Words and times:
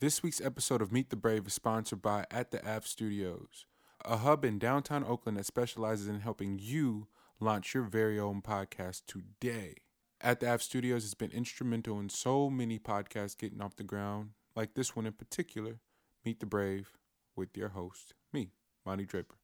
This 0.00 0.22
week's 0.22 0.40
episode 0.40 0.80
of 0.80 0.92
Meet 0.92 1.10
the 1.10 1.16
Brave 1.16 1.48
is 1.48 1.54
sponsored 1.54 2.00
by 2.00 2.24
At 2.30 2.52
the 2.52 2.64
Av 2.64 2.86
Studios, 2.86 3.66
a 4.04 4.18
hub 4.18 4.44
in 4.44 4.60
downtown 4.60 5.02
Oakland 5.02 5.36
that 5.38 5.46
specializes 5.46 6.06
in 6.06 6.20
helping 6.20 6.56
you 6.56 7.08
launch 7.40 7.74
your 7.74 7.82
very 7.82 8.16
own 8.16 8.40
podcast 8.40 9.06
today. 9.08 9.74
At 10.20 10.38
the 10.38 10.52
Av 10.52 10.62
Studios 10.62 11.02
has 11.02 11.14
been 11.14 11.32
instrumental 11.32 11.98
in 11.98 12.10
so 12.10 12.48
many 12.48 12.78
podcasts 12.78 13.36
getting 13.36 13.60
off 13.60 13.74
the 13.74 13.82
ground, 13.82 14.34
like 14.54 14.74
this 14.74 14.94
one 14.94 15.04
in 15.04 15.14
particular, 15.14 15.80
Meet 16.24 16.38
the 16.38 16.46
Brave, 16.46 16.92
with 17.34 17.56
your 17.56 17.70
host, 17.70 18.14
me, 18.32 18.52
Monty 18.86 19.04
Draper. 19.04 19.34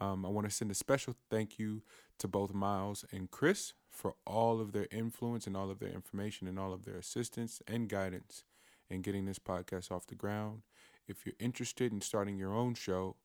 Um, 0.00 0.24
I 0.24 0.30
want 0.30 0.48
to 0.48 0.54
send 0.54 0.70
a 0.70 0.74
special 0.74 1.14
thank 1.28 1.58
you 1.58 1.82
to 2.20 2.26
both 2.26 2.54
Miles 2.54 3.04
and 3.12 3.30
Chris 3.30 3.74
for 3.90 4.14
all 4.26 4.62
of 4.62 4.72
their 4.72 4.86
influence 4.90 5.46
and 5.46 5.54
all 5.54 5.70
of 5.70 5.78
their 5.78 5.92
information 5.92 6.48
and 6.48 6.58
all 6.58 6.72
of 6.72 6.86
their 6.86 6.96
assistance 6.96 7.60
and 7.68 7.86
guidance 7.90 8.44
in 8.90 9.02
getting 9.02 9.26
this 9.26 9.38
podcast 9.38 9.90
off 9.90 10.06
the 10.06 10.14
ground. 10.14 10.62
If 11.06 11.26
you're 11.26 11.34
interested 11.38 11.92
in 11.92 12.00
starting 12.00 12.36
your 12.36 12.54
own 12.54 12.74
show, 12.74 13.16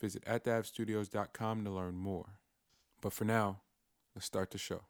visit 0.00 0.24
attheavstudios.com 0.24 1.64
to 1.64 1.70
learn 1.70 1.96
more. 1.96 2.38
But 3.00 3.12
for 3.12 3.24
now, 3.24 3.60
let's 4.14 4.26
start 4.26 4.50
the 4.50 4.58
show. 4.58 4.82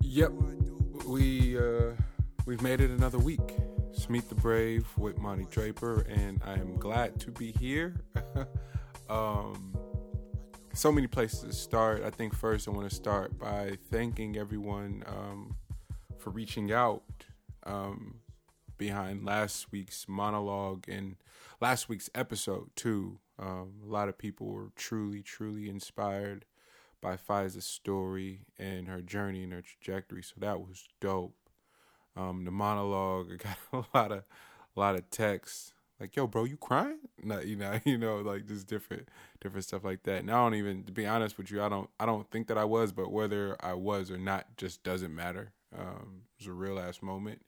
Yep, 0.00 0.30
we 1.08 1.58
uh, 1.58 1.90
we've 2.46 2.62
made 2.62 2.80
it 2.80 2.90
another 2.90 3.18
week. 3.18 3.40
It's 3.90 4.08
Meet 4.08 4.28
the 4.28 4.36
Brave 4.36 4.86
with 4.96 5.18
Monty 5.18 5.46
Draper, 5.50 6.02
and 6.02 6.40
I 6.44 6.52
am 6.52 6.76
glad 6.76 7.18
to 7.22 7.32
be 7.32 7.50
here. 7.50 7.96
um, 9.08 9.76
so 10.74 10.90
many 10.90 11.06
places 11.06 11.40
to 11.40 11.52
start. 11.52 12.02
I 12.02 12.10
think 12.10 12.34
first 12.34 12.66
I 12.66 12.72
want 12.72 12.88
to 12.88 12.94
start 12.94 13.38
by 13.38 13.78
thanking 13.92 14.36
everyone 14.36 15.04
um, 15.06 15.56
for 16.18 16.30
reaching 16.30 16.72
out 16.72 17.04
um, 17.64 18.16
behind 18.76 19.24
last 19.24 19.70
week's 19.70 20.06
monologue 20.08 20.88
and 20.88 21.14
last 21.60 21.88
week's 21.88 22.10
episode 22.14 22.70
too. 22.74 23.20
Um, 23.38 23.74
a 23.86 23.90
lot 23.90 24.08
of 24.08 24.18
people 24.18 24.48
were 24.48 24.72
truly, 24.74 25.22
truly 25.22 25.68
inspired 25.68 26.44
by 27.00 27.16
Fiza's 27.16 27.64
story 27.64 28.40
and 28.58 28.88
her 28.88 29.00
journey 29.00 29.44
and 29.44 29.52
her 29.52 29.62
trajectory. 29.62 30.22
So 30.24 30.34
that 30.38 30.60
was 30.60 30.88
dope. 31.00 31.36
Um, 32.16 32.44
the 32.44 32.50
monologue, 32.50 33.28
I 33.32 33.36
got 33.36 33.58
a 33.72 33.96
lot 33.96 34.12
of, 34.12 34.24
a 34.76 34.80
lot 34.80 34.96
of 34.96 35.08
texts 35.10 35.73
like, 36.00 36.16
"Yo, 36.16 36.26
bro, 36.26 36.44
you 36.44 36.56
crying?" 36.56 36.98
Not, 37.22 37.46
you 37.46 37.56
know, 37.56 37.78
you 37.84 37.98
know, 37.98 38.18
like 38.18 38.46
just 38.46 38.66
different, 38.66 39.08
different 39.40 39.64
stuff 39.64 39.84
like 39.84 40.02
that. 40.04 40.20
And 40.20 40.30
I 40.30 40.34
don't 40.34 40.54
even, 40.54 40.84
to 40.84 40.92
be 40.92 41.06
honest 41.06 41.38
with 41.38 41.50
you, 41.50 41.62
I 41.62 41.68
don't, 41.68 41.88
I 41.98 42.06
don't 42.06 42.30
think 42.30 42.48
that 42.48 42.58
I 42.58 42.64
was, 42.64 42.92
but 42.92 43.10
whether 43.12 43.56
I 43.60 43.74
was 43.74 44.10
or 44.10 44.18
not, 44.18 44.56
just 44.56 44.82
doesn't 44.82 45.14
matter. 45.14 45.52
Um, 45.76 46.22
it 46.38 46.44
was 46.44 46.46
a 46.48 46.52
real 46.52 46.78
ass 46.78 47.02
moment, 47.02 47.42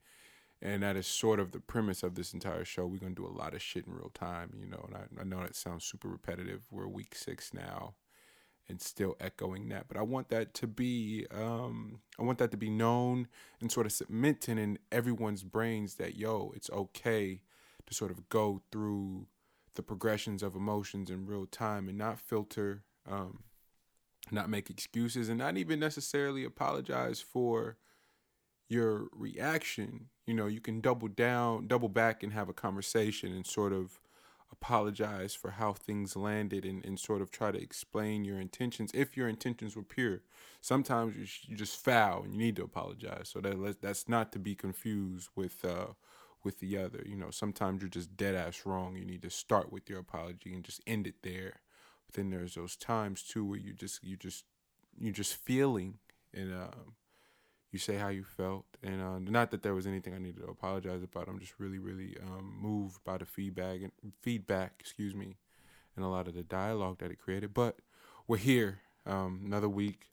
and 0.61 0.83
that 0.83 0.95
is 0.95 1.07
sort 1.07 1.39
of 1.39 1.51
the 1.51 1.59
premise 1.59 2.03
of 2.03 2.15
this 2.15 2.33
entire 2.33 2.65
show. 2.65 2.85
We're 2.85 2.99
gonna 2.99 3.15
do 3.15 3.25
a 3.25 3.37
lot 3.37 3.53
of 3.53 3.61
shit 3.61 3.87
in 3.87 3.93
real 3.93 4.11
time, 4.13 4.53
you 4.59 4.67
know. 4.67 4.85
And 4.87 4.95
I, 4.95 5.21
I 5.21 5.23
know 5.23 5.41
that 5.41 5.55
sounds 5.55 5.85
super 5.85 6.09
repetitive. 6.09 6.63
We're 6.71 6.87
week 6.87 7.15
six 7.15 7.53
now 7.53 7.95
and 8.69 8.81
still 8.81 9.15
echoing 9.19 9.69
that. 9.69 9.87
But 9.87 9.97
I 9.97 10.01
want 10.01 10.29
that 10.29 10.53
to 10.55 10.67
be, 10.67 11.25
um, 11.31 11.99
I 12.19 12.23
want 12.23 12.37
that 12.39 12.51
to 12.51 12.57
be 12.57 12.69
known 12.69 13.27
and 13.61 13.71
sort 13.71 13.85
of 13.85 13.91
cemented 13.91 14.57
in 14.57 14.77
everyone's 14.91 15.43
brains 15.43 15.95
that 15.95 16.15
yo, 16.15 16.51
it's 16.55 16.69
okay 16.69 17.41
to 17.87 17.93
sort 17.93 18.11
of 18.11 18.29
go 18.29 18.61
through 18.71 19.27
the 19.75 19.83
progressions 19.83 20.43
of 20.43 20.55
emotions 20.55 21.09
in 21.09 21.25
real 21.25 21.45
time 21.45 21.87
and 21.87 21.97
not 21.97 22.19
filter, 22.19 22.83
um, 23.09 23.43
not 24.31 24.49
make 24.49 24.69
excuses, 24.69 25.29
and 25.29 25.37
not 25.37 25.57
even 25.57 25.79
necessarily 25.79 26.43
apologize 26.43 27.21
for 27.21 27.77
your 28.69 29.07
reaction. 29.13 30.07
You 30.25 30.33
know, 30.33 30.47
you 30.47 30.59
can 30.59 30.81
double 30.81 31.07
down, 31.07 31.67
double 31.67 31.89
back, 31.89 32.23
and 32.23 32.33
have 32.33 32.49
a 32.49 32.53
conversation 32.53 33.31
and 33.31 33.45
sort 33.45 33.71
of 33.71 33.99
apologize 34.51 35.35
for 35.35 35.51
how 35.51 35.73
things 35.73 36.15
landed 36.15 36.65
and, 36.65 36.83
and 36.85 36.99
sort 36.99 37.21
of 37.21 37.31
try 37.31 37.51
to 37.51 37.61
explain 37.61 38.25
your 38.25 38.39
intentions 38.39 38.91
if 38.93 39.15
your 39.15 39.27
intentions 39.27 39.75
were 39.75 39.83
pure. 39.83 40.21
Sometimes 40.61 41.15
you, 41.15 41.51
you 41.51 41.55
just 41.55 41.83
foul 41.83 42.23
and 42.23 42.33
you 42.33 42.39
need 42.39 42.55
to 42.55 42.63
apologize. 42.63 43.29
So 43.29 43.39
that 43.41 43.81
that's 43.81 44.07
not 44.07 44.31
to 44.33 44.39
be 44.39 44.55
confused 44.55 45.29
with 45.35 45.63
uh, 45.63 45.93
with 46.47 46.61
the 46.61 46.77
other. 46.77 47.03
You 47.05 47.17
know, 47.17 47.29
sometimes 47.29 47.81
you're 47.81 47.89
just 47.89 48.15
dead 48.15 48.33
ass 48.33 48.61
wrong. 48.65 48.95
You 48.95 49.03
need 49.03 49.21
to 49.23 49.29
start 49.29 49.69
with 49.69 49.89
your 49.89 49.99
apology 49.99 50.53
and 50.53 50.63
just 50.63 50.79
end 50.87 51.05
it 51.05 51.15
there. 51.21 51.59
But 52.05 52.15
then 52.15 52.29
there's 52.29 52.55
those 52.55 52.77
times 52.77 53.21
too 53.21 53.43
where 53.43 53.59
you 53.59 53.73
just 53.73 54.01
you 54.01 54.15
just 54.15 54.45
you 54.97 55.11
just 55.11 55.35
feeling 55.35 55.95
and 56.33 56.53
um, 56.53 56.95
you 57.73 57.79
say 57.79 57.97
how 57.97 58.07
you 58.07 58.23
felt 58.23 58.63
and 58.81 59.01
uh, 59.01 59.19
not 59.19 59.51
that 59.51 59.61
there 59.61 59.73
was 59.73 59.85
anything 59.85 60.13
I 60.13 60.19
needed 60.19 60.41
to 60.41 60.47
apologize 60.49 61.03
about. 61.03 61.27
I'm 61.27 61.37
just 61.37 61.59
really 61.59 61.79
really 61.79 62.15
um, 62.23 62.57
moved 62.61 63.03
by 63.03 63.17
the 63.17 63.25
feedback 63.25 63.81
and 63.81 63.91
feedback, 64.21 64.75
excuse 64.79 65.13
me, 65.13 65.35
and 65.97 66.05
a 66.05 66.07
lot 66.07 66.29
of 66.29 66.33
the 66.33 66.43
dialogue 66.43 66.99
that 66.99 67.11
it 67.11 67.19
created. 67.19 67.53
But 67.53 67.79
we're 68.25 68.37
here 68.37 68.79
um, 69.05 69.41
another 69.45 69.67
week. 69.67 70.11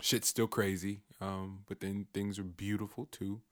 Shit's 0.00 0.28
still 0.28 0.48
crazy, 0.48 1.02
um, 1.20 1.60
but 1.68 1.78
then 1.78 2.08
things 2.12 2.40
are 2.40 2.44
beautiful 2.44 3.06
too. 3.06 3.42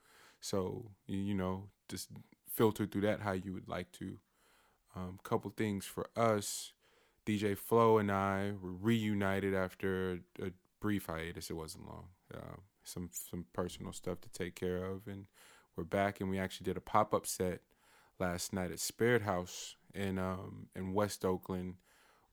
So 0.40 0.90
you 1.06 1.34
know, 1.34 1.68
just 1.88 2.08
filter 2.56 2.86
through 2.86 3.02
that 3.02 3.20
how 3.20 3.32
you 3.32 3.52
would 3.52 3.68
like 3.68 3.92
to. 3.92 4.18
Um, 4.94 5.18
couple 5.22 5.52
things 5.54 5.84
for 5.84 6.08
us. 6.16 6.72
DJ 7.26 7.56
Flow 7.56 7.98
and 7.98 8.10
I 8.10 8.52
were 8.60 8.72
reunited 8.72 9.54
after 9.54 10.20
a, 10.40 10.50
brief 10.78 11.06
hiatus. 11.06 11.50
It 11.50 11.54
wasn't 11.54 11.86
long. 11.86 12.08
Uh, 12.32 12.58
some 12.84 13.10
some 13.12 13.46
personal 13.52 13.92
stuff 13.92 14.20
to 14.20 14.28
take 14.28 14.54
care 14.54 14.84
of, 14.84 15.06
and 15.06 15.26
we're 15.74 15.84
back. 15.84 16.20
And 16.20 16.30
we 16.30 16.38
actually 16.38 16.64
did 16.64 16.76
a 16.76 16.80
pop 16.82 17.12
up 17.12 17.26
set 17.26 17.60
last 18.20 18.52
night 18.52 18.70
at 18.70 18.78
Spirit 18.78 19.22
House 19.22 19.74
in 19.94 20.18
um, 20.18 20.68
in 20.76 20.92
West 20.92 21.24
Oakland. 21.24 21.76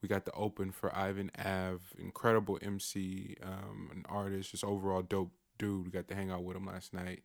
We 0.02 0.10
got 0.10 0.26
to 0.26 0.32
open 0.34 0.72
for 0.72 0.96
Ivan 0.96 1.32
Av, 1.44 1.82
incredible 1.98 2.60
MC, 2.62 3.38
um, 3.42 3.90
an 3.92 4.06
artist, 4.10 4.52
just 4.52 4.64
overall 4.64 5.02
dope 5.02 5.32
dude. 5.58 5.86
We 5.86 5.92
got 5.92 6.08
to 6.10 6.16
hang 6.16 6.30
out 6.30 6.44
with 6.44 6.58
him 6.58 6.66
last 6.66 6.94
night 6.94 7.24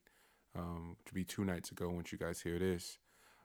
um, 0.58 0.96
to 1.06 1.14
be 1.14 1.24
two 1.24 1.44
nights 1.44 1.70
ago 1.70 1.88
once 1.88 2.12
you 2.12 2.18
guys 2.18 2.40
hear 2.42 2.58
this. 2.58 2.98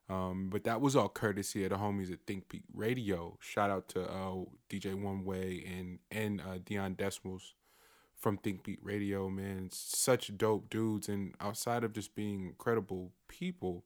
Um, 0.10 0.50
but 0.50 0.66
that 0.66 0.82
was 0.82 0.96
all 0.96 1.10
courtesy 1.10 1.64
of 1.64 1.70
the 1.70 1.78
homies 1.78 2.12
at 2.12 2.20
Think 2.28 2.50
Beat 2.50 2.66
Radio. 2.74 3.38
Shout 3.40 3.70
out 3.70 3.88
to 3.90 4.04
uh, 4.04 4.44
DJ 4.70 4.96
One 4.96 5.24
Way 5.24 5.64
and 5.66 6.00
and 6.12 6.42
uh, 6.42 6.58
Dion 6.64 6.96
Decimals 6.96 7.54
from 8.18 8.38
Think 8.38 8.64
Beat 8.64 8.80
Radio. 8.84 9.30
Man, 9.30 9.70
such 9.72 10.38
dope 10.38 10.70
dudes, 10.70 11.08
and 11.08 11.34
outside 11.40 11.84
of 11.84 11.94
just 11.94 12.16
being 12.16 12.46
incredible 12.46 13.12
people, 13.30 13.86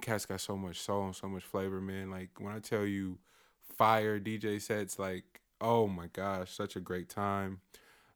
cats 0.00 0.24
got 0.24 0.40
so 0.40 0.56
much 0.56 0.80
soul 0.80 1.04
and 1.04 1.16
so 1.16 1.28
much 1.28 1.44
flavor. 1.44 1.82
Man, 1.82 2.10
like 2.10 2.30
when 2.38 2.54
I 2.54 2.58
tell 2.58 2.86
you, 2.86 3.18
fire 3.76 4.18
DJ 4.18 4.60
sets, 4.60 4.98
like 4.98 5.42
oh 5.60 5.86
my 5.86 6.06
gosh, 6.06 6.50
such 6.50 6.76
a 6.76 6.80
great 6.80 7.08
time. 7.08 7.60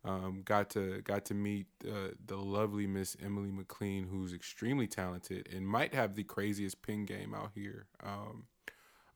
Um, 0.05 0.43
got 0.45 0.71
to 0.71 1.01
got 1.03 1.25
to 1.27 1.35
meet 1.35 1.67
uh, 1.87 2.09
the 2.27 2.37
lovely 2.37 2.89
Miss 2.89 3.17
Emily 3.23 3.53
McLean, 3.53 4.09
who's 4.11 4.33
extremely 4.33 4.89
talented 4.89 5.49
and 5.55 5.67
might 5.67 5.95
have 5.95 6.17
the 6.17 6.25
craziest 6.25 6.83
pin 6.83 7.05
game 7.05 7.35
out 7.35 7.53
here. 7.55 7.87
Um, 8.03 8.47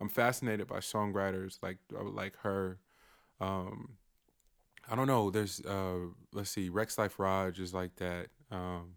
I'm 0.00 0.08
fascinated 0.08 0.68
by 0.68 0.78
songwriters 0.78 1.58
like 1.60 1.78
uh, 1.98 2.04
like 2.04 2.36
her. 2.42 2.78
Um, 3.40 3.96
I 4.88 4.94
don't 4.94 5.08
know. 5.08 5.30
There's 5.30 5.60
uh, 5.60 6.10
let's 6.32 6.50
see, 6.50 6.70
Rexx 6.70 6.98
Life 6.98 7.18
Raj 7.18 7.58
is 7.58 7.74
like 7.74 7.96
that. 7.96 8.28
Um, 8.52 8.94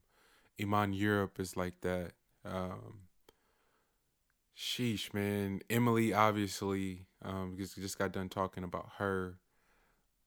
Iman 0.62 0.94
Europe 0.94 1.40
is 1.40 1.58
like 1.58 1.82
that. 1.82 2.12
Um, 2.46 3.08
sheesh, 4.56 5.14
man. 5.14 5.62
Emily 5.70 6.14
obviously 6.14 7.08
um, 7.24 7.56
just 7.58 7.76
just 7.76 7.98
got 7.98 8.12
done 8.12 8.30
talking 8.30 8.64
about 8.64 8.90
her. 8.98 9.40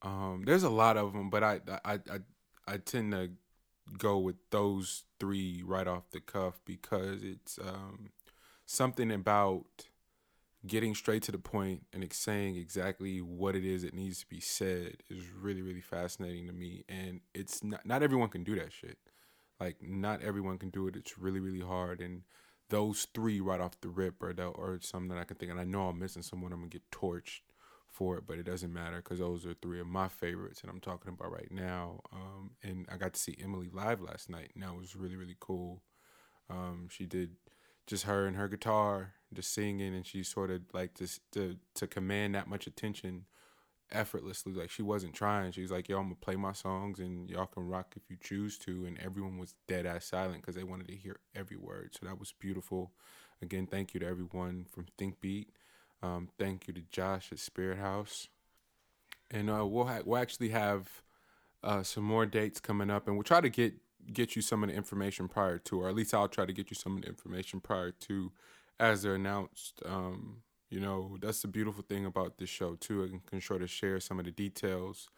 Um, 0.02 0.42
there's 0.44 0.64
a 0.64 0.70
lot 0.70 0.96
of 0.96 1.12
them, 1.12 1.31
but 1.31 1.43
I, 1.44 1.60
I 1.84 1.94
I 1.94 2.19
I 2.66 2.76
tend 2.78 3.12
to 3.12 3.31
go 3.99 4.19
with 4.19 4.37
those 4.50 5.04
three 5.20 5.62
right 5.64 5.87
off 5.87 6.10
the 6.10 6.20
cuff 6.20 6.60
because 6.64 7.22
it's 7.22 7.58
um, 7.58 8.10
something 8.66 9.10
about 9.12 9.64
getting 10.66 10.94
straight 10.94 11.22
to 11.25 11.32
the 11.32 11.38
point 11.38 11.84
and 11.93 12.10
saying 12.12 12.56
exactly 12.56 13.20
what 13.20 13.56
it 13.56 13.64
is 13.64 13.82
that 13.82 13.94
needs 13.94 14.20
to 14.20 14.26
be 14.26 14.40
said 14.40 14.96
is 15.10 15.25
really 15.31 15.62
really 15.62 15.81
fascinating 15.81 16.46
to 16.46 16.52
me. 16.52 16.84
And 16.88 17.20
it's 17.34 17.62
not 17.62 17.87
not 17.87 18.02
everyone 18.02 18.28
can 18.28 18.44
do 18.44 18.56
that 18.56 18.72
shit. 18.72 18.99
Like 19.60 19.76
not 19.81 20.22
everyone 20.22 20.58
can 20.58 20.70
do 20.70 20.88
it. 20.88 20.96
It's 20.96 21.19
really 21.19 21.40
really 21.40 21.64
hard. 21.64 22.00
And 22.00 22.22
those 22.70 23.06
three 23.14 23.40
right 23.40 23.60
off 23.60 23.81
the 23.82 23.88
rip 23.88 24.22
are, 24.22 24.32
the, 24.32 24.49
are 24.49 24.78
something 24.81 25.10
that 25.10 25.19
I 25.19 25.25
can 25.25 25.37
think 25.37 25.50
and 25.52 25.60
I 25.60 25.64
know 25.64 25.88
I'm 25.88 25.99
missing 25.99 26.22
someone. 26.22 26.52
I'm 26.52 26.60
gonna 26.60 26.70
get 26.70 26.90
torched 26.90 27.43
for 27.92 28.16
it, 28.18 28.24
but 28.26 28.38
it 28.38 28.44
doesn't 28.44 28.72
matter 28.72 28.96
because 28.96 29.18
those 29.18 29.46
are 29.46 29.54
three 29.54 29.80
of 29.80 29.86
my 29.86 30.08
favorites, 30.08 30.62
and 30.62 30.70
I'm 30.70 30.80
talking 30.80 31.12
about 31.12 31.32
right 31.32 31.50
now. 31.50 32.00
Um, 32.12 32.52
and 32.62 32.86
I 32.90 32.96
got 32.96 33.12
to 33.14 33.20
see 33.20 33.36
Emily 33.42 33.68
live 33.72 34.00
last 34.00 34.30
night, 34.30 34.50
and 34.54 34.62
that 34.62 34.76
was 34.76 34.96
really 34.96 35.16
really 35.16 35.36
cool. 35.40 35.82
Um, 36.50 36.88
she 36.90 37.06
did 37.06 37.36
just 37.86 38.04
her 38.04 38.26
and 38.26 38.36
her 38.36 38.48
guitar, 38.48 39.14
just 39.34 39.52
singing, 39.52 39.94
and 39.94 40.06
she 40.06 40.22
sort 40.22 40.50
of 40.50 40.62
like 40.72 40.94
to 40.94 41.08
to 41.32 41.56
to 41.74 41.86
command 41.86 42.34
that 42.34 42.48
much 42.48 42.66
attention 42.66 43.26
effortlessly. 43.90 44.52
Like 44.52 44.70
she 44.70 44.82
wasn't 44.82 45.14
trying. 45.14 45.52
She 45.52 45.62
was 45.62 45.70
like, 45.70 45.88
"Yo, 45.88 45.98
I'm 45.98 46.04
gonna 46.04 46.16
play 46.16 46.36
my 46.36 46.52
songs 46.52 46.98
and 46.98 47.30
y'all 47.30 47.46
can 47.46 47.66
rock 47.68 47.94
if 47.96 48.10
you 48.10 48.16
choose 48.20 48.58
to." 48.58 48.86
And 48.86 48.98
everyone 48.98 49.38
was 49.38 49.54
dead 49.68 49.86
ass 49.86 50.06
silent 50.06 50.42
because 50.42 50.54
they 50.56 50.64
wanted 50.64 50.88
to 50.88 50.96
hear 50.96 51.20
every 51.34 51.56
word. 51.56 51.94
So 51.98 52.06
that 52.06 52.18
was 52.18 52.32
beautiful. 52.32 52.92
Again, 53.40 53.66
thank 53.66 53.92
you 53.94 54.00
to 54.00 54.06
everyone 54.06 54.66
from 54.70 54.86
Think 54.98 55.20
Beat. 55.20 55.50
Um, 56.02 56.28
thank 56.38 56.66
you 56.66 56.75
to 56.75 56.82
Josh 56.90 57.31
at 57.32 57.38
Spirit 57.38 57.78
House. 57.78 58.28
And 59.31 59.49
uh, 59.50 59.64
we'll 59.66 59.87
ha- 59.87 60.02
we'll 60.04 60.20
actually 60.20 60.50
have 60.50 61.02
uh, 61.62 61.82
some 61.82 62.04
more 62.04 62.26
dates 62.26 62.60
coming 62.60 62.90
up, 62.90 63.06
and 63.06 63.16
we'll 63.16 63.22
try 63.22 63.40
to 63.40 63.49
get 63.49 63.75
get 64.12 64.34
you 64.34 64.43
some 64.43 64.62
of 64.62 64.69
the 64.69 64.75
information 64.75 65.28
prior 65.28 65.58
to, 65.58 65.81
or 65.81 65.88
at 65.88 65.94
least 65.94 66.12
I'll 66.12 66.28
try 66.28 66.44
to 66.44 66.52
get 66.52 66.70
you 66.70 66.75
some 66.75 66.96
of 66.96 67.02
the 67.02 67.08
information 67.08 67.60
prior 67.60 67.93
to, 67.93 68.32
as 68.81 69.02
they're 69.02 69.14
announced. 69.14 69.81
Um, 69.87 70.43
you 70.70 70.81
know, 70.81 71.19
that's 71.20 71.43
the 71.43 71.49
beautiful 71.49 71.84
thing 71.87 72.04
about 72.04 72.38
this 72.38 72.49
show 72.49 72.75
too. 72.75 73.04
I 73.04 73.31
can 73.31 73.40
sort 73.40 73.62
of 73.62 73.70
share 73.70 74.00
some 74.00 74.19
of 74.19 74.25
the 74.25 74.31
details 74.31 75.08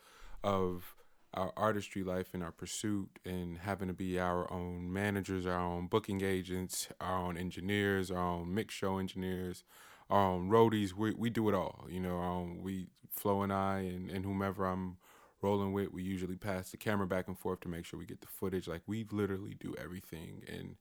of 0.42 0.96
our 1.32 1.52
artistry 1.56 2.02
life 2.02 2.28
and 2.32 2.42
our 2.42 2.52
pursuit 2.52 3.08
and 3.24 3.58
having 3.58 3.88
to 3.88 3.94
be 3.94 4.18
our 4.18 4.52
own 4.52 4.92
managers, 4.92 5.46
our 5.46 5.58
own 5.58 5.86
booking 5.86 6.22
agents, 6.22 6.88
our 7.00 7.18
own 7.18 7.36
engineers, 7.36 8.10
our 8.10 8.18
own 8.18 8.54
mix 8.54 8.74
show 8.74 8.98
engineers, 8.98 9.64
own 10.10 10.50
roadies. 10.50 10.92
We 10.92 11.12
we 11.12 11.30
do 11.30 11.48
it 11.48 11.54
all. 11.54 11.86
You 11.88 12.00
know, 12.00 12.18
um, 12.18 12.62
we 12.62 12.88
Flo 13.10 13.42
and 13.42 13.52
I 13.52 13.78
and, 13.80 14.10
and 14.10 14.24
whomever 14.24 14.66
I'm 14.66 14.96
rolling 15.42 15.72
with, 15.72 15.92
we 15.92 16.02
usually 16.02 16.36
pass 16.36 16.70
the 16.70 16.76
camera 16.76 17.06
back 17.06 17.28
and 17.28 17.38
forth 17.38 17.60
to 17.60 17.68
make 17.68 17.84
sure 17.84 17.98
we 17.98 18.06
get 18.06 18.20
the 18.20 18.26
footage. 18.26 18.66
Like 18.66 18.82
we 18.86 19.06
literally 19.10 19.54
do 19.58 19.74
everything 19.78 20.42
and 20.48 20.76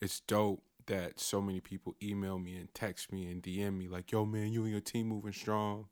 it's 0.00 0.20
dope 0.20 0.62
that 0.86 1.20
so 1.20 1.40
many 1.40 1.60
people 1.60 1.94
email 2.02 2.38
me 2.38 2.56
and 2.56 2.72
text 2.74 3.12
me 3.12 3.30
and 3.30 3.42
DM 3.42 3.78
me 3.78 3.88
like, 3.88 4.10
"Yo, 4.10 4.24
man, 4.24 4.52
you 4.52 4.62
and 4.62 4.72
your 4.72 4.80
team 4.80 5.08
moving 5.08 5.32
strong." 5.32 5.86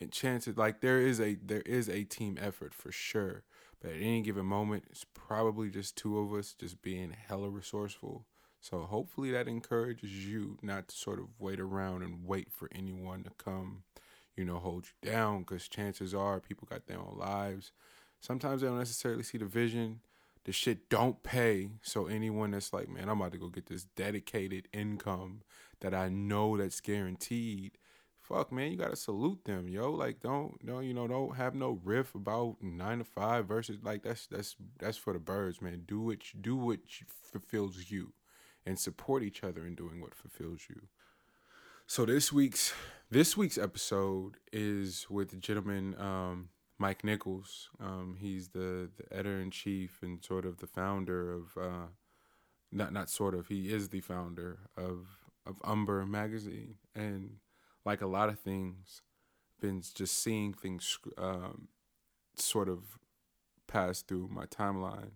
And 0.00 0.12
chances 0.12 0.56
like 0.56 0.80
there 0.80 1.00
is 1.00 1.20
a 1.20 1.34
there 1.36 1.62
is 1.62 1.88
a 1.88 2.04
team 2.04 2.38
effort 2.40 2.74
for 2.74 2.92
sure, 2.92 3.44
but 3.80 3.92
at 3.92 3.96
any 3.96 4.22
given 4.22 4.46
moment, 4.46 4.84
it's 4.90 5.04
probably 5.14 5.70
just 5.70 5.96
two 5.96 6.18
of 6.18 6.32
us 6.32 6.54
just 6.54 6.82
being 6.82 7.14
hella 7.28 7.48
resourceful. 7.48 8.26
So 8.64 8.80
hopefully 8.80 9.30
that 9.32 9.46
encourages 9.46 10.26
you 10.26 10.56
not 10.62 10.88
to 10.88 10.96
sort 10.96 11.18
of 11.18 11.26
wait 11.38 11.60
around 11.60 12.02
and 12.02 12.24
wait 12.24 12.50
for 12.50 12.70
anyone 12.74 13.22
to 13.24 13.30
come, 13.36 13.82
you 14.36 14.44
know, 14.46 14.58
hold 14.58 14.86
you 14.86 15.10
down. 15.10 15.40
Because 15.40 15.68
chances 15.68 16.14
are 16.14 16.40
people 16.40 16.66
got 16.70 16.86
their 16.86 16.98
own 16.98 17.16
lives. 17.18 17.72
Sometimes 18.20 18.62
they 18.62 18.68
don't 18.68 18.78
necessarily 18.78 19.22
see 19.22 19.36
the 19.36 19.44
vision 19.44 20.00
the 20.44 20.52
shit 20.52 20.88
don't 20.88 21.22
pay. 21.22 21.70
So 21.82 22.06
anyone 22.06 22.52
that's 22.52 22.72
like, 22.72 22.88
man, 22.88 23.08
I'm 23.08 23.20
about 23.20 23.32
to 23.32 23.38
go 23.38 23.48
get 23.48 23.66
this 23.66 23.84
dedicated 23.96 24.68
income 24.72 25.42
that 25.80 25.94
I 25.94 26.08
know 26.08 26.56
that's 26.56 26.80
guaranteed. 26.80 27.72
Fuck, 28.20 28.52
man, 28.52 28.70
you 28.70 28.78
gotta 28.78 28.96
salute 28.96 29.44
them, 29.44 29.68
yo. 29.68 29.90
Like, 29.90 30.20
don't, 30.20 30.64
don't, 30.64 30.84
you 30.84 30.94
know, 30.94 31.06
don't 31.06 31.36
have 31.36 31.54
no 31.54 31.78
riff 31.84 32.14
about 32.14 32.56
nine 32.62 32.98
to 32.98 33.04
five 33.04 33.46
versus 33.46 33.76
like 33.82 34.02
that's 34.02 34.26
that's 34.26 34.56
that's 34.78 34.96
for 34.96 35.12
the 35.12 35.18
birds, 35.18 35.60
man. 35.60 35.82
Do 35.86 36.00
what 36.00 36.32
you, 36.32 36.40
do 36.40 36.56
what 36.56 36.78
fulfills 37.32 37.90
you, 37.90 38.14
and 38.66 38.78
support 38.78 39.22
each 39.22 39.42
other 39.44 39.66
in 39.66 39.74
doing 39.74 40.00
what 40.00 40.14
fulfills 40.14 40.62
you. 40.68 40.88
So 41.86 42.06
this 42.06 42.32
week's 42.32 42.72
this 43.10 43.36
week's 43.36 43.58
episode 43.58 44.36
is 44.52 45.06
with 45.10 45.30
the 45.30 45.36
gentleman 45.36 45.94
um, 45.98 46.48
Mike 46.78 47.04
Nichols. 47.04 47.68
Um, 47.78 48.16
he's 48.18 48.48
the, 48.48 48.90
the 48.96 49.16
editor 49.16 49.40
in 49.40 49.50
chief 49.50 49.98
and 50.02 50.24
sort 50.24 50.46
of 50.46 50.58
the 50.58 50.66
founder 50.66 51.32
of 51.32 51.56
uh, 51.60 51.86
not 52.72 52.92
not 52.92 53.10
sort 53.10 53.34
of 53.34 53.48
he 53.48 53.72
is 53.72 53.90
the 53.90 54.00
founder 54.00 54.60
of 54.76 55.06
of 55.46 55.60
Umber 55.62 56.06
magazine 56.06 56.76
and 56.94 57.36
like 57.84 58.00
a 58.00 58.06
lot 58.06 58.28
of 58.28 58.38
things, 58.38 59.02
been 59.60 59.82
just 59.94 60.22
seeing 60.22 60.52
things 60.54 60.98
um, 61.18 61.68
sort 62.36 62.68
of 62.68 62.98
pass 63.66 64.02
through 64.02 64.28
my 64.32 64.46
timeline, 64.46 65.12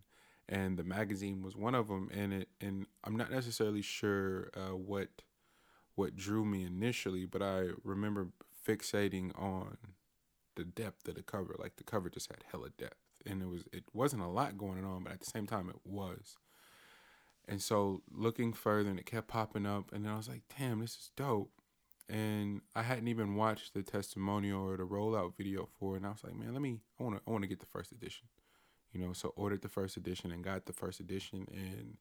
and 0.49 0.79
the 0.79 0.85
magazine 0.85 1.43
was 1.43 1.56
one 1.56 1.75
of 1.75 1.89
them. 1.89 2.09
And 2.12 2.33
it 2.33 2.49
and 2.61 2.87
I'm 3.05 3.17
not 3.17 3.31
necessarily 3.31 3.83
sure 3.83 4.50
uh, 4.56 4.77
what 4.77 5.09
what 5.95 6.17
drew 6.17 6.45
me 6.45 6.65
initially, 6.65 7.27
but 7.27 7.43
I 7.43 7.69
remember 7.83 8.29
fixating 8.67 9.33
on 9.41 9.77
the 10.56 10.65
depth 10.65 11.09
of 11.09 11.15
the 11.15 11.23
cover. 11.23 11.55
Like 11.59 11.77
the 11.77 11.85
cover 11.85 12.09
just 12.09 12.31
had 12.31 12.45
hella 12.50 12.71
depth, 12.79 12.97
and 13.27 13.43
it 13.43 13.49
was 13.49 13.65
it 13.73 13.85
wasn't 13.93 14.23
a 14.23 14.29
lot 14.29 14.59
going 14.59 14.85
on, 14.85 15.05
but 15.05 15.12
at 15.12 15.21
the 15.21 15.31
same 15.31 15.47
time 15.47 15.69
it 15.69 15.81
was. 15.85 16.37
And 17.47 17.62
so 17.62 18.03
looking 18.11 18.53
further, 18.53 18.91
and 18.91 18.99
it 18.99 19.06
kept 19.06 19.29
popping 19.29 19.67
up, 19.67 19.93
and 19.93 20.05
then 20.05 20.12
I 20.12 20.17
was 20.17 20.29
like, 20.29 20.43
"Damn, 20.59 20.81
this 20.81 20.93
is 20.93 21.11
dope." 21.17 21.50
And 22.09 22.62
I 22.75 22.83
hadn't 22.83 23.09
even 23.09 23.35
watched 23.35 23.75
the 23.75 23.83
testimonial 23.83 24.67
or 24.67 24.77
the 24.77 24.85
rollout 24.85 25.37
video 25.37 25.69
for 25.79 25.95
it, 25.95 25.99
and 25.99 26.06
I 26.06 26.11
was 26.11 26.25
like, 26.25 26.35
"Man, 26.35 26.53
let 26.53 26.62
me. 26.62 26.81
I 26.99 27.03
want 27.03 27.17
to. 27.17 27.23
I 27.27 27.31
want 27.31 27.43
to 27.43 27.49
get 27.49 27.61
the 27.61 27.67
first 27.67 27.93
edition." 27.93 28.29
You 28.93 29.00
know, 29.00 29.12
so 29.12 29.32
ordered 29.37 29.62
the 29.62 29.69
first 29.69 29.96
edition 29.96 30.32
and 30.32 30.43
got 30.43 30.67
the 30.67 30.73
first 30.73 31.00
edition, 31.00 31.46
and 31.52 31.99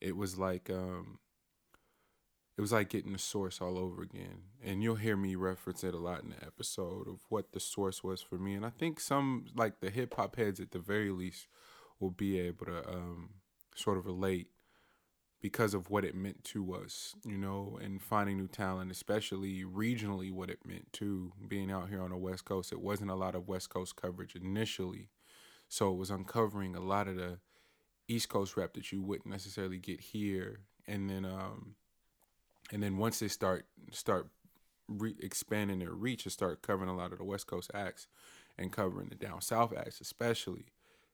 it 0.00 0.16
was 0.16 0.38
like 0.38 0.70
um, 0.70 1.18
it 2.60 2.60
was 2.60 2.72
like 2.72 2.90
getting 2.90 3.12
the 3.12 3.18
source 3.18 3.60
all 3.60 3.78
over 3.78 4.02
again. 4.02 4.42
And 4.62 4.82
you'll 4.82 4.96
hear 4.96 5.16
me 5.16 5.34
reference 5.34 5.82
it 5.82 5.94
a 5.94 5.98
lot 5.98 6.22
in 6.22 6.30
the 6.30 6.44
episode 6.44 7.08
of 7.08 7.20
what 7.30 7.52
the 7.52 7.60
source 7.60 8.04
was 8.04 8.20
for 8.20 8.36
me. 8.36 8.54
And 8.54 8.66
I 8.66 8.68
think 8.70 9.00
some, 9.00 9.46
like 9.56 9.80
the 9.80 9.88
hip 9.88 10.14
hop 10.14 10.36
heads 10.36 10.60
at 10.60 10.72
the 10.72 10.78
very 10.78 11.10
least, 11.10 11.46
will 11.98 12.10
be 12.10 12.38
able 12.38 12.66
to 12.66 12.86
um, 12.86 13.30
sort 13.74 13.96
of 13.96 14.04
relate 14.04 14.48
because 15.40 15.72
of 15.72 15.88
what 15.88 16.04
it 16.04 16.14
meant 16.14 16.44
to 16.44 16.74
us, 16.74 17.14
you 17.24 17.38
know, 17.38 17.78
and 17.82 18.02
finding 18.02 18.36
new 18.36 18.46
talent, 18.46 18.90
especially 18.90 19.64
regionally, 19.64 20.30
what 20.30 20.50
it 20.50 20.58
meant 20.66 20.92
to 20.92 21.32
being 21.48 21.70
out 21.70 21.88
here 21.88 22.02
on 22.02 22.10
the 22.10 22.16
West 22.16 22.44
Coast. 22.44 22.72
It 22.72 22.80
wasn't 22.80 23.10
a 23.10 23.14
lot 23.14 23.34
of 23.34 23.48
West 23.48 23.70
Coast 23.70 23.96
coverage 23.96 24.36
initially. 24.36 25.08
So 25.70 25.92
it 25.92 25.96
was 25.96 26.10
uncovering 26.10 26.76
a 26.76 26.80
lot 26.80 27.08
of 27.08 27.16
the 27.16 27.38
East 28.08 28.28
Coast 28.28 28.56
rap 28.56 28.74
that 28.74 28.92
you 28.92 29.02
wouldn't 29.02 29.30
necessarily 29.30 29.78
get 29.78 30.00
here. 30.00 30.60
And 30.86 31.08
then, 31.08 31.24
um, 31.24 31.76
and 32.72 32.82
then 32.82 32.98
once 32.98 33.20
they 33.20 33.28
start 33.28 33.66
start 33.92 34.28
re- 34.88 35.16
expanding 35.20 35.78
their 35.80 35.92
reach 35.92 36.24
and 36.24 36.32
start 36.32 36.62
covering 36.62 36.90
a 36.90 36.96
lot 36.96 37.12
of 37.12 37.18
the 37.18 37.24
West 37.24 37.46
Coast 37.46 37.70
acts 37.74 38.08
and 38.58 38.72
covering 38.72 39.08
the 39.08 39.14
down 39.14 39.40
south 39.40 39.72
acts 39.76 40.00
especially, 40.00 40.66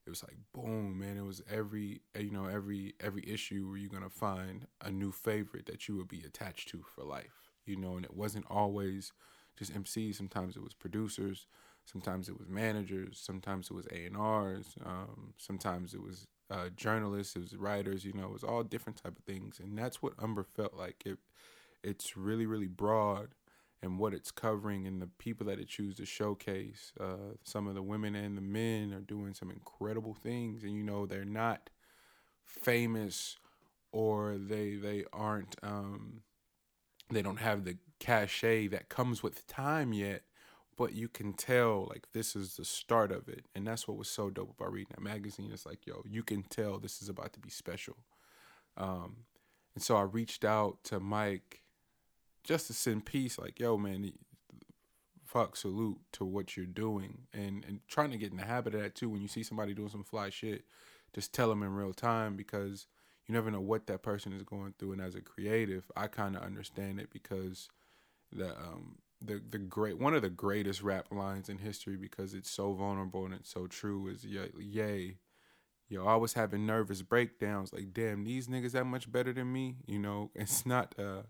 it 0.07 0.11
was 0.11 0.23
like 0.23 0.37
boom, 0.55 0.99
man. 0.99 1.19
It 1.19 1.25
was 1.25 1.43
every 1.51 2.01
you 2.19 2.31
know 2.31 2.47
every 2.47 2.95
every 3.01 3.25
issue 3.29 3.69
where 3.69 3.79
you're 3.79 3.91
gonna 3.91 4.11
find 4.11 4.67
a 4.83 4.91
new 4.91 5.13
favorite 5.13 5.67
that 5.67 5.89
you 5.89 5.97
would 5.97 6.09
be 6.09 6.23
attached 6.27 6.69
to 6.71 6.85
for 6.95 7.05
life, 7.05 7.53
you 7.67 7.77
know. 7.77 7.97
And 7.97 8.05
it 8.05 8.15
wasn't 8.17 8.47
always 8.51 9.13
just 9.59 9.75
MCs. 9.75 10.15
Sometimes 10.15 10.57
it 10.57 10.63
was 10.63 10.75
producers. 10.75 11.47
Sometimes 11.87 12.29
it 12.29 12.39
was 12.39 12.49
managers. 12.49 13.19
Sometimes 13.21 13.71
it 13.71 13.75
was 13.75 13.87
A 13.93 14.07
and 14.07 14.17
R's. 14.17 14.75
Um, 14.85 15.35
sometimes 15.39 15.95
it 15.95 16.03
was 16.03 16.27
uh, 16.51 16.69
journalists. 16.77 17.37
It 17.37 17.41
was 17.41 17.57
writers. 17.57 18.05
You 18.05 18.13
know, 18.13 18.27
it 18.27 18.33
was 18.33 18.45
all 18.45 18.65
different 18.65 19.03
type 19.03 19.19
of 19.19 19.25
things. 19.25 19.61
And 19.61 19.79
that's 19.79 20.03
what 20.03 20.15
Umber 20.21 20.45
felt 20.45 20.75
like. 20.75 21.03
It 21.07 21.19
it's 21.83 22.17
really 22.17 22.47
really 22.47 22.67
broad 22.69 23.29
and 23.83 23.99
what 23.99 24.15
it's 24.15 24.31
covering 24.31 24.87
and 24.87 25.01
the 25.03 25.09
people 25.19 25.47
that 25.47 25.61
it 25.61 25.69
chooses 25.69 25.97
to 25.97 26.07
showcase. 26.07 26.93
Uh, 26.99 27.35
some 27.45 27.67
of 27.69 27.75
the 27.75 27.83
women 27.83 28.15
and 28.15 28.37
the 28.37 28.43
men 28.43 28.93
are 28.93 29.01
doing 29.01 29.35
some 29.35 29.51
incredible 29.51 30.15
things, 30.15 30.63
and 30.63 30.73
you 30.75 30.83
know 30.83 31.07
they're 31.07 31.25
not 31.25 31.71
famous 32.45 33.37
or 33.93 34.37
they 34.39 34.77
they 34.77 35.05
aren't 35.13 35.57
um, 35.63 36.23
they 37.11 37.23
don't 37.23 37.39
have 37.39 37.65
the 37.65 37.77
cachet 38.01 38.69
that 38.69 38.89
comes 38.89 39.23
with 39.23 39.47
time 39.47 39.93
yet. 39.93 40.23
But 40.77 40.93
you 40.93 41.09
can 41.09 41.33
tell 41.33 41.87
like 41.89 42.07
this 42.13 42.37
is 42.37 42.57
the 42.57 42.65
start 42.65 43.11
of 43.11 43.29
it, 43.29 43.47
and 43.55 43.67
that's 43.67 43.89
what 43.89 43.97
was 43.97 44.09
so 44.09 44.31
dope 44.31 44.55
about 44.59 44.73
reading 44.73 44.93
that 44.95 45.03
magazine. 45.03 45.51
It's 45.53 45.67
like 45.67 45.87
yo, 45.87 46.03
you 46.09 46.23
can 46.23 46.43
tell 46.43 46.79
this 46.79 47.01
is 47.03 47.09
about 47.09 47.33
to 47.35 47.41
be 47.41 47.51
special. 47.51 47.97
Um, 48.77 49.25
and 49.75 49.83
so 49.83 49.97
I 49.97 50.03
reached 50.03 50.45
out 50.45 50.79
to 50.85 51.01
Mike 51.01 51.63
just 52.45 52.69
to 52.69 52.73
send 52.73 53.05
peace, 53.05 53.39
like, 53.39 53.59
yo, 53.59 53.77
man, 53.77 54.13
fuck, 55.25 55.57
salute 55.57 55.99
to 56.13 56.25
what 56.25 56.57
you're 56.57 56.67
doing, 56.67 57.27
and 57.33 57.65
and 57.65 57.81
trying 57.89 58.11
to 58.11 58.19
get 58.19 58.31
in 58.31 58.39
the 58.39 58.45
habit 58.45 58.75
of 58.75 58.83
that 58.83 58.95
too. 58.95 59.09
When 59.09 59.23
you 59.23 59.29
see 59.29 59.43
somebody 59.43 59.75
doing 59.75 59.89
some 59.89 60.05
fly 60.05 60.31
shit, 60.31 60.65
just 61.15 61.33
tell 61.33 61.49
them 61.49 61.63
in 61.63 61.75
real 61.75 61.93
time 61.93 62.37
because 62.37 62.87
you 63.27 63.35
never 63.35 63.51
know 63.51 63.61
what 63.61 63.87
that 63.89 64.03
person 64.03 64.33
is 64.33 64.43
going 64.43 64.75
through. 64.79 64.93
And 64.93 65.03
as 65.03 65.15
a 65.15 65.21
creative, 65.21 65.91
I 65.97 66.07
kind 66.07 66.37
of 66.37 66.43
understand 66.43 67.01
it 67.01 67.11
because 67.11 67.69
the 68.33 68.51
um 68.51 68.97
the 69.23 69.41
the 69.51 69.59
great 69.59 69.99
one 69.99 70.15
of 70.15 70.23
the 70.23 70.31
greatest 70.31 70.83
rap 70.83 71.07
lines 71.11 71.49
in 71.49 71.59
history 71.59 71.97
because 71.97 72.35
it's 72.35 72.51
so 72.51 72.73
vulnerable 72.75 73.25
and 73.25 73.35
it's 73.35 73.51
so 73.51 73.67
true 73.67 74.09
is 74.09 74.25
yay, 74.25 75.17
yo, 75.89 76.07
I 76.07 76.17
was 76.17 76.35
having 76.35 76.67
nervous 76.67 77.03
breakdowns. 77.03 77.73
Like, 77.73 77.93
damn, 77.95 78.25
these 78.25 78.49
niggas 78.49 78.73
that 78.73 78.85
much 78.85 79.11
better 79.11 79.33
than 79.33 79.53
me. 79.53 79.77
You 79.87 79.99
know, 79.99 80.31
it's 80.37 80.67
not. 80.67 80.95
uh 80.99 81.23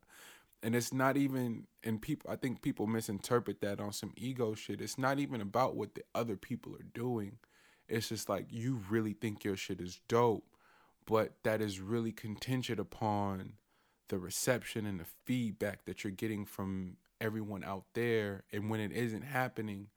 and 0.62 0.74
it's 0.74 0.92
not 0.92 1.16
even 1.16 1.66
and 1.84 2.00
people 2.02 2.30
i 2.30 2.36
think 2.36 2.62
people 2.62 2.86
misinterpret 2.86 3.60
that 3.60 3.80
on 3.80 3.92
some 3.92 4.12
ego 4.16 4.54
shit 4.54 4.80
it's 4.80 4.98
not 4.98 5.18
even 5.18 5.40
about 5.40 5.76
what 5.76 5.94
the 5.94 6.02
other 6.14 6.36
people 6.36 6.74
are 6.74 6.86
doing 6.94 7.38
it's 7.88 8.08
just 8.08 8.28
like 8.28 8.46
you 8.50 8.80
really 8.90 9.12
think 9.12 9.44
your 9.44 9.56
shit 9.56 9.80
is 9.80 10.00
dope 10.08 10.44
but 11.06 11.34
that 11.44 11.60
is 11.60 11.80
really 11.80 12.12
contingent 12.12 12.80
upon 12.80 13.52
the 14.08 14.18
reception 14.18 14.86
and 14.86 14.98
the 15.00 15.06
feedback 15.24 15.84
that 15.84 16.02
you're 16.02 16.10
getting 16.10 16.44
from 16.44 16.96
everyone 17.20 17.64
out 17.64 17.84
there 17.94 18.44
and 18.52 18.70
when 18.70 18.80
it 18.80 18.92
isn't 18.92 19.22
happening 19.22 19.88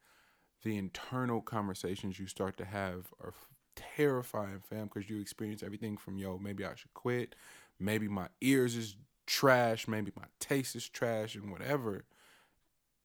the 0.64 0.78
internal 0.78 1.42
conversations 1.42 2.20
you 2.20 2.28
start 2.28 2.58
to 2.58 2.66
have 2.66 3.08
are 3.22 3.34
terrifying, 3.76 4.62
fam, 4.70 4.90
because 4.94 5.10
you 5.10 5.22
experience 5.22 5.64
everything 5.64 5.98
from 5.98 6.18
yo, 6.18 6.38
maybe 6.38 6.66
I 6.66 6.76
should 6.76 6.94
quit, 6.94 7.36
maybe 7.80 8.08
my 8.08 8.28
ears 8.42 8.76
is 8.76 8.96
trash, 9.26 9.88
maybe 9.88 10.12
my 10.16 10.26
taste 10.40 10.76
is 10.76 10.90
trash, 10.90 11.36
and 11.36 11.52
whatever. 11.52 12.04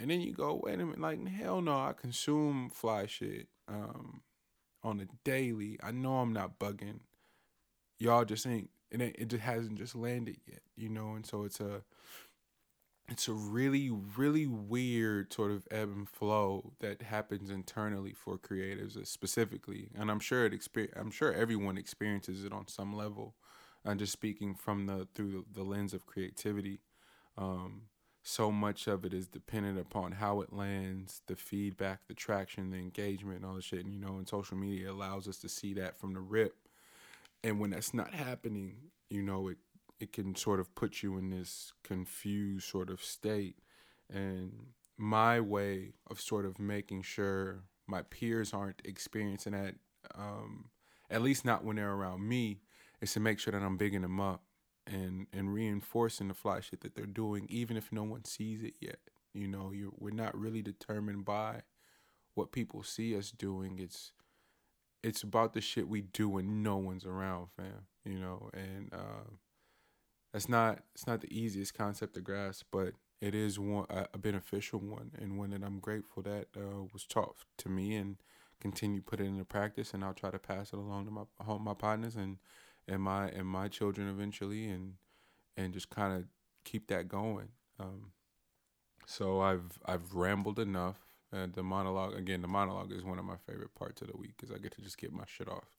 And 0.00 0.10
then 0.10 0.20
you 0.20 0.32
go, 0.32 0.60
wait 0.62 0.74
a 0.74 0.78
minute, 0.78 1.00
like 1.00 1.26
hell 1.28 1.60
no, 1.60 1.72
I 1.72 1.92
consume 1.92 2.70
fly 2.70 3.06
shit 3.06 3.48
um, 3.68 4.22
on 4.82 5.00
a 5.00 5.06
daily. 5.22 5.78
I 5.82 5.92
know 5.92 6.18
I'm 6.18 6.32
not 6.32 6.58
bugging. 6.58 7.00
Y'all 7.98 8.24
just 8.24 8.46
ain't 8.46 8.70
it. 8.90 9.00
Ain't, 9.00 9.16
it 9.16 9.28
just 9.28 9.42
hasn't 9.42 9.78
just 9.78 9.94
landed 9.94 10.38
yet, 10.46 10.60
you 10.76 10.88
know. 10.88 11.14
And 11.14 11.24
so 11.24 11.44
it's 11.44 11.60
a 11.60 11.82
it's 13.08 13.28
a 13.28 13.32
really 13.32 13.90
really 14.16 14.46
weird 14.46 15.32
sort 15.32 15.50
of 15.50 15.66
ebb 15.70 15.90
and 15.94 16.08
flow 16.08 16.72
that 16.80 17.02
happens 17.02 17.50
internally 17.50 18.12
for 18.12 18.38
creatives 18.38 18.96
uh, 18.96 19.04
specifically 19.04 19.88
and 19.98 20.10
i'm 20.10 20.20
sure 20.20 20.46
it 20.46 20.54
experience 20.54 20.94
i'm 20.96 21.10
sure 21.10 21.32
everyone 21.32 21.76
experiences 21.76 22.44
it 22.44 22.52
on 22.52 22.66
some 22.66 22.94
level 22.96 23.34
i'm 23.84 23.98
just 23.98 24.12
speaking 24.12 24.54
from 24.54 24.86
the 24.86 25.06
through 25.14 25.44
the 25.52 25.62
lens 25.62 25.92
of 25.94 26.06
creativity. 26.06 26.80
Um, 27.36 27.82
so 28.22 28.50
much 28.50 28.86
of 28.86 29.04
it 29.04 29.12
is 29.12 29.28
dependent 29.28 29.78
upon 29.78 30.12
how 30.12 30.40
it 30.40 30.52
lands 30.52 31.20
the 31.26 31.36
feedback 31.36 32.06
the 32.08 32.14
traction 32.14 32.70
the 32.70 32.78
engagement 32.78 33.38
and 33.38 33.46
all 33.46 33.54
the 33.54 33.60
shit 33.62 33.84
and 33.84 33.92
you 33.92 34.00
know 34.00 34.16
and 34.16 34.26
social 34.26 34.56
media 34.56 34.90
allows 34.90 35.28
us 35.28 35.36
to 35.38 35.48
see 35.48 35.74
that 35.74 35.98
from 35.98 36.14
the 36.14 36.20
rip. 36.20 36.56
And 37.42 37.60
when 37.60 37.70
that's 37.70 37.92
not 37.92 38.14
happening 38.14 38.76
you 39.10 39.22
know 39.22 39.48
it 39.48 39.58
it 40.04 40.12
can 40.12 40.36
sort 40.36 40.60
of 40.60 40.74
put 40.74 41.02
you 41.02 41.16
in 41.16 41.30
this 41.30 41.72
confused 41.82 42.68
sort 42.68 42.90
of 42.90 43.02
state. 43.02 43.56
And 44.12 44.52
my 44.98 45.40
way 45.40 45.94
of 46.10 46.20
sort 46.20 46.44
of 46.44 46.58
making 46.58 47.02
sure 47.02 47.64
my 47.86 48.02
peers 48.02 48.52
aren't 48.52 48.82
experiencing 48.84 49.52
that, 49.52 49.76
um, 50.14 50.66
at 51.10 51.22
least 51.22 51.44
not 51.44 51.64
when 51.64 51.76
they're 51.76 51.90
around 51.90 52.28
me, 52.28 52.60
is 53.00 53.14
to 53.14 53.20
make 53.20 53.38
sure 53.38 53.52
that 53.52 53.62
I'm 53.62 53.78
bigging 53.78 54.02
them 54.02 54.20
up 54.20 54.42
and 54.86 55.26
and 55.32 55.54
reinforcing 55.54 56.28
the 56.28 56.34
fly 56.34 56.60
shit 56.60 56.82
that 56.82 56.94
they're 56.94 57.06
doing, 57.06 57.46
even 57.48 57.78
if 57.78 57.90
no 57.90 58.02
one 58.02 58.24
sees 58.26 58.62
it 58.62 58.74
yet. 58.80 58.98
You 59.32 59.48
know, 59.48 59.72
you 59.72 59.94
we're 59.98 60.10
not 60.10 60.38
really 60.38 60.60
determined 60.62 61.24
by 61.24 61.62
what 62.34 62.52
people 62.52 62.82
see 62.82 63.16
us 63.16 63.30
doing. 63.30 63.78
It's 63.78 64.12
it's 65.02 65.22
about 65.22 65.54
the 65.54 65.62
shit 65.62 65.88
we 65.88 66.02
do 66.02 66.28
when 66.28 66.62
no 66.62 66.76
one's 66.76 67.06
around, 67.06 67.48
fam. 67.56 67.86
You 68.04 68.18
know, 68.18 68.50
and 68.52 68.92
uh, 68.92 69.30
that's 70.34 70.48
not 70.48 70.80
it's 70.94 71.06
not 71.06 71.20
the 71.20 71.32
easiest 71.32 71.74
concept 71.74 72.14
to 72.14 72.20
grasp, 72.20 72.66
but 72.72 72.94
it 73.20 73.36
is 73.36 73.56
one 73.56 73.86
a, 73.88 74.18
beneficial 74.18 74.80
one 74.80 75.12
and 75.16 75.38
one 75.38 75.50
that 75.50 75.62
I'm 75.62 75.78
grateful 75.78 76.24
that 76.24 76.48
uh, 76.56 76.82
was 76.92 77.04
taught 77.04 77.36
to 77.58 77.68
me 77.68 77.94
and 77.94 78.16
continue 78.60 79.00
put 79.00 79.20
it 79.20 79.26
into 79.26 79.44
practice. 79.44 79.94
And 79.94 80.04
I'll 80.04 80.12
try 80.12 80.32
to 80.32 80.38
pass 80.40 80.72
it 80.72 80.78
along 80.78 81.04
to 81.04 81.12
my 81.12 81.22
home 81.38 81.62
my 81.62 81.74
partners 81.74 82.16
and 82.16 82.38
and 82.88 83.00
my 83.00 83.28
and 83.28 83.46
my 83.46 83.68
children 83.68 84.08
eventually, 84.08 84.66
and 84.66 84.94
and 85.56 85.72
just 85.72 85.88
kind 85.88 86.12
of 86.12 86.24
keep 86.64 86.88
that 86.88 87.06
going. 87.06 87.50
Um, 87.78 88.10
so 89.06 89.40
I've 89.40 89.78
I've 89.86 90.14
rambled 90.14 90.58
enough. 90.58 90.98
Uh, 91.32 91.46
the 91.52 91.62
monologue 91.62 92.14
again. 92.14 92.42
The 92.42 92.48
monologue 92.48 92.90
is 92.90 93.04
one 93.04 93.20
of 93.20 93.24
my 93.24 93.36
favorite 93.36 93.74
parts 93.76 94.02
of 94.02 94.08
the 94.08 94.16
week 94.16 94.34
because 94.36 94.52
I 94.52 94.58
get 94.58 94.72
to 94.72 94.82
just 94.82 94.98
get 94.98 95.12
my 95.12 95.24
shit 95.28 95.48
off, 95.48 95.78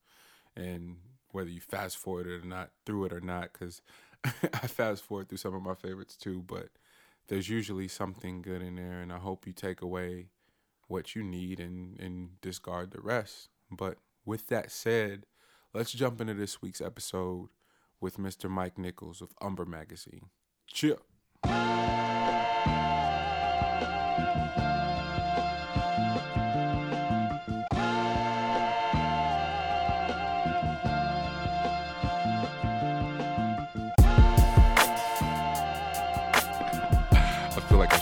and 0.56 0.96
whether 1.36 1.50
you 1.50 1.60
fast 1.60 1.98
forward 1.98 2.28
it 2.28 2.46
or 2.46 2.48
not, 2.48 2.72
through 2.86 3.06
it 3.06 3.14
or 3.14 3.20
not, 3.20 3.52
because 3.52 3.82
I 4.54 4.68
fast 4.68 5.04
forward 5.04 5.30
through 5.30 5.38
some 5.38 5.54
of 5.54 5.62
my 5.62 5.76
favorites 5.76 6.16
too, 6.16 6.44
but 6.46 6.70
there's 7.28 7.50
usually 7.50 7.88
something 7.88 8.42
good 8.42 8.62
in 8.62 8.76
there, 8.76 9.02
and 9.02 9.12
I 9.12 9.18
hope 9.18 9.48
you 9.48 9.54
take 9.54 9.82
away 9.82 10.28
what 10.88 11.16
you 11.16 11.24
need 11.24 11.60
and, 11.60 12.00
and 12.00 12.40
discard 12.42 12.92
the 12.92 13.02
rest. 13.02 13.50
But 13.72 13.98
with 14.26 14.48
that 14.48 14.72
said, 14.72 15.26
let's 15.74 15.92
jump 15.92 16.22
into 16.22 16.34
this 16.34 16.62
week's 16.62 16.82
episode 16.82 17.50
with 18.00 18.18
Mr. 18.18 18.50
Mike 18.50 18.78
Nichols 18.78 19.22
of 19.22 19.34
Umber 19.42 19.66
Magazine. 19.66 20.30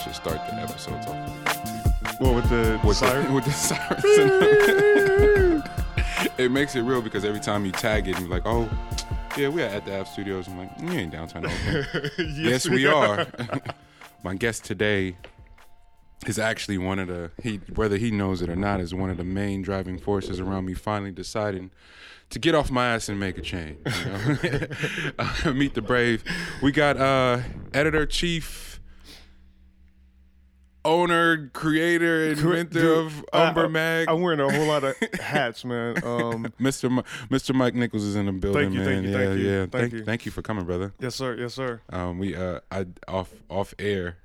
Chill. 0.04 0.12
start 0.12 0.46
the 0.48 0.54
episodes 0.56 1.06
off. 1.06 2.20
Well, 2.20 2.34
with 2.34 2.48
the 2.50 2.78
with 2.84 2.96
siren? 2.96 3.26
The, 3.26 3.32
with 3.34 3.44
the 3.44 3.52
sirens. 3.52 4.04
it 6.38 6.50
makes 6.50 6.76
it 6.76 6.82
real 6.82 7.00
because 7.00 7.24
every 7.24 7.40
time 7.40 7.64
you 7.64 7.72
tag 7.72 8.06
it, 8.06 8.18
you're 8.20 8.28
like, 8.28 8.42
oh, 8.44 8.68
yeah, 9.36 9.48
we 9.48 9.62
are 9.62 9.66
at 9.66 9.86
the 9.86 9.98
Av 9.98 10.06
Studios. 10.06 10.46
I'm 10.46 10.58
like, 10.58 10.70
you 10.80 10.90
ain't 10.90 11.12
downtown 11.12 11.42
yes, 11.68 12.18
yes, 12.18 12.68
we 12.68 12.86
are. 12.86 13.26
My 14.22 14.34
guest 14.34 14.64
today 14.64 15.16
is 16.26 16.38
actually 16.38 16.78
one 16.78 16.98
of 16.98 17.08
the 17.08 17.30
he 17.42 17.60
whether 17.74 17.96
he 17.96 18.10
knows 18.10 18.42
it 18.42 18.48
or 18.48 18.56
not 18.56 18.80
is 18.80 18.94
one 18.94 19.10
of 19.10 19.16
the 19.16 19.24
main 19.24 19.62
driving 19.62 19.98
forces 19.98 20.40
around 20.40 20.64
me 20.64 20.74
finally 20.74 21.12
deciding 21.12 21.70
to 22.30 22.38
get 22.38 22.54
off 22.54 22.70
my 22.70 22.88
ass 22.88 23.08
and 23.08 23.18
make 23.18 23.36
a 23.38 23.42
change. 23.42 23.78
You 23.84 24.12
know? 24.12 24.68
uh, 25.18 25.52
meet 25.52 25.74
the 25.74 25.82
brave. 25.82 26.24
We 26.62 26.72
got 26.72 26.96
uh 26.96 27.40
editor 27.72 28.06
chief 28.06 28.73
owner, 30.84 31.48
creator, 31.52 32.30
inventor 32.30 32.80
Dude, 32.80 33.06
of 33.06 33.24
Umber 33.32 33.64
I, 33.64 33.68
Mag. 33.68 34.08
I'm 34.08 34.20
wearing 34.20 34.40
a 34.40 34.52
whole 34.52 34.66
lot 34.66 34.84
of 34.84 34.96
hats, 35.20 35.64
man. 35.64 35.96
Um, 36.04 36.52
Mr. 36.60 36.84
M- 36.84 37.04
Mr. 37.30 37.54
Mike 37.54 37.74
Nichols 37.74 38.04
is 38.04 38.16
in 38.16 38.26
the 38.26 38.32
building, 38.32 38.72
thank 38.72 38.74
you, 38.74 38.80
man. 38.80 38.86
Thank 38.86 39.04
you, 39.04 39.10
yeah, 39.10 39.16
thank 39.16 39.38
you, 39.38 39.46
yeah. 39.46 39.58
Thank, 39.58 39.72
thank, 39.72 39.92
you. 39.92 40.04
Thank 40.04 40.26
you 40.26 40.32
for 40.32 40.42
coming, 40.42 40.64
brother. 40.64 40.92
Yes, 41.00 41.14
sir. 41.14 41.36
Yes, 41.36 41.54
sir. 41.54 41.80
Um, 41.90 42.18
we 42.18 42.34
uh, 42.34 42.60
I 42.70 42.86
off 43.08 43.32
off 43.48 43.74
air 43.78 44.18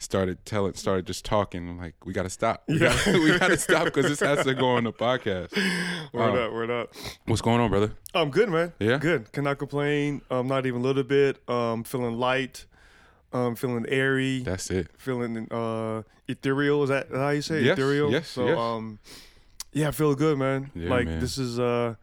started 0.00 0.44
telling, 0.44 0.74
started 0.74 1.06
just 1.06 1.24
talking. 1.24 1.68
I'm 1.68 1.78
like, 1.78 1.94
we 2.04 2.12
got 2.12 2.24
to 2.24 2.30
stop. 2.30 2.64
We 2.70 2.80
yeah, 2.80 2.96
gotta, 3.04 3.20
we 3.20 3.38
got 3.38 3.48
to 3.48 3.58
stop 3.58 3.84
because 3.84 4.06
this 4.06 4.20
has 4.20 4.44
to 4.44 4.54
go 4.54 4.70
on 4.70 4.84
the 4.84 4.92
podcast. 4.92 5.54
Word 6.12 6.30
um, 6.30 6.38
up, 6.38 6.52
word 6.52 6.70
up. 6.70 6.94
What's 7.26 7.42
going 7.42 7.60
on, 7.60 7.70
brother? 7.70 7.92
I'm 8.14 8.30
good, 8.30 8.48
man. 8.48 8.72
Yeah, 8.80 8.98
good. 8.98 9.30
Cannot 9.32 9.58
complain. 9.58 10.22
Um, 10.30 10.48
not 10.48 10.66
even 10.66 10.80
a 10.80 10.84
little 10.84 11.02
bit. 11.02 11.48
Um, 11.48 11.84
feeling 11.84 12.18
light 12.18 12.64
um, 13.32 13.54
feeling 13.54 13.86
airy. 13.88 14.40
That's 14.40 14.70
it. 14.70 14.88
Feeling 14.98 15.50
uh, 15.50 16.02
ethereal. 16.28 16.82
Is 16.82 16.88
that 16.88 17.08
how 17.12 17.30
you 17.30 17.42
say 17.42 17.62
yes, 17.62 17.72
ethereal? 17.72 18.10
Yes. 18.10 18.28
So 18.28 18.46
yes. 18.46 18.58
um, 18.58 18.98
yeah, 19.72 19.88
I 19.88 19.90
feel 19.92 20.14
good, 20.14 20.38
man. 20.38 20.70
Yeah, 20.74 20.90
like 20.90 21.06
man. 21.06 21.20
this 21.20 21.38
is 21.38 21.58
uh, 21.58 21.94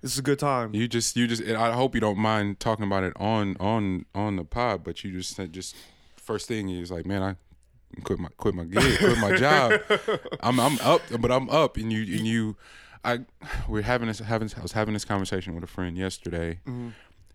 this 0.00 0.12
is 0.12 0.18
a 0.18 0.22
good 0.22 0.38
time. 0.38 0.74
You 0.74 0.88
just 0.88 1.16
you 1.16 1.26
just. 1.26 1.42
I 1.42 1.72
hope 1.72 1.94
you 1.94 2.00
don't 2.00 2.18
mind 2.18 2.60
talking 2.60 2.84
about 2.84 3.04
it 3.04 3.12
on 3.16 3.56
on 3.58 4.06
on 4.14 4.36
the 4.36 4.44
pod, 4.44 4.84
but 4.84 5.02
you 5.04 5.12
just 5.12 5.40
just 5.52 5.76
first 6.16 6.48
thing 6.48 6.68
is 6.68 6.90
like, 6.90 7.06
man, 7.06 7.22
I 7.22 7.36
quit 8.02 8.18
my 8.18 8.28
quit 8.36 8.54
my 8.54 8.64
gig, 8.64 8.98
quit 8.98 9.18
my 9.18 9.36
job. 9.36 9.80
I'm 10.40 10.60
I'm 10.60 10.78
up, 10.80 11.02
but 11.18 11.30
I'm 11.30 11.48
up, 11.50 11.76
and 11.76 11.92
you 11.92 12.00
and 12.00 12.26
you. 12.26 12.56
I 13.04 13.20
we're 13.66 13.82
having 13.82 14.06
this 14.06 14.20
having 14.20 14.48
I 14.56 14.62
was 14.62 14.72
having 14.72 14.94
this 14.94 15.04
conversation 15.04 15.54
with 15.54 15.64
a 15.64 15.66
friend 15.66 15.96
yesterday, 15.96 16.60
mm-hmm. 16.66 16.90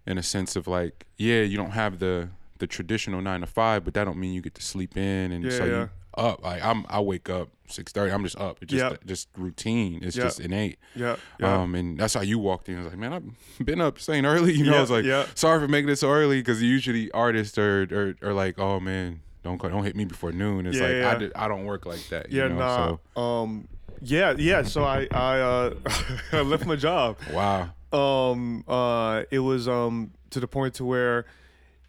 in 0.05 0.17
a 0.17 0.23
sense 0.23 0.55
of 0.55 0.65
like, 0.65 1.05
yeah, 1.17 1.41
you 1.41 1.57
don't 1.57 1.71
have 1.71 1.99
the 1.99 2.29
the 2.59 2.67
traditional 2.67 3.21
nine 3.21 3.41
to 3.41 3.47
five, 3.47 3.83
but 3.83 3.93
that 3.93 4.03
don't 4.03 4.17
mean 4.17 4.33
you 4.33 4.41
get 4.41 4.55
to 4.55 4.61
sleep 4.61 4.97
in 4.97 5.31
and 5.31 5.43
yeah, 5.43 5.51
so 5.51 5.65
yeah. 5.65 5.71
you 5.71 5.89
up. 6.17 6.43
Like 6.43 6.63
I'm, 6.63 6.85
I 6.89 6.99
wake 6.99 7.29
up 7.29 7.49
six 7.67 7.91
thirty. 7.91 8.11
I'm 8.11 8.23
just 8.23 8.37
up. 8.37 8.57
It's 8.61 8.71
just 8.71 8.83
yep. 8.83 9.05
just 9.05 9.29
routine. 9.37 10.03
It's 10.03 10.15
yep. 10.15 10.27
just 10.27 10.39
innate. 10.39 10.79
Yeah, 10.95 11.17
Um, 11.41 11.75
and 11.75 11.97
that's 11.97 12.13
how 12.13 12.21
you 12.21 12.39
walked 12.39 12.67
in. 12.69 12.75
I 12.75 12.79
was 12.79 12.87
like, 12.87 12.97
man, 12.97 13.13
I've 13.13 13.65
been 13.65 13.81
up 13.81 13.99
saying 13.99 14.25
early. 14.25 14.47
You 14.57 14.65
know, 14.65 14.71
yeah, 14.71 14.77
I 14.77 14.81
was 14.81 14.89
like, 14.89 15.05
yeah. 15.05 15.27
sorry 15.35 15.59
for 15.59 15.67
making 15.67 15.89
it 15.89 15.97
so 15.97 16.09
early 16.09 16.39
because 16.39 16.63
usually 16.63 17.11
artists 17.11 17.57
are, 17.59 17.83
are 17.91 18.27
are 18.29 18.33
like, 18.33 18.57
oh 18.57 18.79
man, 18.79 19.21
don't 19.43 19.61
don't 19.61 19.83
hit 19.83 19.95
me 19.95 20.03
before 20.05 20.31
noon. 20.31 20.65
It's 20.65 20.77
yeah, 20.77 20.83
like 20.83 20.93
yeah. 20.93 21.11
I, 21.11 21.15
did, 21.15 21.33
I 21.35 21.47
don't 21.47 21.65
work 21.65 21.85
like 21.85 22.07
that. 22.09 22.31
Yeah, 22.31 22.43
you 22.43 22.49
know? 22.49 22.55
nah. 22.55 22.97
So, 23.15 23.21
um, 23.21 23.67
yeah, 24.01 24.33
yeah. 24.37 24.63
So 24.63 24.83
I 24.83 25.07
I 25.11 25.39
uh, 25.39 25.73
I 26.31 26.41
left 26.41 26.65
my 26.65 26.75
job. 26.75 27.17
Wow. 27.31 27.69
Um, 27.93 28.63
uh, 28.67 29.23
it 29.29 29.39
was 29.39 29.67
um 29.67 30.11
to 30.31 30.39
the 30.39 30.47
point 30.47 30.75
to 30.75 30.85
where 30.85 31.25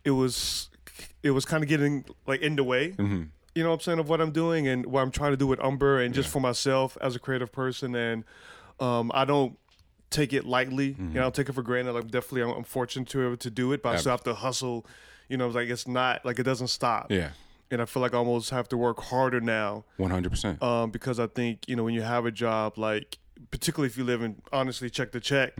it 0.04 0.10
was 0.12 0.70
it 1.22 1.30
was 1.32 1.44
kind 1.44 1.62
of 1.62 1.68
getting 1.68 2.04
like 2.26 2.40
in 2.40 2.56
the 2.56 2.64
way. 2.64 2.90
Mm-hmm. 2.92 3.24
You 3.54 3.62
know 3.64 3.70
what 3.70 3.74
I'm 3.76 3.80
saying 3.80 3.98
of 3.98 4.08
what 4.08 4.20
I'm 4.20 4.30
doing 4.30 4.68
and 4.68 4.86
what 4.86 5.00
I'm 5.02 5.10
trying 5.10 5.32
to 5.32 5.36
do 5.36 5.46
with 5.46 5.58
Umber 5.60 6.00
and 6.00 6.14
just 6.14 6.28
Yeah. 6.28 6.32
for 6.34 6.40
myself 6.40 6.96
as 7.00 7.16
a 7.16 7.18
creative 7.18 7.50
person 7.50 7.94
and 7.94 8.24
um, 8.78 9.10
I 9.14 9.24
don't 9.24 9.58
take 10.10 10.32
it 10.32 10.44
lightly. 10.46 10.90
Mm-hmm. 10.92 11.08
You 11.08 11.14
know, 11.14 11.20
I 11.20 11.24
don't 11.24 11.34
take 11.34 11.48
it 11.48 11.52
for 11.54 11.62
granted. 11.62 11.96
I'm 11.96 12.06
definitely 12.06 12.42
I'm, 12.42 12.50
I'm 12.50 12.64
fortunate 12.64 13.08
to 13.08 13.18
be 13.18 13.24
able 13.24 13.36
to 13.38 13.50
do 13.50 13.72
it, 13.72 13.82
but 13.82 13.94
I 13.94 13.96
still 13.96 14.12
have 14.12 14.22
to 14.24 14.34
hustle. 14.34 14.86
You 15.28 15.36
know, 15.36 15.48
like 15.48 15.68
it's 15.68 15.88
not 15.88 16.24
like 16.24 16.38
it 16.38 16.44
doesn't 16.44 16.68
stop. 16.68 17.10
Yeah. 17.10 17.30
And 17.70 17.82
I 17.82 17.84
feel 17.84 18.00
like 18.00 18.14
I 18.14 18.16
almost 18.18 18.48
have 18.50 18.66
to 18.70 18.76
work 18.78 18.98
harder 19.00 19.40
now 19.42 19.84
One 19.98 20.10
hundred 20.10 20.30
percent. 20.30 20.62
um, 20.62 20.90
because 20.90 21.18
I 21.20 21.26
think 21.26 21.68
you 21.68 21.76
know 21.76 21.84
when 21.84 21.92
you 21.94 22.00
have 22.02 22.24
a 22.26 22.30
job 22.30 22.78
like 22.78 23.18
particularly 23.50 23.88
if 23.88 23.96
you 23.96 24.04
live 24.04 24.22
in 24.22 24.40
honestly 24.52 24.90
check 24.90 25.12
the 25.12 25.20
check, 25.20 25.52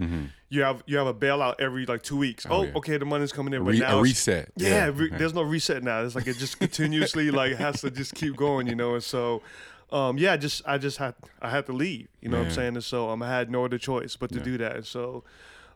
you 0.49 0.63
have 0.63 0.83
you 0.87 0.97
have 0.99 1.07
a 1.07 1.15
bailout 1.15 1.55
every 1.59 1.87
like 1.87 2.03
two 2.03 2.17
weeks. 2.17 2.45
Mm-hmm. 2.45 2.53
Oh, 2.53 2.57
Oh, 2.59 2.63
yeah. 2.65 2.73
okay, 2.77 2.97
the 2.99 3.05
money's 3.05 3.33
coming 3.33 3.55
in, 3.55 3.65
but 3.65 3.73
Re- 3.73 3.79
now 3.81 3.99
a 3.99 4.03
reset. 4.03 4.51
Yeah, 4.57 4.69
Yeah. 4.87 4.91
re- 4.95 5.11
there's 5.13 5.35
no 5.35 5.43
reset 5.43 5.83
now. 5.83 6.03
It's 6.03 6.15
like 6.15 6.27
it 6.27 6.37
just 6.39 6.59
continuously 6.59 7.31
like 7.43 7.57
has 7.57 7.81
to 7.83 7.91
just 7.91 8.15
keep 8.15 8.37
going, 8.37 8.67
you 8.67 8.75
know. 8.75 8.95
And 8.95 9.03
so, 9.03 9.43
um, 9.91 10.19
yeah, 10.19 10.33
I 10.33 10.37
just 10.37 10.63
I 10.67 10.79
just 10.79 10.99
had 10.99 11.15
I 11.41 11.51
had 11.51 11.67
to 11.67 11.73
leave. 11.73 12.09
You 12.21 12.29
know 12.31 12.39
what 12.39 12.47
I'm 12.49 12.53
saying? 12.53 12.75
And 12.75 12.85
so 12.85 13.09
um, 13.11 13.23
I 13.23 13.29
had 13.29 13.51
no 13.51 13.65
other 13.65 13.79
choice 13.79 14.17
but 14.17 14.31
to 14.33 14.39
Yeah. 14.39 14.45
do 14.45 14.59
that. 14.59 14.77
And 14.77 14.87
so, 14.87 15.25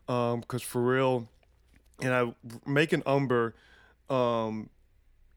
um, 0.07 0.41
because 0.41 0.61
for 0.61 0.81
real, 0.81 1.27
and 2.01 2.13
I 2.13 2.33
making 2.65 3.03
Umber, 3.05 3.55
um, 4.09 4.69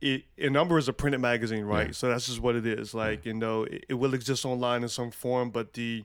it 0.00 0.24
and 0.38 0.56
Umber 0.56 0.78
is 0.78 0.88
a 0.88 0.92
printed 0.92 1.20
magazine, 1.20 1.64
right? 1.64 1.86
Yeah. 1.88 1.92
So 1.92 2.08
that's 2.08 2.26
just 2.26 2.40
what 2.40 2.54
it 2.56 2.66
is. 2.66 2.92
Like 2.94 3.24
you 3.24 3.34
know, 3.34 3.64
it, 3.64 3.86
it 3.88 3.94
will 3.94 4.14
exist 4.14 4.44
online 4.44 4.82
in 4.82 4.88
some 4.88 5.10
form, 5.10 5.50
but 5.50 5.72
the 5.74 6.04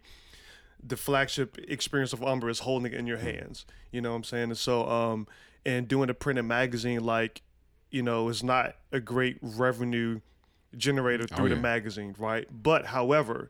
the 0.83 0.97
flagship 0.97 1.57
experience 1.67 2.13
of 2.13 2.23
Umber 2.23 2.49
is 2.49 2.59
holding 2.59 2.91
it 2.91 2.97
in 2.97 3.07
your 3.07 3.17
hands. 3.17 3.65
You 3.91 4.01
know 4.01 4.11
what 4.11 4.17
I'm 4.17 4.23
saying? 4.23 4.43
And 4.43 4.57
so, 4.57 4.87
um, 4.89 5.27
and 5.65 5.87
doing 5.87 6.09
a 6.09 6.13
printed 6.13 6.45
magazine, 6.45 7.03
like, 7.03 7.41
you 7.89 8.01
know, 8.01 8.29
is 8.29 8.43
not 8.43 8.75
a 8.91 8.99
great 8.99 9.37
revenue 9.41 10.21
generator 10.75 11.27
through 11.27 11.49
the 11.49 11.55
yeah. 11.55 11.61
magazine, 11.61 12.15
right? 12.17 12.47
But 12.51 12.87
however, 12.87 13.49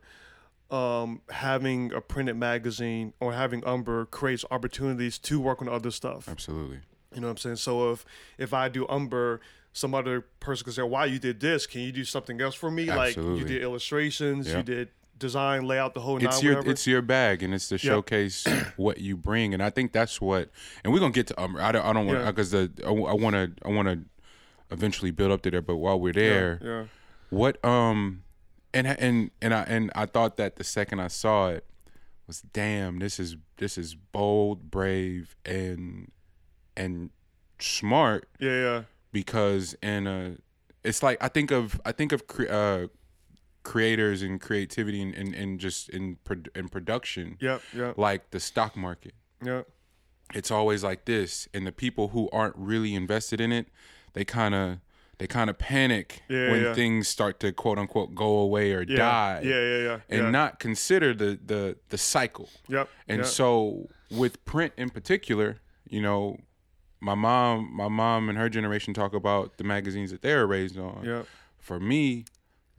um, 0.70 1.20
having 1.30 1.92
a 1.92 2.00
printed 2.00 2.36
magazine 2.36 3.12
or 3.20 3.32
having 3.32 3.64
Umber 3.64 4.06
creates 4.06 4.44
opportunities 4.50 5.18
to 5.18 5.40
work 5.40 5.62
on 5.62 5.68
other 5.68 5.90
stuff. 5.90 6.28
Absolutely. 6.28 6.80
You 7.14 7.20
know 7.20 7.26
what 7.26 7.32
I'm 7.32 7.36
saying? 7.36 7.56
So 7.56 7.92
if 7.92 8.04
if 8.38 8.54
I 8.54 8.68
do 8.68 8.86
Umber, 8.88 9.40
some 9.74 9.94
other 9.94 10.22
person 10.40 10.64
could 10.64 10.74
say, 10.74 10.82
"Why 10.82 11.04
you 11.04 11.18
did 11.18 11.40
this? 11.40 11.66
Can 11.66 11.82
you 11.82 11.92
do 11.92 12.04
something 12.04 12.40
else 12.40 12.54
for 12.54 12.70
me? 12.70 12.86
Like 12.86 13.16
you 13.16 13.44
did 13.44 13.62
illustrations, 13.62 14.50
you 14.50 14.62
did 14.62 14.88
design, 15.22 15.66
layout, 15.66 15.94
the 15.94 16.00
whole 16.00 16.18
nine, 16.18 16.26
it's 16.26 16.42
your 16.42 16.56
whatever." 16.56 16.70
it's 16.70 16.86
your 16.86 17.00
bag 17.00 17.42
and 17.42 17.54
it's 17.54 17.68
to 17.68 17.78
showcase 17.78 18.46
what 18.76 18.98
you 18.98 19.16
bring 19.16 19.54
and 19.54 19.62
I 19.62 19.70
think 19.70 19.92
that's 19.92 20.20
what 20.20 20.50
and 20.84 20.92
we're 20.92 21.00
gonna 21.00 21.12
get 21.12 21.28
to 21.28 21.40
um 21.40 21.56
I 21.56 21.72
don't 21.72 21.84
I 21.84 21.92
don't 21.94 22.06
want 22.06 22.26
because 22.26 22.50
the 22.50 22.70
I 22.86 22.90
want 22.90 23.34
to 23.34 23.50
I 23.64 23.70
want 23.70 23.88
to 23.88 24.00
eventually 24.70 25.10
build 25.10 25.32
up 25.32 25.42
to 25.42 25.50
there 25.50 25.62
but 25.62 25.76
while 25.76 25.98
we're 25.98 26.12
there 26.12 26.60
yeah. 26.62 26.84
what 27.30 27.64
um 27.64 28.24
and 28.74 28.86
and 28.86 29.30
and 29.40 29.54
I 29.54 29.62
and 29.62 29.90
I 29.94 30.06
thought 30.06 30.36
that 30.36 30.56
the 30.56 30.64
second 30.64 31.00
I 31.00 31.08
saw 31.08 31.48
it 31.48 31.64
was 32.26 32.42
damn 32.42 32.98
this 32.98 33.18
is 33.18 33.36
this 33.56 33.78
is 33.78 33.94
bold 33.94 34.70
brave 34.70 35.36
and 35.46 36.10
and 36.76 37.10
smart 37.58 38.28
Yeah, 38.38 38.50
yeah, 38.50 38.82
because 39.12 39.74
in 39.82 40.06
a 40.06 40.36
it's 40.84 41.02
like 41.02 41.18
I 41.20 41.28
think 41.28 41.50
of 41.50 41.80
I 41.84 41.92
think 41.92 42.12
of 42.12 42.22
uh, 42.48 42.88
creators 43.62 44.22
and 44.22 44.40
creativity 44.40 45.00
and, 45.02 45.14
and, 45.14 45.34
and 45.34 45.60
just 45.60 45.88
in 45.88 46.18
in 46.54 46.68
production 46.68 47.36
yeah, 47.40 47.58
yeah, 47.76 47.92
like 47.96 48.30
the 48.30 48.40
stock 48.40 48.76
market. 48.76 49.14
yeah, 49.44 49.62
It's 50.34 50.50
always 50.50 50.82
like 50.82 51.04
this, 51.04 51.48
and 51.54 51.66
the 51.66 51.72
people 51.72 52.08
who 52.08 52.28
aren't 52.32 52.56
really 52.56 52.94
invested 52.94 53.40
in 53.40 53.52
it, 53.52 53.66
they 54.14 54.24
kind 54.24 54.54
of 54.54 54.78
they 55.18 55.26
kind 55.28 55.48
of 55.50 55.58
panic 55.58 56.22
Yeah, 56.28 56.50
when 56.50 56.62
yeah. 56.62 56.74
things 56.74 57.06
start 57.06 57.38
to 57.40 57.52
quote 57.52 57.78
unquote 57.78 58.14
go 58.14 58.38
away 58.38 58.72
or 58.72 58.82
yeah, 58.82 58.96
die, 58.96 59.40
yeah, 59.44 59.60
yeah, 59.60 59.78
yeah, 59.84 59.98
and 60.08 60.32
not 60.32 60.58
consider 60.58 61.14
the 61.14 61.38
the 61.44 61.76
the 61.90 61.98
cycle. 61.98 62.48
yep, 62.68 62.88
And 63.08 63.18
yep. 63.18 63.26
so 63.26 63.88
with 64.10 64.44
print 64.44 64.72
in 64.76 64.90
particular, 64.90 65.60
you 65.88 66.00
know, 66.02 66.38
my 67.00 67.14
mom, 67.14 67.70
my 67.74 67.88
mom 67.88 68.28
and 68.28 68.36
her 68.38 68.48
generation 68.48 68.94
talk 68.94 69.14
about 69.14 69.56
the 69.58 69.64
magazines 69.64 70.10
that 70.10 70.22
they 70.22 70.34
were 70.34 70.46
raised 70.46 70.78
on. 70.78 71.02
yeah, 71.04 71.22
For 71.58 71.78
me, 71.78 72.24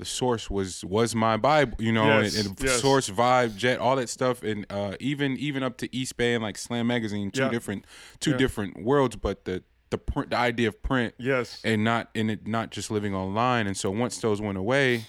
the 0.03 0.09
source 0.09 0.49
was 0.49 0.83
was 0.83 1.15
my 1.15 1.37
Bible, 1.37 1.77
you 1.79 1.93
know, 1.93 2.19
Yes, 2.19 2.35
and, 2.37 2.47
and 2.47 2.59
yes. 2.61 2.81
source, 2.81 3.09
vibe, 3.09 3.55
jet, 3.55 3.79
all 3.79 3.95
that 3.95 4.09
stuff, 4.09 4.43
and 4.43 4.65
uh, 4.69 4.95
even 4.99 5.37
even 5.37 5.63
up 5.63 5.77
to 5.77 5.95
East 5.95 6.17
Bay 6.17 6.33
and 6.33 6.43
like 6.43 6.57
Slam 6.57 6.87
magazine, 6.87 7.31
two 7.31 7.43
Yeah. 7.43 7.49
different 7.49 7.85
two 8.19 8.31
Yeah. 8.31 8.37
different 8.37 8.83
worlds, 8.83 9.15
but 9.15 9.45
the 9.45 9.63
the 9.91 9.97
print, 9.97 10.31
the 10.31 10.37
idea 10.37 10.67
of 10.67 10.81
print 10.83 11.13
yes, 11.17 11.61
and 11.63 11.83
not 11.83 12.09
in 12.13 12.29
it 12.29 12.45
not 12.47 12.71
just 12.71 12.91
living 12.91 13.15
online. 13.15 13.65
And 13.67 13.77
so 13.77 13.91
once 13.91 14.17
those 14.19 14.41
went 14.41 14.57
away 14.57 15.05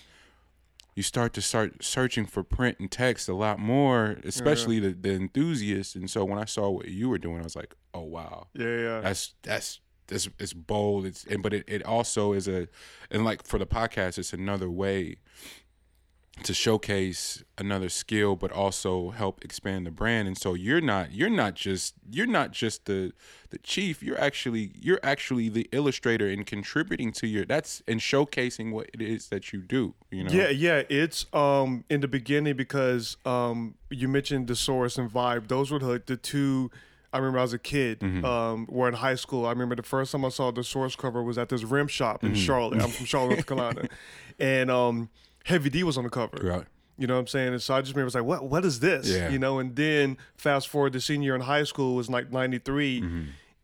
you 0.97 1.03
start 1.03 1.33
to 1.33 1.43
start 1.43 1.83
searching 1.83 2.25
for 2.25 2.45
print 2.45 2.77
and 2.79 2.89
text 2.89 3.29
a 3.29 3.35
lot 3.35 3.59
more 3.59 4.17
especially 4.25 4.79
the, 4.79 4.91
the 4.93 5.13
enthusiasts. 5.13 5.97
And 5.97 6.09
so 6.09 6.25
when 6.25 6.39
i 6.39 6.45
saw 6.45 6.69
what 6.71 6.87
you 6.87 7.09
were 7.09 7.19
doing 7.19 7.41
i 7.41 7.43
was 7.43 7.57
like 7.57 7.75
oh 7.95 8.02
wow. 8.02 8.47
Yeah, 8.54 8.76
yeah, 8.76 9.00
that's 9.00 9.35
that's 9.43 9.80
that's 10.06 10.28
it's 10.38 10.52
bold. 10.52 11.06
It's 11.06 11.25
and 11.25 11.43
but 11.43 11.52
it, 11.52 11.64
it 11.69 11.84
also 11.84 12.32
is 12.32 12.49
a 12.49 12.69
and 13.10 13.25
like 13.25 13.45
for 13.45 13.58
the 13.58 13.67
podcast 13.67 14.19
it's 14.19 14.32
another 14.32 14.71
way 14.71 15.17
to 16.43 16.52
showcase 16.52 17.45
another 17.56 17.88
skill 17.88 18.34
but 18.34 18.50
also 18.50 19.10
help 19.10 19.45
expand 19.45 19.86
the 19.86 19.90
brand. 19.90 20.26
And 20.26 20.36
so 20.36 20.54
you're 20.54 20.80
not 20.80 21.12
you're 21.12 21.30
not 21.30 21.54
just 21.54 21.95
you're 22.10 22.26
not 22.26 22.50
just 22.50 22.86
the 22.86 23.12
the 23.50 23.58
chief. 23.58 24.02
You're 24.02 24.21
actually 24.21 24.73
you're 24.75 25.00
actually 25.02 25.49
the 25.49 25.69
illustrator 25.71 26.28
and 26.28 26.45
contributing 26.45 27.12
to 27.12 27.26
your 27.26 27.45
that's 27.45 27.82
and 27.86 28.00
showcasing 28.00 28.73
what 28.73 28.90
it 28.93 29.00
is 29.00 29.28
that 29.28 29.52
you 29.52 29.60
do 29.60 29.95
you 30.10 30.25
know? 30.25 30.32
Yeah, 30.32 30.49
yeah, 30.49 30.82
it's 30.88 31.26
um 31.32 31.84
in 31.88 32.00
the 32.00 32.08
beginning 32.08 32.56
because 32.56 33.17
um 33.25 33.75
you 33.90 34.08
mentioned 34.08 34.49
the 34.49 34.56
source 34.56 34.99
and 34.99 35.10
vibe. 35.10 35.49
Those 35.49 35.71
were 35.71 35.80
like 35.80 36.06
the 36.06 36.17
two 36.17 36.71
I 37.15 37.19
remember 37.19 37.39
as 37.39 37.53
a 37.55 37.59
kid, 37.59 38.00
Mm-hmm. 38.00 38.25
um, 38.25 38.67
or 38.69 38.89
in 38.89 38.95
high 38.95 39.15
school. 39.15 39.47
I 39.47 39.50
remember 39.50 39.77
the 39.77 39.83
first 39.83 40.13
time 40.13 40.25
I 40.25 40.29
saw 40.29 40.50
the 40.50 40.65
source 40.65 40.97
cover 40.97 41.23
was 41.23 41.39
at 41.39 41.49
this 41.49 41.63
rim 41.65 41.89
shop 41.89 42.23
in 42.25 42.33
Mm-hmm. 42.33 42.41
Charlotte. 42.41 42.83
I'm 42.83 42.91
from 42.91 43.07
Charlotte, 43.07 43.31
North 43.35 43.47
Carolina, 43.47 43.89
and 44.39 44.71
um, 44.71 45.09
Heavy 45.45 45.71
D 45.71 45.83
was 45.85 45.97
on 45.97 46.05
the 46.05 46.11
cover. 46.11 46.37
Right. 46.43 46.65
You 46.97 47.07
know 47.09 47.15
what 47.15 47.21
I'm 47.21 47.27
saying? 47.27 47.53
And 47.55 47.61
so 47.63 47.75
I 47.75 47.81
just 47.81 47.93
remember 47.95 48.07
it's 48.09 48.15
like, 48.15 48.25
what 48.25 48.45
what 48.49 48.65
is 48.65 48.81
this? 48.81 49.09
Yeah. 49.09 49.29
You 49.31 49.39
know, 49.39 49.59
and 49.59 49.75
then 49.75 50.17
fast 50.37 50.69
forward 50.69 50.93
to 50.93 51.00
senior 51.00 51.27
year 51.29 51.35
in 51.35 51.41
high 51.41 51.65
school 51.65 51.95
was 51.97 52.09
like 52.11 52.31
'93, 52.31 53.03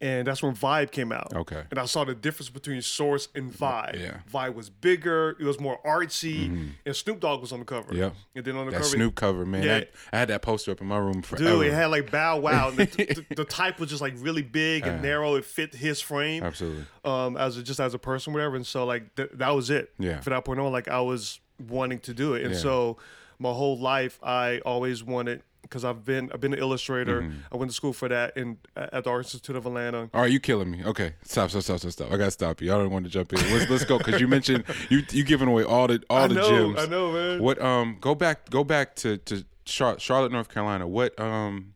and 0.01 0.27
that's 0.27 0.43
when 0.43 0.55
Vibe 0.55 0.91
came 0.91 1.13
out. 1.13 1.29
Mm-hmm. 1.31 1.39
Okay. 1.41 1.63
And 1.71 1.79
I 1.79 1.85
saw 1.85 2.05
the 2.05 2.15
difference 2.15 2.49
between 2.49 2.81
Source 2.83 3.29
and 3.35 3.53
Vibe. 3.53 4.01
Yeah. 4.01 4.19
Vibe 4.33 4.55
was 4.55 4.71
bigger, 4.71 5.37
it 5.39 5.45
was 5.45 5.61
more 5.61 5.79
artsy, 5.85 6.73
and 6.87 6.97
Snoop 6.97 7.21
Dogg 7.21 7.41
was 7.41 7.53
on 7.53 7.59
the 7.61 7.65
cover. 7.65 7.95
Yep. 7.95 8.15
And 8.35 8.45
then 8.45 8.57
on 8.57 8.67
the 8.67 8.73
that 8.73 8.79
cover, 8.79 8.89
Snoop 8.97 9.15
cover 9.15 9.45
man 9.45 9.63
Yeah. 9.63 9.77
I, 9.77 9.87
I 10.13 10.19
had 10.21 10.29
that 10.29 10.43
poster 10.43 10.71
up 10.73 10.81
in 10.81 10.87
my 10.87 10.97
room 10.99 11.23
forever 11.23 11.45
dude, 11.45 11.67
it 11.67 11.73
had 11.73 11.87
like 11.87 12.11
Bow 12.11 12.39
Wow. 12.41 12.69
and 12.71 12.79
the, 12.79 12.85
the, 13.29 13.35
the 13.37 13.45
type 13.61 13.79
was 13.79 13.91
just 13.91 14.01
like 14.03 14.15
really 14.19 14.43
big 14.43 14.87
and 14.87 15.03
narrow. 15.03 15.35
It 15.35 15.45
fit 15.45 15.75
his 15.75 16.01
frame. 16.01 16.43
absolutely 16.43 16.85
Um, 17.05 17.37
as 17.37 17.57
a, 17.57 17.63
just 17.63 17.81
as 17.81 17.95
a 17.95 17.99
person, 17.99 18.33
whatever. 18.33 18.57
And 18.57 18.67
so 18.67 18.85
like 18.87 19.15
th- 19.17 19.31
that 19.35 19.51
was 19.51 19.71
it. 19.71 19.93
Yeah. 19.99 20.21
For 20.21 20.31
that 20.31 20.45
point 20.45 20.61
on, 20.61 20.73
like 20.73 20.89
I 20.89 21.01
was 21.01 21.41
wanting 21.69 21.99
to 22.01 22.15
do 22.15 22.35
it, 22.35 22.43
and 22.45 22.55
Yeah. 22.55 22.61
so 22.61 22.97
my 23.39 23.53
whole 23.53 23.79
life 23.79 24.19
I 24.23 24.61
always 24.65 25.03
wanted 25.05 25.43
because 25.62 25.85
I've 25.85 26.05
been 26.05 26.31
I've 26.33 26.40
been 26.40 26.53
an 26.53 26.59
illustrator. 26.59 27.23
Mm-hmm. 27.23 27.38
I 27.53 27.57
went 27.57 27.70
to 27.70 27.75
school 27.75 27.92
for 27.92 28.09
that 28.09 28.37
in 28.37 28.59
at 28.77 29.05
the 29.05 29.11
Art 29.11 29.25
Institute 29.27 29.57
of 29.57 29.66
Atlanta. 29.66 30.11
All 30.14 30.23
right, 30.23 30.31
you 30.31 30.40
killing 30.40 30.70
me. 30.70 30.85
Okay, 30.85 31.14
stop, 31.23 31.51
stop, 31.51 31.62
stop, 31.62 31.79
stop, 31.81 31.92
stop. 31.92 32.12
I 32.12 32.16
gotta 32.16 32.31
stop 32.31 32.61
you. 32.61 32.73
I 32.73 32.77
don't 32.79 32.90
want 32.90 33.05
to 33.05 33.11
jump 33.11 33.33
in. 33.33 33.38
Let's 33.53 33.70
let's 33.70 33.85
go 33.85 33.99
because 33.99 34.20
you 34.20 34.29
mentioned 34.29 34.64
you 34.88 35.03
you 35.11 35.25
giving 35.25 35.49
away 35.49 35.64
all 35.64 35.87
the 35.87 36.03
all 36.11 36.18
I 36.25 36.27
the 36.29 36.35
know, 36.35 36.49
gems. 36.75 36.79
I 36.79 36.87
know, 36.87 37.12
man. 37.12 37.42
What 37.42 37.61
um 37.62 37.99
go 38.01 38.14
back 38.14 38.49
go 38.51 38.64
back 38.64 38.96
to 38.96 39.16
to 39.18 39.44
Char- 39.64 39.99
Charlotte, 39.99 40.33
North 40.33 40.49
Carolina. 40.49 40.88
What 40.88 41.18
um 41.20 41.75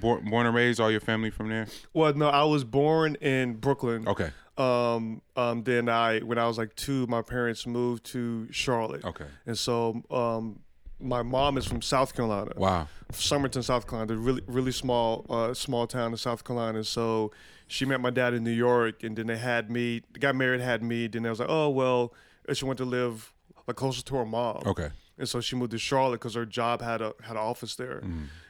born, 0.00 0.28
born 0.28 0.46
and 0.46 0.54
raised 0.54 0.80
all 0.80 0.90
your 0.90 1.00
family 1.00 1.30
from 1.30 1.48
there? 1.48 1.66
Well, 1.92 2.12
no, 2.14 2.28
I 2.28 2.44
was 2.44 2.64
born 2.64 3.14
in 3.16 3.54
Brooklyn. 3.54 4.08
Okay, 4.08 4.30
Um, 4.58 5.22
um, 5.36 5.62
then 5.62 5.88
I, 5.88 6.18
when 6.20 6.36
I 6.36 6.46
was 6.48 6.58
like 6.58 6.74
two, 6.74 7.06
my 7.06 7.22
parents 7.22 7.64
moved 7.66 8.04
to 8.06 8.48
Charlotte. 8.50 9.04
okay. 9.04 9.26
And 9.46 9.56
so, 9.56 10.02
um, 10.10 10.58
my 11.04 11.22
mom 11.22 11.56
is 11.58 11.66
from 11.66 11.82
South 11.82 12.14
Carolina, 12.14 12.52
Wow. 12.56 12.88
Summerton, 13.12 13.62
South 13.62 13.86
Carolina, 13.86 14.16
really, 14.18 14.42
really 14.46 14.72
small, 14.72 15.24
uh, 15.28 15.54
small 15.54 15.86
town 15.86 16.10
in 16.12 16.16
South 16.16 16.42
Carolina. 16.44 16.82
So 16.82 17.30
she 17.68 17.84
met 17.84 18.00
my 18.00 18.10
dad 18.10 18.34
in 18.34 18.42
New 18.42 18.50
York, 18.50 19.02
and 19.04 19.14
then 19.16 19.26
they 19.26 19.36
had 19.36 19.70
me, 19.70 20.02
got 20.18 20.34
married, 20.34 20.60
had 20.60 20.82
me. 20.82 21.06
Then 21.06 21.24
I 21.26 21.30
was 21.30 21.38
like, 21.40 21.48
oh 21.50 21.68
well, 21.68 22.12
and 22.48 22.56
she 22.56 22.64
went 22.64 22.78
to 22.78 22.84
live 22.84 23.32
like 23.66 23.76
closer 23.76 24.02
to 24.02 24.16
her 24.16 24.24
mom. 24.26 24.62
Okay. 24.66 24.88
And 25.18 25.28
so 25.28 25.40
she 25.40 25.54
moved 25.54 25.70
to 25.70 25.78
Charlotte 25.78 26.18
because 26.20 26.34
her 26.34 26.44
job 26.46 26.82
had 26.82 27.00
a 27.00 27.12
had 27.22 27.32
an 27.36 27.42
office 27.42 27.76
there, 27.76 28.02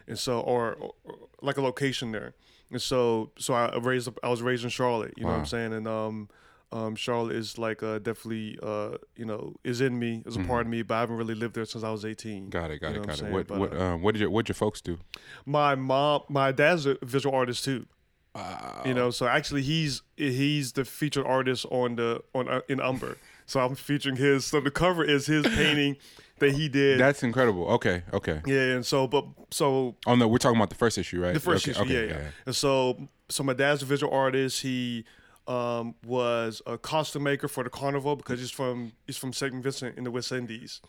and 0.08 0.18
so 0.18 0.40
or, 0.40 0.74
or 0.76 0.94
like 1.42 1.58
a 1.58 1.62
location 1.62 2.10
there. 2.12 2.34
And 2.70 2.80
so 2.80 3.30
so 3.38 3.52
I 3.52 3.76
raised 3.78 4.08
up, 4.08 4.18
I 4.22 4.28
was 4.30 4.40
raised 4.40 4.64
in 4.64 4.70
Charlotte. 4.70 5.12
You 5.18 5.24
know 5.24 5.30
what 5.30 5.38
I'm 5.40 5.46
saying? 5.46 5.72
And 5.74 5.86
um, 5.86 6.28
um, 6.74 6.96
Charlotte 6.96 7.36
is 7.36 7.56
like 7.56 7.82
uh, 7.82 8.00
definitely 8.00 8.58
uh, 8.62 8.96
you 9.16 9.24
know 9.24 9.54
is 9.62 9.80
in 9.80 9.98
me, 9.98 10.22
is 10.26 10.36
a 10.36 10.40
part 10.40 10.62
of 10.62 10.66
me. 10.66 10.82
But 10.82 10.96
I 10.96 11.00
haven't 11.00 11.16
really 11.16 11.36
lived 11.36 11.54
there 11.54 11.64
since 11.64 11.84
I 11.84 11.90
was 11.90 12.04
18. 12.04 12.50
Got 12.50 12.72
it. 12.72 12.80
Got 12.80 12.88
You 12.88 12.96
know 12.96 13.02
it. 13.02 13.06
Got 13.06 13.14
it. 13.14 13.18
saying? 13.20 13.32
What 13.32 13.46
But, 13.46 13.58
what 13.58 13.72
uh, 13.72 13.84
um 13.84 14.02
what 14.02 14.12
did 14.12 14.20
your 14.20 14.30
what 14.30 14.48
your 14.48 14.54
folks 14.54 14.80
do? 14.80 14.98
My 15.46 15.76
mom, 15.76 16.22
my 16.28 16.50
dad's 16.50 16.84
a 16.84 16.98
visual 17.02 17.34
artist 17.34 17.64
too. 17.64 17.86
Wow. 18.34 18.82
You 18.84 18.94
know, 18.94 19.10
so 19.10 19.26
actually 19.28 19.62
he's 19.62 20.02
he's 20.16 20.72
the 20.72 20.84
featured 20.84 21.24
artist 21.24 21.64
on 21.70 21.94
the 21.94 22.22
on 22.34 22.48
uh, 22.48 22.60
in 22.68 22.80
Umber. 22.80 23.16
So 23.46 23.60
I'm 23.60 23.74
featuring 23.74 24.16
his. 24.16 24.46
So 24.46 24.58
the 24.58 24.70
cover 24.70 25.04
is 25.04 25.26
his 25.26 25.46
painting 25.46 25.98
that 26.38 26.52
he 26.52 26.66
did. 26.66 26.98
That's 26.98 27.22
incredible. 27.22 27.66
Okay. 27.72 28.02
Okay. 28.10 28.40
yeah, 28.46 28.74
and 28.74 28.86
so 28.86 29.06
but 29.06 29.26
so 29.50 29.96
Oh 30.06 30.14
no, 30.14 30.26
we're 30.26 30.38
talking 30.38 30.56
about 30.56 30.70
the 30.70 30.76
first 30.76 30.96
issue, 30.96 31.20
right? 31.20 31.34
the 31.34 31.40
first 31.40 31.68
okay, 31.68 31.72
issue, 31.72 31.82
okay, 31.82 32.08
yeah, 32.08 32.22
yeah, 32.22 32.30
And 32.46 32.56
so 32.56 33.06
so 33.28 33.42
my 33.42 33.52
dad's 33.52 33.82
a 33.82 33.84
visual 33.84 34.10
artist. 34.14 34.62
He 34.62 35.04
um, 35.46 35.94
was 36.06 36.62
a 36.66 36.78
costume 36.78 37.24
maker 37.24 37.48
for 37.48 37.64
the 37.64 37.70
carnival 37.70 38.16
because 38.16 38.40
he's 38.40 38.50
from 38.50 38.92
he's 39.06 39.16
from 39.16 39.32
St. 39.32 39.54
Vincent 39.54 39.96
in 39.98 40.04
the 40.04 40.10
West 40.10 40.32
Indies. 40.32 40.80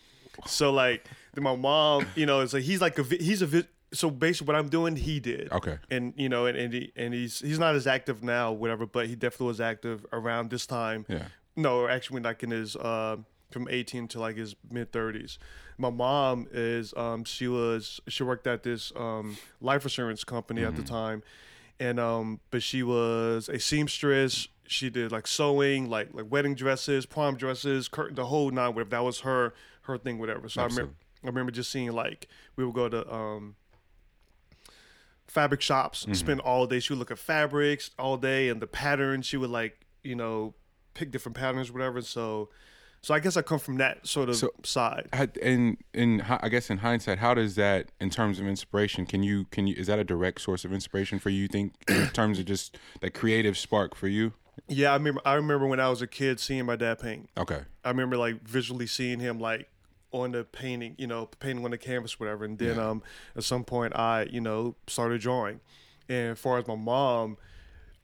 So 0.45 0.71
like 0.71 1.07
then 1.33 1.43
my 1.43 1.55
mom, 1.55 2.07
you 2.15 2.25
know, 2.25 2.41
it's 2.41 2.53
like 2.53 2.63
he's 2.63 2.81
like 2.81 2.97
a 2.99 3.03
he's 3.03 3.41
a 3.41 3.65
so 3.93 4.09
basically 4.09 4.53
what 4.53 4.59
I'm 4.59 4.69
doing 4.69 4.95
he 4.95 5.19
did. 5.19 5.51
Okay. 5.51 5.77
And 5.89 6.13
you 6.17 6.29
know, 6.29 6.45
and 6.45 6.57
and, 6.57 6.73
he, 6.73 6.91
and 6.95 7.13
he's 7.13 7.39
he's 7.39 7.59
not 7.59 7.75
as 7.75 7.87
active 7.87 8.23
now, 8.23 8.51
whatever, 8.51 8.85
but 8.85 9.07
he 9.07 9.15
definitely 9.15 9.47
was 9.47 9.61
active 9.61 10.05
around 10.11 10.49
this 10.49 10.65
time. 10.65 11.05
Yeah. 11.07 11.25
No, 11.55 11.87
actually, 11.87 12.21
like 12.21 12.43
in 12.43 12.51
his 12.51 12.75
uh, 12.75 13.17
from 13.51 13.67
18 13.69 14.09
to 14.09 14.19
like 14.19 14.35
his 14.35 14.55
mid 14.69 14.91
30s. 14.91 15.37
My 15.77 15.89
mom 15.89 16.47
is 16.51 16.93
um, 16.97 17.23
she 17.23 17.47
was 17.47 18.01
she 18.07 18.23
worked 18.23 18.47
at 18.47 18.63
this 18.63 18.91
um, 18.95 19.37
life 19.61 19.83
insurance 19.83 20.23
company 20.23 20.63
at 20.63 20.75
the 20.75 20.83
time, 20.83 21.23
and 21.79 21.99
um, 21.99 22.39
but 22.51 22.63
she 22.63 22.83
was 22.83 23.49
a 23.49 23.59
seamstress. 23.59 24.47
She 24.67 24.89
did 24.89 25.11
like 25.11 25.27
sewing, 25.27 25.89
like 25.89 26.09
like 26.13 26.31
wedding 26.31 26.55
dresses, 26.55 27.05
prom 27.05 27.35
dresses, 27.35 27.87
curtain, 27.87 28.15
the 28.15 28.25
whole 28.25 28.49
nine. 28.51 28.73
Whatever 28.73 28.89
that 28.91 29.03
was 29.03 29.19
her 29.21 29.53
her 29.83 29.97
thing, 29.97 30.17
whatever. 30.19 30.49
So 30.49 30.61
I 30.61 30.65
remember 30.65 30.93
I 31.23 31.27
remember 31.27 31.51
just 31.51 31.71
seeing 31.71 31.91
like 31.91 32.27
we 32.55 32.65
would 32.65 32.75
go 32.75 32.89
to 32.89 33.13
um, 33.13 33.55
fabric 35.27 35.61
shops, 35.61 36.05
spend 36.13 36.39
all 36.39 36.65
day. 36.65 36.79
She 36.79 36.93
would 36.93 36.99
look 36.99 37.11
at 37.11 37.19
fabrics 37.19 37.91
all 37.99 38.17
day 38.17 38.49
and 38.49 38.61
the 38.61 38.67
patterns. 38.67 39.25
She 39.25 39.37
would 39.37 39.49
like 39.49 39.85
you 40.03 40.15
know 40.15 40.53
pick 40.93 41.11
different 41.11 41.35
patterns, 41.35 41.71
whatever. 41.71 42.01
So, 42.01 42.49
so 43.05 43.13
I 43.13 43.19
guess 43.19 43.37
I 43.37 43.43
come 43.43 43.59
from 43.59 43.77
that 43.77 44.07
sort 44.07 44.29
of 44.29 44.35
So- 44.35 44.49
side. 44.63 45.09
How- 45.13 45.27
in 45.39 45.77
in 45.93 46.21
I 46.21 46.49
guess 46.49 46.71
in 46.71 46.79
hindsight, 46.79 47.19
how 47.19 47.35
does 47.35 47.53
that 47.53 47.91
in 48.01 48.09
terms 48.09 48.39
of 48.39 48.47
inspiration? 48.47 49.05
Can 49.05 49.21
you 49.21 49.45
can 49.51 49.67
you 49.67 49.75
is 49.77 49.85
that 49.85 49.99
a 49.99 50.03
direct 50.03 50.41
source 50.41 50.65
of 50.65 50.73
inspiration 50.73 51.19
for 51.19 51.29
you? 51.29 51.43
you 51.43 51.47
Think 51.47 51.73
in 51.87 52.07
terms 52.13 52.39
of 52.39 52.45
just 52.45 52.79
that 53.01 53.13
creative 53.13 53.59
spark 53.59 53.93
for 53.93 54.07
you? 54.07 54.33
Yeah, 54.67 54.89
I 54.89 54.95
remember. 54.95 55.21
I 55.23 55.33
remember 55.35 55.67
when 55.67 55.79
I 55.79 55.87
was 55.87 56.01
a 56.01 56.07
kid 56.07 56.39
seeing 56.39 56.65
my 56.65 56.75
dad 56.75 56.97
paint. 56.97 57.29
Okay, 57.37 57.61
I 57.83 57.89
remember 57.89 58.17
like 58.17 58.41
visually 58.41 58.87
seeing 58.87 59.19
him 59.19 59.37
like 59.39 59.69
on 60.11 60.31
the 60.31 60.43
painting, 60.43 60.95
you 60.97 61.05
know, 61.05 61.27
painting 61.39 61.63
on 61.63 61.69
the 61.71 61.77
canvas, 61.77 62.19
whatever. 62.19 62.43
And 62.43 62.57
then 62.57 62.77
Yeah. 62.77 62.89
um, 62.89 63.03
at 63.35 63.43
some 63.43 63.63
point, 63.63 63.95
I 63.95 64.23
you 64.31 64.41
know 64.41 64.75
started 64.87 65.21
drawing. 65.21 65.59
And 66.09 66.31
as 66.31 66.39
far 66.39 66.57
as 66.57 66.65
my 66.67 66.75
mom, 66.75 67.37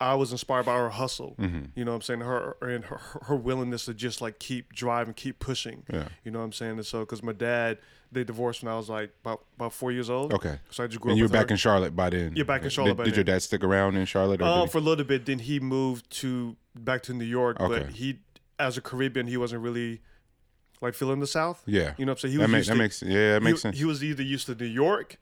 I 0.01 0.15
was 0.15 0.31
inspired 0.31 0.65
by 0.65 0.77
her 0.77 0.89
hustle. 0.89 1.35
Mm-hmm. 1.39 1.65
You 1.75 1.85
know 1.85 1.91
what 1.91 1.95
I'm 1.97 2.01
saying? 2.01 2.19
Her 2.21 2.57
and 2.61 2.83
her, 2.85 2.99
her 3.27 3.35
willingness 3.35 3.85
to 3.85 3.93
just 3.93 4.19
like 4.19 4.39
keep 4.39 4.73
driving, 4.73 5.13
keep 5.13 5.37
pushing. 5.39 5.83
Yeah. 5.93 6.07
You 6.25 6.31
know 6.31 6.39
what 6.39 6.45
I'm 6.45 6.53
saying? 6.53 6.71
And 6.71 6.85
so, 6.85 7.01
because 7.01 7.21
my 7.21 7.33
dad, 7.33 7.77
they 8.11 8.23
divorced 8.23 8.63
when 8.63 8.73
I 8.73 8.75
was 8.77 8.89
like 8.89 9.11
about 9.23 9.43
about 9.55 9.73
four 9.73 9.91
years 9.91 10.09
old. 10.09 10.33
okay. 10.33 10.59
So 10.71 10.83
I 10.83 10.87
just 10.87 10.99
grew 10.99 11.11
And 11.11 11.13
up 11.13 11.13
And 11.13 11.17
you 11.19 11.23
were 11.25 11.29
back 11.29 11.49
her. 11.49 11.53
in 11.53 11.57
Charlotte 11.57 11.95
by 11.95 12.09
then. 12.09 12.33
Yeah, 12.35 12.43
back 12.43 12.61
in 12.61 12.63
Did- 12.63 12.73
Charlotte 12.73 12.97
by 12.97 13.03
Did, 13.05 13.15
your 13.15 13.23
dad 13.23 13.41
stick 13.43 13.63
around 13.63 13.95
in 13.95 14.05
Charlotte? 14.05 14.41
Or 14.41 14.45
Um, 14.45 14.67
for 14.69 14.79
a 14.79 14.81
little 14.81 15.05
bit. 15.05 15.25
Then 15.27 15.39
he 15.39 15.59
moved 15.59 16.09
to 16.21 16.57
back 16.75 17.03
to 17.03 17.13
New 17.13 17.23
York. 17.25 17.57
But 17.59 17.71
Okay. 17.71 17.91
he, 17.93 18.19
as 18.57 18.77
a 18.77 18.81
Caribbean, 18.81 19.27
he 19.27 19.37
wasn't 19.37 19.61
really 19.61 20.01
like 20.81 20.95
feeling 20.95 21.19
the 21.19 21.27
South. 21.27 21.61
yeah, 21.67 21.93
You 21.99 22.05
know 22.07 22.13
what 22.13 22.15
I'm 22.15 22.17
saying? 22.21 22.31
He 22.31 22.37
that, 22.39 22.43
was 22.45 22.51
makes 22.51 22.57
used 22.57 22.69
that 22.69 22.73
to, 22.73 22.79
makes 22.79 23.01
yeah, 23.03 23.33
that 23.33 23.43
makes 23.43 23.59
he, 23.59 23.61
sense. 23.61 23.77
He 23.77 23.85
was 23.85 24.03
either 24.03 24.23
used 24.23 24.47
to 24.47 24.55
New 24.55 24.65
York 24.65 25.17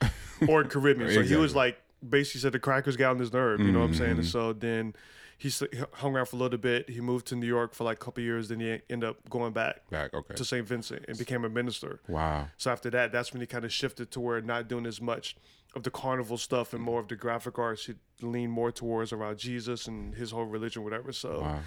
or 0.48 0.64
Caribbean. 0.64 1.10
So 1.14 1.22
he 1.22 1.36
was 1.36 1.54
like 1.54 1.78
basically 2.08 2.42
said 2.42 2.52
the 2.54 2.60
crackers 2.60 2.96
got 2.98 3.12
on 3.12 3.20
his 3.20 3.32
nerve. 3.34 3.60
You 3.60 3.72
know 3.72 3.80
what 3.80 3.86
I'm 3.86 3.94
saying? 3.94 4.12
And 4.12 4.20
Mm-hmm. 4.22 4.28
so 4.30 4.54
then 4.54 4.94
he 5.38 5.50
hung 5.94 6.16
around 6.16 6.26
for 6.28 6.36
a 6.36 6.40
little 6.40 6.58
bit. 6.58 6.90
He 6.90 7.00
moved 7.02 7.28
to 7.28 7.36
New 7.36 7.48
York 7.48 7.74
for 7.74 7.86
like 7.86 7.98
a 8.02 8.06
couple 8.06 8.22
years. 8.24 8.50
Then 8.50 8.60
he 8.60 8.80
ended 8.90 9.10
up 9.10 9.30
going 9.30 9.54
back 9.54 9.90
back. 9.90 10.14
Okay. 10.14 10.34
to 10.36 10.44
St. 10.46 10.68
Vincent 10.68 11.06
and 11.08 11.18
became 11.18 11.46
a 11.46 11.50
minister. 11.50 12.02
wow. 12.08 12.48
So 12.58 12.72
after 12.72 12.90
that, 12.92 13.12
that's 13.12 13.32
when 13.34 13.42
he 13.42 13.48
kind 13.48 13.64
of 13.66 13.72
shifted 13.72 14.12
to 14.12 14.20
where 14.20 14.42
not 14.42 14.68
doing 14.68 14.86
as 14.86 15.00
much 15.02 15.36
of 15.76 15.84
the 15.84 15.92
carnival 15.92 16.38
stuff 16.38 16.74
and 16.74 16.82
more 16.84 17.00
of 17.00 17.08
the 17.08 17.16
graphic 17.16 17.58
arts. 17.60 17.86
He 17.86 17.94
leaned 18.22 18.52
more 18.52 18.72
towards 18.72 19.14
around 19.14 19.38
Jesus 19.38 19.88
and 19.88 20.16
his 20.16 20.32
whole 20.32 20.46
religion, 20.46 20.84
whatever. 20.84 21.14
So 21.14 21.42
Wow. 21.42 21.60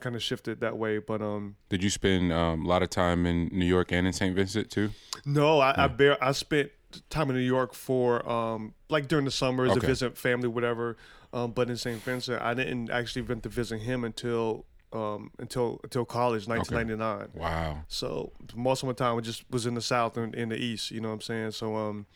kind 0.00 0.16
of 0.16 0.22
shifted 0.22 0.58
that 0.60 0.76
way. 0.76 0.98
But 0.98 1.22
um, 1.22 1.54
Did 1.68 1.84
you 1.84 1.90
spend 1.90 2.32
um, 2.32 2.64
a 2.64 2.68
lot 2.68 2.82
of 2.82 2.90
time 2.90 3.24
in 3.26 3.50
New 3.52 3.66
York 3.66 3.92
and 3.92 4.04
in 4.06 4.12
St. 4.12 4.34
Vincent 4.34 4.68
too? 4.70 4.90
no, 5.24 5.60
I 5.60 5.84
I, 5.84 5.86
bear, 5.86 6.22
I 6.24 6.32
spent 6.32 6.70
time 7.10 7.30
in 7.30 7.36
New 7.36 7.42
York 7.42 7.74
for 7.74 8.28
um, 8.28 8.74
like 8.88 9.08
during 9.08 9.24
the 9.24 9.30
summers 9.30 9.72
to 9.74 9.80
visit 9.80 10.16
family, 10.16 10.48
whatever. 10.48 10.96
Um, 11.32 11.52
but 11.52 11.70
in 11.70 11.76
St. 11.76 12.02
Vincent, 12.02 12.42
I 12.42 12.54
didn't 12.54 12.90
actually 12.90 13.22
went 13.22 13.42
to 13.44 13.48
visit 13.48 13.80
him 13.80 14.04
until 14.04 14.66
um, 14.92 15.30
until 15.38 15.80
until 15.82 16.04
college, 16.04 16.46
1999. 16.46 17.30
Wow. 17.34 17.84
So 17.88 18.32
most 18.54 18.82
of 18.82 18.88
my 18.88 18.92
time 18.92 19.16
I 19.16 19.20
just 19.20 19.44
was 19.50 19.66
in 19.66 19.74
the 19.74 19.80
South 19.80 20.16
and 20.16 20.34
in 20.34 20.50
the 20.50 20.56
East. 20.56 20.90
You 20.90 21.00
know 21.00 21.08
what 21.08 21.14
I'm 21.14 21.20
saying? 21.22 21.50
So 21.52 21.76
um, 21.76 22.06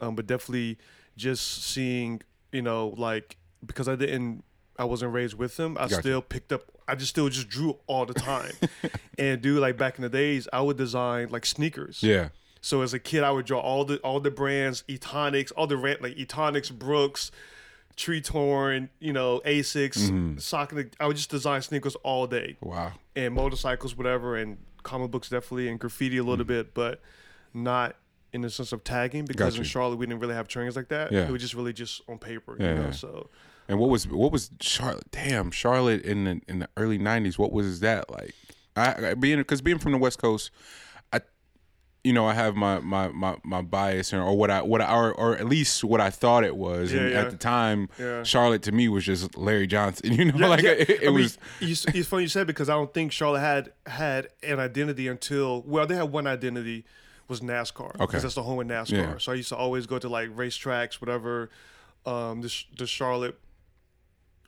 um, 0.00 0.14
but 0.14 0.26
definitely 0.26 0.78
just 1.16 1.64
seeing, 1.64 2.20
you 2.52 2.62
know, 2.62 2.94
like 2.96 3.36
because 3.64 3.88
I 3.88 3.96
didn't, 3.96 4.44
I 4.78 4.84
wasn't 4.84 5.12
raised 5.12 5.34
with 5.34 5.58
him. 5.58 5.76
I 5.78 5.82
Gotcha. 5.82 5.94
still 5.96 6.22
picked 6.22 6.52
up. 6.52 6.62
I 6.86 6.94
just 6.94 7.10
still 7.10 7.28
just 7.28 7.48
drew 7.48 7.78
all 7.86 8.06
the 8.06 8.14
time, 8.14 8.52
and 9.18 9.40
do 9.40 9.58
like 9.58 9.76
back 9.76 9.96
in 9.96 10.02
the 10.02 10.08
days, 10.08 10.46
I 10.52 10.60
would 10.60 10.76
design 10.76 11.28
like 11.30 11.46
sneakers. 11.46 12.02
Yeah. 12.02 12.28
So 12.66 12.82
as 12.82 12.92
a 12.92 12.98
kid, 12.98 13.22
I 13.22 13.30
would 13.30 13.46
draw 13.46 13.60
all 13.60 13.84
the 13.84 13.98
all 13.98 14.18
the 14.18 14.30
brands, 14.32 14.82
Etonics, 14.90 15.52
all 15.52 15.68
the 15.68 15.76
rant 15.76 16.02
like 16.02 16.18
Etonics, 16.18 16.68
Brooks, 16.70 17.30
Tree 17.94 18.20
Torn, 18.20 18.90
you 18.98 19.12
know, 19.12 19.40
Asics, 19.46 19.98
Mm-hmm. 19.98 20.38
Sock. 20.38 20.74
I 20.98 21.06
would 21.06 21.16
just 21.16 21.30
design 21.30 21.62
sneakers 21.62 21.94
all 22.02 22.26
day 22.26 22.56
Wow. 22.60 22.94
and 23.14 23.34
motorcycles, 23.34 23.96
whatever, 23.96 24.36
and 24.36 24.58
comic 24.82 25.12
books 25.12 25.28
definitely, 25.28 25.68
and 25.68 25.78
graffiti 25.78 26.16
a 26.18 26.24
little 26.24 26.44
Mm. 26.44 26.48
bit, 26.48 26.74
but 26.74 27.00
not 27.54 27.94
in 28.32 28.40
the 28.42 28.50
sense 28.50 28.72
of 28.72 28.82
tagging 28.82 29.26
because 29.26 29.56
in. 29.56 29.62
Charlotte 29.62 29.96
we 29.96 30.06
didn't 30.06 30.20
really 30.20 30.34
have 30.34 30.48
trainings 30.48 30.74
like 30.74 30.88
that. 30.88 31.12
Yeah. 31.12 31.28
It 31.28 31.30
was 31.30 31.40
just 31.42 31.54
really 31.54 31.72
just 31.72 32.02
on 32.08 32.18
paper, 32.18 32.56
Yeah, 32.58 32.70
you 32.74 32.82
know. 32.82 32.90
So 32.90 33.30
And 33.68 33.78
what 33.78 33.90
was 33.90 34.08
what 34.08 34.32
was 34.32 34.50
Charlotte? 34.60 35.08
Damn, 35.12 35.52
Charlotte 35.52 36.02
in 36.02 36.24
the 36.24 36.40
in 36.48 36.58
the 36.58 36.68
early 36.76 36.98
'90s. 36.98 37.38
What 37.38 37.52
was 37.52 37.78
that 37.78 38.10
like? 38.10 38.34
I 38.74 39.10
I- 39.10 39.14
being 39.14 39.38
because 39.38 39.62
being 39.62 39.78
from 39.78 39.92
the 39.92 39.98
West 39.98 40.18
Coast, 40.18 40.50
you 42.06 42.12
know, 42.12 42.24
I 42.24 42.34
have 42.34 42.54
my 42.54 42.78
my 42.78 43.08
my, 43.08 43.36
my 43.42 43.62
bias 43.62 44.14
or, 44.14 44.22
or 44.22 44.36
what 44.38 44.48
I 44.48 44.62
what 44.62 44.80
I, 44.80 44.94
or, 44.94 45.12
or 45.12 45.36
at 45.36 45.46
least 45.46 45.82
what 45.82 46.00
I 46.00 46.10
thought 46.10 46.44
it 46.44 46.56
was. 46.56 46.92
Yeah, 46.92 47.00
and 47.00 47.10
yeah. 47.10 47.20
at 47.22 47.30
the 47.32 47.36
time, 47.36 47.88
Yeah. 47.98 48.22
Charlotte 48.22 48.62
to 48.62 48.72
me 48.72 48.88
was 48.88 49.04
just 49.04 49.36
Larry 49.36 49.66
Johnson. 49.66 50.12
You 50.16 50.26
know, 50.26 50.48
like 50.48 50.62
it, 50.62 50.88
it 50.88 51.00
I 51.02 51.04
mean, 51.06 51.14
was. 51.14 51.38
It's, 51.60 52.06
funny 52.08 52.22
you 52.22 52.28
said 52.28 52.46
because 52.46 52.70
I 52.70 52.74
don't 52.74 52.94
think 52.94 53.10
Charlotte 53.10 53.40
had 53.40 53.72
had 53.86 54.28
an 54.44 54.60
identity 54.60 55.08
until 55.08 55.62
well, 55.62 55.84
they 55.86 55.96
had 55.96 56.12
one 56.12 56.28
identity 56.28 56.84
was 57.28 57.40
NASCAR 57.40 57.96
Okay. 57.96 58.06
because 58.06 58.22
that's 58.22 58.36
the 58.36 58.44
home 58.44 58.60
of 58.60 58.66
NASCAR. 58.68 59.20
So 59.20 59.32
I 59.32 59.34
used 59.34 59.48
to 59.48 59.56
always 59.56 59.86
go 59.86 59.98
to 59.98 60.08
like 60.08 60.30
racetracks, 60.30 60.94
whatever. 60.94 61.50
Um, 62.06 62.40
the 62.40 62.54
the 62.78 62.86
Charlotte 62.86 63.36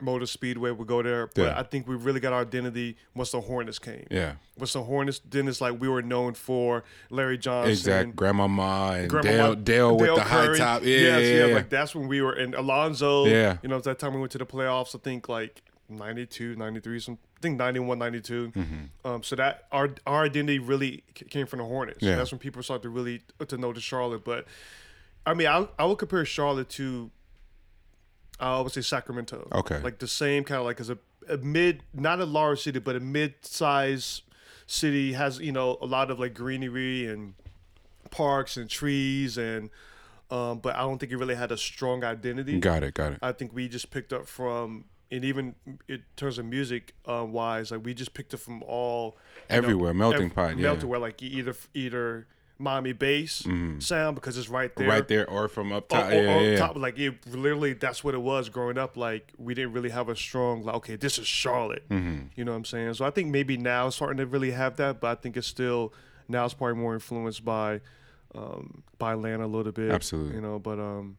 Motor 0.00 0.26
Speedway 0.26 0.70
would 0.70 0.86
go 0.86 1.02
there, 1.02 1.26
but 1.34 1.42
Yeah. 1.42 1.58
I 1.58 1.62
think 1.64 1.88
we 1.88 1.96
really 1.96 2.20
got 2.20 2.32
our 2.32 2.42
identity 2.42 2.96
once 3.14 3.32
the 3.32 3.40
Hornets 3.40 3.78
came. 3.78 4.06
Yeah, 4.10 4.34
Once 4.56 4.72
the 4.74 4.82
Hornets, 4.82 5.20
then 5.28 5.48
it's 5.48 5.60
like 5.60 5.80
we 5.80 5.88
were 5.88 6.02
known 6.02 6.34
for 6.34 6.84
Larry 7.10 7.38
Johnson. 7.38 7.72
exact. 7.72 8.16
Grandmama 8.16 8.96
and 8.98 9.10
Grandma 9.10 9.30
Dale, 9.30 9.54
Dale 9.56 9.96
with 9.96 10.14
the 10.14 10.22
high 10.22 10.56
top. 10.56 10.82
Yeah, 10.84 10.96
yes, 10.96 11.22
yeah, 11.22 11.46
yeah. 11.46 11.54
Like 11.54 11.68
that's 11.68 11.94
when 11.94 12.06
we 12.08 12.22
were 12.22 12.36
in 12.36 12.54
Alonzo. 12.54 13.26
Yeah. 13.26 13.58
You 13.62 13.68
know, 13.68 13.76
at 13.76 13.84
that 13.84 13.98
time 13.98 14.14
we 14.14 14.20
went 14.20 14.32
to 14.32 14.38
the 14.38 14.46
playoffs. 14.46 14.94
I 14.94 14.98
think 14.98 15.28
like 15.28 15.62
92, 15.88 16.54
93, 16.56 17.00
some, 17.00 17.18
I 17.36 17.40
think 17.40 17.58
91, 17.58 17.98
92. 17.98 18.52
Mm-hmm. 18.54 18.74
Um, 19.08 19.22
so 19.22 19.36
that 19.36 19.64
our 19.72 19.90
our 20.06 20.24
identity 20.24 20.58
really 20.58 21.02
came 21.30 21.46
from 21.46 21.60
the 21.60 21.64
Hornets. 21.64 21.98
Yeah. 22.02 22.16
That's 22.16 22.30
when 22.30 22.38
people 22.38 22.62
started 22.62 22.82
to 22.82 22.88
really 22.90 23.22
to 23.46 23.56
know 23.56 23.72
the 23.72 23.80
Charlotte. 23.80 24.22
But 24.24 24.44
I 25.26 25.34
mean, 25.34 25.46
I 25.48 25.66
I 25.78 25.84
would 25.86 25.98
compare 25.98 26.24
Charlotte 26.24 26.68
to 26.70 27.10
I 28.40 28.60
would 28.60 28.72
say 28.72 28.80
Sacramento. 28.82 29.48
Okay. 29.52 29.80
Like 29.80 29.98
the 29.98 30.08
same 30.08 30.44
kind 30.44 30.60
of 30.60 30.64
like 30.66 30.80
as 30.80 30.90
a, 30.90 30.98
a 31.28 31.38
mid, 31.38 31.82
not 31.92 32.20
a 32.20 32.24
large 32.24 32.62
city, 32.62 32.78
but 32.78 32.96
a 32.96 33.00
mid-size 33.00 34.22
city 34.66 35.14
has 35.14 35.38
you 35.40 35.52
know 35.52 35.78
a 35.80 35.86
lot 35.86 36.10
of 36.10 36.18
like 36.20 36.34
greenery 36.34 37.06
and 37.06 37.34
parks 38.10 38.56
and 38.56 38.68
trees 38.70 39.38
and. 39.38 39.70
Um, 40.30 40.58
but 40.58 40.76
I 40.76 40.80
don't 40.80 40.98
think 40.98 41.10
it 41.10 41.16
really 41.16 41.36
had 41.36 41.52
a 41.52 41.56
strong 41.56 42.04
identity. 42.04 42.60
got 42.60 42.82
it, 42.82 42.92
got 42.92 43.12
it. 43.12 43.18
I 43.22 43.32
think 43.32 43.54
we 43.54 43.66
just 43.66 43.90
picked 43.90 44.12
up 44.12 44.26
from, 44.26 44.84
and 45.10 45.24
even 45.24 45.54
in 45.88 46.02
terms 46.16 46.36
of 46.38 46.44
music 46.44 46.92
uh, 47.06 47.24
wise, 47.26 47.70
like 47.70 47.82
we 47.82 47.94
just 47.94 48.12
picked 48.12 48.34
up 48.34 48.40
from 48.40 48.62
all 48.64 49.16
you 49.48 49.56
know, 49.56 49.56
Everywhere, 49.56 49.94
melting 49.94 50.26
ev- 50.26 50.34
pot, 50.34 50.56
yeah. 50.58 50.64
melting 50.64 50.86
where 50.90 51.00
like 51.00 51.22
either 51.22 51.54
either 51.72 52.26
Miami 52.60 52.92
bass 52.92 53.46
sound 53.78 54.16
because 54.16 54.36
it's 54.36 54.48
right 54.48 54.74
there. 54.74 54.88
Right 54.88 55.06
there, 55.06 55.28
or 55.30 55.46
from 55.48 55.72
up 55.72 55.88
top. 55.88 56.08
or- 56.10 56.12
yeah, 56.12 56.18
or 56.36 56.42
yeah, 56.42 56.50
yeah. 56.50 56.56
top, 56.58 56.76
like 56.76 56.98
it 56.98 57.14
literally 57.26 57.72
that's 57.74 58.02
what 58.02 58.14
it 58.14 58.20
was 58.20 58.48
growing 58.48 58.76
up. 58.76 58.96
Like 58.96 59.32
we 59.38 59.54
didn't 59.54 59.72
really 59.72 59.90
have 59.90 60.08
a 60.08 60.16
strong 60.16 60.64
like 60.64 60.74
okay, 60.76 60.96
this 60.96 61.18
is 61.18 61.26
Charlotte. 61.26 61.88
Mm-hmm. 61.88 62.26
You 62.34 62.44
know 62.44 62.52
what 62.52 62.58
I'm 62.58 62.64
saying? 62.64 62.94
So 62.94 63.04
I 63.04 63.10
think 63.10 63.28
maybe 63.28 63.56
now 63.56 63.86
it's 63.86 63.96
starting 63.96 64.18
to 64.18 64.26
really 64.26 64.50
have 64.50 64.76
that, 64.76 65.00
but 65.00 65.08
I 65.08 65.14
think 65.20 65.36
it's 65.36 65.46
still 65.46 65.92
now 66.28 66.44
it's 66.44 66.54
probably 66.54 66.76
more 66.76 66.94
influenced 66.94 67.44
by 67.44 67.80
um 68.34 68.82
by 68.98 69.12
Atlanta 69.12 69.46
a 69.46 69.46
little 69.46 69.72
bit. 69.72 69.90
Absolutely. 69.92 70.34
You 70.34 70.40
know, 70.40 70.58
but 70.58 70.78
um 70.80 71.16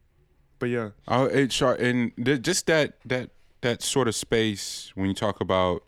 but 0.60 0.68
yeah. 0.68 0.90
Oh, 1.08 1.24
it 1.24 1.54
sure, 1.54 1.74
and 1.76 2.12
th- 2.24 2.42
just 2.42 2.68
that 2.68 2.98
that 3.06 3.30
that 3.62 3.82
sort 3.82 4.08
of 4.10 4.16
space 4.16 4.92
when 4.96 5.08
you 5.08 5.14
talk 5.14 5.40
about, 5.42 5.84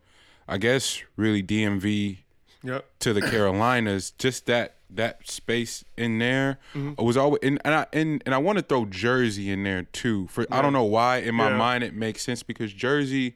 I 0.48 0.58
guess, 0.58 1.02
really 1.18 1.44
DMV 1.44 2.20
Yep. 2.64 2.86
to 3.00 3.14
the 3.14 3.22
Carolinas, 3.32 4.12
just 4.12 4.46
that 4.46 4.76
that 4.94 5.28
space 5.30 5.84
in 5.98 6.20
there 6.20 6.60
Mm-hmm. 6.74 7.04
was 7.04 7.16
always, 7.18 7.40
and 7.44 7.60
and 7.64 7.74
I 7.74 7.86
and, 7.94 8.22
and 8.26 8.36
I 8.36 8.38
want 8.40 8.58
to 8.60 8.64
throw 8.64 8.86
Jersey 8.86 9.50
in 9.50 9.64
there 9.64 9.84
too. 9.84 10.28
For 10.28 10.46
I 10.52 10.62
don't 10.62 10.74
know 10.74 10.84
why 10.84 11.18
in 11.18 11.36
my 11.36 11.50
Yeah. 11.50 11.58
mind 11.58 11.84
it 11.84 11.94
makes 11.94 12.22
sense 12.24 12.44
because 12.44 12.74
Jersey, 12.74 13.36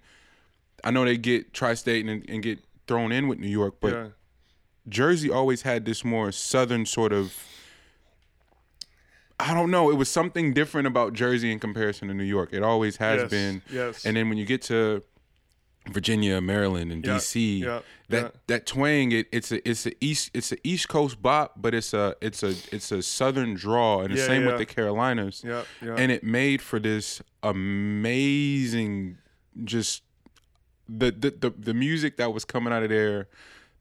I 0.84 0.92
know 0.92 1.06
they 1.06 1.18
get 1.18 1.54
tri-state 1.54 2.06
and, 2.06 2.24
and 2.30 2.44
get 2.44 2.60
thrown 2.88 3.12
in 3.12 3.28
with 3.28 3.40
New 3.40 3.48
York, 3.48 3.76
but 3.80 3.94
yeah. 3.94 4.08
Jersey 4.88 5.32
always 5.32 5.64
had 5.64 5.86
this 5.86 6.04
more 6.06 6.32
southern 6.32 6.86
sort 6.86 7.12
of. 7.14 7.34
I 9.40 9.54
don't 9.54 9.70
know. 9.70 9.90
It 9.90 9.96
was 9.96 10.10
something 10.10 10.54
different 10.54 10.88
about 10.88 11.14
Jersey 11.14 11.52
in 11.52 11.60
comparison 11.60 12.08
to 12.08 12.14
New 12.14 12.24
York. 12.24 12.50
It 12.54 12.64
always 12.64 12.98
has 12.98 13.22
Yes, 13.24 13.30
been. 13.32 13.62
yes. 13.70 14.06
And 14.06 14.16
then 14.16 14.30
when 14.30 14.38
you 14.38 14.46
get 14.46 14.62
to 14.64 15.04
Virginia, 15.90 16.42
Maryland, 16.42 16.92
and 16.92 17.04
DC. 17.04 17.64
that 18.10 18.36
that 18.48 18.66
twang, 18.66 19.12
it, 19.12 19.28
it's 19.32 19.52
a 19.52 19.68
it's 19.68 19.86
a 19.86 19.92
east 20.04 20.32
it's 20.34 20.52
a 20.52 20.58
East 20.68 20.88
Coast 20.90 21.22
bop, 21.22 21.54
but 21.58 21.74
it's 21.74 21.94
a 21.94 22.16
it's 22.22 22.44
a 22.44 22.54
it's 22.72 22.92
a 22.92 23.02
Southern 23.02 23.54
draw, 23.56 24.02
and 24.02 24.14
the 24.14 24.18
Yeah, 24.18 24.28
same 24.28 24.42
yeah. 24.44 24.48
with 24.50 24.58
the 24.58 24.66
Carolinas. 24.66 25.44
Yeah, 25.46 25.64
yeah. 25.82 25.96
And 25.98 26.12
it 26.12 26.24
made 26.24 26.62
for 26.62 26.80
this 26.80 27.22
amazing, 27.44 29.18
just 29.64 30.04
the 30.90 31.12
the 31.12 31.32
the, 31.32 31.50
the 31.58 31.74
music 31.74 32.18
that 32.18 32.34
was 32.34 32.46
coming 32.46 32.74
out 32.74 32.84
of 32.84 32.90
there. 32.90 33.28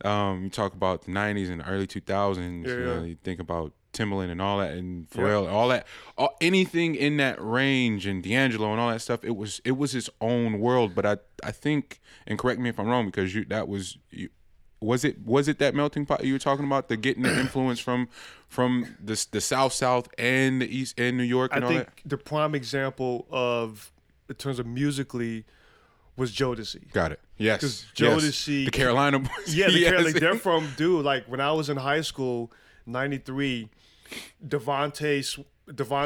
Um, 0.05 0.45
you 0.45 0.51
talk 0.51 0.75
about 0.75 1.03
the 1.05 1.12
'90s 1.12 1.51
and 1.51 1.62
early 1.67 1.87
2000s. 1.87 2.67
Yeah, 2.67 2.73
you, 2.73 2.81
know, 2.85 3.03
you 3.05 3.17
think 3.23 3.40
about 3.40 3.73
Timbaland 3.95 4.31
and 4.31 4.43
all 4.43 4.59
that, 4.59 4.73
and 4.73 5.09
Pharrell, 5.09 5.51
all 5.51 5.69
that, 5.69 5.87
all, 6.19 6.37
anything 6.41 6.95
in 6.95 7.17
that 7.19 7.37
range, 7.41 8.07
and 8.07 8.23
D'Angelo 8.23 8.71
and 8.73 8.81
all 8.81 8.91
that 8.91 9.01
stuff. 9.01 9.25
It 9.25 9.37
was 9.37 9.61
it 9.65 9.73
was 9.79 9.93
his 9.93 10.11
own 10.21 10.59
world. 10.61 10.95
But 10.95 11.07
I 11.07 11.17
I 11.43 11.53
think, 11.53 12.01
and 12.27 12.39
correct 12.39 12.61
me 12.61 12.69
if 12.69 12.79
I'm 12.79 12.87
wrong, 12.89 13.07
because 13.07 13.35
you 13.35 13.45
that 13.47 13.69
was 13.69 13.97
you. 14.11 14.29
Was 14.81 15.03
it 15.03 15.25
was 15.25 15.49
it 15.49 15.59
that 15.61 15.75
melting 15.75 16.05
pot 16.05 16.25
you 16.25 16.35
were 16.35 16.39
talking 16.39 16.67
about? 16.67 16.89
The 16.89 16.97
getting 16.99 17.23
the 17.23 17.41
influence 17.41 17.81
from 17.81 18.09
from 18.49 18.97
the 19.03 19.25
the 19.31 19.41
South 19.41 19.73
South 19.73 20.09
and 20.19 20.61
the 20.61 20.67
East 20.67 20.99
and 21.01 21.17
New 21.17 21.23
York 21.23 21.53
I 21.55 21.57
and 21.57 21.65
all 21.65 21.71
think 21.71 21.87
that. 21.87 22.03
the 22.05 22.19
prime 22.19 22.55
example 22.55 23.27
of 23.31 23.91
in 24.29 24.35
terms 24.35 24.59
of 24.59 24.67
musically 24.67 25.45
was 26.17 26.33
Jodeci. 26.33 26.93
Got 26.93 27.13
it. 27.13 27.21
Yes. 27.39 27.61
'Cause 27.63 27.87
yes. 27.97 28.23
Jodeci- 28.25 28.65
the 28.67 28.71
Carolina 28.71 29.19
boys. 29.21 29.31
Yeah, 29.55 29.69
the 29.69 29.73
yes. 29.81 29.91
Carol- 29.91 30.05
like 30.05 30.15
they're 30.17 30.35
from 30.37 30.69
dude. 30.77 31.03
Like 31.05 31.25
when 31.29 31.41
I 31.41 31.53
was 31.53 31.71
in 31.71 31.79
high 31.79 32.03
school, 32.03 32.53
'93, 32.87 33.63
DeVante, 33.65 33.71
DeVante, 34.46 35.24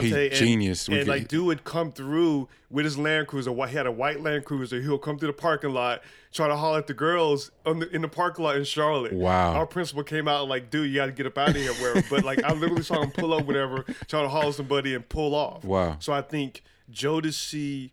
He's 0.02 0.12
and, 0.12 0.32
genius. 0.32 0.88
And 0.88 1.08
like 1.08 1.26
dude 1.26 1.46
would 1.46 1.64
come 1.64 1.90
through 1.90 2.48
with 2.70 2.84
his 2.84 2.96
Land 2.96 3.26
Cruiser. 3.26 3.52
He 3.66 3.74
had 3.74 3.86
a 3.86 3.92
white 3.92 4.20
Land 4.20 4.44
Cruiser. 4.44 4.80
He'll 4.80 4.98
come 4.98 5.18
through 5.18 5.28
the 5.28 5.32
parking 5.32 5.70
lot, 5.70 6.02
try 6.32 6.46
to 6.46 6.56
holler 6.56 6.78
at 6.78 6.86
the 6.86 6.94
girls 6.94 7.50
on 7.66 7.80
the, 7.80 7.90
in 7.94 8.02
the 8.02 8.08
parking 8.08 8.44
lot 8.44 8.56
in 8.56 8.62
Charlotte. 8.64 9.12
Wow. 9.12 9.54
Our 9.54 9.66
principal 9.66 10.04
came 10.04 10.28
out 10.28 10.46
like, 10.48 10.70
dude, 10.70 10.88
you 10.88 10.94
got 10.96 11.06
to 11.06 11.12
get 11.12 11.26
up 11.26 11.36
out 11.36 11.48
of 11.50 11.56
here, 11.56 11.72
wherever. 11.74 12.04
But 12.08 12.24
like, 12.24 12.42
I 12.44 12.52
literally 12.52 12.82
saw 12.84 13.02
him 13.02 13.10
pull 13.10 13.34
up, 13.34 13.46
whatever, 13.46 13.84
try 14.06 14.22
to 14.22 14.28
holler 14.28 14.52
somebody 14.52 14.94
and 14.94 15.08
pull 15.08 15.34
off. 15.34 15.64
Wow. 15.64 15.96
So 15.98 16.12
I 16.12 16.22
think 16.22 16.62
Jodeci 16.92 17.90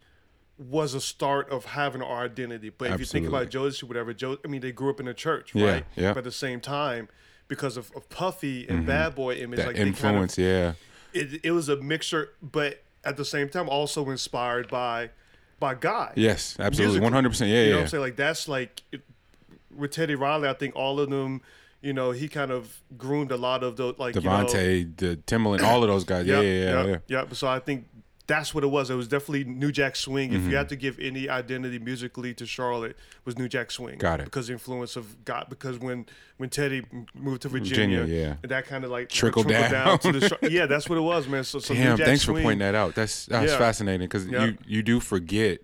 was 0.58 0.94
a 0.94 1.02
start 1.02 1.50
of 1.50 1.66
having 1.66 2.02
our 2.02 2.26
identity. 2.26 2.70
But 2.70 2.92
if 2.92 3.00
you 3.00 3.06
think 3.06 3.28
about 3.28 3.50
Jodeci, 3.50 3.84
whatever, 3.84 4.14
Joe, 4.14 4.38
I 4.46 4.48
mean, 4.48 4.62
they 4.62 4.72
grew 4.72 4.90
up 4.90 5.00
in 5.00 5.08
the 5.08 5.14
church, 5.14 5.54
Yeah, 5.56 5.66
right? 5.72 5.86
yeah. 5.96 6.10
But 6.12 6.20
at 6.20 6.24
the 6.26 6.32
same 6.32 6.62
time, 6.62 7.10
because 7.48 7.78
of, 7.78 7.92
of 7.96 8.10
Puffy 8.10 8.68
and 8.68 8.80
mm-hmm. 8.80 8.88
Bad 8.88 9.16
Boy 9.16 9.36
image, 9.36 9.58
that 9.58 9.68
like 9.68 9.76
they 9.76 9.84
kind 9.84 9.90
of, 9.90 9.96
influence, 9.96 10.38
yeah. 10.38 10.74
it, 11.14 11.42
it 11.44 11.52
was 11.52 11.70
a 11.70 11.78
mixture, 11.78 12.32
but 12.42 12.82
at 13.04 13.18
the 13.18 13.26
same 13.26 13.50
time, 13.50 13.70
also 13.70 14.10
inspired 14.10 14.68
by 14.68 15.10
by 15.60 15.76
God. 15.76 16.14
Yes, 16.16 16.56
absolutely. 16.60 17.00
One 17.00 17.14
hundred 17.14 17.30
percent. 17.30 17.52
Yeah, 17.52 17.58
You 17.58 17.64
know 17.64 17.70
yeah. 17.70 17.76
what 17.76 17.82
I'm 17.82 17.88
saying? 17.90 18.04
Like 18.04 18.16
that's 18.16 18.48
like 18.48 18.82
it, 18.92 19.02
with 19.76 19.92
Teddy 19.92 20.16
Riley. 20.16 20.48
I 20.48 20.54
think 20.54 20.76
all 20.76 21.00
of 21.00 21.10
them. 21.10 21.42
You 21.82 21.94
know, 21.94 22.10
he 22.10 22.28
kind 22.28 22.50
of 22.50 22.82
groomed 22.98 23.30
a 23.32 23.38
lot 23.38 23.62
of 23.62 23.78
the 23.78 23.94
like 24.00 24.16
you 24.16 24.22
know, 24.22 24.44
the 24.44 25.20
Timbaland, 25.28 25.62
all 25.62 25.84
of 25.84 25.90
those 25.90 26.04
guys. 26.04 26.26
Yeah, 26.26 26.42
Yep, 26.42 26.44
yeah, 26.44 26.50
yeah. 26.50 26.86
yep, 26.86 27.04
yeah. 27.08 27.18
yep. 27.20 27.36
So 27.36 27.48
I 27.48 27.60
think 27.60 27.86
that's 28.28 28.54
what 28.56 28.64
it 28.64 28.68
was. 28.68 28.90
It 28.90 28.96
was 28.96 29.08
definitely 29.08 29.44
New 29.44 29.72
Jack 29.72 29.96
Swing. 29.96 30.34
If 30.34 30.42
Mm-hmm. 30.42 30.50
you 30.50 30.56
had 30.58 30.70
to 30.70 30.76
give 30.76 30.98
any 31.00 31.30
identity 31.30 31.78
musically 31.80 32.34
to 32.36 32.46
Charlotte, 32.46 32.92
it 32.92 32.98
was 33.26 33.38
New 33.38 33.48
Jack 33.48 33.70
Swing. 33.72 33.98
Got 33.98 34.20
it. 34.20 34.26
Because 34.26 34.48
the 34.48 34.54
influence 34.54 34.96
of 34.96 35.24
God. 35.26 35.46
Because 35.50 35.78
when 35.80 36.06
when 36.38 36.50
Teddy 36.50 36.84
moved 37.14 37.44
to 37.44 37.50
Virginia, 37.50 38.00
Virginia, 38.02 38.24
yeah. 38.28 38.36
and 38.42 38.52
that 38.52 38.66
kind 38.66 38.84
of 38.84 38.92
like 38.92 39.10
Trickled 39.10 39.48
down. 39.48 40.00
to 40.00 40.12
the 40.12 40.38
yeah, 40.52 40.66
that's 40.66 40.90
what 40.90 40.98
it 40.98 41.02
was, 41.02 41.28
man. 41.28 41.44
So, 41.44 41.60
so 41.60 41.74
New 41.74 41.84
Damn, 41.84 41.98
thanks 41.98 42.24
Swing, 42.24 42.38
for 42.38 42.42
pointing 42.44 42.60
that 42.60 42.76
out. 42.76 42.96
That's 42.96 43.26
that's 43.28 43.52
Yeah. 43.52 43.58
fascinating 43.58 44.08
because 44.08 44.26
Yeah. 44.28 44.46
you 44.46 44.58
you 44.66 44.84
do 44.84 45.00
forget. 45.00 45.60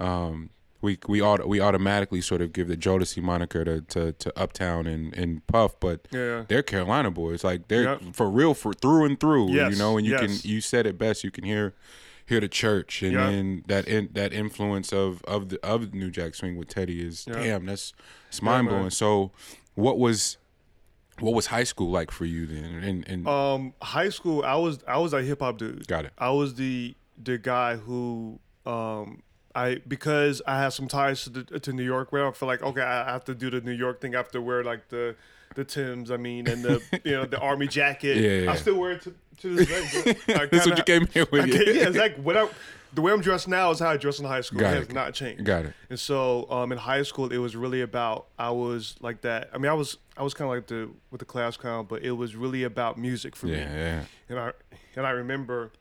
Um, 0.00 0.50
we 0.84 0.98
we 1.08 1.20
auto, 1.20 1.46
we 1.46 1.60
automatically 1.60 2.20
sort 2.20 2.40
of 2.40 2.52
give 2.52 2.68
the 2.68 2.76
Jodeci 2.76 3.20
moniker 3.22 3.64
to, 3.64 3.80
to, 3.80 4.12
to 4.12 4.38
Uptown 4.38 4.86
and, 4.86 5.12
and 5.16 5.44
Puff, 5.48 5.80
but 5.80 6.06
Yeah. 6.12 6.44
they're 6.46 6.62
Carolina 6.62 7.10
boys. 7.10 7.42
Like 7.42 7.66
they're 7.68 7.82
Yep. 7.84 8.00
for 8.14 8.30
real, 8.30 8.54
for 8.54 8.72
through 8.72 9.06
and 9.06 9.18
through. 9.18 9.50
you 9.50 9.74
know, 9.76 9.96
and 9.96 10.06
you 10.06 10.12
yes. 10.12 10.20
can 10.42 10.50
you 10.50 10.60
said 10.60 10.86
it 10.86 10.96
best. 10.98 11.24
You 11.24 11.30
can 11.32 11.44
hear 11.44 11.74
hear 12.26 12.40
the 12.40 12.48
church, 12.48 13.02
and 13.02 13.12
Yeah. 13.12 13.30
then 13.30 13.64
that 13.66 13.86
in, 13.88 14.08
that 14.12 14.32
influence 14.32 14.92
of 14.92 15.22
of 15.24 15.48
the 15.48 15.58
of 15.66 15.92
New 15.92 16.10
Jack 16.10 16.34
Swing 16.34 16.56
with 16.56 16.68
Teddy 16.68 17.00
is 17.04 17.26
Yeah. 17.26 17.34
damn. 17.34 17.66
That's 17.66 17.92
it's 18.28 18.40
mind 18.40 18.68
blowing. 18.68 18.90
so, 18.90 19.32
what 19.74 19.98
was 19.98 20.38
what 21.20 21.32
was 21.34 21.46
high 21.46 21.64
school 21.64 21.90
like 21.90 22.10
for 22.10 22.24
you 22.24 22.46
then? 22.46 22.64
And, 22.82 23.08
and 23.08 23.28
Um, 23.28 23.72
high 23.80 24.08
school, 24.08 24.42
I 24.44 24.56
was 24.56 24.78
I 24.88 24.98
was 24.98 25.12
a 25.12 25.22
hip 25.22 25.40
hop 25.40 25.58
dude. 25.58 25.86
Got 25.86 26.06
it. 26.06 26.12
I 26.18 26.30
was 26.30 26.54
the 26.56 26.94
the 27.22 27.38
guy 27.38 27.76
who 27.76 28.40
um 28.66 29.22
I 29.54 29.80
because 29.86 30.42
I 30.46 30.58
have 30.58 30.72
some 30.74 30.88
ties 30.88 31.24
to 31.24 31.30
the, 31.30 31.60
to 31.60 31.72
New 31.72 31.84
York 31.84 32.12
where 32.12 32.26
I 32.26 32.32
feel 32.32 32.48
like 32.48 32.62
okay 32.62 32.82
I 32.82 33.12
have 33.12 33.24
to 33.26 33.34
do 33.34 33.50
the 33.50 33.60
New 33.60 33.72
York 33.72 34.00
thing. 34.00 34.14
I 34.14 34.18
have 34.18 34.30
to 34.32 34.40
wear 34.42 34.64
like 34.64 34.88
the 34.88 35.14
the 35.54 35.64
Tims. 35.64 36.10
I 36.10 36.16
mean 36.16 36.48
and 36.48 36.62
the 36.62 36.82
you 37.04 37.12
know 37.12 37.24
the 37.24 37.38
army 37.38 37.66
jacket. 37.68 38.16
Yeah, 38.24 38.44
yeah. 38.44 38.52
I 38.52 38.56
still 38.56 38.76
wear 38.76 38.92
it 38.92 39.02
to, 39.02 39.14
to 39.38 39.56
this 39.56 39.68
day. 40.04 40.16
I 40.34 40.46
that's 40.46 40.66
what 40.66 40.78
you 40.78 40.84
came 40.84 41.06
here 41.06 41.26
with. 41.30 41.50
Can't- 41.52 41.66
yeah, 41.74 41.88
it's 41.88 41.96
like 41.96 42.16
what 42.16 42.36
I, 42.36 42.48
the 42.92 43.02
way 43.02 43.12
I'm 43.12 43.20
dressed 43.20 43.48
now 43.48 43.70
is 43.70 43.80
how 43.80 43.90
I 43.90 43.96
dressed 43.96 44.20
in 44.20 44.26
high 44.26 44.40
school. 44.40 44.60
Got 44.60 44.74
it 44.74 44.76
it. 44.76 44.86
has 44.86 44.92
not 44.92 45.14
changed. 45.14 45.44
Got 45.44 45.66
it. 45.66 45.74
And 45.90 45.98
so 45.98 46.48
um, 46.50 46.70
in 46.70 46.78
high 46.78 47.02
school, 47.02 47.32
it 47.32 47.38
was 47.38 47.56
really 47.56 47.80
about 47.80 48.26
I 48.38 48.50
was 48.50 48.94
like 49.00 49.20
that. 49.22 49.50
I 49.52 49.58
mean, 49.58 49.70
I 49.70 49.74
was 49.74 49.98
I 50.16 50.22
was 50.22 50.34
kind 50.34 50.48
of 50.50 50.56
like 50.56 50.66
the 50.68 50.90
with 51.10 51.18
the 51.18 51.24
class 51.24 51.56
clown, 51.56 51.86
but 51.88 52.02
it 52.02 52.12
was 52.12 52.36
really 52.36 52.62
about 52.64 52.98
music 52.98 53.34
for 53.36 53.46
me. 53.46 53.54
Yeah, 53.58 53.74
yeah. 53.74 54.04
And 54.28 54.38
I 54.38 54.52
and 54.96 55.06
I 55.06 55.10
remember 55.10 55.72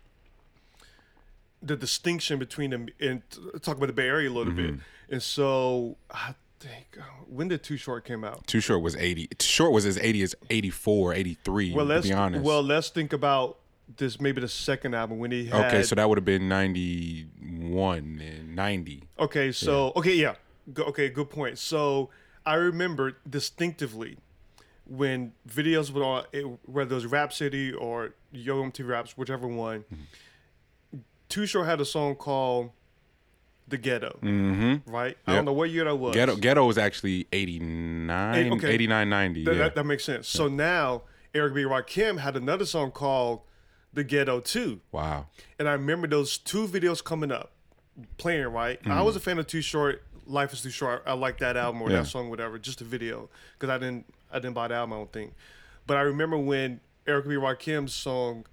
the 1.63 1.75
distinction 1.75 2.37
between 2.39 2.69
them 2.71 2.89
and 2.99 3.21
talk 3.61 3.77
about 3.77 3.87
the 3.87 3.93
Bay 3.93 4.07
Area 4.07 4.29
a 4.29 4.31
little 4.31 4.53
bit. 4.53 4.71
Mm-hmm. 4.71 5.13
And 5.13 5.23
so 5.23 5.95
I 6.11 6.35
think 6.59 6.97
uh, 6.99 7.03
when 7.27 7.47
did 7.47 7.63
Too 7.63 7.77
Short 7.77 8.05
came 8.05 8.23
out? 8.23 8.45
Too 8.47 8.59
short 8.59 8.81
was 8.81 8.95
80. 8.95 9.27
Too 9.27 9.45
short 9.45 9.71
was 9.71 9.85
as 9.85 9.97
80 9.97 10.21
as 10.23 10.35
84, 10.49 11.13
83, 11.13 11.73
Well, 11.73 11.85
let's 11.85 12.07
be 12.07 12.13
honest. 12.13 12.43
well 12.43 12.61
let's 12.61 12.89
think 12.89 13.13
about 13.13 13.57
this 13.97 14.19
maybe 14.19 14.39
the 14.41 14.47
second 14.47 14.93
album 14.95 15.19
when 15.19 15.29
he 15.31 15.45
had 15.47 15.65
okay, 15.65 15.83
so 15.83 15.93
that 15.95 16.07
would 16.07 16.17
have 16.17 16.25
been 16.25 16.47
91 16.47 18.21
and 18.21 18.55
90. 18.55 19.03
Okay, 19.19 19.51
so 19.51 19.91
okay, 19.95 20.15
yeah, 20.15 20.35
Go, 20.73 20.83
okay, 20.85 21.09
good 21.09 21.29
point. 21.29 21.57
So 21.57 22.09
I 22.45 22.55
remember 22.55 23.17
distinctively 23.29 24.17
when 24.85 25.33
videos 25.47 25.91
would 25.91 26.03
on 26.03 26.23
whether 26.65 26.91
it 26.91 26.95
was 26.95 27.05
Rap 27.05 27.33
City 27.33 27.73
or 27.73 28.13
Yo 28.31 28.63
MTV 28.63 28.87
Raps, 28.87 29.17
whichever 29.17 29.47
one. 29.47 29.85
Too 31.33 31.45
Short 31.47 31.65
had 31.65 31.81
a 31.81 31.85
song 31.85 32.15
called 32.15 32.69
"The 33.67 33.77
Ghetto," 33.77 34.19
Mm-hmm. 34.21 34.91
right? 34.91 35.17
I 35.25 35.35
don't 35.35 35.45
know 35.45 35.53
what 35.53 35.69
year 35.71 35.85
that 35.85 35.95
was. 35.95 36.13
Ghetto 36.13 36.35
Ghetto 36.35 36.65
was 36.65 36.77
actually 36.77 37.27
89, 37.31 38.33
Hey, 38.35 38.51
okay. 38.51 38.69
89, 38.71 39.09
90. 39.09 39.43
That, 39.45 39.51
yeah. 39.51 39.57
that, 39.63 39.75
that 39.75 39.83
makes 39.85 40.03
sense. 40.03 40.27
So 40.27 40.47
now 40.47 41.03
Eric 41.33 41.53
B. 41.55 41.63
Rakim 41.63 42.19
had 42.19 42.35
another 42.35 42.65
song 42.65 42.91
called 42.91 43.41
"The 43.93 44.03
Ghetto" 44.03 44.39
too. 44.41 44.81
wow. 44.91 45.27
And 45.57 45.67
I 45.67 45.73
remember 45.73 46.07
those 46.07 46.37
two 46.37 46.67
videos 46.67 47.03
coming 47.03 47.31
up, 47.31 47.51
playing 48.17 48.45
right. 48.47 48.79
I 48.85 49.01
was 49.01 49.15
a 49.15 49.19
fan 49.19 49.39
of 49.39 49.47
Too 49.47 49.61
Short. 49.61 50.03
Life 50.25 50.53
is 50.53 50.61
too 50.61 50.69
short. 50.69 51.03
I 51.05 51.13
like 51.13 51.39
that 51.39 51.57
album 51.57 51.81
or 51.81 51.89
Yeah. 51.89 51.97
that 51.99 52.07
song, 52.07 52.29
whatever. 52.29 52.57
Just 52.57 52.79
the 52.79 52.85
video, 52.85 53.29
because 53.59 53.69
I 53.69 53.77
didn't, 53.77 54.05
I 54.31 54.35
didn't 54.39 54.53
buy 54.53 54.69
the 54.69 54.75
album. 54.75 54.93
I 54.93 54.97
don't 54.97 55.11
think. 55.11 55.33
But 55.85 55.97
I 55.97 56.01
remember 56.01 56.37
when 56.37 56.79
Eric 57.05 57.27
B. 57.27 57.35
Rakim's 57.35 57.93
song 57.93 58.45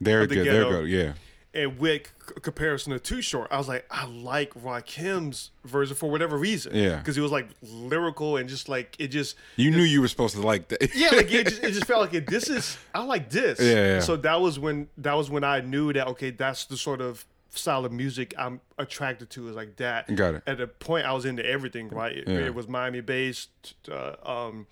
There 0.00 0.22
Of 0.22 0.30
the 0.30 0.34
good. 0.36 0.46
There 0.46 0.64
go. 0.64 0.80
Yeah. 0.80 1.12
And 1.54 1.78
with 1.78 2.06
c- 2.26 2.34
comparison 2.40 2.94
to 2.94 2.98
Too 2.98 3.20
Short, 3.20 3.48
I 3.50 3.58
was 3.58 3.68
like, 3.68 3.84
I 3.90 4.06
like 4.06 4.54
Rakim's 4.54 5.50
version 5.64 5.94
for 5.94 6.10
whatever 6.10 6.38
reason. 6.38 6.74
Yeah. 6.74 6.96
because 6.96 7.14
he 7.14 7.20
was 7.20 7.30
like 7.30 7.48
lyrical 7.62 8.38
and 8.38 8.48
just 8.48 8.68
like 8.70 8.96
it 8.98 9.08
just 9.08 9.36
You 9.56 9.70
knew 9.70 9.82
you 9.82 10.00
were 10.00 10.08
supposed 10.08 10.34
to 10.36 10.40
like 10.40 10.68
that. 10.68 10.94
yeah, 10.94 11.10
like 11.10 11.30
it 11.30 11.46
just, 11.50 11.62
it 11.62 11.72
just 11.72 11.84
felt 11.86 12.00
like 12.00 12.14
it, 12.14 12.26
this 12.26 12.48
is 12.48 12.78
I 12.94 13.04
like 13.04 13.28
this. 13.28 13.60
Yeah, 13.60 13.74
yeah. 13.94 14.00
So 14.00 14.16
that 14.16 14.40
was 14.40 14.58
when 14.58 14.88
that 14.98 15.12
was 15.14 15.28
when 15.30 15.44
I 15.44 15.60
knew 15.60 15.92
that 15.92 16.06
okay, 16.08 16.30
that's 16.30 16.64
the 16.64 16.76
sort 16.78 17.00
of 17.02 17.26
style 17.50 17.84
of 17.84 17.92
music 17.92 18.32
I'm 18.38 18.62
attracted 18.78 19.28
to 19.30 19.48
is 19.50 19.54
like 19.54 19.76
that. 19.76 20.14
Got 20.14 20.36
it. 20.36 20.42
At 20.46 20.56
the 20.56 20.66
point 20.68 21.04
I 21.06 21.12
was 21.12 21.26
into 21.26 21.44
everything, 21.44 21.90
right? 21.90 22.16
It, 22.16 22.28
Yeah. 22.28 22.38
it 22.46 22.54
was 22.54 22.66
Miami 22.66 23.02
bass, 23.02 23.48
uh, 23.90 24.14
um, 24.24 24.66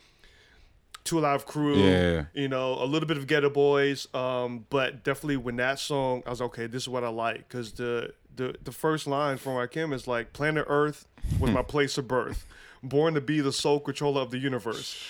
Two 1.04 1.18
Live 1.20 1.46
Crew, 1.46 1.76
Yeah. 1.76 2.24
you 2.34 2.48
know, 2.48 2.74
a 2.74 2.84
little 2.84 3.06
bit 3.08 3.16
of 3.16 3.26
Geto 3.26 3.52
Boys, 3.52 4.06
um, 4.14 4.66
but 4.70 5.02
definitely 5.02 5.38
when 5.38 5.56
that 5.56 5.78
song, 5.78 6.22
I 6.26 6.30
was 6.30 6.40
okay. 6.42 6.66
This 6.66 6.82
is 6.82 6.88
what 6.88 7.04
I 7.04 7.08
like 7.08 7.48
because 7.48 7.72
the 7.72 8.12
the 8.36 8.54
the 8.62 8.72
first 8.72 9.06
line 9.06 9.36
from 9.38 9.52
Rakim 9.54 9.92
is 9.92 10.06
like, 10.06 10.32
"Planet 10.32 10.66
Earth 10.68 11.06
was 11.40 11.50
my 11.50 11.62
place 11.62 11.96
of 11.98 12.06
birth, 12.06 12.46
born 12.82 13.14
to 13.14 13.20
be 13.20 13.40
the 13.40 13.52
sole 13.52 13.80
controller 13.80 14.20
of 14.22 14.30
the 14.30 14.38
universe." 14.38 15.02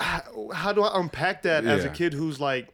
how 0.00 0.72
do 0.72 0.82
I 0.82 1.00
unpack 1.00 1.42
that 1.42 1.64
as 1.64 1.84
a 1.84 1.88
kid 1.88 2.12
who's 2.12 2.38
like 2.40 2.68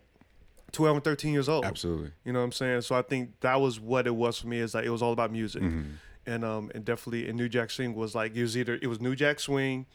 12 0.73 0.97
and 0.97 1.05
13 1.05 1.33
years 1.33 1.49
old? 1.49 1.65
Absolutely. 1.65 2.11
You 2.25 2.33
know 2.33 2.41
what 2.41 2.47
I'm 2.47 2.53
saying? 2.53 2.81
So 2.83 2.97
I 2.97 3.03
think 3.03 3.39
that 3.41 3.61
was 3.61 3.79
what 3.81 4.07
it 4.07 4.15
was 4.15 4.39
for 4.39 4.49
me 4.49 4.59
is 4.59 4.75
like 4.75 4.85
it 4.85 4.91
was 4.91 5.03
all 5.03 5.13
about 5.13 5.31
music. 5.33 5.63
Mm-hmm. 5.63 5.83
And 6.27 6.45
um 6.45 6.71
and 6.75 6.85
definitely 6.85 7.29
and 7.29 7.39
New 7.39 7.49
Jack 7.49 7.71
Swing 7.71 7.95
was 7.95 8.15
like 8.15 8.35
it 8.35 8.43
was 8.43 8.57
either 8.57 8.79
it 8.83 8.87
was 8.89 9.01
New 9.01 9.15
Jack 9.15 9.41
Swing 9.41 9.87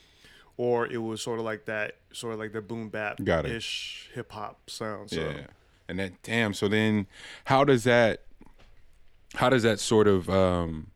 or 0.57 0.87
it 0.87 0.97
was 0.97 1.21
sort 1.21 1.39
of 1.39 1.45
like 1.45 1.65
that 1.65 1.97
sort 2.11 2.33
of 2.33 2.39
like 2.39 2.53
the 2.53 2.61
boom 2.61 2.89
bap 2.89 3.19
ish 3.45 4.09
hip 4.13 4.31
hop 4.31 4.69
sound. 4.69 5.09
So 5.09 5.21
Yeah. 5.21 5.47
And 5.87 5.99
that 5.99 6.23
damn. 6.23 6.53
So 6.53 6.67
then, 6.67 7.07
how 7.45 7.63
does 7.63 7.83
that? 7.83 8.21
How 9.35 9.49
does 9.49 9.63
that 9.63 9.79
sort 9.79 10.07
of 10.07 10.29
um, 10.29 10.91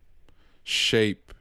shape 0.63 1.33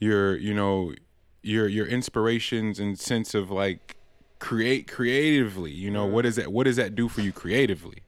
your 0.00 0.36
you 0.36 0.52
know 0.52 0.94
your 1.42 1.68
your 1.68 1.86
inspirations 1.86 2.78
and 2.78 2.98
sense 2.98 3.34
of 3.34 3.50
like 3.50 3.96
create 4.42 4.90
creatively. 4.90 5.70
You 5.70 5.90
know, 5.90 6.04
what 6.04 6.22
does 6.22 6.36
that 6.36 6.52
what 6.52 6.64
does 6.64 6.76
that 6.76 6.94
do 6.94 7.08
for 7.08 7.20
you 7.20 7.32
creatively? 7.32 8.02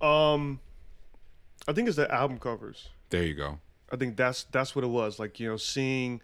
Um, 0.00 0.60
I 1.68 1.72
think 1.72 1.88
it's 1.88 1.96
the 1.96 2.12
album 2.12 2.38
covers. 2.38 2.88
There 3.10 3.22
you 3.22 3.34
go. 3.34 3.58
I 3.92 3.96
think 3.96 4.16
that's 4.16 4.44
that's 4.44 4.74
what 4.74 4.84
it 4.84 4.88
was. 4.88 5.18
Like 5.18 5.38
you 5.38 5.48
know, 5.48 5.56
seeing, 5.56 6.20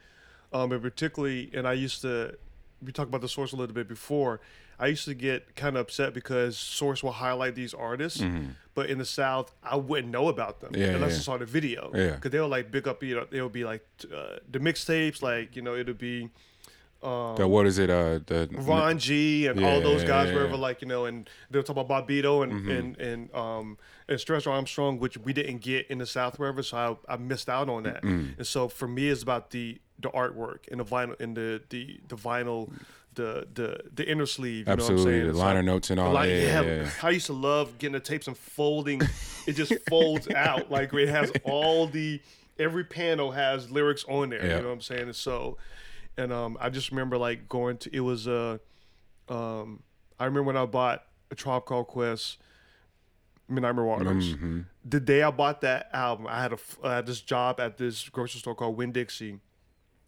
um, 0.53 0.73
and 0.73 0.83
particularly, 0.83 1.51
and 1.55 1.69
I 1.69 1.75
used 1.75 2.03
to. 2.03 2.37
We 2.85 2.93
talked 2.93 3.09
about 3.09 3.21
the 3.21 3.29
source 3.29 3.53
a 3.53 3.57
little 3.57 3.75
bit 3.75 3.89
before. 3.89 4.41
I 4.79 4.87
used 4.87 5.05
to 5.05 5.15
get 5.15 5.55
kind 5.57 5.77
of 5.77 5.83
upset 5.83 6.15
because 6.15 6.57
Source 6.57 7.03
will 7.03 7.13
highlight 7.13 7.55
these 7.55 7.75
artists, 7.75 8.23
but 8.75 8.89
in 8.89 8.97
the 8.97 9.05
South, 9.05 9.53
I 9.63 9.77
wouldn't 9.77 10.11
know 10.11 10.29
about 10.29 10.61
them 10.61 10.73
Mm-hmm. 10.73 10.81
Yeah, 10.83 10.89
unless 10.97 11.13
yeah. 11.13 11.19
I 11.19 11.21
saw 11.21 11.37
the 11.37 11.45
video. 11.45 11.91
Yeah. 11.95 12.13
because 12.15 12.31
they'll 12.31 12.49
like 12.49 12.73
pick 12.73 12.87
up, 12.87 13.03
you 13.03 13.17
know, 13.17 13.27
they'll 13.31 13.51
be 13.51 13.65
like 13.65 13.87
uh, 14.05 14.37
the 14.51 14.59
mixtapes, 14.59 15.21
like 15.23 15.55
you 15.57 15.63
know, 15.63 15.75
it'll 15.75 15.93
be 15.95 16.31
the 17.03 17.47
what 17.49 17.67
is 17.67 17.79
it? 17.79 17.89
Uh, 17.91 18.21
the 18.27 18.49
Ron 18.53 18.99
G 18.99 19.47
and 19.47 19.61
Yeah, 19.61 19.69
all 19.71 19.81
those 19.81 20.05
guys, 20.05 20.29
yeah, 20.29 20.35
wherever, 20.35 20.57
like 20.57 20.83
you 20.83 20.89
know, 20.89 21.07
and 21.07 21.29
they'll 21.51 21.63
talk 21.63 21.77
about 21.77 22.07
Bobbito 22.09 22.43
and 22.43 22.69
and 22.69 22.97
and 22.99 23.35
um 23.35 23.79
and 24.11 24.21
Stretch 24.21 24.47
Armstrong, 24.47 24.99
which 24.99 25.17
we 25.17 25.33
didn't 25.33 25.59
get 25.63 25.87
in 25.89 25.99
the 25.99 26.07
South, 26.07 26.39
wherever. 26.39 26.63
So 26.63 26.99
I, 27.09 27.15
I 27.15 27.17
missed 27.17 27.49
out 27.49 27.71
on 27.71 27.85
that. 27.85 28.03
Mm. 28.03 28.37
And 28.39 28.47
so 28.47 28.69
for 28.69 28.87
me, 28.89 29.09
it's 29.09 29.23
about 29.23 29.51
the 29.51 29.81
the 29.99 30.11
artwork 30.11 30.69
and 30.71 30.81
the 30.81 30.85
vinyl 30.85 31.19
and 31.21 31.37
the 31.37 31.63
the 31.71 32.01
the 32.09 32.17
vinyl. 32.17 32.71
The, 33.15 33.49
the 33.53 33.81
the 33.93 34.09
inner 34.09 34.25
sleeve, 34.25 34.69
you 34.69 34.73
Absolutely, 34.73 35.05
know 35.05 35.11
what 35.11 35.17
I'm 35.17 35.23
saying? 35.25 35.33
the 35.33 35.39
liner 35.39 35.59
like- 35.59 35.65
notes 35.65 35.91
and 35.91 35.99
all 35.99 36.13
li- 36.13 36.29
that. 36.29 36.29
Yeah, 36.29 36.61
yeah, 36.63 36.83
yeah. 36.83 36.91
I 37.03 37.11
used 37.11 37.27
to 37.27 37.33
love 37.33 37.77
getting 37.79 37.95
the 37.95 38.01
tapes 38.01 38.29
and 38.29 38.37
folding. 38.39 39.03
it 39.49 39.55
just 39.55 39.73
folds 39.89 40.29
out 40.35 40.71
like 40.71 40.95
it 40.95 41.09
has 41.09 41.33
all 41.43 41.89
the 41.89 42.21
every 42.57 42.85
panel 42.85 43.33
has 43.33 43.69
lyrics 43.69 44.05
on 44.09 44.31
there. 44.31 44.47
Yeah. 44.47 44.57
You 44.59 44.63
know 44.63 44.69
what 44.69 44.75
I'm 44.75 44.81
saying? 44.81 45.03
And 45.03 45.17
so, 45.17 45.59
and 46.17 46.33
um, 46.33 46.57
I 46.61 46.71
just 46.71 46.93
remember 46.93 47.19
like 47.19 47.49
going 47.49 47.79
to 47.79 47.91
it 47.95 47.99
was 48.01 48.29
uh, 48.29 48.59
um, 49.29 49.83
I 50.21 50.25
remember 50.27 50.45
when 50.45 50.57
I 50.57 50.67
bought 50.67 51.03
a 51.33 51.35
Tribe 51.35 51.65
Called 51.65 51.89
Quest, 51.89 52.39
Midnight 53.51 53.75
Marauders. 53.75 54.35
Mm-hmm. 54.35 54.61
The 54.85 55.01
day 55.01 55.23
I 55.23 55.31
bought 55.31 55.61
that 55.63 55.89
album, 55.93 56.27
I 56.29 56.41
had 56.43 56.53
a 56.53 56.59
I 56.85 56.95
had 56.97 57.07
this 57.07 57.21
job 57.21 57.61
at 57.61 57.77
this 57.79 58.09
grocery 58.09 58.41
store 58.41 58.55
called 58.55 58.77
Winn 58.77 58.93
Dixie. 58.93 59.39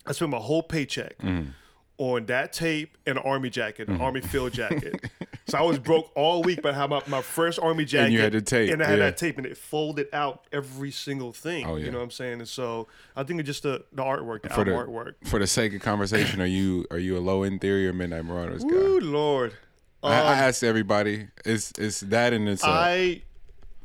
I 0.07 0.13
spent 0.13 0.31
my 0.31 0.39
whole 0.39 0.63
paycheck 0.63 1.19
Mm-hmm. 1.19 1.51
on 1.99 2.27
that 2.27 2.53
tape 2.53 2.97
and 3.07 3.19
an 3.19 3.25
army 3.25 3.51
jacket, 3.51 3.89
an 3.89 4.01
army 4.01 4.21
field 4.21 4.53
jacket. 4.63 5.09
so 5.47 5.59
I 5.59 5.63
was 5.63 5.79
broke 5.79 6.11
all 6.17 6.43
week, 6.43 6.61
but 6.63 6.75
I 6.75 6.79
had 6.79 6.91
my, 6.91 7.03
my 7.07 7.23
first 7.23 7.61
army 7.61 7.85
jacket. 7.85 8.05
And 8.07 8.13
you 8.15 8.21
had 8.21 8.33
the 8.33 8.41
tape, 8.43 8.73
And 8.73 8.83
I 8.83 8.87
had 8.87 8.99
yeah. 8.99 9.05
that 9.07 9.17
tape, 9.19 9.37
and 9.39 9.47
it 9.47 9.57
folded 9.57 10.09
out 10.13 10.47
every 10.51 10.91
single 10.91 11.33
thing. 11.33 11.67
Oh, 11.67 11.77
yeah. 11.77 11.85
You 11.85 11.91
know 11.93 11.99
what 11.99 12.05
I'm 12.05 12.11
saying? 12.11 12.41
And 12.41 12.49
so 12.49 12.89
I 13.15 13.23
think 13.23 13.39
it's 13.41 13.47
just 13.47 13.63
the, 13.63 13.85
the 13.93 14.03
artwork, 14.03 14.43
the 14.43 14.49
For 14.49 14.65
the 14.65 14.75
album 14.75 14.93
artwork. 14.95 15.15
for 15.29 15.39
the 15.39 15.47
sake 15.47 15.75
of 15.75 15.83
conversation, 15.83 16.41
are 16.41 16.47
you 16.47 16.85
are 16.91 16.99
you 16.99 17.17
a 17.17 17.21
low 17.21 17.43
end 17.45 17.61
theory 17.61 17.87
or 17.87 17.93
midnight 17.93 18.25
marauders 18.25 18.65
guy? 18.65 18.71
Ooh, 18.75 18.99
Lord. 18.99 19.53
I, 20.03 20.09
I 20.15 20.19
Um, 20.19 20.27
asked 20.49 20.65
everybody. 20.65 21.29
It's 21.45 21.73
it's 21.79 22.01
that 22.01 22.33
and 22.33 22.49
it's 22.49 22.65
uh, 22.65 22.71
I 22.71 23.23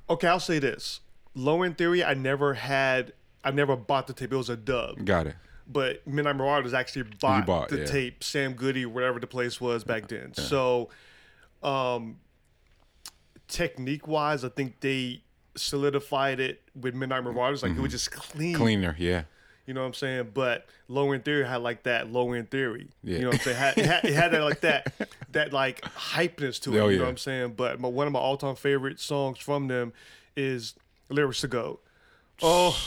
okay. 0.09 0.27
I'll 0.27 0.39
say 0.39 0.59
this: 0.59 1.01
Low 1.35 1.63
End 1.63 1.77
Theory. 1.77 2.03
I 2.03 2.13
never 2.13 2.53
had. 2.53 3.13
I 3.43 3.51
never 3.51 3.75
bought 3.75 4.07
the 4.07 4.13
tape. 4.13 4.33
It 4.33 4.37
was 4.37 4.49
a 4.49 4.57
dub. 4.57 5.03
got 5.05 5.27
it. 5.27 5.35
But 5.69 6.07
Midnight 6.07 6.37
Marauders 6.37 6.73
actually 6.73 7.03
bought, 7.19 7.45
bought, 7.45 7.69
the 7.69 7.79
yeah. 7.79 7.85
tape. 7.85 8.23
Sam 8.23 8.53
Goody, 8.53 8.85
whatever 8.85 9.19
the 9.19 9.27
place 9.27 9.59
was 9.59 9.83
back 9.83 10.07
then. 10.07 10.33
So, 10.33 10.89
um, 11.61 12.19
technique 13.49 14.07
wise, 14.07 14.45
I 14.45 14.49
think 14.49 14.79
they 14.79 15.23
solidified 15.55 16.39
it 16.39 16.61
with 16.79 16.95
Midnight 16.95 17.23
Marauders. 17.23 17.63
Like 17.63 17.73
it 17.73 17.79
was 17.79 17.91
just 17.91 18.11
clean. 18.11 18.55
Cleaner, 18.55 18.95
yeah. 18.97 19.23
You 19.67 19.73
know 19.73 19.81
what 19.81 19.87
I'm 19.87 19.93
saying? 19.93 20.31
But 20.33 20.65
low 20.87 21.11
end 21.11 21.25
theory 21.25 21.45
had 21.45 21.57
like 21.57 21.83
that 21.83 22.11
low 22.11 22.31
end 22.31 22.49
theory. 22.49 22.87
Yeah. 23.03 23.17
You 23.17 23.21
know 23.23 23.27
what 23.27 23.35
I'm 23.35 23.41
saying? 23.41 23.57
Had, 23.57 23.77
it, 23.77 23.85
had, 23.85 24.05
it 24.05 24.13
had 24.13 24.31
that 24.31 24.41
like 24.41 24.61
that 24.61 25.09
that 25.33 25.53
like 25.53 25.81
hypeness 25.81 26.59
to 26.61 26.75
it. 26.75 26.79
Oh, 26.79 26.85
you 26.87 26.93
yeah. 26.93 26.97
know 26.99 27.03
what 27.03 27.09
I'm 27.11 27.17
saying? 27.17 27.53
But 27.57 27.79
my, 27.79 27.89
one 27.89 28.07
of 28.07 28.13
my 28.13 28.19
all 28.19 28.37
time 28.37 28.55
favorite 28.55 28.99
songs 28.99 29.37
from 29.39 29.67
them 29.67 29.91
is 30.37 30.73
Lyrics 31.09 31.41
to 31.41 31.47
Go. 31.49 31.79
Oh, 32.41 32.77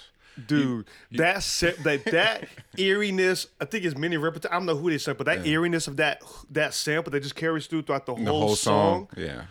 dude, 0.46 0.86
that 1.12 1.42
set 1.42 1.76
that 1.84 2.04
that 2.06 2.48
eeriness. 2.78 3.46
I 3.60 3.66
think 3.66 3.84
it's 3.84 3.96
Minnie 3.98 4.16
Riperton. 4.16 4.46
I 4.50 4.54
don't 4.54 4.66
know 4.66 4.76
who 4.76 4.88
they 4.90 4.96
said, 4.98 5.18
but 5.18 5.26
that 5.26 5.46
eeriness 5.46 5.88
of 5.88 5.98
that 5.98 6.22
that 6.50 6.72
sample 6.72 7.10
that 7.10 7.20
just 7.22 7.36
carries 7.36 7.66
through 7.66 7.82
throughout 7.82 8.06
the 8.06 8.14
whole, 8.14 8.24
The 8.24 8.32
whole 8.32 8.56
song. 8.56 9.08
song, 9.14 9.22
yeah. 9.22 9.42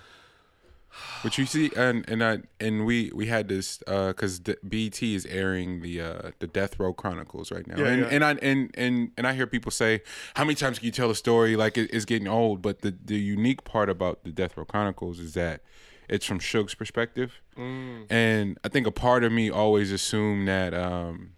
But 1.24 1.38
you 1.38 1.46
see, 1.46 1.70
and 1.76 2.08
and 2.10 2.24
I 2.24 2.40
and 2.62 2.86
we 2.86 3.12
we 3.14 3.26
had 3.28 3.50
this 3.50 3.78
because 3.88 4.40
BET 4.40 5.04
is 5.04 5.26
airing 5.26 5.82
the 5.82 6.00
uh, 6.02 6.32
the 6.40 6.48
Death 6.48 6.80
Row 6.80 6.94
Chronicles 6.94 7.52
right 7.52 7.68
now, 7.68 7.78
Yeah, 7.78 7.88
and 7.88 8.02
yeah. 8.02 8.08
and 8.12 8.24
I 8.24 8.32
and 8.42 8.72
and 8.78 9.12
and 9.18 9.28
I 9.28 9.34
hear 9.34 9.46
people 9.46 9.72
say, 9.72 10.02
how 10.36 10.46
many 10.46 10.56
times 10.56 10.80
can 10.80 10.86
you 10.86 10.92
tell 10.94 11.10
a 11.12 11.16
story 11.16 11.56
like 11.58 11.78
it, 11.78 11.90
it's 11.94 12.06
getting 12.06 12.28
old? 12.28 12.62
But 12.62 12.82
the 12.82 12.96
the 13.04 13.20
unique 13.20 13.64
part 13.66 13.90
about 13.90 14.24
the 14.24 14.32
Death 14.32 14.56
Row 14.56 14.64
Chronicles 14.66 15.20
is 15.20 15.34
that 15.34 15.62
it's 16.08 16.26
from 16.26 16.40
Suge's 16.40 16.76
perspective, 16.76 17.42
Mm. 17.58 18.06
and 18.10 18.58
I 18.64 18.70
think 18.70 18.88
a 18.88 18.92
part 18.92 19.24
of 19.26 19.32
me 19.34 19.50
always 19.50 19.92
assumed 19.92 20.48
that. 20.48 20.74
um 20.74 21.34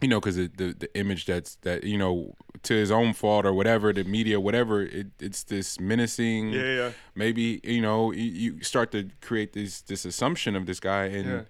you 0.00 0.08
know, 0.08 0.20
because 0.20 0.36
the, 0.36 0.48
the 0.56 0.74
the 0.78 0.98
image 0.98 1.26
that's 1.26 1.56
that 1.62 1.84
you 1.84 1.98
know 1.98 2.34
to 2.64 2.74
his 2.74 2.90
own 2.90 3.12
fault 3.12 3.46
or 3.46 3.52
whatever, 3.52 3.92
the 3.92 4.04
media, 4.04 4.40
whatever, 4.40 4.82
it, 4.82 5.08
it's 5.20 5.44
this 5.44 5.78
menacing. 5.80 6.50
Yeah, 6.52 6.62
yeah. 6.62 6.90
Maybe 7.14 7.60
you 7.64 7.80
know 7.80 8.12
you, 8.12 8.24
you 8.24 8.62
start 8.62 8.90
to 8.92 9.10
create 9.20 9.52
this 9.52 9.80
this 9.82 10.04
assumption 10.04 10.56
of 10.56 10.66
this 10.66 10.80
guy, 10.80 11.04
and 11.06 11.26
Yeah. 11.28 11.40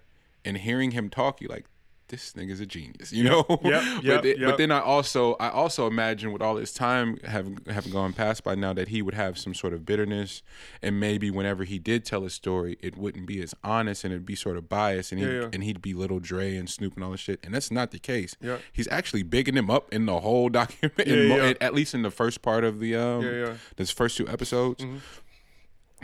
and 0.45 0.57
hearing 0.57 0.91
him 0.91 1.09
talk, 1.09 1.41
you 1.41 1.47
like 1.47 1.65
this 2.09 2.33
nigga's 2.33 2.59
a 2.59 2.65
genius, 2.65 3.11
you 3.13 3.23
know. 3.23 3.45
Yep, 3.49 3.59
but, 3.63 4.03
yep, 4.03 4.21
then, 4.23 4.35
yep. 4.37 4.49
but 4.49 4.57
then 4.57 4.71
I 4.71 4.79
also 4.81 5.35
I 5.39 5.49
also 5.49 5.87
imagine 5.87 6.31
with 6.33 6.41
all 6.41 6.57
his 6.57 6.73
time 6.73 7.17
have 7.23 7.47
have 7.67 7.91
gone 7.91 8.13
past 8.13 8.43
by 8.43 8.55
now 8.55 8.73
that 8.73 8.89
he 8.89 9.01
would 9.01 9.13
have 9.13 9.37
some 9.37 9.53
sort 9.53 9.73
of 9.73 9.85
bitterness, 9.85 10.41
and 10.81 10.99
maybe 10.99 11.31
whenever 11.31 11.63
he 11.63 11.79
did 11.79 12.03
tell 12.05 12.21
his 12.23 12.33
story, 12.33 12.77
it 12.81 12.97
wouldn't 12.97 13.25
be 13.27 13.41
as 13.41 13.55
honest 13.63 14.03
and 14.03 14.11
it'd 14.13 14.25
be 14.25 14.35
sort 14.35 14.57
of 14.57 14.67
biased, 14.69 15.11
and 15.11 15.21
he 15.21 15.25
Yeah, 15.27 15.41
yeah. 15.41 15.49
and 15.53 15.63
he'd 15.63 15.81
be 15.81 15.93
little 15.93 16.19
Dre 16.19 16.55
and 16.55 16.69
Snoop 16.69 16.95
and 16.95 17.03
all 17.03 17.11
this 17.11 17.21
shit, 17.21 17.39
and 17.43 17.53
that's 17.53 17.71
not 17.71 17.91
the 17.91 17.99
case. 17.99 18.35
Yeah. 18.41 18.57
He's 18.73 18.87
actually 18.89 19.23
bigging 19.23 19.55
him 19.55 19.69
up 19.69 19.93
in 19.93 20.05
the 20.05 20.19
whole 20.19 20.49
document, 20.61 20.99
in 20.99 21.29
Yeah, 21.29 21.35
mo- 21.37 21.45
yeah. 21.45 21.53
at 21.61 21.73
least 21.73 21.93
in 21.93 22.01
the 22.01 22.11
first 22.11 22.41
part 22.41 22.63
of 22.63 22.79
the 22.79 22.95
um, 22.95 23.21
Yeah, 23.21 23.29
Mm-hmm. 23.29 23.51
yeah. 23.51 23.57
this 23.77 23.91
first 23.91 24.17
two 24.17 24.27
episodes. 24.27 24.83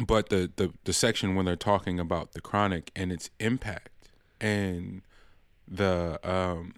But 0.06 0.28
the, 0.30 0.52
the 0.58 0.74
the 0.84 0.92
section 0.92 1.36
when 1.36 1.46
they're 1.46 1.56
talking 1.56 2.00
about 2.02 2.34
the 2.34 2.42
chronic 2.42 2.92
and 2.98 3.14
its 3.14 3.30
impact 3.40 3.90
and 4.42 5.02
the 5.68 6.20
um 6.24 6.74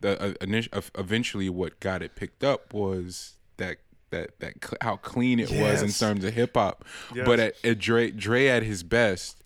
the 0.00 0.36
uh, 0.72 0.80
eventually 0.96 1.48
what 1.48 1.80
got 1.80 2.02
it 2.02 2.14
picked 2.14 2.44
up 2.44 2.72
was 2.72 3.34
that 3.56 3.78
that 4.10 4.38
that 4.40 4.54
cl- 4.64 4.78
how 4.80 4.96
clean 4.96 5.40
it 5.40 5.50
was 5.50 5.82
in 5.82 5.90
terms 5.90 6.24
of 6.24 6.32
hip 6.34 6.52
hop. 6.54 6.84
Yes. 7.14 7.26
But 7.26 7.40
at, 7.40 7.54
at 7.64 7.78
Dre 7.78 8.10
Dre 8.10 8.46
at 8.46 8.62
his 8.62 8.82
best 8.82 9.42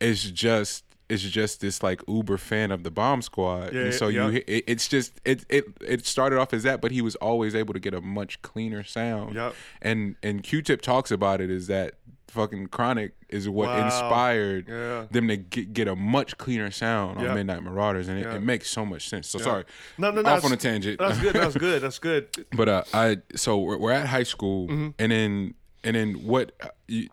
is 0.00 0.30
just 0.30 0.84
is 1.08 1.22
just 1.28 1.60
this 1.60 1.82
like 1.82 2.00
uber 2.06 2.38
fan 2.38 2.70
of 2.70 2.84
the 2.84 2.90
bomb 2.90 3.20
squad 3.20 3.72
Yeah, 3.74 3.80
and 3.86 3.94
so 3.94 4.06
yeah. 4.06 4.28
you 4.28 4.42
it, 4.46 4.64
it's 4.68 4.86
just 4.86 5.20
it, 5.24 5.44
it 5.48 5.64
it 5.84 6.06
started 6.06 6.38
off 6.38 6.54
as 6.54 6.62
that 6.62 6.80
but 6.80 6.92
he 6.92 7.02
was 7.02 7.16
always 7.16 7.54
able 7.56 7.74
to 7.74 7.80
get 7.80 7.92
a 7.92 8.00
much 8.00 8.40
cleaner 8.42 8.84
sound 8.84 9.34
Yep. 9.34 9.54
and 9.82 10.14
and 10.22 10.44
q-tip 10.44 10.80
talks 10.80 11.10
about 11.10 11.40
it 11.40 11.50
is 11.50 11.66
that 11.66 11.94
fucking 12.30 12.66
chronic 12.68 13.12
is 13.28 13.48
what 13.48 13.68
Wow. 13.68 13.84
inspired 13.86 14.66
Yeah. 14.68 15.06
them 15.10 15.28
to 15.28 15.36
get, 15.36 15.72
get 15.72 15.88
a 15.88 15.96
much 15.96 16.38
cleaner 16.38 16.70
sound 16.70 17.18
on 17.18 17.24
Yeah. 17.24 17.34
midnight 17.34 17.62
marauders 17.62 18.08
and 18.08 18.18
it, 18.18 18.22
Yeah. 18.26 18.36
it 18.36 18.42
makes 18.42 18.70
so 18.70 18.84
much 18.86 19.08
sense 19.08 19.28
so 19.28 19.38
sorry 19.38 19.64
No, 19.98 20.10
no, 20.10 20.22
no. 20.22 20.30
off 20.30 20.44
on 20.44 20.52
a 20.52 20.56
tangent 20.56 20.98
That's 20.98 21.18
good. 21.20 21.34
That's 21.34 21.56
good. 21.56 21.82
That's 21.82 21.98
good. 21.98 22.28
but 22.56 22.68
uh, 22.68 22.84
I 22.94 23.18
so 23.36 23.58
we're, 23.58 23.78
we're 23.78 23.92
at 23.92 24.06
high 24.06 24.22
school, 24.22 24.68
Mm-hmm. 24.68 24.88
and 24.98 25.12
then 25.12 25.54
and 25.84 25.96
then 25.96 26.14
what? 26.26 26.52
uh, 26.62 26.68
You, 26.88 27.08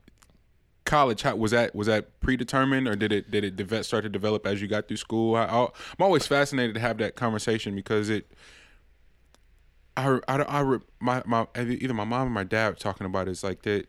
college 0.85 1.21
how, 1.23 1.35
was 1.35 1.51
that 1.51 1.75
was 1.75 1.87
that 1.87 2.17
predetermined 2.21 2.87
or 2.87 2.95
did 2.95 3.11
it 3.11 3.29
did 3.29 3.43
it 3.43 3.83
start 3.83 4.03
to 4.03 4.09
develop 4.09 4.47
as 4.47 4.61
you 4.61 4.67
got 4.69 4.87
through 4.87 4.95
school? 4.97 5.35
I, 5.35 5.43
I'm 5.45 5.69
always 5.99 6.25
fascinated 6.25 6.75
to 6.75 6.79
have 6.81 6.97
that 6.99 7.15
conversation 7.15 7.75
because 7.75 8.09
it. 8.09 8.31
I 9.97 10.19
I, 10.27 10.61
I 10.61 10.77
my 10.99 11.23
my 11.25 11.47
either 11.57 11.93
my 11.93 12.03
mom 12.05 12.27
or 12.27 12.29
my 12.29 12.43
dad 12.43 12.69
were 12.69 12.75
talking 12.75 13.05
about 13.05 13.27
it, 13.27 13.31
is 13.31 13.43
like 13.43 13.63
that 13.63 13.87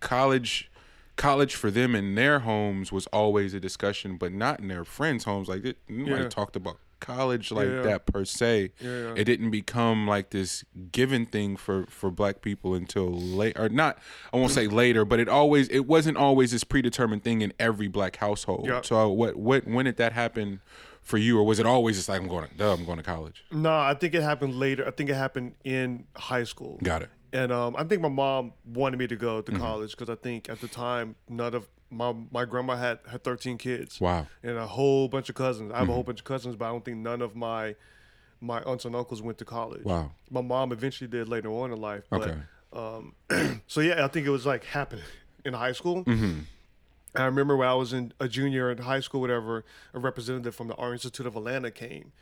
college 0.00 0.70
college 1.16 1.56
for 1.56 1.70
them 1.70 1.96
in 1.96 2.14
their 2.14 2.40
homes 2.40 2.92
was 2.92 3.06
always 3.08 3.52
a 3.52 3.58
discussion 3.58 4.16
but 4.16 4.32
not 4.32 4.60
in 4.60 4.68
their 4.68 4.84
friends 4.84 5.24
homes 5.24 5.48
like 5.48 5.64
it, 5.64 5.76
nobody 5.88 6.22
Yeah. 6.22 6.28
talked 6.28 6.54
about 6.54 6.76
college 7.00 7.50
like 7.50 7.68
Yeah. 7.68 7.82
that 7.82 8.06
per 8.06 8.24
se 8.24 8.70
Yeah, 8.80 9.14
it 9.16 9.24
didn't 9.24 9.50
become 9.50 10.06
like 10.06 10.30
this 10.30 10.64
given 10.92 11.26
thing 11.26 11.56
for 11.56 11.86
for 11.88 12.10
black 12.12 12.40
people 12.40 12.74
until 12.74 13.10
late 13.12 13.58
or 13.58 13.68
not 13.68 13.98
i 14.32 14.36
won't 14.36 14.52
say 14.52 14.66
later 14.68 15.04
but 15.04 15.18
it 15.20 15.28
always 15.28 15.68
it 15.68 15.86
wasn't 15.86 16.16
always 16.16 16.50
this 16.52 16.62
predetermined 16.64 17.22
thing 17.24 17.40
in 17.40 17.52
every 17.58 17.88
black 17.88 18.16
household 18.16 18.66
Yep. 18.68 18.86
so 18.86 18.96
uh, 18.96 19.08
what 19.08 19.36
what 19.36 19.66
when 19.66 19.84
did 19.86 19.96
that 19.96 20.12
happen 20.12 20.60
for 21.02 21.18
you 21.18 21.38
or 21.38 21.42
was 21.44 21.58
it 21.58 21.66
always 21.66 21.96
just 21.96 22.08
like 22.08 22.20
i'm 22.20 22.28
going 22.28 22.48
to 22.48 22.54
duh, 22.56 22.72
i'm 22.74 22.84
going 22.84 22.98
to 22.98 23.02
college 23.04 23.44
No, 23.50 23.70
I 23.76 23.94
think 23.94 24.14
it 24.14 24.22
happened 24.22 24.54
later. 24.56 24.86
I 24.86 24.90
think 24.90 25.08
it 25.10 25.14
happened 25.14 25.54
in 25.64 26.04
high 26.16 26.44
school. 26.44 26.78
got 26.82 27.02
it 27.02 27.10
And 27.32 27.52
um, 27.52 27.76
I 27.76 27.84
think 27.84 28.00
my 28.00 28.08
mom 28.08 28.52
wanted 28.64 28.98
me 28.98 29.06
to 29.08 29.16
go 29.16 29.42
to 29.42 29.52
college 29.52 29.90
because 29.90 30.08
I 30.08 30.14
think 30.14 30.48
at 30.48 30.60
the 30.60 30.68
time 30.68 31.14
none 31.28 31.54
of 31.54 31.68
my 31.90 32.14
my 32.30 32.44
grandma 32.44 32.76
had 32.76 32.98
had 33.10 33.24
13 33.24 33.58
kids. 33.58 34.00
Wow. 34.00 34.26
And 34.42 34.56
a 34.56 34.66
whole 34.66 35.08
bunch 35.08 35.28
of 35.28 35.34
cousins. 35.34 35.72
I 35.72 35.78
have 35.78 35.88
a 35.88 35.92
whole 35.92 36.02
bunch 36.02 36.20
of 36.20 36.24
cousins, 36.24 36.56
but 36.56 36.66
I 36.66 36.68
don't 36.68 36.84
think 36.84 36.98
none 36.98 37.20
of 37.22 37.36
my 37.36 37.74
my 38.40 38.60
aunts 38.62 38.84
and 38.84 38.94
uncles 38.94 39.20
went 39.20 39.38
to 39.38 39.44
college. 39.44 39.84
Wow. 39.84 40.12
My 40.30 40.40
mom 40.40 40.72
eventually 40.72 41.08
did 41.08 41.28
later 41.28 41.50
on 41.50 41.72
in 41.72 41.80
life. 41.80 42.04
But, 42.10 42.22
Okay. 42.22 42.38
Um, 42.72 43.14
so 43.66 43.80
yeah, 43.80 44.04
I 44.04 44.08
think 44.08 44.26
it 44.26 44.30
was 44.30 44.46
like 44.46 44.64
happening 44.64 45.04
in 45.44 45.54
high 45.54 45.72
school. 45.72 46.04
Mm-hmm. 46.04 46.40
I 47.14 47.24
remember 47.24 47.56
when 47.56 47.66
I 47.68 47.74
was 47.74 47.92
in 47.92 48.12
a 48.20 48.28
junior 48.28 48.70
in 48.70 48.78
high 48.78 49.00
school, 49.00 49.20
whatever, 49.20 49.64
a 49.94 49.98
representative 49.98 50.54
from 50.54 50.68
the 50.68 50.74
Art 50.74 50.92
Institute 50.92 51.26
of 51.26 51.36
Atlanta 51.36 51.70
came, 51.70 52.12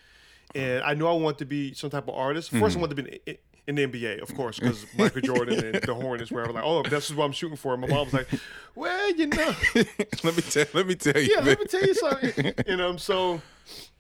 and 0.55 0.83
I 0.85 0.95
knew 0.95 1.07
I 1.07 1.13
wanted 1.13 1.39
to 1.39 1.45
be 1.45 1.75
some 1.75 1.91
type 1.91 2.09
of 2.09 2.15
artist. 2.15 2.53
1st 2.53 2.59
Mm-hmm. 2.61 2.79
I 2.79 2.81
wanted 2.81 2.97
to 2.97 3.03
be 3.03 3.21
in, 3.27 3.37
in 3.67 3.75
the 3.75 3.87
NBA, 3.87 4.23
of 4.23 4.35
course, 4.35 4.59
because 4.59 4.87
Michael 4.99 5.23
Jordan 5.23 5.65
and 5.65 5.83
the 5.83 5.95
Hornets 5.95 6.31
were 6.31 6.47
like, 6.47 6.65
"Oh, 6.65 6.83
this 6.83 7.11
is 7.11 7.17
what 7.17 7.25
I'm 7.25 7.33
shooting 7.33 7.57
for." 7.57 7.75
And 7.75 7.81
my 7.81 7.89
mom 7.89 8.07
was 8.07 8.15
like, 8.15 8.29
"Well, 8.75 9.13
you 9.13 9.27
know, 9.27 9.55
let 9.75 10.37
me 10.37 10.43
tell. 10.43 10.67
Let 10.73 10.87
me 10.87 10.95
tell 10.95 11.21
you. 11.21 11.35
yeah, 11.35 11.41
let 11.41 11.59
me 11.59 11.67
tell 11.67 11.85
you 11.85 11.95
something." 11.95 12.55
You 12.67 12.77
know, 12.77 12.97
so 12.97 13.41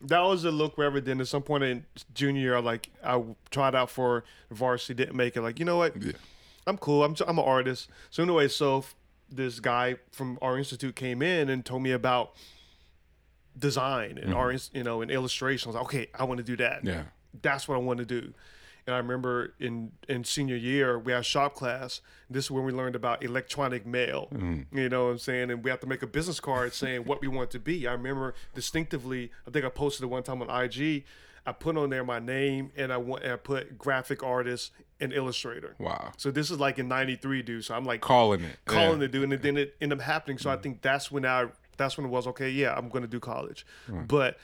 that 0.02 0.20
was 0.20 0.44
a 0.44 0.50
look 0.50 0.78
wherever. 0.78 1.00
Then 1.00 1.20
at 1.20 1.28
some 1.28 1.42
point 1.42 1.64
in 1.64 1.84
junior 2.14 2.40
year, 2.40 2.56
I 2.56 2.60
like 2.60 2.90
I 3.04 3.22
tried 3.50 3.74
out 3.74 3.90
for 3.90 4.24
varsity, 4.50 4.94
didn't 4.94 5.16
make 5.16 5.36
it. 5.36 5.42
Like, 5.42 5.58
you 5.58 5.64
know 5.64 5.78
what? 5.78 6.00
Yeah. 6.00 6.12
I'm 6.66 6.78
cool. 6.78 7.04
I'm 7.04 7.16
I'm 7.26 7.38
an 7.38 7.44
artist. 7.44 7.88
So 8.10 8.22
anyway, 8.22 8.48
so 8.48 8.84
this 9.30 9.60
guy 9.60 9.96
from 10.12 10.38
Art 10.40 10.58
Institute 10.58 10.94
came 10.94 11.22
in 11.22 11.48
and 11.48 11.64
told 11.64 11.82
me 11.82 11.92
about 11.92 12.34
design 13.58 14.18
and 14.18 14.28
mm-hmm. 14.28 14.34
our 14.34 14.52
ins- 14.52 14.70
you 14.72 14.84
know 14.84 15.00
and 15.00 15.10
illustration. 15.10 15.68
I 15.68 15.70
was 15.70 15.74
like, 15.76 15.84
okay, 15.84 16.06
I 16.14 16.24
want 16.24 16.38
to 16.38 16.44
do 16.44 16.56
that. 16.56 16.84
Yeah. 16.84 17.04
that's 17.42 17.66
what 17.66 17.76
I 17.76 17.78
want 17.78 17.98
to 17.98 18.04
do. 18.04 18.32
And 18.86 18.94
I 18.94 18.98
remember 18.98 19.54
in 19.58 19.92
in 20.08 20.24
senior 20.24 20.56
year 20.56 20.98
we 20.98 21.12
had 21.12 21.26
shop 21.26 21.54
class. 21.54 22.00
This 22.30 22.44
is 22.46 22.50
when 22.50 22.64
we 22.64 22.72
learned 22.72 22.94
about 22.94 23.24
electronic 23.24 23.84
mail. 23.84 24.28
Mm. 24.32 24.66
You 24.70 24.88
know 24.88 25.06
what 25.06 25.10
I'm 25.10 25.18
saying? 25.18 25.50
And 25.50 25.64
we 25.64 25.70
have 25.70 25.80
to 25.80 25.86
make 25.86 26.02
a 26.02 26.06
business 26.06 26.38
card 26.38 26.72
saying 26.72 27.04
what 27.04 27.20
we 27.20 27.28
want 27.28 27.50
to 27.52 27.58
be. 27.58 27.86
I 27.88 27.92
remember 27.92 28.34
distinctively. 28.54 29.32
I 29.46 29.50
think 29.50 29.64
I 29.64 29.70
posted 29.70 30.04
it 30.04 30.06
one 30.06 30.22
time 30.22 30.40
on 30.40 30.64
IG. 30.64 31.04
I 31.46 31.52
put 31.52 31.76
on 31.76 31.90
there 31.90 32.04
my 32.04 32.18
name 32.18 32.72
and 32.76 32.92
I 32.92 32.96
want 32.96 33.22
and 33.22 33.32
I 33.32 33.36
put 33.36 33.76
graphic 33.76 34.22
artist 34.22 34.72
and 35.00 35.12
illustrator. 35.12 35.74
Wow. 35.78 36.12
So 36.16 36.30
this 36.30 36.50
is 36.50 36.60
like 36.60 36.78
in 36.78 36.86
'93, 36.88 37.42
dude. 37.42 37.64
So 37.64 37.74
I'm 37.74 37.84
like 37.84 38.00
Calling 38.00 38.42
it. 38.42 38.56
calling 38.66 39.00
yeah. 39.00 39.06
it, 39.06 39.12
dude, 39.12 39.32
and 39.32 39.42
then 39.42 39.56
it 39.56 39.76
ended 39.80 39.98
up 39.98 40.04
happening. 40.04 40.38
So 40.38 40.50
I 40.50 40.56
mm. 40.56 40.62
think 40.62 40.82
that's 40.82 41.10
when 41.10 41.26
I 41.26 41.46
that's 41.76 41.96
when 41.96 42.06
it 42.06 42.10
was 42.10 42.26
okay. 42.28 42.50
Yeah, 42.50 42.74
I'm 42.76 42.88
gonna 42.88 43.06
do 43.06 43.20
college, 43.20 43.66
mm. 43.88 44.06
but 44.06 44.38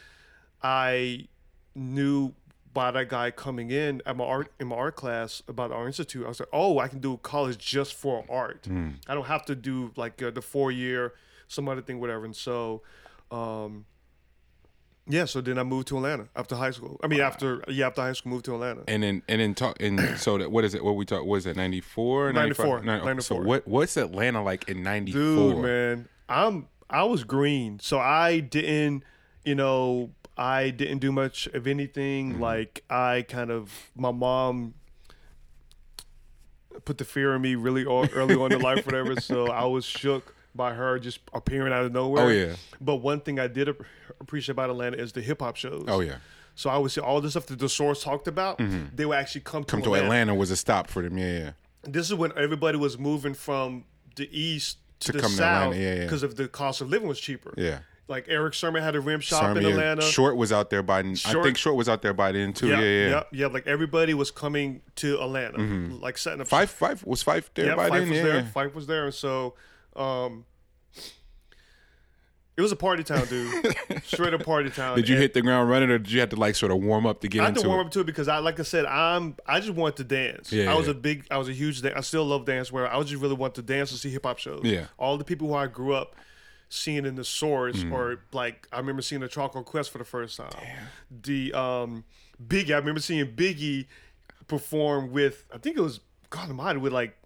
I 0.63 1.29
knew 1.75 2.35
by 2.73 2.91
that 2.91 3.09
guy 3.09 3.31
coming 3.31 3.71
in 3.71 4.01
at 4.07 4.17
my 4.17 4.25
art 4.25 4.53
in 4.61 4.69
my 4.69 4.77
art 4.77 4.97
class 4.97 5.43
about 5.49 5.73
Art 5.73 5.87
Institute. 5.87 6.25
I 6.25 6.29
was 6.29 6.41
like, 6.41 6.49
oh, 6.53 6.79
I 6.79 6.89
can 6.89 7.01
do 7.01 7.19
college 7.23 7.59
just 7.59 7.95
for 7.95 8.25
art. 8.31 8.67
I 9.09 9.15
don't 9.15 9.27
have 9.27 9.45
to 9.47 9.55
do 9.55 9.93
like 9.97 10.23
uh, 10.23 10.31
the 10.31 10.43
four 10.43 10.71
year 10.73 11.15
some 11.49 11.69
other 11.69 11.83
thing, 11.83 12.01
whatever. 12.01 12.25
And 12.25 12.37
so. 12.37 12.83
um 13.31 13.87
yeah, 15.09 15.25
so 15.25 15.41
then 15.41 15.59
I 15.59 15.65
moved 15.65 15.89
to 15.89 15.97
Atlanta 15.97 16.29
after 16.37 16.55
high 16.55 16.71
school. 16.71 17.01
I 17.03 17.09
mean, 17.09 17.21
after 17.21 17.65
yeah, 17.67 17.89
after 17.89 18.03
high 18.03 18.13
school, 18.13 18.31
moved 18.31 18.45
to 18.45 18.55
Atlanta. 18.55 18.85
And 18.87 19.03
then 19.03 19.23
and 19.27 19.41
then 19.41 19.55
talk 19.55 19.83
and 19.83 20.17
so 20.19 20.39
that 20.39 20.53
what 20.53 20.65
is 20.65 20.75
it? 20.75 20.85
What 20.85 20.95
we 20.95 21.05
talk? 21.05 21.25
Was 21.25 21.45
it 21.45 21.57
94? 21.57 22.33
94, 22.33 22.83
95? 22.85 23.25
So 23.25 23.35
94. 23.35 23.43
what 23.43 23.67
what's 23.67 23.97
Atlanta 23.97 24.45
like 24.45 24.69
in 24.69 24.85
'94? 24.85 25.23
Dude, 25.23 25.59
man, 25.59 26.09
I'm 26.29 26.69
I 26.89 27.03
was 27.03 27.25
green, 27.25 27.81
so 27.81 27.99
I 27.99 28.41
didn't, 28.41 29.03
you 29.45 29.57
know, 29.57 30.11
I 30.43 30.71
didn't 30.71 30.99
do 30.99 31.13
much 31.13 31.47
of 31.49 31.69
anything. 31.69 32.33
Mm-hmm. 32.33 32.43
Like 32.43 32.85
I 32.91 33.25
kind 33.29 33.53
of, 33.53 33.91
my 33.95 34.11
mom 34.11 34.75
put 36.85 36.99
the 36.99 37.05
fear 37.05 37.37
in 37.37 37.43
me 37.43 37.55
really 37.55 37.85
early 37.85 38.35
on 38.35 38.53
in 38.53 38.61
life, 38.61 38.85
whatever. 38.87 39.21
So 39.21 39.47
I 39.47 39.67
was 39.67 39.85
shook 39.85 40.35
by 40.53 40.75
her 40.75 40.99
just 40.99 41.21
appearing 41.33 41.73
out 41.73 41.85
of 41.85 41.93
nowhere. 41.93 42.25
Oh, 42.25 42.29
yeah. 42.29 42.57
But 42.81 42.97
one 42.97 43.21
thing 43.21 43.39
I 43.39 43.47
did 43.47 43.69
appreciate 44.21 44.53
about 44.53 44.69
Atlanta 44.69 44.97
is 44.97 45.13
the 45.13 45.23
hip 45.23 45.41
hop 45.41 45.55
shows. 45.55 45.85
Oh 45.87 46.01
yeah. 46.01 46.17
So 46.57 46.69
I 46.69 46.77
would 46.77 46.91
see 46.91 47.01
all 47.01 47.21
the 47.21 47.31
stuff 47.31 47.47
that 47.47 47.61
the 47.61 47.69
source 47.69 48.03
talked 48.03 48.27
about. 48.27 48.59
Mm-hmm. 48.59 48.97
They 48.97 49.07
would 49.07 49.17
actually 49.17 49.43
come 49.43 49.63
to 49.63 49.71
Come 49.71 49.83
to 49.83 49.95
Atlanta 49.95 50.35
was 50.35 50.51
a 50.51 50.57
stop 50.57 50.89
for 50.89 51.03
them. 51.03 51.17
Yeah, 51.17 51.39
yeah. 51.39 51.51
this 51.85 52.09
is 52.09 52.15
when 52.15 52.33
everybody 52.37 52.77
was 52.77 52.99
moving 52.99 53.35
from 53.35 53.85
the 54.17 54.29
east 54.37 54.79
to, 55.01 55.13
To 55.13 55.13
the 55.13 55.23
come 55.23 55.31
south 55.31 55.63
Atlanta, 55.63 55.83
yeah, 55.83 55.95
yeah. 55.95 56.05
because 56.05 56.25
of 56.25 56.35
the 56.35 56.49
cost 56.49 56.81
of 56.81 56.91
living 56.91 57.07
was 57.07 57.21
cheaper. 57.21 57.55
Yeah. 57.57 57.79
Like 58.09 58.27
Erick 58.29 58.55
Sermon 58.55 58.83
had 58.83 58.97
a 58.97 59.01
rim 59.01 59.21
shop 59.21 59.57
in 59.57 59.63
yeah. 59.63 59.71
Atlanta. 59.71 60.03
Short 60.03 60.37
was 60.37 60.53
out 60.53 60.71
there 60.71 60.83
by. 60.83 61.01
I 61.01 61.15
think 61.15 61.57
Short 61.57 61.77
was 61.77 61.89
out 61.89 62.03
there 62.03 62.13
by 62.13 62.33
then 62.33 62.53
too. 62.53 62.69
Yeah, 62.69 62.81
yeah. 62.81 63.09
yeah, 63.09 63.23
yeah. 63.33 63.47
Like 63.47 63.67
everybody 63.67 64.13
was 64.13 64.31
coming 64.31 64.83
to 64.97 65.21
Atlanta, 65.21 65.59
like 65.95 66.19
setting 66.19 66.41
up. 66.41 66.49
Phife, 66.49 66.77
Phife 66.77 67.07
was 67.07 67.23
Phife 67.23 67.49
there 67.55 67.67
yeah, 67.67 67.75
by 67.77 67.89
Phife 67.89 67.93
then. 67.93 68.09
was 68.09 68.19
yeah. 68.19 68.23
there. 68.25 68.43
Phife 68.55 68.75
was 68.75 68.87
there, 68.87 69.05
and 69.05 69.15
so, 69.15 69.55
um, 69.95 70.45
it 72.57 72.61
was 72.61 72.73
a 72.73 72.77
party 72.77 73.03
town, 73.03 73.25
dude. 73.27 73.75
Straight 74.05 74.35
up 74.35 74.45
party 74.45 74.69
town. 74.69 74.97
Did 74.97 75.09
you 75.09 75.15
And 75.15 75.23
hit 75.23 75.33
the 75.33 75.41
ground 75.41 75.71
running, 75.71 75.91
or 75.91 75.99
did 75.99 76.11
you 76.11 76.21
have 76.21 76.29
to 76.31 76.37
like 76.37 76.55
sort 76.55 76.71
of 76.71 76.83
warm 76.83 77.07
up 77.07 77.21
to 77.21 77.29
get 77.29 77.39
it? 77.39 77.41
I 77.41 77.45
had 77.45 77.51
into 77.51 77.63
to 77.63 77.69
warm 77.69 77.81
it? 77.81 77.87
up 77.87 77.93
to 77.93 78.01
it 78.01 78.07
because 78.07 78.29
I, 78.29 78.39
like 78.39 78.61
I 78.61 78.65
said, 78.65 78.85
I'm. 78.85 79.37
I 79.47 79.61
just 79.61 79.73
wanted 79.73 79.97
to 79.97 80.05
dance. 80.05 80.53
Yeah, 80.53 80.71
I 80.71 80.75
was 80.75 80.87
yeah. 80.87 80.93
a 80.93 80.95
big. 80.95 81.25
I 81.31 81.39
was 81.39 81.49
a 81.49 81.53
huge. 81.53 81.81
Dan- 81.81 81.95
I 81.97 82.01
still 82.01 82.25
love 82.25 82.45
dance. 82.45 82.71
Where 82.71 82.87
I 82.87 82.97
was 82.99 83.09
just 83.09 83.23
really 83.23 83.37
want 83.37 83.55
to 83.55 83.63
dance 83.63 83.91
and 83.91 84.01
see 84.01 84.11
hip 84.11 84.27
hop 84.27 84.39
shows. 84.39 84.63
Yeah. 84.65 84.87
All 84.99 85.17
the 85.17 85.25
people 85.25 85.49
who 85.49 85.55
I 85.55 85.67
grew 85.67 85.95
up 85.95 86.17
seeing 86.73 87.05
in 87.05 87.17
the 87.17 87.25
source, 87.25 87.83
Mm. 87.85 87.93
or 87.93 88.21
like 88.33 88.67
I 88.73 88.79
remember 88.79 89.03
seeing 89.03 89.21
the 89.21 89.29
Tribe 89.29 89.53
Called 89.53 89.67
Quest 89.67 89.91
for 89.91 89.99
the 89.99 90.05
first 90.05 90.37
time. 90.39 90.51
The 91.11 91.53
um 91.53 92.05
Biggie. 92.43 92.71
I 92.73 92.79
remember 92.79 93.01
seeing 93.01 93.27
Biggie 93.27 93.87
perform 94.49 95.13
with. 95.13 95.45
I 95.53 95.59
think 95.59 95.77
it 95.77 95.81
was 95.83 96.01
God 96.31 96.49
Almighty 96.49 96.79
with 96.79 96.93
like 96.93 97.17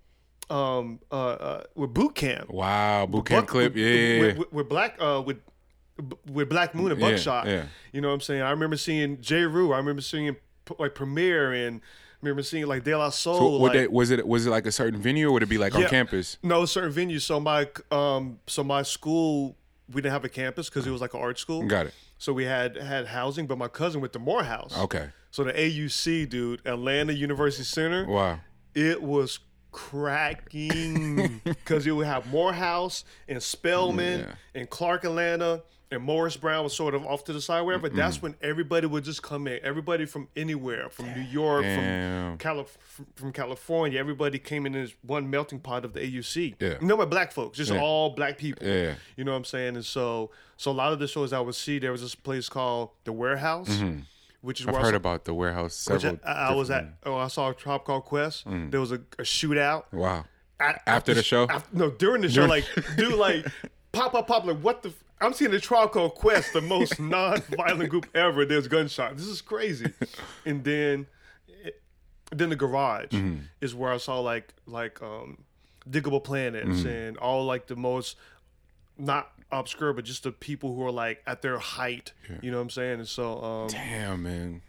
um 0.51 1.01
uh, 1.11 1.14
uh 1.30 1.62
with 1.74 1.94
Boot 1.94 2.14
Camp. 2.14 2.51
Wow, 2.51 3.07
boot 3.07 3.26
camp 3.26 3.47
Buck- 3.47 3.55
Clik. 3.57 3.64
with- 3.74 3.76
Yeah, 3.76 3.88
yeah, 3.88 4.20
with, 4.20 4.38
with, 4.38 4.53
with 4.53 4.68
black 4.68 4.97
uh 5.01 5.22
with 5.24 5.38
with 6.30 6.49
Black 6.51 6.74
Moon 6.74 6.92
and 6.92 7.01
Buckshot. 7.01 7.47
yeah. 7.47 7.64
You 7.92 8.01
know 8.03 8.09
what 8.09 8.14
I'm 8.14 8.20
saying? 8.20 8.42
I 8.42 8.51
remember 8.51 8.76
seeing 8.76 9.20
Jeru. 9.20 9.72
I 9.72 9.78
remember 9.78 10.03
seeing 10.03 10.36
like 10.78 10.94
Premier 10.94 11.53
and 11.53 11.80
remember 12.27 12.43
seeing 12.43 12.66
like 12.66 12.85
De 12.85 12.95
La 12.97 13.09
Soul. 13.11 13.39
So, 13.39 13.49
like, 13.62 13.72
they, 13.72 13.87
was 13.87 14.11
it? 14.11 14.27
Was 14.27 14.47
it 14.47 14.51
like 14.51 14.66
a 14.66 14.72
certain 14.72 15.01
venue, 15.01 15.29
or 15.29 15.33
would 15.33 15.43
it 15.43 15.49
be 15.49 15.59
like 15.59 15.74
on 15.74 15.85
campus? 15.87 16.39
no 16.43 16.64
certain 16.64 16.93
venues. 16.93 17.22
So 17.22 17.41
my 17.41 17.68
um 17.91 18.39
so 18.47 18.62
my 18.64 18.83
school 18.83 19.57
we 19.93 20.03
didn't 20.03 20.12
have 20.12 20.24
a 20.24 20.29
campus 20.29 20.68
because 20.68 20.87
it 20.87 20.91
was 20.91 21.01
like 21.01 21.14
an 21.14 21.20
art 21.20 21.39
school. 21.39 21.62
Got 21.66 21.87
it. 21.87 21.95
So 22.18 22.33
we 22.33 22.45
had 22.45 22.77
had 22.77 23.07
housing, 23.07 23.47
but 23.47 23.57
my 23.59 23.68
cousin 23.68 24.01
went 24.01 24.12
to 24.14 24.18
Morehouse. 24.18 24.77
Okay. 24.77 25.09
So 25.31 25.45
the 25.45 25.53
AUC, 25.53 26.29
dude, 26.29 26.62
Atlanta 26.66 27.12
University 27.12 27.62
Center. 27.64 28.07
Wow. 28.07 28.41
it 28.74 29.03
was 29.03 29.39
cracking 29.70 31.41
because 31.45 31.87
it 31.87 31.93
would 31.93 32.07
have 32.07 32.27
Morehouse 32.31 33.05
and 33.29 33.43
Spelman 33.43 34.20
Yeah. 34.20 34.35
and 34.55 34.70
Clark 34.70 35.05
Atlanta 35.05 35.62
and 35.91 36.03
Morris 36.03 36.37
Brown 36.37 36.64
was 36.64 36.74
sort 36.74 36.95
of 36.95 37.07
off 37.07 37.22
to 37.24 37.32
the 37.32 37.41
side, 37.41 37.61
wherever. 37.62 37.89
That's 37.89 38.20
when 38.20 38.34
everybody 38.43 38.87
would 38.87 39.05
just 39.05 39.22
come 39.22 39.47
in. 39.47 39.61
Everybody 39.62 40.05
from 40.05 40.26
anywhere, 40.37 40.89
from 40.91 41.12
New 41.14 41.20
York, 41.22 41.62
Damn. 41.62 42.32
from 42.32 42.39
Calif- 42.39 42.78
from 43.14 43.32
California, 43.32 43.99
everybody 44.01 44.39
came 44.39 44.66
in 44.66 44.74
as 44.74 44.93
one 45.03 45.30
melting 45.30 45.61
pot 45.61 45.84
of 45.84 45.93
the 45.93 46.01
AUC. 46.01 46.57
Yeah. 46.61 46.74
no, 46.80 46.97
but 46.97 47.09
black 47.11 47.30
folks, 47.32 47.59
just 47.59 47.72
Yeah. 47.72 47.80
all 47.80 48.11
black 48.11 48.37
people. 48.37 48.66
Yeah. 48.66 48.95
You 49.16 49.24
know 49.24 49.30
what 49.32 49.39
I'm 49.39 49.45
saying? 49.45 49.76
And 49.76 49.84
so, 49.84 50.30
so 50.57 50.70
a 50.70 50.72
lot 50.72 50.93
of 50.93 50.99
the 50.99 51.07
shows 51.07 51.32
I 51.32 51.41
would 51.41 51.55
see, 51.55 51.78
there 51.78 51.93
was 51.93 52.01
this 52.03 52.14
place 52.16 52.49
called 52.49 52.91
the 53.05 53.12
Warehouse, 53.12 53.68
which 54.41 54.61
is 54.61 54.66
Mm-hmm. 54.66 54.70
I've 54.70 54.74
where 54.74 54.82
I 54.82 54.84
heard 54.87 54.91
saw- 54.93 54.97
about 54.97 55.24
the 55.24 55.34
warehouse. 55.34 55.89
which 55.89 56.03
Several. 56.03 56.20
I, 56.26 56.32
I 56.32 56.55
was 56.55 56.70
at. 56.70 56.87
Oh, 57.05 57.16
I 57.16 57.28
saw 57.28 57.51
a 57.51 57.55
Tribe 57.55 57.84
Called 57.84 58.05
Quest. 58.05 58.45
There 58.47 58.80
was 58.80 58.91
a, 58.93 58.97
a 59.18 59.22
shootout. 59.22 59.84
Wow. 59.93 60.24
A- 60.59 60.89
After 60.89 61.14
the 61.14 61.22
show? 61.22 61.45
af- 61.45 61.72
no, 61.72 61.91
during 61.91 62.22
the 62.22 62.28
show, 62.30 62.47
like, 62.47 62.64
dude, 62.97 63.14
like, 63.14 63.47
pop, 63.93 64.12
pop, 64.12 64.26
pop, 64.26 64.45
like, 64.47 64.59
what 64.59 64.82
the? 64.82 64.93
I'm 65.21 65.33
seeing 65.33 65.51
the 65.51 65.61
Tribe 65.61 65.93
Called 65.93 66.14
Quest, 66.14 66.53
the 66.53 66.61
most 66.61 67.01
non-violent 67.01 67.89
group 67.91 68.07
ever. 68.14 68.45
There's 68.45 68.69
gunshot. 68.69 69.17
This 69.17 69.27
is 69.27 69.41
crazy. 69.41 69.93
And 70.45 70.62
then, 70.62 71.07
it, 71.49 71.81
then 72.31 72.51
the 72.51 72.57
garage 72.57 73.11
Mm-hmm. 73.12 73.39
is 73.61 73.75
where 73.75 73.93
I 73.93 73.97
saw 73.97 74.21
like, 74.21 74.53
like, 74.67 75.01
um, 75.03 75.39
diggable 75.89 76.23
planets 76.23 76.81
Mm-hmm. 76.81 76.89
and 76.89 77.17
all 77.17 77.45
like 77.47 77.67
the 77.67 77.77
most 77.77 78.17
not 78.99 79.31
obscure, 79.53 79.93
but 79.93 80.05
just 80.05 80.25
the 80.25 80.33
people 80.33 80.75
who 80.75 80.85
are 80.85 80.91
like 80.91 81.23
at 81.27 81.41
their 81.43 81.59
height. 81.59 82.12
You 82.43 82.51
know 82.51 82.59
what 82.59 82.64
I'm 82.64 82.71
saying? 82.71 82.99
And 83.01 83.09
so, 83.09 83.43
um, 83.43 83.69
Damn, 83.69 84.23
man. 84.23 84.62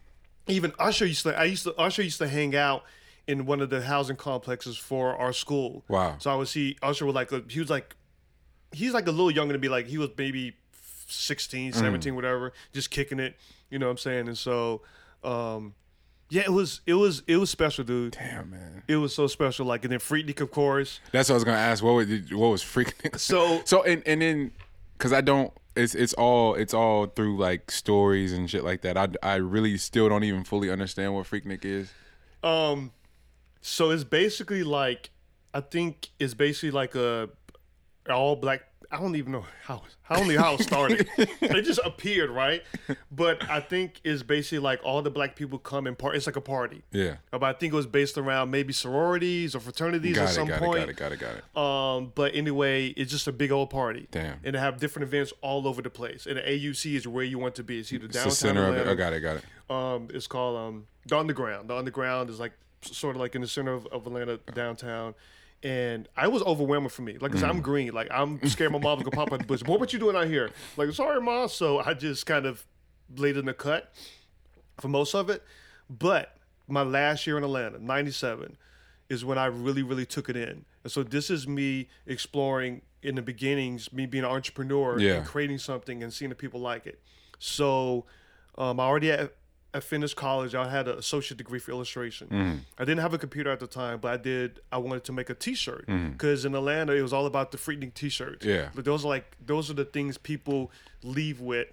even 0.48 0.72
Usher 0.80 1.06
used 1.06 1.24
to 1.24 1.38
I 1.38 1.46
used 1.46 1.64
to 1.64 1.74
Usher 1.76 2.04
used 2.04 2.20
to 2.20 2.28
hang 2.28 2.56
out 2.56 2.84
in 3.26 3.46
one 3.46 3.60
of 3.60 3.70
the 3.70 3.82
housing 3.82 4.16
complexes 4.16 4.78
for 4.78 5.16
our 5.18 5.34
school. 5.34 5.84
Wow. 5.90 6.16
So 6.20 6.32
I 6.32 6.36
would 6.36 6.48
see 6.48 6.78
Usher 6.82 7.06
was 7.06 7.16
like 7.16 7.32
a, 7.34 7.44
he 7.50 7.60
was 7.60 7.70
like 7.70 7.96
he's 8.72 8.94
like 8.94 9.08
a 9.08 9.12
little 9.12 9.32
younger 9.32 9.54
to 9.54 9.60
be 9.60 9.70
like 9.70 9.88
he 9.88 9.98
was 9.98 10.10
maybe 10.18 10.56
16, 11.08 11.72
Mm. 11.72 11.76
17, 11.76 12.16
whatever, 12.16 12.54
just 12.74 12.92
kicking 12.92 13.20
it, 13.20 13.36
you 13.70 13.80
know 13.80 13.86
what 13.88 13.92
I'm 13.92 13.98
saying? 13.98 14.28
And 14.28 14.38
so 14.38 14.82
um 15.24 15.74
yeah, 16.30 16.42
it 16.42 16.52
was 16.52 16.82
it 16.86 16.96
was 16.96 17.24
it 17.28 17.38
was 17.38 17.50
special, 17.50 17.84
dude. 17.86 18.14
Damn, 18.14 18.50
man. 18.52 18.84
It 18.88 18.98
was 18.98 19.16
so 19.16 19.28
special 19.28 19.66
like 19.66 19.84
and 19.86 19.92
then 19.94 20.00
Freaknik 20.00 20.42
of 20.42 20.52
course. 20.52 21.00
That's 21.12 21.30
what 21.30 21.34
I 21.34 21.38
was 21.38 21.44
gonna 21.46 21.58
ask. 21.58 21.84
What 21.84 21.94
was 21.94 22.08
what 22.32 22.50
was 22.50 22.64
Freaknik? 22.64 23.18
So 23.20 23.62
So 23.66 23.84
and 23.84 24.04
and 24.06 24.22
then, 24.22 24.52
cause 24.98 25.14
I 25.14 25.22
don't. 25.22 25.54
It's 25.78 25.94
it's 25.96 26.14
all 26.14 26.56
it's 26.56 26.74
all 26.74 27.06
through 27.06 27.38
like 27.38 27.70
stories 27.72 28.34
and 28.34 28.50
shit 28.50 28.64
like 28.66 28.82
that. 28.82 28.98
I 28.98 29.08
I 29.24 29.36
really 29.36 29.78
still 29.78 30.10
don't 30.10 30.24
even 30.24 30.44
fully 30.44 30.70
understand 30.72 31.14
what 31.14 31.28
Freaknik 31.28 31.64
is. 31.64 31.94
Um, 32.44 32.92
so 33.62 33.92
it's 33.92 34.04
basically 34.04 34.64
like 34.64 35.12
I 35.54 35.62
think 35.62 36.10
it's 36.20 36.34
basically 36.34 36.72
like 36.72 36.96
a 36.96 37.30
all 38.10 38.36
black 38.36 38.64
I 38.92 39.00
don't 39.00 39.16
even 39.16 39.34
know 39.34 39.46
how 39.64 39.84
I 40.10 40.16
don't 40.18 40.28
know 40.30 40.40
how 40.40 40.54
it 40.56 40.62
started. 40.62 41.08
it 41.18 41.64
just 41.64 41.80
appeared, 41.84 42.30
right? 42.30 42.64
But 43.12 43.50
I 43.50 43.60
think 43.60 44.00
it's 44.04 44.24
basically 44.24 44.60
like 44.60 44.80
all 44.84 45.02
the 45.02 45.10
black 45.10 45.36
people 45.36 45.60
come 45.60 45.88
and 45.88 45.98
part. 45.98 46.16
It's 46.16 46.26
like 46.26 46.38
a 46.38 46.42
party. 46.42 46.84
Yeah. 46.92 47.18
But 47.32 47.44
I 47.44 47.54
think 47.54 47.74
it 47.74 47.76
was 47.76 47.86
based 47.86 48.18
around 48.18 48.50
maybe 48.50 48.72
sororities 48.72 49.56
or 49.56 49.60
fraternities 49.60 50.16
Got 50.16 50.24
at 50.24 50.30
it, 50.30 50.34
some 50.34 50.48
got 50.48 50.56
it, 50.56 50.60
point. 50.66 50.80
got 50.80 50.90
it, 50.90 50.96
got 50.96 51.12
it, 51.12 51.20
got 51.20 51.36
it. 51.36 51.58
Um, 51.58 52.14
but 52.16 52.34
anyway, 52.34 52.88
it's 52.88 53.12
just 53.12 53.28
a 53.28 53.34
big 53.34 53.52
old 53.52 53.70
party. 53.70 54.08
Damn. 54.12 54.40
And 54.44 54.56
they 54.56 54.60
have 54.60 54.80
different 54.80 55.04
events 55.08 55.34
all 55.42 55.68
over 55.68 55.82
the 55.82 55.90
place. 55.90 56.26
And 56.26 56.38
the 56.38 56.42
AUC 56.42 56.96
is 56.96 57.08
where 57.08 57.26
you 57.26 57.40
want 57.40 57.56
to 57.56 57.64
be. 57.64 57.80
It's 57.80 57.92
either 57.92 58.06
It's 58.06 58.14
downtown 58.14 58.30
the 58.30 58.36
center 58.36 58.68
of 58.68 58.76
it. 58.76 58.80
Atlanta. 58.80 58.92
I 58.92 58.96
got 58.96 59.14
it, 59.14 59.20
got 59.20 59.38
it. 59.38 59.44
Um, 59.70 60.08
it's 60.14 60.28
called 60.28 60.58
um 60.58 60.88
the 61.06 61.18
Underground. 61.18 61.70
The 61.70 61.76
Underground 61.76 62.30
is 62.30 62.40
like 62.40 62.54
sort 62.82 63.18
of 63.18 63.20
like 63.20 63.36
in 63.36 63.42
the 63.42 63.48
center 63.48 63.74
of, 63.74 63.86
of 63.88 64.08
Atlanta 64.08 64.38
downtown. 64.54 65.14
And 65.64 66.08
I 66.16 66.28
was 66.28 66.44
overwhelming 66.44 66.90
for 66.90 67.02
me. 67.02 67.18
Like, 67.20 67.32
cause 67.32 67.42
Mm. 67.42 67.50
I'm 67.50 67.62
green. 67.62 67.94
Like, 67.94 68.08
I'm 68.12 68.46
scared 68.48 68.72
my 68.72 68.78
mom's 68.80 69.04
gonna 69.04 69.16
pop 69.16 69.34
out 69.34 69.40
the 69.40 69.46
bush. 69.46 69.64
What 69.64 69.80
what 69.80 69.92
you 69.92 70.00
doing 70.00 70.16
out 70.16 70.28
here? 70.28 70.52
Like, 70.78 70.92
sorry, 70.94 71.20
mom. 71.22 71.50
So 71.50 71.80
I 71.80 71.94
just 71.94 72.26
kind 72.26 72.46
of 72.46 72.66
laid 73.16 73.38
in 73.38 73.46
the 73.46 73.54
cut 73.54 73.92
for 74.80 74.88
most 74.88 75.16
of 75.16 75.30
it. 75.30 75.42
But 75.90 76.38
my 76.68 76.84
last 76.84 77.26
year 77.26 77.38
in 77.38 77.44
Atlanta, 77.44 77.80
97, 77.84 78.58
is 79.10 79.24
when 79.26 79.38
I 79.38 79.46
really, 79.46 79.82
really 79.84 80.06
took 80.06 80.30
it 80.30 80.36
in. 80.36 80.66
And 80.84 80.92
so 80.92 81.02
this 81.02 81.30
is 81.30 81.48
me 81.48 81.88
exploring 82.06 82.82
in 83.02 83.16
the 83.16 83.22
beginnings, 83.22 83.92
me 83.94 84.06
being 84.06 84.26
an 84.26 84.30
entrepreneur 84.30 85.00
Yeah. 85.00 85.14
and 85.16 85.26
creating 85.26 85.58
something 85.60 86.04
and 86.04 86.14
seeing 86.14 86.30
the 86.30 86.36
people 86.36 86.60
like 86.60 86.86
it. 86.86 87.00
So 87.40 88.06
um, 88.58 88.80
I 88.80 88.84
already 88.84 89.08
had, 89.08 89.30
I 89.78 89.80
finished 89.80 90.16
college. 90.16 90.56
I 90.56 90.70
had 90.70 90.88
an 90.88 90.98
associate 90.98 91.38
degree 91.38 91.60
for 91.60 91.72
illustration. 91.72 92.28
Mm-hmm. 92.28 92.58
I 92.78 92.84
didn't 92.84 93.02
have 93.02 93.14
a 93.14 93.18
computer 93.18 93.52
at 93.52 93.60
the 93.60 93.68
time, 93.68 94.00
but 94.00 94.12
I 94.12 94.18
did. 94.18 94.60
I 94.72 94.80
wanted 94.80 95.04
to 95.06 95.14
make 95.14 95.30
a 95.30 95.36
T-shirt 95.36 95.86
because 95.86 96.46
in 96.46 96.56
Atlanta 96.56 96.94
it 96.94 97.02
was 97.02 97.14
all 97.14 97.28
about 97.28 97.52
the 97.52 97.58
Freaknik 97.58 97.94
T-shirts. 97.94 98.46
Yeah. 98.46 98.70
but 98.74 98.86
those 98.86 99.06
are 99.06 99.08
like 99.08 99.38
those 99.46 99.70
are 99.70 99.76
the 99.76 99.86
things 99.86 100.18
people 100.18 100.72
leave 101.04 101.40
with 101.40 101.68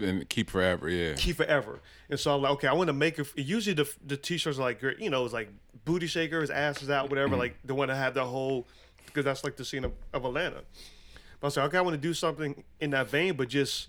And 0.00 0.26
keep 0.28 0.48
forever, 0.48 0.88
yeah. 0.88 1.14
keep 1.14 1.36
forever. 1.36 1.80
And 2.08 2.18
so 2.18 2.34
I'm 2.34 2.42
like, 2.42 2.52
okay, 2.52 2.68
I 2.68 2.72
want 2.72 2.88
to 2.88 2.94
make 2.94 3.18
it. 3.18 3.28
Usually 3.36 3.74
the 3.74 3.88
the 4.06 4.16
t-shirts 4.16 4.58
are 4.58 4.62
like, 4.62 4.80
you 4.98 5.10
know, 5.10 5.24
it's 5.24 5.34
like 5.34 5.50
booty 5.84 6.06
shakers, 6.06 6.48
asses 6.50 6.88
out, 6.88 7.10
whatever. 7.10 7.36
Like 7.36 7.56
the 7.64 7.74
one 7.74 7.88
that 7.88 7.96
have 7.96 8.14
the 8.14 8.24
whole, 8.24 8.66
because 9.06 9.24
that's 9.24 9.44
like 9.44 9.56
the 9.56 9.64
scene 9.64 9.84
of, 9.84 9.92
of 10.14 10.24
Atlanta. 10.24 10.62
But 11.40 11.46
I 11.46 11.48
was 11.48 11.56
like, 11.56 11.66
okay, 11.66 11.78
I 11.78 11.80
want 11.82 11.94
to 11.94 12.00
do 12.00 12.14
something 12.14 12.64
in 12.80 12.90
that 12.90 13.10
vein, 13.10 13.34
but 13.34 13.48
just 13.48 13.88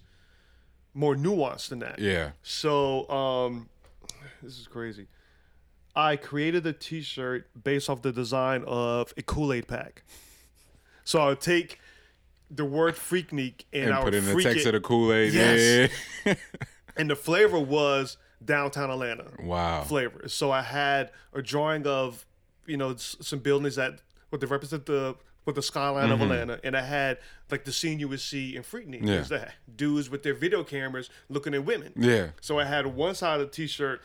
more 0.93 1.15
nuanced 1.15 1.69
than 1.69 1.79
that. 1.79 1.99
Yeah. 1.99 2.31
So 2.43 3.09
um, 3.09 3.69
this 4.41 4.59
is 4.59 4.67
crazy. 4.67 5.07
I 5.95 6.15
created 6.15 6.65
a 6.65 6.73
T-shirt 6.73 7.49
based 7.63 7.89
off 7.89 8.01
the 8.01 8.11
design 8.11 8.63
of 8.65 9.13
a 9.15 9.21
Kool 9.21 9.53
Aid 9.53 9.67
pack. 9.67 10.03
So 11.03 11.19
I 11.21 11.27
would 11.27 11.41
take 11.41 11.79
the 12.49 12.65
word 12.65 12.95
Freaknik 12.95 13.65
and, 13.71 13.85
And 13.85 13.93
I 13.93 13.97
put 13.97 14.05
would 14.05 14.15
in 14.15 14.25
the 14.25 14.41
text 14.43 14.65
it, 14.65 14.67
of 14.67 14.81
the 14.81 14.87
Kool-Aid. 14.87 15.33
Yes. 15.33 15.91
Yeah. 16.25 16.33
and 16.97 17.09
the 17.09 17.15
flavor 17.15 17.59
was 17.59 18.17
downtown 18.43 18.89
Atlanta 18.89 19.31
Wow. 19.39 19.83
flavor. 19.83 20.27
So 20.27 20.51
I 20.51 20.61
had 20.61 21.11
a 21.33 21.41
drawing 21.41 21.85
of, 21.87 22.25
you 22.65 22.77
know, 22.77 22.95
some 22.95 23.39
buildings 23.39 23.75
that 23.75 24.01
what 24.29 24.41
they 24.41 24.47
represent 24.47 24.85
the 24.85 25.15
with 25.45 25.55
the 25.55 25.61
skyline 25.61 26.09
of 26.09 26.21
Atlanta, 26.21 26.59
and 26.63 26.75
I 26.75 26.81
had 26.81 27.17
like 27.51 27.65
the 27.65 27.71
scene 27.71 27.99
you 27.99 28.07
would 28.07 28.21
see 28.21 28.55
in 28.55 28.63
Freaknik. 28.63 28.99
Mm-hmm. 28.99 29.07
Yeah. 29.07 29.15
Is 29.15 29.29
that 29.29 29.53
dudes 29.75 30.09
with 30.09 30.23
their 30.23 30.33
video 30.33 30.63
cameras 30.63 31.09
looking 31.29 31.53
at 31.53 31.65
women. 31.65 31.93
Yeah. 31.95 32.29
So 32.41 32.59
I 32.59 32.65
had 32.65 32.87
one 32.87 33.15
side 33.15 33.41
of 33.41 33.47
the 33.47 33.53
t-shirt, 33.53 34.01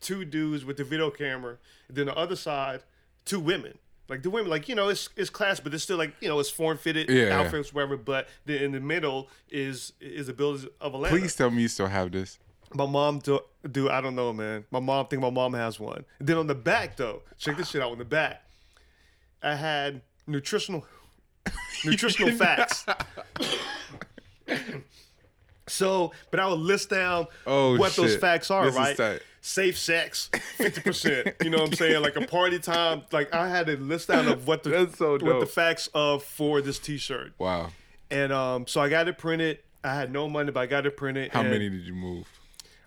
two 0.00 0.24
dudes 0.24 0.64
with 0.64 0.76
the 0.76 0.84
video 0.84 1.10
camera, 1.10 1.58
and 1.88 1.96
then 1.96 2.06
the 2.06 2.16
other 2.16 2.36
side, 2.36 2.82
two 3.24 3.40
women. 3.40 3.78
Like 4.08 4.22
the 4.22 4.30
women, 4.30 4.50
like 4.50 4.70
you 4.70 4.74
know, 4.74 4.88
it's 4.88 5.10
it's 5.16 5.28
class, 5.28 5.60
but 5.60 5.74
it's 5.74 5.84
still 5.84 5.98
like 5.98 6.14
you 6.20 6.28
know, 6.28 6.38
it's 6.38 6.48
form 6.48 6.78
fitted 6.78 7.10
Yeah, 7.10 7.38
outfits, 7.38 7.74
whatever. 7.74 7.98
But 7.98 8.26
then 8.46 8.62
in 8.62 8.72
the 8.72 8.80
middle 8.80 9.28
is 9.50 9.92
is 10.00 10.28
the 10.28 10.32
buildings 10.32 10.66
of 10.80 10.94
Atlanta. 10.94 11.14
Please 11.14 11.36
tell 11.36 11.50
me 11.50 11.62
you 11.62 11.68
still 11.68 11.88
have 11.88 12.10
this. 12.10 12.38
My 12.74 12.86
mom 12.86 13.18
do, 13.18 13.40
do 13.70 13.88
I 13.90 14.00
don't 14.00 14.14
know, 14.14 14.32
man. 14.32 14.64
My 14.70 14.80
mom 14.80 15.06
think 15.06 15.22
my 15.22 15.30
mom 15.30 15.54
has 15.54 15.78
one. 15.78 16.04
And 16.18 16.28
then 16.28 16.36
on 16.36 16.46
the 16.46 16.54
back 16.54 16.96
though, 16.96 17.22
check 17.36 17.58
this 17.58 17.70
shit 17.70 17.82
out 17.82 17.92
on 17.92 17.98
the 17.98 18.04
back. 18.04 18.42
I 19.42 19.54
had 19.54 20.02
nutritional 20.28 20.84
nutritional 21.84 22.32
facts. 22.36 22.84
so, 25.66 26.12
but 26.30 26.40
I 26.40 26.46
would 26.48 26.58
list 26.60 26.90
down 26.90 27.26
Oh, 27.46 27.76
what 27.76 27.94
those 27.96 28.16
facts 28.16 28.50
are, 28.50 28.70
This 28.70 28.98
right? 28.98 29.20
Safe 29.40 29.78
sex, 29.78 30.30
fifty 30.56 30.80
percent. 30.80 31.28
You 31.42 31.48
know 31.50 31.58
what 31.58 31.68
I'm 31.68 31.72
saying? 31.74 32.02
Like 32.02 32.16
a 32.16 32.26
party 32.26 32.58
time. 32.58 33.02
Like 33.12 33.32
I 33.32 33.48
had 33.48 33.68
a 33.68 33.76
list 33.76 34.08
down 34.08 34.26
of 34.28 34.46
what 34.46 34.62
the 34.62 34.90
so 34.96 35.12
what 35.12 35.40
the 35.40 35.46
facts 35.46 35.88
of 35.94 36.22
for 36.22 36.60
this 36.60 36.78
T-shirt. 36.78 37.32
Wow. 37.38 37.70
And 38.10 38.32
um, 38.32 38.66
so 38.66 38.80
I 38.80 38.88
got 38.88 39.08
it 39.08 39.16
printed. 39.16 39.60
I 39.84 39.94
had 39.94 40.12
no 40.12 40.28
money, 40.28 40.50
but 40.50 40.60
I 40.60 40.66
got 40.66 40.86
it 40.86 40.96
printed. 40.96 41.30
How 41.32 41.42
many 41.42 41.70
did 41.70 41.82
you 41.82 41.94
move? 41.94 42.26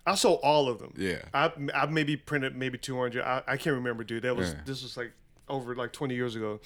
I 0.06 0.14
sold 0.14 0.40
all 0.42 0.68
of 0.68 0.78
them. 0.78 0.92
Yeah. 0.96 1.22
I 1.32 1.50
I 1.74 1.86
maybe 1.86 2.16
printed 2.16 2.54
maybe 2.54 2.76
two 2.78 2.98
hundred. 2.98 3.24
I, 3.24 3.42
I 3.46 3.56
can't 3.56 3.74
remember, 3.76 4.04
dude. 4.04 4.22
That 4.24 4.36
was 4.36 4.50
Yeah. 4.52 4.60
this 4.66 4.82
was 4.82 4.96
like 4.96 5.12
over 5.48 5.74
like 5.74 5.92
twenty 5.92 6.14
years 6.14 6.36
ago. 6.36 6.60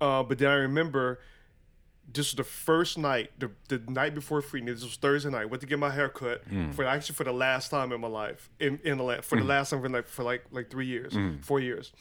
Uh, 0.00 0.22
but 0.22 0.38
then 0.38 0.48
I 0.50 0.54
remember 0.54 1.20
this 2.12 2.32
was 2.32 2.34
the 2.34 2.44
first 2.44 2.98
night, 2.98 3.30
the, 3.38 3.50
the 3.68 3.78
night 3.90 4.14
before 4.14 4.42
Freaknik. 4.42 4.66
This 4.74 4.82
was 4.82 4.96
Thursday 4.96 5.30
night. 5.30 5.48
Went 5.50 5.60
to 5.60 5.66
get 5.66 5.78
my 5.78 5.90
hair 5.90 6.08
cut 6.08 6.48
Mm. 6.48 6.74
for 6.74 6.84
actually 6.84 7.14
for 7.14 7.24
the 7.24 7.32
last 7.32 7.70
time 7.70 7.92
in 7.92 8.00
my 8.00 8.08
life. 8.08 8.50
In 8.58 8.80
in 8.82 8.98
the 8.98 9.20
for 9.22 9.36
the 9.38 9.44
last 9.44 9.70
time 9.70 9.80
for 9.82 9.88
like 9.88 10.08
for 10.08 10.24
like 10.24 10.44
like 10.50 10.70
three 10.70 10.86
years, 10.86 11.12
Mm. 11.12 11.44
four 11.44 11.60
years. 11.60 11.92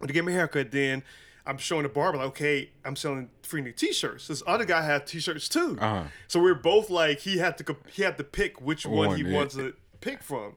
Went 0.00 0.08
to 0.08 0.14
get 0.14 0.24
my 0.24 0.32
hair 0.32 0.48
cut. 0.48 0.70
Then 0.70 1.02
I'm 1.44 1.58
showing 1.58 1.82
the 1.82 1.88
barber 1.88 2.18
like, 2.18 2.26
okay, 2.28 2.70
I'm 2.84 2.94
selling 2.94 3.30
Freaknik 3.42 3.76
t-shirts. 3.76 4.28
This 4.28 4.42
other 4.46 4.64
guy 4.64 4.82
had 4.82 5.06
t-shirts 5.06 5.48
too. 5.48 5.76
Uh-huh. 5.80 6.04
So 6.28 6.40
we 6.40 6.50
are 6.50 6.54
both 6.54 6.88
like, 6.90 7.20
he 7.20 7.38
had 7.38 7.58
to 7.58 7.76
he 7.90 8.02
had 8.02 8.16
to 8.18 8.24
pick 8.24 8.60
which 8.60 8.86
one, 8.86 9.08
One, 9.08 9.16
he 9.16 9.24
yeah. 9.24 9.34
wants 9.34 9.54
to 9.56 9.74
pick 10.00 10.22
from. 10.22 10.56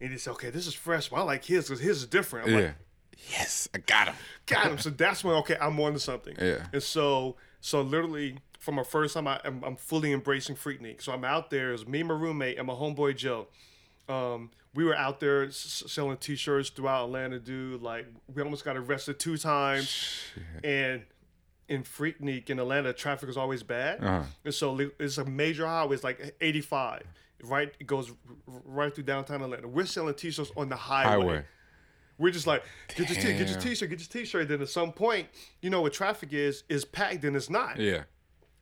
And 0.00 0.10
he 0.12 0.18
said, 0.18 0.32
okay, 0.32 0.50
this 0.50 0.66
is 0.66 0.74
fresh, 0.74 1.08
but 1.08 1.16
I 1.16 1.22
like 1.22 1.44
his 1.44 1.66
because 1.68 1.80
his 1.80 1.98
is 1.98 2.06
different. 2.06 2.48
I'm 2.48 2.54
Yeah. 2.54 2.60
like, 2.60 2.74
Yes, 3.30 3.68
I 3.74 3.78
got 3.78 4.08
him. 4.08 4.14
got 4.46 4.66
him. 4.66 4.78
So 4.78 4.90
that's 4.90 5.22
when 5.22 5.34
okay, 5.36 5.56
I'm 5.60 5.78
on 5.80 5.92
to 5.92 5.98
something. 6.00 6.34
Yeah. 6.40 6.66
And 6.72 6.82
so 6.82 7.36
so 7.60 7.80
literally 7.82 8.38
from 8.58 8.74
my 8.74 8.82
first 8.84 9.14
time, 9.14 9.26
I, 9.26 9.40
I'm, 9.44 9.62
I'm 9.64 9.76
fully 9.76 10.12
embracing 10.12 10.54
Freaknik. 10.56 11.00
So 11.02 11.12
I'm 11.12 11.24
out 11.24 11.50
there. 11.50 11.70
It 11.70 11.72
was 11.72 11.86
me 11.86 12.00
and 12.00 12.08
my 12.08 12.14
roommate 12.14 12.58
and 12.58 12.66
my 12.66 12.74
homeboy 12.74 13.16
Joe. 13.16 13.46
Um, 14.08 14.50
we 14.74 14.84
were 14.84 14.94
out 14.94 15.18
there 15.20 15.44
s- 15.46 15.82
selling 15.86 16.16
T-shirts 16.18 16.68
throughout 16.70 17.06
Atlanta, 17.06 17.38
dude. 17.38 17.80
Like 17.82 18.06
we 18.34 18.42
almost 18.42 18.64
got 18.64 18.76
arrested 18.76 19.18
two 19.18 19.36
times. 19.38 20.20
And 20.64 21.02
in 21.68 21.84
Freaknik 21.84 22.50
in 22.50 22.58
Atlanta, 22.58 22.92
traffic 22.92 23.28
is 23.28 23.36
always 23.36 23.62
bad. 23.62 24.02
Uh-huh. 24.02 24.22
And 24.44 24.52
so 24.54 24.72
li- 24.72 24.90
it's 24.98 25.18
a 25.18 25.24
major 25.24 25.66
highway. 25.66 25.94
It's 25.94 26.04
like 26.04 26.34
85. 26.40 27.02
Right, 27.42 27.72
it 27.80 27.86
goes 27.86 28.10
r- 28.10 28.16
right 28.66 28.94
through 28.94 29.04
downtown 29.04 29.40
Atlanta. 29.40 29.66
We're 29.66 29.86
selling 29.86 30.12
T-shirts 30.14 30.52
on 30.58 30.68
the 30.68 30.76
Highway. 30.76 31.44
We're 32.20 32.30
just 32.30 32.46
like, 32.46 32.62
get 32.94 33.08
your, 33.08 33.18
t- 33.18 33.38
get 33.38 33.48
your 33.48 33.58
t-shirt, 33.58 33.88
get 33.88 33.98
your 33.98 34.08
t-shirt. 34.08 34.48
Then 34.48 34.60
at 34.60 34.68
some 34.68 34.92
point, 34.92 35.26
you 35.62 35.70
know 35.70 35.80
what 35.80 35.94
traffic 35.94 36.32
is, 36.32 36.62
is 36.68 36.84
packed 36.84 37.24
and 37.24 37.34
it's 37.34 37.50
not. 37.50 37.78
Yeah. 37.78 38.02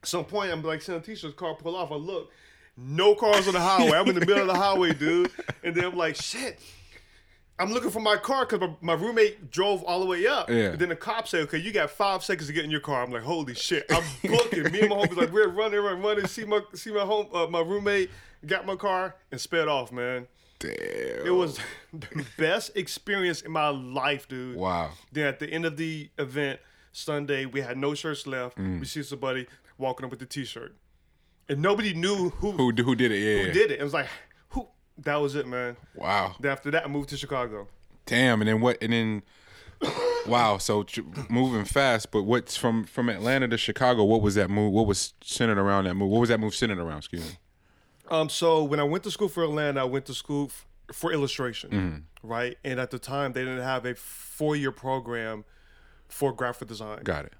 Some 0.04 0.24
point, 0.24 0.52
I'm 0.52 0.62
like 0.62 0.80
selling 0.80 1.02
t-shirts, 1.02 1.34
car 1.34 1.54
pull 1.56 1.74
off. 1.74 1.90
I 1.90 1.96
look, 1.96 2.30
no 2.76 3.16
cars 3.16 3.48
on 3.48 3.54
the 3.54 3.60
highway. 3.60 3.98
I'm 3.98 4.08
in 4.08 4.14
the 4.14 4.24
middle 4.24 4.42
of 4.42 4.46
the 4.46 4.54
highway, 4.54 4.94
dude. 4.94 5.32
And 5.64 5.74
then 5.74 5.84
I'm 5.84 5.96
like, 5.96 6.14
shit. 6.14 6.60
I'm 7.58 7.72
looking 7.72 7.90
for 7.90 7.98
my 7.98 8.16
car 8.16 8.46
because 8.46 8.60
my, 8.60 8.70
my 8.80 8.92
roommate 8.92 9.50
drove 9.50 9.82
all 9.82 9.98
the 9.98 10.06
way 10.06 10.24
up. 10.28 10.48
Yeah. 10.48 10.70
And 10.70 10.78
then 10.78 10.90
the 10.90 10.96
cop 10.96 11.26
said, 11.26 11.40
okay, 11.42 11.58
you 11.58 11.72
got 11.72 11.90
five 11.90 12.22
seconds 12.22 12.46
to 12.46 12.52
get 12.52 12.64
in 12.64 12.70
your 12.70 12.78
car. 12.78 13.02
I'm 13.02 13.10
like, 13.10 13.24
holy 13.24 13.54
shit. 13.54 13.84
I'm 13.90 14.04
booking. 14.22 14.70
Me 14.70 14.82
and 14.82 14.90
my 14.90 14.96
homies 14.96 15.16
like, 15.16 15.32
we're 15.32 15.48
running, 15.48 15.80
running, 15.80 16.04
running. 16.04 16.26
See 16.28 16.44
my 16.44 16.60
see 16.74 16.92
my 16.92 17.00
home 17.00 17.26
uh, 17.34 17.48
my 17.48 17.60
roommate 17.60 18.10
got 18.46 18.64
my 18.64 18.76
car 18.76 19.16
and 19.32 19.40
sped 19.40 19.66
off, 19.66 19.90
man. 19.90 20.28
Damn. 20.58 21.26
It 21.26 21.34
was 21.34 21.58
the 21.92 22.24
best 22.36 22.76
experience 22.76 23.40
in 23.42 23.52
my 23.52 23.68
life, 23.68 24.28
dude. 24.28 24.56
Wow. 24.56 24.90
Then 25.12 25.26
at 25.26 25.38
the 25.38 25.46
end 25.48 25.64
of 25.64 25.76
the 25.76 26.10
event, 26.18 26.60
Sunday, 26.92 27.46
we 27.46 27.60
had 27.60 27.76
no 27.76 27.94
shirts 27.94 28.26
left. 28.26 28.58
Mm. 28.58 28.80
We 28.80 28.86
see 28.86 29.02
somebody 29.02 29.46
walking 29.76 30.04
up 30.04 30.10
with 30.10 30.20
the 30.20 30.26
T-shirt, 30.26 30.74
and 31.48 31.60
nobody 31.62 31.94
knew 31.94 32.30
who 32.30 32.52
Who 32.52 32.72
who 32.72 32.94
did 32.96 33.12
it? 33.12 33.18
Yeah. 33.18 33.44
who 33.44 33.52
did 33.52 33.70
it. 33.70 33.80
It 33.80 33.84
was 33.84 33.94
like, 33.94 34.08
who? 34.50 34.66
That 34.98 35.16
was 35.16 35.34
it, 35.36 35.46
man. 35.46 35.76
Wow. 35.94 36.34
Then 36.40 36.50
after 36.50 36.70
that, 36.72 36.84
I 36.84 36.88
moved 36.88 37.10
to 37.10 37.16
Chicago. 37.16 37.68
Damn. 38.06 38.40
And 38.40 38.48
then 38.48 38.60
what? 38.60 38.78
And 38.82 38.92
then. 38.92 39.22
Wow. 40.26 40.58
So 40.58 40.84
moving 41.30 41.64
fast, 41.64 42.10
but 42.10 42.24
what's 42.24 42.54
from 42.54 42.84
from 42.84 43.08
Atlanta 43.08 43.48
to 43.48 43.56
Chicago? 43.56 44.04
What 44.04 44.20
was 44.20 44.34
that 44.34 44.50
move? 44.50 44.74
What 44.74 44.86
was 44.86 45.14
centered 45.22 45.56
around 45.56 45.84
that 45.84 45.94
move? 45.94 46.10
What 46.10 46.20
was 46.20 46.28
that 46.28 46.38
move 46.38 46.54
centered 46.54 46.76
around? 46.78 46.98
Excuse 46.98 47.24
me. 47.24 47.30
Um, 48.10 48.28
so 48.28 48.62
when 48.64 48.80
I 48.80 48.84
went 48.84 49.04
to 49.04 49.10
school 49.10 49.28
for 49.28 49.44
Atlanta, 49.44 49.80
I 49.80 49.84
went 49.84 50.06
to 50.06 50.14
school 50.14 50.46
f- 50.46 50.66
for 50.92 51.12
illustration, 51.12 51.70
Mm-hmm. 51.70 52.26
right? 52.28 52.56
And 52.64 52.80
at 52.80 52.90
the 52.90 52.98
time, 52.98 53.32
they 53.32 53.44
didn't 53.44 53.62
have 53.62 53.84
a 53.84 53.94
four-year 53.94 54.72
program 54.72 55.44
for 56.08 56.32
graphic 56.32 56.68
design. 56.68 57.00
Got 57.04 57.26
it. 57.26 57.32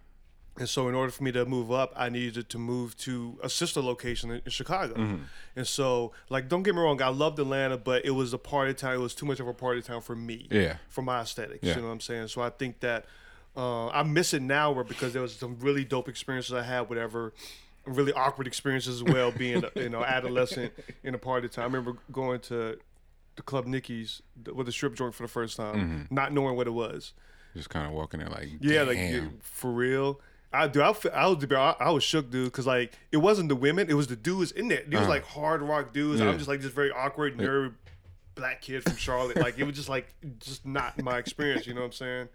And 0.59 0.69
so, 0.69 0.89
in 0.89 0.95
order 0.97 1.13
for 1.13 1.23
me 1.23 1.31
to 1.33 1.47
move 1.47 1.71
up, 1.71 1.93
I 1.97 2.09
needed 2.09 2.49
to 2.51 2.59
move 2.59 2.97
to 2.99 3.39
a 3.45 3.49
sister 3.49 3.81
location 3.81 4.31
in, 4.33 4.43
in 4.45 4.51
Chicago. 4.51 4.95
Mm-hmm. 4.95 5.23
And 5.55 5.67
so, 5.69 6.13
like, 6.31 6.49
don't 6.49 6.65
get 6.65 6.75
me 6.75 6.81
wrong, 6.81 7.01
I 7.01 7.09
loved 7.09 7.39
Atlanta, 7.39 7.79
but 7.79 8.05
it 8.05 8.11
was 8.11 8.33
a 8.33 8.39
party 8.39 8.75
town. 8.75 8.95
It 8.95 8.99
was 8.99 9.15
too 9.15 9.25
much 9.25 9.39
of 9.39 9.47
a 9.47 9.55
party 9.55 9.83
town 9.83 10.01
for 10.03 10.17
me. 10.17 10.49
Yeah. 10.51 10.79
For 10.89 11.03
my 11.03 11.21
aesthetics. 11.21 11.61
Yeah. 11.63 11.77
You 11.77 11.83
know 11.83 11.87
what 11.87 11.93
I'm 11.95 12.01
saying? 12.01 12.29
So, 12.29 12.43
I 12.43 12.51
think 12.51 12.81
that 12.81 13.05
uh, 13.57 13.87
I 13.89 14.03
miss 14.03 14.35
it 14.35 14.43
now 14.43 14.73
where 14.73 14.83
because 14.85 15.13
there 15.13 15.23
was 15.23 15.35
some 15.37 15.57
really 15.61 15.85
dope 15.85 16.09
experiences 16.09 16.53
I 16.53 16.63
had, 16.65 16.83
whatever. 16.89 17.33
Really 17.95 18.13
awkward 18.13 18.47
experiences 18.47 18.97
as 18.97 19.03
well, 19.03 19.31
being 19.31 19.63
you 19.75 19.89
know 19.89 20.05
adolescent 20.05 20.73
in 21.03 21.15
a 21.15 21.19
party 21.19 21.49
time. 21.49 21.63
I 21.63 21.67
remember 21.77 21.99
going 22.13 22.41
to 22.41 22.79
the 23.37 23.43
club 23.43 23.67
Nicky's 23.67 24.23
with 24.53 24.69
a 24.69 24.73
strip 24.73 24.95
joint 24.95 25.15
for 25.15 25.23
the 25.23 25.29
first 25.29 25.57
time, 25.57 25.77
Mm-hmm. 25.77 26.15
not 26.15 26.33
knowing 26.33 26.57
what 26.57 26.67
it 26.67 26.73
was. 26.73 27.13
Just 27.55 27.71
kind 27.71 27.87
of 27.87 27.93
walking 27.93 28.21
in 28.21 28.31
like, 28.31 28.49
Yeah, 28.61 28.83
like 28.83 28.99
yeah, 28.99 29.27
for 29.41 29.71
real. 29.71 30.21
I 30.53 30.67
do. 30.67 30.81
I, 30.81 30.95
I 31.13 31.27
was 31.27 31.45
I, 31.53 31.91
was 31.91 32.03
shook, 32.03 32.31
dude, 32.31 32.47
because 32.47 32.67
like 32.67 32.93
it 33.13 33.19
wasn't 33.19 33.49
the 33.51 33.57
women, 33.57 33.91
it 33.91 33.95
was 33.95 34.07
the 34.07 34.17
dudes 34.17 34.51
in 34.53 34.69
there. 34.69 34.83
These 34.87 34.99
was 35.01 35.09
like 35.09 35.25
hard 35.25 35.63
rock 35.63 35.93
dudes. 35.93 36.21
Yeah. 36.21 36.29
I'm 36.29 36.37
just 36.39 36.49
like 36.49 36.61
just 36.61 36.75
very 36.75 36.91
awkward, 36.91 37.37
nerd, 37.37 37.75
black 38.35 38.63
kid 38.63 38.83
from 38.83 38.97
Charlotte. 38.97 39.37
like 39.37 39.59
it 39.59 39.65
was 39.65 39.77
just 39.77 39.89
like 39.89 40.09
just 40.41 40.65
not 40.67 41.01
my 41.03 41.19
experience. 41.19 41.67
You 41.67 41.75
know 41.75 41.81
what 41.81 41.87
I'm 41.89 41.93
saying? 41.93 42.29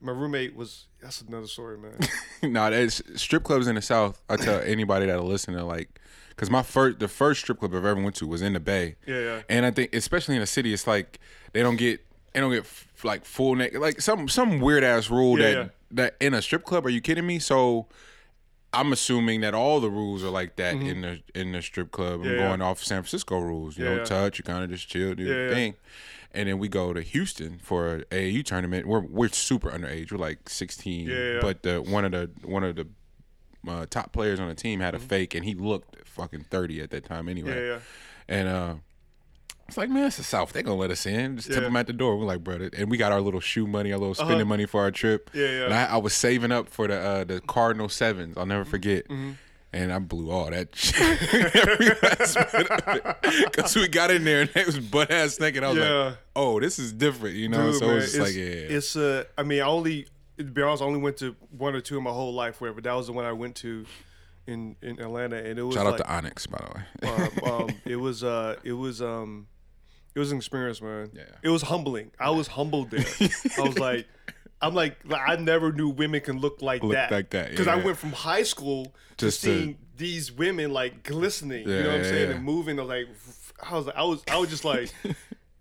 My 0.00 0.12
roommate 0.12 0.54
was. 0.54 0.86
That's 1.02 1.20
another 1.22 1.46
story, 1.46 1.78
man. 1.78 1.96
no, 2.52 2.70
that's 2.70 3.02
strip 3.20 3.44
clubs 3.44 3.66
in 3.66 3.74
the 3.76 3.82
South. 3.82 4.20
I 4.28 4.36
tell 4.36 4.60
anybody 4.60 5.06
that'll 5.06 5.24
listen 5.26 5.54
to 5.54 5.64
like, 5.64 6.00
because 6.30 6.50
my 6.50 6.62
first, 6.62 6.98
the 6.98 7.08
first 7.08 7.40
strip 7.40 7.58
club 7.60 7.72
I've 7.74 7.84
ever 7.84 8.00
went 8.02 8.16
to 8.16 8.26
was 8.26 8.42
in 8.42 8.52
the 8.52 8.60
Bay. 8.60 8.96
Yeah, 9.06 9.20
yeah. 9.20 9.42
And 9.48 9.64
I 9.66 9.70
think, 9.70 9.94
especially 9.94 10.34
in 10.34 10.40
the 10.40 10.46
city, 10.46 10.72
it's 10.72 10.86
like 10.86 11.20
they 11.52 11.62
don't 11.62 11.76
get, 11.76 12.04
they 12.32 12.40
don't 12.40 12.50
get 12.52 12.60
f- 12.64 12.86
like 13.04 13.24
full 13.24 13.54
neck, 13.54 13.74
like 13.78 14.00
some 14.00 14.28
some 14.28 14.60
weird 14.60 14.82
ass 14.84 15.08
rule 15.10 15.38
Yeah, 15.38 15.44
that 15.44 15.56
yeah. 15.56 15.68
that 15.92 16.16
in 16.20 16.34
a 16.34 16.42
strip 16.42 16.64
club. 16.64 16.84
Are 16.86 16.90
you 16.90 17.00
kidding 17.00 17.26
me? 17.26 17.38
So. 17.38 17.86
I'm 18.72 18.92
assuming 18.92 19.40
that 19.40 19.54
all 19.54 19.80
the 19.80 19.90
rules 19.90 20.22
are 20.22 20.30
like 20.30 20.56
that 20.56 20.74
in 20.74 21.00
the 21.00 21.20
in 21.34 21.52
the 21.52 21.62
strip 21.62 21.90
club. 21.90 22.20
I'm 22.20 22.26
Mm-hmm. 22.26 22.30
Yeah, 22.32 22.48
going 22.48 22.60
yeah. 22.60 22.66
off 22.66 22.82
San 22.82 23.02
Francisco 23.02 23.38
rules. 23.38 23.78
You 23.78 23.84
Yeah, 23.86 23.94
don't 23.96 24.06
touch. 24.06 24.38
You 24.38 24.44
kind 24.44 24.62
of 24.64 24.70
just 24.70 24.88
chill, 24.88 25.14
do 25.14 25.22
your 25.24 25.50
thing. 25.52 25.74
And 26.34 26.48
then 26.48 26.58
we 26.58 26.68
go 26.68 26.92
to 26.92 27.00
Houston 27.00 27.58
for 27.58 27.96
a 27.96 28.04
AAU 28.14 28.44
tournament. 28.44 28.86
We're 28.86 29.00
we're 29.00 29.28
super 29.30 29.70
underage. 29.70 30.12
We're 30.12 30.18
like 30.18 30.48
16. 30.50 31.06
Yeah, 31.08 31.14
yeah. 31.16 31.38
But 31.40 31.62
the 31.62 31.80
one 31.80 32.04
of 32.04 32.12
the 32.12 32.30
one 32.44 32.62
of 32.64 32.76
the 32.76 32.86
uh, 33.66 33.86
top 33.88 34.12
players 34.12 34.38
on 34.38 34.48
the 34.48 34.54
team 34.54 34.80
had 34.80 34.94
a 34.94 34.98
fake, 34.98 35.34
and 35.34 35.44
he 35.44 35.54
looked 35.54 36.06
fucking 36.06 36.44
30 36.50 36.82
at 36.82 36.90
that 36.90 37.04
time 37.04 37.28
anyway. 37.28 37.50
Mm-hmm. 37.52 37.60
Yeah, 37.60 37.72
yeah. 37.72 37.78
And 38.28 38.48
uh, 38.48 38.74
it's 39.68 39.76
like, 39.76 39.90
man, 39.90 40.06
it's 40.06 40.16
the 40.16 40.22
South. 40.24 40.52
They're 40.52 40.62
gonna 40.62 40.76
let 40.78 40.90
us 40.90 41.04
in. 41.06 41.36
Just 41.36 41.48
tip 41.48 41.56
Yeah. 41.56 41.62
them 41.62 41.76
at 41.76 41.86
the 41.86 41.92
door. 41.92 42.16
We're 42.16 42.24
like, 42.24 42.42
brother, 42.42 42.70
and 42.76 42.90
we 42.90 42.96
got 42.96 43.12
our 43.12 43.20
little 43.20 43.40
shoe 43.40 43.66
money, 43.66 43.92
our 43.92 43.98
little 43.98 44.14
spending 44.14 44.36
Uh-huh. 44.40 44.44
money 44.46 44.66
for 44.66 44.80
our 44.80 44.90
trip. 44.90 45.30
Yeah, 45.34 45.46
yeah. 45.46 45.64
And 45.66 45.74
I, 45.74 45.84
I 45.86 45.96
was 45.98 46.14
saving 46.14 46.52
up 46.52 46.68
for 46.68 46.88
the 46.88 46.98
uh, 46.98 47.24
the 47.24 47.40
Cardinal 47.42 47.88
sevens. 47.88 48.36
I'll 48.36 48.46
never 48.46 48.64
forget. 48.64 49.04
Mm-hmm. 49.08 49.32
And 49.70 49.92
I 49.92 49.98
blew 49.98 50.30
all 50.30 50.50
that 50.50 50.74
shit. 50.74 50.98
Every 51.54 51.88
last 52.02 52.34
bit 52.52 52.70
of 52.70 53.18
it. 53.22 53.52
Cause 53.52 53.76
we 53.76 53.86
got 53.86 54.10
in 54.10 54.24
there 54.24 54.40
and 54.40 54.50
it 54.56 54.64
was 54.64 54.78
butt 54.80 55.10
ass 55.10 55.38
naked. 55.38 55.62
I 55.62 55.68
was 55.68 55.76
Yeah. 55.76 55.90
like, 56.06 56.16
oh, 56.34 56.58
this 56.58 56.78
is 56.78 56.90
different, 56.94 57.36
you 57.36 57.50
know. 57.50 57.70
Dude, 57.72 57.78
so 57.80 57.86
man, 57.88 57.96
it's 57.98 58.16
like, 58.18 58.34
yeah, 58.34 58.42
It's 58.44 58.96
uh, 58.96 59.24
I 59.36 59.42
mean, 59.42 59.60
I 59.60 59.66
only 59.66 60.06
to 60.38 60.44
be 60.44 60.62
honest, 60.62 60.82
I 60.82 60.86
only 60.86 61.00
went 61.00 61.18
to 61.18 61.36
one 61.50 61.74
or 61.74 61.82
two 61.82 61.98
in 61.98 62.04
my 62.04 62.10
whole 62.12 62.32
life, 62.32 62.60
where, 62.62 62.72
but 62.72 62.84
that 62.84 62.94
was 62.94 63.08
the 63.08 63.12
one 63.12 63.26
I 63.26 63.32
went 63.32 63.56
to 63.56 63.84
in 64.46 64.76
in 64.80 64.98
Atlanta, 65.00 65.36
and 65.36 65.58
it 65.58 65.62
was 65.62 65.74
shout 65.74 65.84
like, 65.84 65.94
out 65.94 65.98
to 66.06 66.10
Onyx, 66.14 66.46
by 66.46 66.58
the 67.02 67.06
way. 67.10 67.42
um, 67.44 67.52
um, 67.52 67.70
it 67.84 67.96
was 67.96 68.24
uh, 68.24 68.56
it 68.64 68.72
was 68.72 69.02
um, 69.02 69.48
it 70.18 70.20
was 70.20 70.32
an 70.32 70.38
experience, 70.38 70.82
man. 70.82 71.10
Yeah. 71.14 71.22
It 71.44 71.48
was 71.48 71.62
humbling. 71.62 72.10
I 72.18 72.30
was 72.30 72.48
humbled 72.48 72.90
there. 72.90 73.04
I 73.56 73.60
was 73.60 73.78
like, 73.78 74.08
I'm 74.60 74.74
like, 74.74 74.96
like, 75.04 75.22
I 75.24 75.36
never 75.36 75.70
knew 75.72 75.88
women 75.90 76.20
can 76.20 76.40
look 76.40 76.60
like 76.60 76.82
Look 76.82 76.94
that. 76.94 77.12
like 77.12 77.30
that, 77.30 77.50
Because 77.50 77.68
I 77.68 77.76
went 77.76 77.96
from 77.96 78.10
high 78.10 78.42
school 78.42 78.86
to 79.18 79.26
Just 79.26 79.42
to- 79.42 79.46
seeing 79.46 79.78
these 79.96 80.32
women 80.32 80.72
like 80.72 81.04
glistening. 81.04 81.68
Yeah, 81.68 81.76
you 81.76 81.82
know 81.84 81.88
what 81.90 81.98
I'm 81.98 82.04
saying? 82.04 82.30
yeah. 82.30 82.34
And 82.36 82.44
moving. 82.44 82.80
I 82.80 82.82
was 82.82 82.88
like, 82.88 83.06
I 83.62 83.74
was, 83.76 83.88
I 83.94 84.02
was, 84.02 84.22
I 84.32 84.36
was 84.38 84.50
just 84.50 84.64
like. 84.64 84.92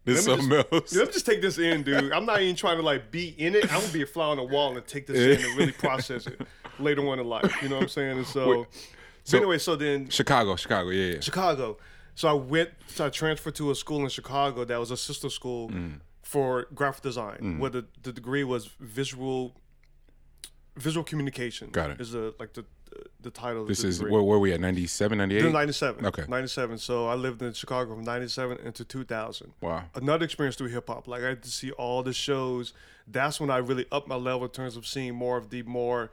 This 0.05 0.25
Let 0.27 0.39
me 0.39 0.41
something 0.49 0.65
else. 0.71 0.95
Let 0.95 1.07
me 1.07 1.13
just 1.13 1.25
take 1.27 1.41
this 1.43 1.59
in, 1.59 1.83
dude. 1.83 2.11
I'm 2.11 2.25
not 2.25 2.41
even 2.41 2.55
trying 2.55 2.77
to 2.77 2.83
like 2.83 3.11
be 3.11 3.35
in 3.37 3.53
it. 3.53 3.71
I'm 3.71 3.81
gonna 3.81 3.93
be 3.93 4.01
a 4.01 4.07
fly 4.07 4.25
on 4.25 4.37
the 4.37 4.43
wall 4.43 4.75
and 4.75 4.87
take 4.87 5.05
this 5.05 5.17
in 5.39 5.45
and 5.45 5.57
really 5.59 5.71
process 5.87 6.25
it 6.25 6.41
later 6.79 7.07
on 7.07 7.19
in 7.19 7.27
life. 7.27 7.53
You 7.61 7.69
know 7.69 7.75
what 7.75 7.83
I'm 7.83 7.89
saying? 7.89 8.17
And 8.17 8.25
so, 8.25 8.59
Wait, 8.61 8.67
so 8.73 8.79
so- 9.25 9.37
anyway, 9.37 9.57
so 9.59 9.75
then 9.75 10.09
Chicago, 10.09 10.55
Chicago, 10.55 10.89
yeah, 10.89 11.13
yeah. 11.15 11.19
Chicago. 11.19 11.77
So 12.17 12.27
I 12.27 12.33
went. 12.33 12.69
So 12.87 13.05
I 13.05 13.09
transferred 13.09 13.55
to 13.61 13.69
a 13.71 13.75
school 13.75 14.01
in 14.03 14.09
Chicago 14.09 14.65
that 14.65 14.79
was 14.79 14.91
a 14.91 14.97
sister 14.97 15.29
school 15.29 15.69
Mm. 15.69 15.99
for 16.23 16.67
graphic 16.73 17.03
design, 17.03 17.59
where 17.59 17.69
the, 17.69 17.85
the 18.03 18.11
degree 18.11 18.43
was 18.43 18.65
visual 18.79 19.53
visual 20.75 21.03
communication. 21.03 21.69
Got 21.69 21.91
it. 21.91 22.01
Is 22.01 22.11
the 22.11 22.33
like 22.39 22.53
the 22.53 22.65
the 23.21 23.29
title. 23.29 23.61
of 23.63 23.67
This 23.67 23.81
the 23.83 23.89
is 23.89 24.01
where 24.01 24.23
where 24.23 24.39
we 24.39 24.51
at 24.53 24.59
97, 24.59 25.17
98? 25.17 25.51
97. 25.51 26.05
Okay. 26.05 26.23
97. 26.27 26.77
So 26.79 27.07
I 27.07 27.13
lived 27.15 27.41
in 27.43 27.53
Chicago 27.53 27.93
from 27.95 28.03
97 28.03 28.57
into 28.65 28.83
2000 28.83 29.53
Wow. 29.61 29.83
another 29.93 30.25
experience 30.25 30.55
through 30.55 30.69
hip 30.69 30.87
hop. 30.87 31.07
Like 31.07 31.21
I 31.23 31.27
had 31.29 31.43
to 31.43 31.51
see 31.51 31.71
all 31.71 32.01
the 32.01 32.13
shows. 32.13 32.73
That's 33.07 33.39
when 33.39 33.51
I 33.51 33.57
really 33.57 33.85
upped 33.91 34.07
my 34.07 34.15
level 34.15 34.45
in 34.45 34.51
terms 34.51 34.75
of 34.75 34.87
seeing 34.87 35.13
more 35.15 35.37
of 35.37 35.49
the 35.51 35.61
more 35.63 36.09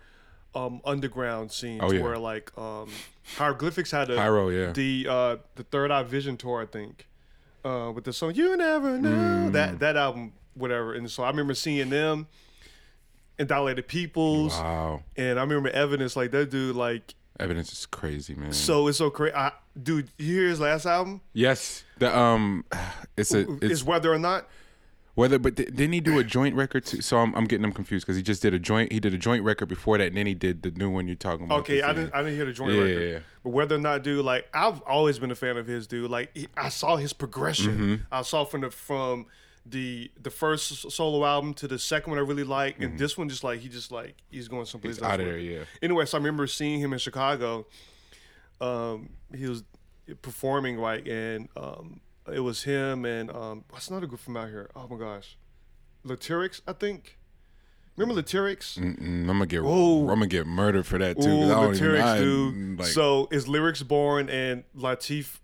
um, 0.55 0.81
underground 0.85 1.53
scenes. 1.53 1.81
Oh, 1.83 1.93
yeah. 1.93 2.01
Where 2.03 2.19
like 2.19 2.51
um, 2.59 2.91
hieroglyphics 3.37 3.91
had 3.91 4.11
a, 4.11 4.17
Pyro, 4.17 4.49
yeah. 4.49 4.73
the 4.73 5.07
uh, 5.09 5.37
the 5.57 5.65
Third 5.65 5.91
Eye 5.91 6.03
Vision 6.03 6.37
tour, 6.37 6.63
I 6.63 6.67
think, 6.67 7.07
uh, 7.65 7.91
with 7.95 8.05
the 8.05 8.13
song 8.13 8.35
"You 8.35 8.57
Never 8.57 8.99
Know." 8.99 9.11
Mm. 9.49 9.53
That 9.53 9.79
that 9.81 9.97
album, 9.97 10.33
whatever. 10.55 10.95
And 10.95 11.11
so 11.11 11.23
I 11.25 11.29
remember 11.31 11.55
seeing 11.55 11.91
them 11.91 12.27
and 13.39 13.49
Dilated 13.49 13.89
Peoples, 13.89 14.53
Wow. 14.55 15.03
and 15.17 15.39
I 15.39 15.43
remember 15.43 15.71
Evidence. 15.71 16.15
Like 16.17 16.31
that 16.33 16.51
dude, 16.51 16.77
like 16.77 17.15
Evidence 17.41 17.73
is 17.73 17.87
crazy, 17.87 18.35
man. 18.35 18.53
so 18.53 18.87
it's 18.89 18.99
so 18.99 19.11
crazy. 19.11 19.35
Dude, 19.83 20.09
you 20.19 20.37
hear 20.37 20.49
his 20.49 20.61
last 20.61 20.87
album? 20.87 21.21
yes, 21.33 21.83
the 21.99 22.17
um, 22.17 22.65
it's 23.17 23.35
a 23.35 23.41
it's 23.57 23.65
Is 23.65 23.85
Weather 23.85 24.13
or 24.13 24.19
Not. 24.19 24.49
Whether, 25.15 25.39
but 25.39 25.57
th- 25.57 25.69
didn't 25.69 25.93
he 25.93 26.01
do 26.01 26.19
a 26.19 26.25
joint 26.25 26.57
record 26.57 26.87
too? 26.87 27.01
So 27.01 27.19
I'm 27.19 27.33
I'm 27.37 27.45
getting 27.45 27.63
them 27.63 27.73
confused 27.73 28.05
because 28.05 28.17
he 28.17 28.23
just 28.23 28.43
did 28.43 28.53
a 28.53 28.59
joint. 28.59 28.91
He 28.91 28.99
did 28.99 29.15
a 29.15 29.19
joint 29.19 29.45
record 29.45 29.67
before 29.69 29.97
that, 29.99 30.09
and 30.09 30.17
then 30.17 30.27
he 30.27 30.35
did 30.35 30.63
the 30.63 30.73
new 30.73 30.91
one 30.91 31.07
you're 31.07 31.15
talking 31.15 31.47
about. 31.47 31.61
Okay, 31.61 31.83
I 31.83 31.93
didn't. 31.93 32.13
I 32.15 32.23
didn't 32.23 32.35
hear 32.37 32.47
the 32.47 32.53
joint 32.53 32.73
Yeah, 32.73 32.81
record. 32.81 33.01
yeah, 33.01 33.13
yeah. 33.13 33.19
But 33.45 33.51
Weather 33.51 33.77
or 33.77 33.79
Not, 33.79 34.03
dude, 34.03 34.25
like 34.25 34.49
I've 34.53 34.81
always 34.83 35.21
been 35.21 35.31
a 35.31 35.37
fan 35.37 35.57
of 35.57 35.67
his, 35.69 35.87
dude. 35.87 36.11
Like 36.11 36.31
he, 36.37 36.49
I 36.57 36.69
saw 36.69 36.97
his 36.97 37.13
progression. 37.13 37.73
Mm-hmm. 37.73 37.95
I 38.11 38.23
saw 38.23 38.45
from 38.45 38.63
the 38.63 38.71
from 38.73 39.27
the 39.65 40.11
the 40.21 40.31
first 40.31 40.91
solo 40.91 41.25
album 41.25 41.55
to 41.55 41.69
the 41.69 41.79
second 41.79 42.11
one 42.11 42.19
I 42.19 42.23
really 42.23 42.43
like, 42.45 42.81
and 42.81 42.99
this 42.99 43.17
one 43.17 43.29
just 43.29 43.45
like 43.45 43.61
he 43.61 43.69
just 43.69 43.93
like 43.93 44.17
he's 44.31 44.49
going 44.49 44.67
someplace 44.67 44.97
He's 44.97 45.03
out 45.05 45.21
of 45.21 45.27
there, 45.27 45.39
yeah. 45.39 45.61
Anyway, 45.81 46.07
so 46.07 46.19
I 46.19 46.21
remember 46.21 46.47
seeing 46.49 46.81
him 46.81 46.93
in 46.93 46.99
Chicago. 46.99 47.67
Um, 48.61 49.11
he 49.35 49.47
was 49.47 49.63
performing 50.23 50.79
right, 50.79 51.07
and 51.07 51.49
um, 51.57 52.01
it 52.33 52.41
was 52.41 52.63
him 52.65 53.05
and 53.05 53.31
um, 53.31 53.65
what's 53.71 53.89
another 53.89 54.07
group 54.07 54.21
from 54.21 54.37
out 54.37 54.49
here? 54.49 54.71
Oh 54.77 54.87
my 54.89 54.97
gosh, 54.99 55.37
Latyrix, 56.07 56.61
I 56.67 56.73
think. 56.73 57.19
Remember 57.97 58.21
Latyrix? 58.21 58.77
Mm-mm, 58.79 58.99
I'm 58.99 59.27
gonna 59.27 59.47
get 59.47 59.61
Oh. 59.65 60.01
I'm 60.09 60.17
gonna 60.17 60.27
get 60.27 60.47
murdered 60.47 60.85
for 60.87 60.99
that 60.99 61.21
too. 61.21 61.29
Ooh, 61.29 61.45
I 61.45 61.49
don't 61.49 61.75
the 61.77 61.89
even- 61.91 62.01
I- 62.01 62.19
dude. 62.19 62.79
like- 62.81 62.89
so 62.89 63.29
is 63.31 63.47
lyrics 63.47 63.83
born 63.83 64.29
and 64.29 64.65
Lateef, 64.77 65.39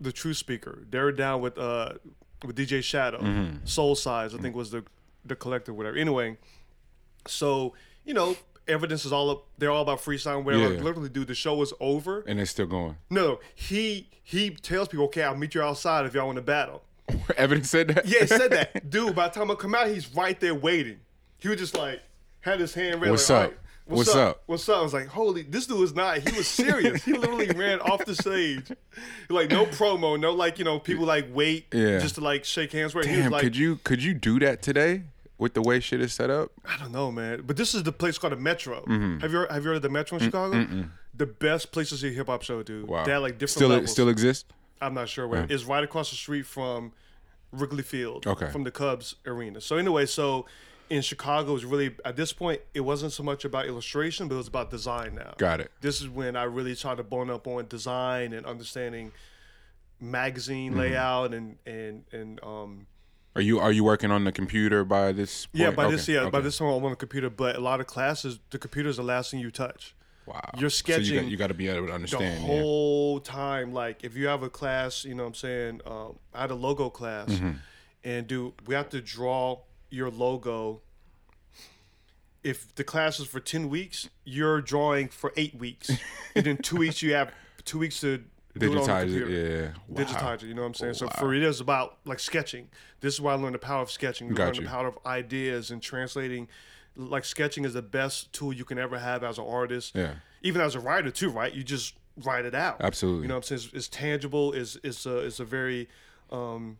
the 0.00 0.10
Truth 0.12 0.38
Speaker. 0.38 0.86
They're 0.88 1.12
down 1.12 1.40
with 1.42 1.58
uh 1.58 1.94
with 2.44 2.56
DJ 2.56 2.82
Shadow, 2.82 3.18
Mm-hmm. 3.20 3.64
Solesides, 3.64 4.34
I 4.38 4.40
think 4.40 4.54
was 4.56 4.70
the 4.70 4.84
the 5.26 5.36
collective, 5.36 5.74
whatever. 5.76 5.96
Anyway, 5.96 6.38
so 7.26 7.74
you 8.04 8.14
know, 8.14 8.36
evidence 8.68 9.04
is 9.04 9.12
all 9.12 9.30
up. 9.30 9.44
They're 9.58 9.70
all 9.70 9.82
about 9.82 10.00
freestyle, 10.00 10.42
whatever. 10.42 10.74
Yeah. 10.74 10.80
Literally, 10.80 11.08
dude, 11.08 11.28
the 11.28 11.34
show 11.34 11.54
was 11.54 11.72
over. 11.80 12.20
and 12.26 12.38
they're 12.38 12.46
still 12.46 12.66
going. 12.66 12.96
No, 13.10 13.40
he 13.54 14.08
he 14.22 14.50
tells 14.50 14.88
people, 14.88 15.06
okay, 15.06 15.22
I'll 15.22 15.36
meet 15.36 15.54
you 15.54 15.62
outside 15.62 16.06
if 16.06 16.14
y'all 16.14 16.26
want 16.26 16.36
to 16.36 16.42
battle. 16.42 16.82
Evidence 17.36 17.68
said 17.70 17.88
that. 17.88 18.06
Yeah, 18.06 18.20
he 18.20 18.26
said 18.26 18.50
that, 18.52 18.90
dude. 18.90 19.14
By 19.14 19.28
the 19.28 19.34
time 19.34 19.50
I 19.50 19.54
come 19.54 19.74
out, 19.74 19.88
he's 19.88 20.14
right 20.14 20.38
there 20.40 20.54
waiting. 20.54 20.98
He 21.38 21.48
was 21.48 21.58
just 21.58 21.76
like 21.76 22.00
had 22.40 22.60
his 22.60 22.72
hand 22.74 23.00
ready. 23.00 23.10
What's 23.10 23.28
like, 23.28 23.36
up? 23.36 23.42
"All 23.44 23.48
right, 23.48 23.58
What's 23.86 23.98
What's 24.08 24.16
up?" 24.16 24.28
up? 24.30 24.42
What's 24.46 24.68
up? 24.70 24.78
I 24.78 24.82
was 24.82 24.94
like, 24.94 25.06
holy, 25.08 25.42
this 25.42 25.66
dude 25.66 25.82
is 25.82 25.94
not. 25.94 26.18
He 26.26 26.34
was 26.34 26.46
serious. 26.48 27.04
he 27.04 27.12
literally 27.12 27.48
ran 27.54 27.80
off 27.80 28.02
the 28.06 28.14
stage, 28.14 28.72
like 29.28 29.50
no 29.50 29.66
promo, 29.66 30.18
no 30.18 30.32
like 30.32 30.58
you 30.58 30.64
know 30.64 30.78
people 30.78 31.04
like 31.04 31.26
wait 31.34 31.66
Yeah. 31.70 31.98
just 31.98 32.14
to 32.14 32.22
like 32.22 32.46
shake 32.46 32.72
hands. 32.72 32.94
Where 32.94 33.04
he 33.06 33.18
was 33.18 33.28
like, 33.30 33.42
could 33.42 33.56
you 33.56 33.76
could 33.84 34.02
you 34.02 34.14
do 34.14 34.38
that 34.38 34.62
today 34.62 35.02
with 35.38 35.54
the 35.54 35.62
way 35.62 35.80
shit 35.80 36.00
is 36.00 36.12
set 36.12 36.30
up? 36.30 36.52
I 36.64 36.76
don't 36.78 36.92
know, 36.92 37.10
man. 37.10 37.42
But 37.46 37.56
this 37.56 37.74
is 37.74 37.82
the 37.82 37.92
place 37.92 38.18
called 38.18 38.32
the 38.32 38.36
Metro. 38.36 38.80
Mm-hmm. 38.82 39.18
Have 39.20 39.32
you 39.32 39.38
heard, 39.38 39.50
have 39.50 39.62
you 39.62 39.68
heard 39.68 39.76
of 39.76 39.82
the 39.82 39.88
Metro 39.88 40.18
in 40.18 40.24
Chicago? 40.24 40.66
The 41.16 41.26
best 41.26 41.70
place 41.72 41.90
to 41.90 41.96
see 41.96 42.08
a 42.08 42.12
hip 42.12 42.26
hop 42.26 42.42
show, 42.42 42.62
dude. 42.62 42.88
Wow. 42.88 43.04
Had 43.04 43.18
like 43.18 43.34
different 43.34 43.50
still 43.50 43.68
levels. 43.68 43.90
still 43.92 44.08
exist. 44.08 44.46
I'm 44.80 44.94
not 44.94 45.08
sure 45.08 45.26
where. 45.28 45.46
It's 45.48 45.64
right 45.64 45.84
across 45.84 46.10
the 46.10 46.16
street 46.16 46.44
from 46.46 46.92
Wrigley 47.52 47.82
Field. 47.84 48.26
Okay. 48.26 48.50
From 48.50 48.64
the 48.64 48.70
Cubs 48.70 49.14
arena. 49.24 49.60
So 49.60 49.76
anyway, 49.76 50.06
so 50.06 50.46
in 50.90 51.02
Chicago, 51.02 51.50
it 51.50 51.54
was 51.54 51.64
really 51.64 51.94
at 52.04 52.16
this 52.16 52.32
point, 52.32 52.60
it 52.74 52.80
wasn't 52.80 53.12
so 53.12 53.22
much 53.22 53.44
about 53.44 53.66
illustration, 53.66 54.26
but 54.28 54.34
it 54.34 54.38
was 54.38 54.48
about 54.48 54.70
design 54.70 55.14
now. 55.14 55.34
Got 55.38 55.60
it. 55.60 55.70
This 55.80 56.00
is 56.00 56.08
when 56.08 56.36
I 56.36 56.44
really 56.44 56.74
tried 56.74 56.96
to 56.96 57.04
bone 57.04 57.30
up 57.30 57.46
on 57.46 57.66
design 57.68 58.32
and 58.32 58.44
understanding 58.44 59.12
magazine 60.00 60.72
Mm-hmm. 60.72 60.80
layout 60.80 61.32
and 61.34 61.56
and 61.64 62.04
and 62.12 62.40
um 62.42 62.86
Are 63.36 63.40
you 63.42 63.58
are 63.58 63.72
you 63.72 63.82
working 63.84 64.10
on 64.10 64.24
the 64.24 64.32
computer 64.32 64.84
by 64.84 65.12
this? 65.12 65.46
Point? 65.46 65.60
yeah 65.62 65.70
by 65.70 65.84
Okay, 65.86 65.96
this 65.96 66.08
yeah 66.08 66.28
by 66.30 66.40
this 66.40 66.58
time 66.58 66.68
I'm 66.68 66.84
on 66.84 66.90
the 66.90 66.96
computer 66.96 67.30
but 67.30 67.56
a 67.56 67.60
lot 67.60 67.80
of 67.80 67.86
classes 67.86 68.38
the 68.50 68.58
computer 68.58 68.88
is 68.88 68.96
the 68.96 69.02
last 69.02 69.30
thing 69.30 69.40
you 69.40 69.50
touch 69.50 69.94
Wow. 70.26 70.40
you're 70.56 70.70
So 70.70 70.84
you 70.86 70.96
got, 70.98 71.04
sketching 71.04 71.28
you 71.28 71.36
got 71.36 71.48
to 71.48 71.54
be 71.54 71.68
able 71.68 71.82
to 71.82 71.86
the 71.88 71.92
understand. 71.94 72.40
yeah. 72.42 72.46
whole 72.46 73.20
time 73.20 73.72
like 73.74 74.04
if 74.04 74.16
you 74.16 74.26
have 74.28 74.42
a 74.42 74.48
class 74.48 75.04
you 75.04 75.14
know 75.14 75.24
what 75.24 75.28
i'm 75.30 75.34
saying 75.34 75.80
um, 75.86 76.18
i 76.32 76.40
had 76.42 76.50
a 76.50 76.54
logo 76.54 76.88
class 76.90 77.28
Mm-hmm. 77.28 77.50
and 78.04 78.26
do 78.26 78.54
we 78.66 78.74
have 78.74 78.88
to 78.90 79.00
draw 79.00 79.58
your 79.90 80.10
logo 80.10 80.80
if 82.42 82.74
the 82.74 82.84
class 82.84 83.18
is 83.20 83.26
for 83.26 83.40
ten 83.40 83.70
weeks, 83.70 84.10
you're 84.24 84.60
drawing 84.60 85.08
for 85.08 85.32
eight 85.34 85.54
weeks, 85.58 85.90
and 86.34 86.44
then 86.44 86.58
two 86.58 86.76
weeks 86.76 87.00
you 87.00 87.14
have 87.14 87.32
two 87.64 87.78
weeks 87.78 88.00
to 88.02 88.22
it 88.54 88.60
Digitize 88.62 89.12
it. 89.14 89.28
Yeah. 89.28 89.68
Wow. 89.88 90.04
digitize 90.04 90.42
it. 90.42 90.46
You 90.46 90.54
know 90.54 90.62
what 90.62 90.68
I'm 90.68 90.74
saying? 90.74 90.94
So 90.94 91.06
Wow. 91.06 91.12
for 91.18 91.34
it 91.34 91.42
is 91.42 91.60
about 91.60 91.98
like 92.04 92.20
sketching. 92.20 92.68
This 93.00 93.14
is 93.14 93.20
why 93.20 93.32
I 93.32 93.36
learned 93.36 93.54
the 93.54 93.58
power 93.58 93.82
of 93.82 93.90
sketching. 93.90 94.28
You 94.28 94.34
Got 94.34 94.44
learn 94.46 94.54
you. 94.56 94.60
the 94.62 94.68
power 94.68 94.86
of 94.86 94.98
ideas 95.06 95.70
and 95.70 95.82
translating. 95.82 96.48
Like 96.96 97.24
sketching 97.24 97.64
is 97.64 97.74
the 97.74 97.82
best 97.82 98.32
tool 98.32 98.52
you 98.52 98.64
can 98.64 98.78
ever 98.78 98.98
have 98.98 99.24
as 99.24 99.38
an 99.38 99.44
artist. 99.46 99.94
Yeah. 99.94 100.14
Even 100.42 100.60
as 100.60 100.74
a 100.76 100.80
writer 100.80 101.10
too, 101.10 101.30
right? 101.30 101.52
You 101.52 101.64
just 101.64 101.94
write 102.24 102.44
it 102.44 102.54
out. 102.54 102.76
Absolutely. 102.80 103.22
You 103.22 103.28
know 103.28 103.34
what 103.34 103.50
I'm 103.50 103.58
saying? 103.58 103.70
It's, 103.74 103.74
it's 103.74 103.88
tangible. 103.88 104.52
Is 104.52 104.78
it's 104.84 105.04
a 105.04 105.18
it's 105.18 105.40
a 105.40 105.44
very 105.44 105.88
um, 106.30 106.78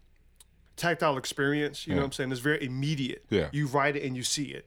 tactile 0.76 1.16
experience. 1.16 1.86
You 1.86 1.94
know 1.94 2.02
what 2.02 2.06
I'm 2.06 2.12
saying? 2.12 2.30
It's 2.32 2.40
very 2.40 2.64
immediate. 2.64 3.24
Yeah. 3.30 3.48
You 3.52 3.66
write 3.66 3.96
it 3.96 4.04
and 4.04 4.16
you 4.16 4.22
see 4.22 4.44
it. 4.44 4.66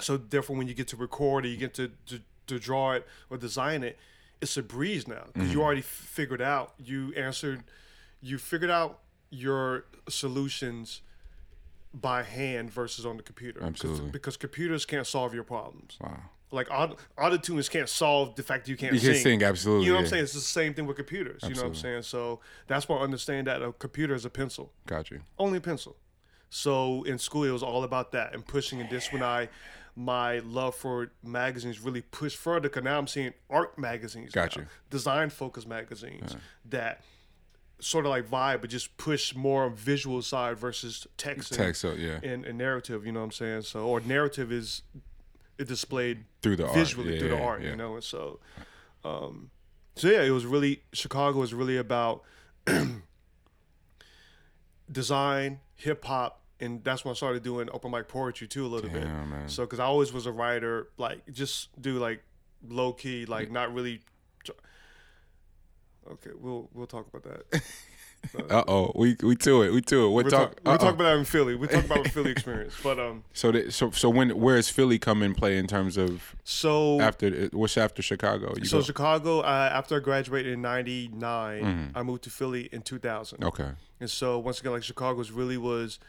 So 0.00 0.16
therefore, 0.16 0.56
when 0.56 0.66
you 0.66 0.74
get 0.74 0.88
to 0.88 0.96
record 0.96 1.44
or 1.44 1.48
you 1.48 1.56
get 1.56 1.74
to 1.74 1.92
to, 2.06 2.20
to 2.48 2.58
draw 2.58 2.92
it 2.92 3.06
or 3.30 3.36
design 3.36 3.82
it, 3.84 3.96
it's 4.40 4.56
a 4.56 4.62
breeze 4.62 5.06
now 5.08 5.24
because 5.26 5.48
Mm-hmm. 5.48 5.52
you 5.58 5.62
already 5.62 5.80
f- 5.80 5.86
figured 5.86 6.42
out. 6.42 6.74
You 6.78 7.12
answered. 7.16 7.62
You 8.20 8.38
figured 8.38 8.70
out 8.70 9.00
your 9.30 9.84
solutions 10.08 11.02
by 11.94 12.22
hand 12.22 12.70
versus 12.70 13.06
on 13.06 13.16
the 13.16 13.22
computer. 13.22 13.62
Absolutely. 13.62 14.10
Because 14.10 14.36
computers 14.36 14.84
can't 14.84 15.06
solve 15.06 15.32
your 15.34 15.44
problems. 15.44 15.96
Wow. 16.00 16.20
Like 16.52 16.70
aud- 16.70 16.96
autotunes 17.18 17.68
can't 17.70 17.88
solve 17.88 18.34
the 18.36 18.42
fact 18.42 18.64
that 18.66 18.70
you 18.70 18.76
can't 18.76 18.92
You 18.92 18.98
sing. 19.00 19.12
can 19.14 19.22
sing, 19.22 19.42
absolutely. 19.42 19.86
You 19.86 19.92
know 19.92 19.96
what 19.98 20.04
I'm 20.04 20.10
saying? 20.10 20.22
It's 20.24 20.32
the 20.34 20.40
same 20.40 20.74
thing 20.74 20.86
with 20.86 20.96
computers. 20.96 21.42
You 21.42 21.54
know 21.54 21.62
what 21.62 21.68
I'm 21.68 21.74
saying? 21.74 22.02
So 22.02 22.40
that's 22.66 22.88
why 22.88 22.96
I 22.98 23.00
understand 23.00 23.46
that 23.48 23.62
a 23.62 23.72
computer 23.72 24.14
is 24.14 24.24
a 24.24 24.30
pencil, 24.30 24.72
Got 24.86 25.10
you. 25.10 25.20
only 25.38 25.58
a 25.58 25.60
pencil. 25.60 25.96
So 26.48 27.02
in 27.04 27.18
school, 27.18 27.44
it 27.44 27.50
was 27.50 27.62
all 27.64 27.82
about 27.82 28.12
that 28.12 28.32
and 28.34 28.46
pushing. 28.46 28.80
And 28.80 28.88
this 28.88 29.10
when 29.12 29.22
I, 29.22 29.48
my 29.96 30.38
love 30.40 30.74
for 30.74 31.10
magazines 31.24 31.80
really 31.80 32.02
pushed 32.02 32.36
further. 32.36 32.68
Because 32.68 32.84
now 32.84 32.98
I'm 32.98 33.06
seeing 33.06 33.32
art 33.48 33.78
magazines, 33.78 34.32
Got 34.32 34.56
now, 34.56 34.62
you. 34.62 34.68
design 34.90 35.30
focused 35.30 35.66
magazines 35.66 36.36
that 36.66 37.02
sort 37.80 38.06
of 38.06 38.10
like 38.10 38.28
vibe, 38.28 38.60
but 38.60 38.70
just 38.70 38.96
push 38.98 39.34
more 39.34 39.68
visual 39.70 40.20
side 40.22 40.58
versus 40.58 41.06
text, 41.16 41.50
and- 41.52 41.58
Text. 41.58 41.80
So 41.80 41.92
yeah. 41.92 42.18
and, 42.22 42.44
and 42.44 42.56
narrative. 42.58 43.04
You 43.06 43.12
know 43.12 43.20
what 43.20 43.26
I'm 43.26 43.32
saying? 43.32 43.62
So 43.62 43.86
or 43.86 44.00
narrative 44.00 44.52
is 44.52 44.82
it 45.58 45.66
displayed 45.68 46.24
Through 46.42 46.56
the 46.56 46.66
art. 46.66 46.74
visually 46.74 47.14
Yeah, 47.14 47.18
through 47.18 47.28
the 47.30 47.40
art, 47.42 47.62
yeah. 47.62 47.70
you 47.70 47.76
know. 47.76 47.94
And 47.94 48.04
so, 48.04 48.40
um, 49.04 49.50
so 49.94 50.08
yeah, 50.08 50.22
it 50.22 50.30
was 50.30 50.44
really 50.44 50.82
Chicago 50.92 51.38
was 51.38 51.54
really 51.54 51.78
about 51.78 52.22
design, 54.90 55.60
hip 55.74 56.04
hop, 56.04 56.42
and 56.60 56.82
that's 56.84 57.04
when 57.04 57.12
I 57.12 57.14
started 57.14 57.42
doing 57.42 57.68
open 57.72 57.90
mic 57.90 58.08
poetry 58.08 58.48
too 58.48 58.64
a 58.64 58.68
little 58.68 58.90
bit. 58.90 59.04
Man. 59.04 59.48
So 59.48 59.64
because 59.64 59.78
I 59.80 59.84
always 59.84 60.12
was 60.12 60.26
a 60.26 60.32
writer, 60.32 60.88
like 60.98 61.30
just 61.32 61.80
do 61.80 61.98
like 61.98 62.22
low 62.68 62.92
key, 62.92 63.26
like 63.26 63.50
not 63.50 63.72
really. 63.74 64.00
Okay, 66.10 66.30
we'll 66.38 66.68
we'll 66.72 66.86
talk 66.86 67.06
about 67.12 67.24
that. 67.24 67.62
Uh 68.50 68.64
oh. 68.66 68.90
We 68.96 69.14
we 69.22 69.36
to 69.36 69.62
it. 69.62 69.72
We 69.72 69.80
to 69.82 70.06
it. 70.06 70.08
What 70.08 70.24
We'll 70.24 70.30
talk? 70.32 70.56
talk, 70.56 70.60
we'll 70.64 70.78
talk 70.78 70.94
about 70.94 71.04
that 71.04 71.16
in 71.18 71.24
Philly. 71.24 71.54
We'll 71.54 71.68
talk 71.68 71.84
about 71.84 72.02
the 72.02 72.08
Philly 72.16 72.32
experience. 72.32 72.74
But 72.82 72.98
um, 72.98 73.22
So 73.34 73.52
that, 73.52 73.72
so 73.72 73.90
so 73.92 74.10
when 74.10 74.30
where 74.30 74.56
is 74.56 74.68
Philly 74.68 74.98
come 74.98 75.22
in 75.22 75.32
play 75.32 75.56
in 75.58 75.68
terms 75.68 75.96
of 75.96 76.34
so 76.42 77.00
after 77.00 77.30
what's 77.52 77.76
after 77.76 78.02
Chicago? 78.02 78.52
You 78.58 78.64
So 78.64 78.78
go, 78.78 78.82
Chicago, 78.82 79.40
uh, 79.42 79.70
after 79.72 79.96
I 79.96 80.00
graduated 80.00 80.54
in 80.54 80.62
'99, 80.62 81.92
I 81.94 82.02
moved 82.02 82.24
to 82.24 82.30
Philly 82.30 82.68
in 82.72 82.82
2000. 82.82 83.44
okay. 83.44 83.70
And 84.00 84.10
so 84.10 84.40
once 84.40 84.58
again, 84.58 84.72
like 84.72 84.82
Chicago's 84.82 85.30
really 85.30 85.58
was 85.58 86.00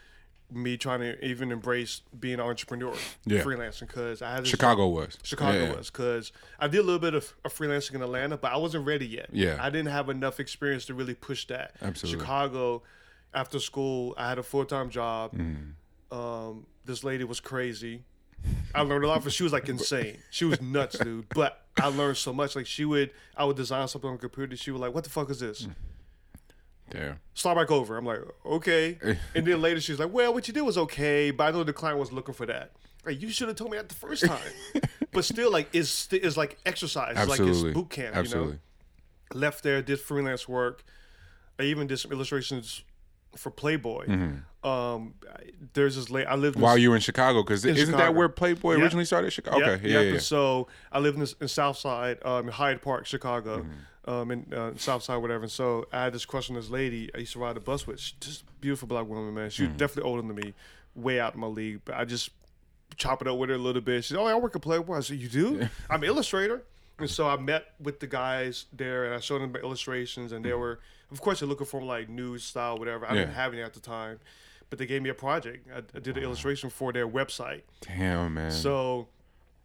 me 0.51 0.77
trying 0.77 1.01
to 1.01 1.25
even 1.25 1.51
embrace 1.51 2.01
being 2.19 2.35
an 2.35 2.39
entrepreneur, 2.41 2.93
Yeah. 3.25 3.41
freelancing, 3.41 3.81
because 3.87 4.21
I 4.21 4.31
had 4.35 4.47
Chicago 4.47 4.87
was. 4.87 5.17
Chicago 5.23 5.57
Yeah. 5.65 5.75
was 5.75 5.89
because 5.89 6.31
I 6.59 6.67
did 6.67 6.79
a 6.79 6.83
little 6.83 6.99
bit 6.99 7.13
of, 7.13 7.33
of 7.43 7.53
freelancing 7.53 7.95
in 7.95 8.01
Atlanta, 8.01 8.37
but 8.37 8.51
I 8.53 8.57
wasn't 8.57 8.85
ready 8.85 9.05
yet. 9.05 9.29
Yeah. 9.33 9.57
I 9.59 9.69
didn't 9.69 9.91
have 9.91 10.09
enough 10.09 10.39
experience 10.39 10.85
to 10.85 10.93
really 10.93 11.15
push 11.15 11.47
that. 11.47 11.75
Absolutely. 11.81 12.21
Chicago, 12.21 12.83
after 13.33 13.59
school, 13.59 14.13
I 14.17 14.29
had 14.29 14.39
a 14.39 14.43
full 14.43 14.63
time 14.65 14.89
job. 14.89 15.33
Mm. 15.35 15.73
Um, 16.11 16.65
this 16.85 17.03
lady 17.03 17.25
was 17.25 17.39
crazy. 17.41 18.03
I 18.73 18.81
learned 18.81 19.03
a 19.03 19.07
lot, 19.07 19.23
but 19.23 19.33
she 19.33 19.43
was 19.43 19.51
like 19.51 19.67
insane. 19.67 20.19
She 20.29 20.45
was 20.45 20.61
nuts, 20.61 20.97
dude. 20.97 21.27
But 21.29 21.65
I 21.81 21.87
learned 21.87 22.15
so 22.17 22.31
much. 22.31 22.55
Like 22.55 22.67
she 22.67 22.85
would, 22.85 23.11
I 23.35 23.43
would 23.43 23.57
design 23.57 23.87
something 23.89 24.09
on 24.09 24.15
the 24.15 24.21
computer. 24.21 24.55
She 24.55 24.71
would 24.71 24.79
like, 24.79 24.93
"What 24.93 25.03
the 25.03 25.09
fuck 25.09 25.29
is 25.29 25.39
this?" 25.39 25.67
Damn. 26.89 27.19
Start 27.33 27.57
back 27.57 27.71
over. 27.71 27.97
I'm 27.97 28.05
like, 28.05 28.19
okay. 28.45 28.97
And 29.35 29.45
then 29.45 29.61
later 29.61 29.79
she's 29.81 29.99
like, 29.99 30.11
well, 30.11 30.33
what 30.33 30.47
you 30.47 30.53
did 30.53 30.61
was 30.61 30.77
okay, 30.77 31.31
but 31.31 31.43
I 31.45 31.51
know 31.51 31.63
the 31.63 31.73
client 31.73 31.99
was 31.99 32.11
looking 32.11 32.33
for 32.33 32.45
that. 32.45 32.71
Like, 33.05 33.21
you 33.21 33.29
should 33.29 33.47
have 33.47 33.57
told 33.57 33.71
me 33.71 33.77
that 33.77 33.87
the 33.89 33.95
first 33.95 34.25
time. 34.25 34.39
but 35.13 35.23
still, 35.23 35.51
like, 35.51 35.69
it's 35.73 36.07
it's 36.11 36.35
like 36.37 36.57
exercise. 36.65 37.15
It's 37.17 37.29
like 37.29 37.39
it's 37.39 37.61
boot 37.63 37.89
camp. 37.89 38.15
Absolutely. 38.15 38.53
You 38.53 38.59
know, 39.33 39.39
left 39.39 39.63
there, 39.63 39.81
did 39.81 39.99
freelance 39.99 40.47
work. 40.47 40.83
I 41.59 41.63
even 41.63 41.87
did 41.87 41.97
some 41.99 42.11
illustrations 42.11 42.83
for 43.35 43.49
Playboy. 43.49 44.07
Um, 44.63 45.13
there's 45.73 45.95
this 45.95 46.09
late. 46.09 46.25
I 46.25 46.35
lived 46.35 46.55
in 46.55 46.59
Mm-hmm. 46.59 46.61
While 46.63 46.77
you 46.77 46.89
were 46.89 46.95
in 46.95 47.01
Chicago, 47.01 47.43
because 47.43 47.63
isn't 47.65 47.95
that 47.97 48.13
where 48.15 48.27
Playboy 48.29 48.75
Yeah. 48.75 48.83
originally 48.83 49.05
started? 49.05 49.31
Chicago. 49.31 49.63
Okay. 49.63 49.87
Yeah. 49.89 50.01
Yeah. 50.01 50.11
And 50.13 50.21
so 50.21 50.67
I 50.91 50.99
live 50.99 51.13
in, 51.13 51.21
this, 51.21 51.33
in 51.39 51.47
South 51.47 51.77
Side, 51.77 52.17
um, 52.25 52.47
Hyde 52.49 52.81
Park, 52.81 53.05
Chicago, 53.05 53.59
Mm-hmm. 53.59 53.71
Um, 54.07 54.31
in 54.31 54.53
uh, 54.53 54.71
South 54.77 55.03
Side, 55.03 55.17
whatever. 55.17 55.43
And 55.43 55.51
so 55.51 55.87
I 55.93 56.05
had 56.05 56.13
this 56.13 56.25
crush 56.25 56.49
on 56.49 56.55
this 56.55 56.69
lady 56.69 57.09
I 57.13 57.19
used 57.19 57.33
to 57.33 57.39
ride 57.39 57.55
the 57.55 57.59
bus 57.59 57.85
with. 57.85 57.99
She's 57.99 58.13
just 58.19 58.43
beautiful 58.61 58.87
black 58.87 59.05
woman, 59.07 59.33
man. 59.33 59.49
She 59.49 59.63
Mm-hmm. 59.63 59.77
definitely 59.77 60.09
older 60.09 60.21
than 60.21 60.35
me, 60.35 60.53
way 60.95 61.19
out 61.19 61.35
my 61.35 61.47
league. 61.47 61.81
But 61.85 61.95
I 61.95 62.05
just 62.05 62.29
chop 62.95 63.21
it 63.21 63.27
up 63.27 63.37
with 63.37 63.49
her 63.49 63.55
a 63.55 63.59
little 63.59 63.81
bit. 63.81 64.03
She's, 64.05 64.15
oh, 64.17 64.25
I 64.25 64.33
work 64.35 64.55
at 64.55 64.61
Playboy. 64.61 64.97
I 64.97 64.99
said, 65.01 65.17
you 65.17 65.27
do? 65.29 65.67
I'm 65.89 66.01
an 66.03 66.09
illustrator. 66.09 66.63
And 66.99 67.07
so 67.07 67.29
I 67.29 67.37
met 67.37 67.63
with 67.79 67.99
the 67.99 68.07
guys 68.07 68.65
there, 68.73 69.05
and 69.05 69.13
I 69.13 69.19
showed 69.19 69.43
them 69.43 69.51
my 69.51 69.59
illustrations, 69.59 70.31
and 70.31 70.43
they 70.43 70.53
were, 70.53 70.79
of 71.11 71.21
course, 71.21 71.41
they're 71.41 71.47
looking 71.47 71.67
for 71.67 71.79
like 71.79 72.09
news 72.09 72.43
style, 72.43 72.79
whatever. 72.79 73.05
I 73.05 73.13
didn't 73.13 73.35
have 73.35 73.53
any 73.53 73.61
at 73.61 73.75
the 73.75 73.79
time, 73.79 74.19
but 74.71 74.79
they 74.79 74.87
gave 74.87 75.03
me 75.03 75.11
a 75.11 75.13
project. 75.13 75.67
I, 75.71 75.83
I 75.95 75.99
did 75.99 76.17
an 76.17 76.23
illustration 76.23 76.71
for 76.71 76.91
their 76.91 77.07
website. 77.07 77.61
Damn, 77.81 78.33
man. 78.33 78.49
So 78.49 79.09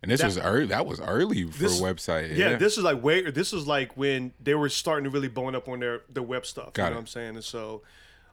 and 0.03 0.11
this 0.11 0.21
that- 0.21 0.27
was 0.27 0.39
early. 0.39 0.67
That 0.67 0.87
was 0.87 1.01
early 1.01 1.45
for 1.51 1.59
This- 1.59 1.81
a 1.81 1.83
website. 1.83 2.31
yeah, 2.37 2.51
Yeah. 2.51 2.57
this 2.57 2.77
is 2.79 2.85
like 2.85 3.03
way. 3.03 3.31
This 3.31 3.53
is 3.53 3.67
like 3.67 3.97
when 3.97 4.33
they 4.41 4.55
were 4.55 4.69
starting 4.69 5.05
to 5.05 5.11
really 5.11 5.29
bone 5.29 5.55
up 5.55 5.69
on 5.69 5.81
their 5.81 6.03
their 6.09 6.23
web 6.23 6.45
stuff. 6.47 6.73
Got 6.73 6.83
you 6.85 6.87
it. 6.87 6.91
know 6.91 6.97
what 6.97 7.01
I'm 7.03 7.07
saying? 7.07 7.35
And 7.37 7.45
so, 7.45 7.83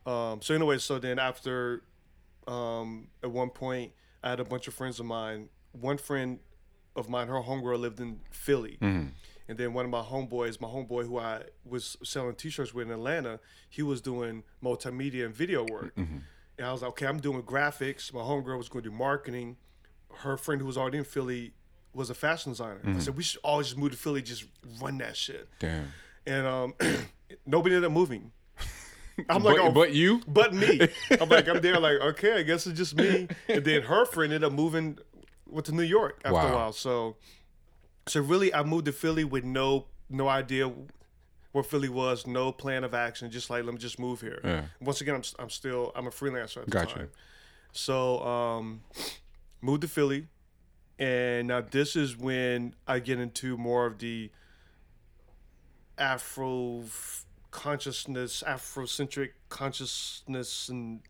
um, 0.05 0.41
so 0.41 0.53
anyway, 0.55 0.77
so 0.79 0.99
then 0.99 1.19
after, 1.19 1.83
um, 2.47 3.07
at 3.23 3.31
one 3.31 3.49
point, 3.49 3.93
I 4.23 4.29
had 4.31 4.39
a 4.39 4.45
bunch 4.45 4.67
of 4.67 4.73
friends 4.73 4.99
of 4.99 5.05
mine. 5.05 5.49
One 5.71 5.97
friend 5.97 6.39
of 6.95 7.09
mine, 7.09 7.27
her 7.27 7.35
homegirl 7.41 7.79
lived 7.79 7.99
in 7.99 8.19
Philly, 8.31 8.77
Mm-hmm. 8.81 9.09
and 9.47 9.57
then 9.57 9.73
one 9.73 9.85
of 9.85 9.91
my 9.91 10.01
homeboys, 10.01 10.59
my 10.59 10.67
homeboy 10.67 11.05
who 11.05 11.19
I 11.19 11.43
was 11.63 11.95
selling 12.03 12.35
T-shirts 12.35 12.73
with 12.73 12.87
in 12.87 12.93
Atlanta, 12.93 13.39
he 13.69 13.83
was 13.83 14.01
doing 14.01 14.43
multimedia 14.63 15.25
and 15.25 15.33
video 15.35 15.63
work. 15.65 15.95
Mm-hmm. 15.95 16.17
And 16.57 16.67
I 16.67 16.71
was 16.73 16.81
like, 16.81 16.89
okay, 16.89 17.05
I'm 17.05 17.19
doing 17.19 17.41
graphics. 17.43 18.11
My 18.13 18.21
homegirl 18.21 18.57
was 18.57 18.67
going 18.67 18.83
to 18.83 18.89
do 18.89 18.95
marketing. 18.95 19.57
Her 20.17 20.35
friend 20.35 20.59
who 20.59 20.67
was 20.67 20.77
already 20.77 20.97
in 20.97 21.03
Philly 21.05 21.53
was 21.93 22.09
a 22.09 22.13
fashion 22.13 22.51
designer. 22.51 22.79
Mm-hmm. 22.79 22.97
I 22.97 22.99
said, 22.99 23.17
we 23.17 23.23
should 23.23 23.39
all 23.43 23.61
just 23.61 23.77
move 23.77 23.91
to 23.91 23.97
Philly, 23.97 24.21
just 24.21 24.45
run 24.81 24.97
that 24.99 25.17
shit. 25.17 25.47
Damn. 25.59 25.91
And 26.25 26.45
um, 26.47 26.73
nobody 27.45 27.75
ended 27.75 27.87
up 27.89 27.93
moving. 27.93 28.31
I'm 29.29 29.41
But, 29.41 29.55
like, 29.55 29.59
oh, 29.59 29.71
but 29.71 29.93
you. 29.93 30.21
but 30.27 30.53
me. 30.53 30.79
I'm 31.19 31.27
like, 31.29 31.47
I'm 31.47 31.61
there, 31.61 31.79
like, 31.79 31.99
okay, 31.99 32.33
I 32.39 32.43
guess 32.43 32.67
it's 32.67 32.77
just 32.77 32.95
me. 32.95 33.27
And 33.47 33.65
then 33.65 33.81
her 33.83 34.05
friend 34.05 34.31
ended 34.33 34.47
up 34.47 34.53
moving 34.53 34.97
went 35.47 35.65
to 35.65 35.71
New 35.73 35.83
York 35.83 36.21
after 36.23 36.37
a 36.47 36.55
while. 36.55 36.71
So, 36.71 37.15
so 38.07 38.21
really, 38.21 38.53
I 38.53 38.63
moved 38.63 38.85
to 38.85 38.91
Philly 38.91 39.23
with 39.23 39.43
no 39.43 39.87
no 40.09 40.27
idea 40.29 40.71
where 41.51 41.63
Philly 41.63 41.89
was, 41.89 42.27
no 42.27 42.51
plan 42.51 42.83
of 42.83 42.93
action. 42.93 43.31
Just 43.31 43.49
like, 43.49 43.63
let 43.63 43.73
me 43.73 43.79
just 43.79 43.97
move 43.99 44.21
here. 44.21 44.39
Yeah. 44.43 44.65
Once 44.79 45.01
again, 45.01 45.15
I'm 45.15 45.23
I'm 45.39 45.49
still 45.49 45.91
I'm 45.95 46.05
a 46.07 46.11
freelancer 46.11 46.57
at 46.57 46.65
the 46.65 46.71
Gotcha. 46.71 46.95
time. 46.95 47.09
So, 47.71 48.19
um, 48.23 48.81
moved 49.61 49.81
to 49.81 49.87
Philly, 49.87 50.27
and 50.99 51.47
now 51.47 51.61
this 51.61 51.95
is 51.95 52.15
when 52.17 52.75
I 52.87 52.99
get 52.99 53.19
into 53.19 53.57
more 53.57 53.85
of 53.87 53.97
the 53.99 54.29
Afro 55.97 56.83
consciousness, 57.51 58.43
Afrocentric 58.45 59.29
consciousness, 59.49 60.69
and 60.69 61.01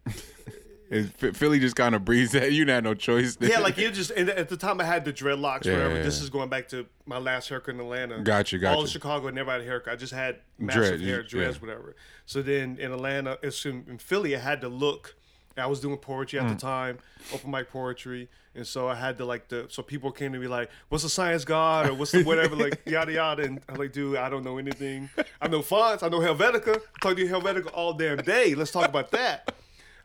Philly 1.35 1.59
just 1.59 1.75
kind 1.75 1.93
of 1.93 2.03
breathes 2.03 2.31
that. 2.31 2.51
You 2.51 2.65
had 2.65 2.83
no 2.83 2.93
choice. 2.95 3.37
yeah, 3.39 3.59
like 3.59 3.77
you 3.77 3.91
just. 3.91 4.09
And 4.11 4.29
at 4.29 4.49
the 4.49 4.57
time, 4.57 4.81
I 4.81 4.85
had 4.85 5.05
the 5.05 5.13
dreadlocks. 5.13 5.65
Yeah, 5.65 5.73
whatever. 5.73 5.95
yeah, 5.97 6.03
This 6.03 6.17
yeah. 6.17 6.23
is 6.23 6.29
going 6.29 6.49
back 6.49 6.67
to 6.69 6.87
my 7.05 7.17
last 7.19 7.49
haircut 7.49 7.75
in 7.75 7.81
Atlanta. 7.81 8.21
Gotcha, 8.21 8.55
All 8.57 8.61
gotcha. 8.61 8.81
in 8.81 8.87
Chicago, 8.87 9.27
I 9.27 9.31
never 9.31 9.51
had 9.51 9.61
a 9.61 9.65
haircut. 9.65 9.93
I 9.93 9.95
just 9.95 10.13
had 10.13 10.37
massive 10.57 10.81
Dread, 10.97 11.01
hair, 11.01 11.21
yeah. 11.21 11.27
dreads, 11.27 11.61
whatever. 11.61 11.95
So 12.25 12.41
then 12.41 12.77
in 12.79 12.91
Atlanta, 12.91 13.37
in 13.43 13.97
Philly, 13.99 14.35
I 14.35 14.39
had 14.39 14.61
to 14.61 14.69
look. 14.69 15.15
I 15.59 15.65
was 15.67 15.79
doing 15.79 15.97
poetry 15.97 16.39
at 16.39 16.45
Mm. 16.45 16.49
the 16.49 16.55
time, 16.55 16.99
open 17.33 17.51
mic 17.51 17.69
poetry, 17.71 18.29
and 18.55 18.65
so 18.65 18.87
I 18.87 18.95
had 18.95 19.17
to 19.17 19.25
like 19.25 19.47
the. 19.49 19.67
So 19.69 19.83
people 19.83 20.11
came 20.11 20.33
to 20.33 20.39
me 20.39 20.47
like, 20.47 20.69
"What's 20.89 21.03
the 21.03 21.09
science 21.09 21.45
god?" 21.45 21.89
or 21.89 21.93
"What's 21.93 22.11
the 22.11 22.23
whatever?" 22.23 22.55
like 22.55 22.81
yada 22.85 23.11
yada, 23.13 23.43
and 23.43 23.59
I'm 23.69 23.75
like, 23.75 23.91
"Dude, 23.93 24.17
I 24.17 24.29
don't 24.29 24.43
know 24.43 24.57
anything. 24.57 25.09
I 25.41 25.47
know 25.47 25.61
fonts. 25.61 26.03
I 26.03 26.09
know 26.09 26.19
Helvetica. 26.19 26.77
I 26.77 26.99
talk 27.01 27.15
to 27.15 27.21
you 27.21 27.27
Helvetica 27.29 27.69
all 27.73 27.93
damn 27.93 28.17
day. 28.17 28.55
Let's 28.55 28.71
talk 28.71 28.87
about 28.87 29.11
that." 29.11 29.53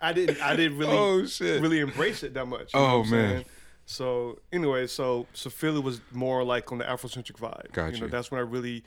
I 0.01 0.13
didn't. 0.13 0.41
I 0.43 0.55
didn't 0.57 0.77
really. 0.79 0.93
Oh. 0.97 1.27
Really 1.61 1.81
embrace 1.81 2.23
it 2.23 2.35
that 2.35 2.47
much. 2.47 2.71
Oh, 2.75 3.05
man. 3.05 3.45
So 3.87 4.39
anyway, 4.53 4.87
so 4.87 5.27
so 5.33 5.49
Philly 5.51 5.81
was 5.81 6.01
more 6.13 6.43
like 6.45 6.71
on 6.73 6.79
the 6.79 6.85
Afrocentric 6.85 7.37
vibe. 7.37 7.73
Got 7.73 7.95
you 7.95 8.01
know, 8.01 8.09
that's 8.09 8.31
when 8.31 8.39
I 8.39 8.43
really, 8.43 8.83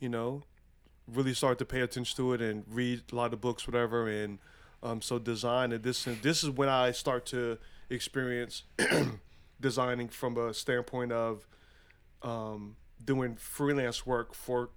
you 0.00 0.08
know, 0.08 0.42
really 1.06 1.34
started 1.34 1.58
to 1.60 1.64
pay 1.64 1.80
attention 1.80 2.16
to 2.16 2.32
it 2.34 2.40
and 2.40 2.64
read 2.68 3.02
a 3.12 3.14
lot 3.14 3.32
of 3.32 3.40
books, 3.40 3.66
whatever. 3.66 4.08
And 4.08 4.38
um, 4.82 5.02
so 5.02 5.18
design 5.18 5.72
and 5.72 5.82
this 5.82 6.06
and 6.06 6.20
this 6.22 6.42
is 6.42 6.50
when 6.50 6.68
I 6.68 6.92
start 6.92 7.26
to 7.26 7.58
experience 7.90 8.62
designing 9.60 10.08
from 10.08 10.36
a 10.36 10.54
standpoint 10.54 11.12
of 11.12 11.46
um, 12.22 12.76
doing 13.04 13.36
freelance 13.36 14.06
work 14.06 14.34
for 14.34 14.70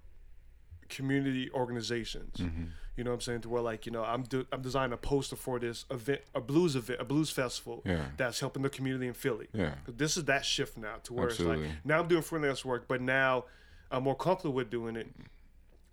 community 0.90 1.50
organizations. 1.52 2.38
Mm-hmm. 2.38 2.64
You 2.96 3.04
know 3.04 3.10
what 3.10 3.16
I'm 3.16 3.22
saying? 3.22 3.42
To 3.42 3.50
where 3.50 3.62
like 3.62 3.86
you 3.88 3.92
know 3.92 4.04
I'm 4.04 4.24
do, 4.24 4.46
I'm 4.52 4.62
designing 4.62 4.94
a 4.94 4.98
poster 4.98 5.36
for 5.36 5.58
this 5.58 5.86
event, 5.90 6.22
a 6.36 6.42
blues 6.42 6.76
event, 6.76 7.02
a 7.02 7.04
blues 7.06 7.32
festival 7.32 7.82
Yeah. 7.86 8.06
that's 8.18 8.40
helping 8.40 8.62
the 8.62 8.70
community 8.70 9.08
in 9.08 9.14
Philly. 9.14 9.48
Yeah. 9.52 9.76
This 9.88 10.16
is 10.16 10.26
that 10.26 10.46
shift 10.46 10.78
now 10.78 10.96
to 11.04 11.14
where 11.14 11.28
it's 11.30 11.40
like 11.40 11.60
now 11.84 12.00
I'm 12.00 12.08
doing 12.08 12.22
freelance 12.22 12.64
work, 12.64 12.88
but 12.88 13.02
now 13.02 13.46
I'm 13.90 14.04
more 14.04 14.16
comfortable 14.16 14.54
with 14.54 14.70
doing 14.70 14.96
it. 14.96 15.08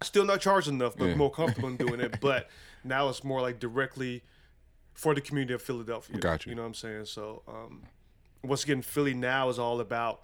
Still 0.03 0.25
not 0.25 0.41
charged 0.41 0.69
enough, 0.69 0.97
but 0.97 1.09
Yeah. 1.09 1.15
more 1.15 1.31
comfortable 1.31 1.69
in 1.69 1.77
doing 1.77 2.01
it. 2.01 2.19
But 2.21 2.49
now 2.85 3.09
it's 3.09 3.23
more 3.23 3.41
like 3.41 3.59
directly 3.59 4.23
for 4.95 5.15
the 5.15 5.21
community 5.21 5.55
of 5.55 5.63
Philadelphia. 5.63 6.19
Got 6.19 6.47
you. 6.47 6.51
You 6.51 6.57
know 6.57 6.63
what 6.63 6.69
I'm 6.69 6.75
saying? 6.75 7.05
So 7.07 7.43
um, 7.47 7.83
once 8.43 8.65
again, 8.65 8.83
Philly 8.83 9.15
now 9.15 9.49
is 9.49 9.59
all 9.59 9.81
about 9.81 10.23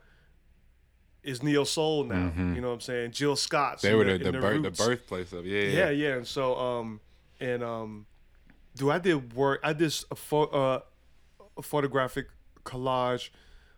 is 1.22 1.43
neo 1.43 1.64
soul 1.64 2.05
now. 2.05 2.33
You 2.37 2.61
know 2.61 2.68
what 2.68 2.74
I'm 2.74 2.81
saying? 2.81 3.11
Jill 3.11 3.37
Scott's. 3.37 3.83
Mm-hmm. 3.83 3.91
They 3.91 3.95
were 4.12 4.18
the 4.18 4.31
the, 4.31 4.39
birth, 4.39 4.62
the 4.62 4.70
birthplace 4.70 5.33
of 5.33 5.45
yeah, 5.47 5.62
Yeah, 5.62 5.91
yeah. 5.91 6.14
And 6.14 6.27
so, 6.27 6.57
um, 6.57 7.01
and 7.41 7.62
um, 7.64 8.07
do 8.77 8.91
I 8.91 8.99
did 8.99 9.35
work? 9.35 9.61
I 9.64 9.72
did 9.72 9.93
a, 10.11 10.37
uh, 10.37 10.81
a 11.59 11.62
photographic 11.62 12.29
collage 12.64 13.31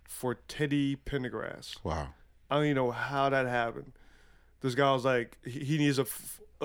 for 0.04 0.34
Teddy 0.34 0.96
Pendergrass. 0.96 1.82
Wow. 1.82 2.08
I 2.50 2.56
don't 2.56 2.64
even 2.64 2.76
know 2.76 2.90
how 2.90 3.28
that 3.30 3.46
happened. 3.46 3.92
This 4.60 4.74
guy 4.74 4.92
was 4.92 5.04
like, 5.04 5.38
he, 5.44 5.60
he 5.60 5.78
needs 5.78 5.98
a 5.98 6.06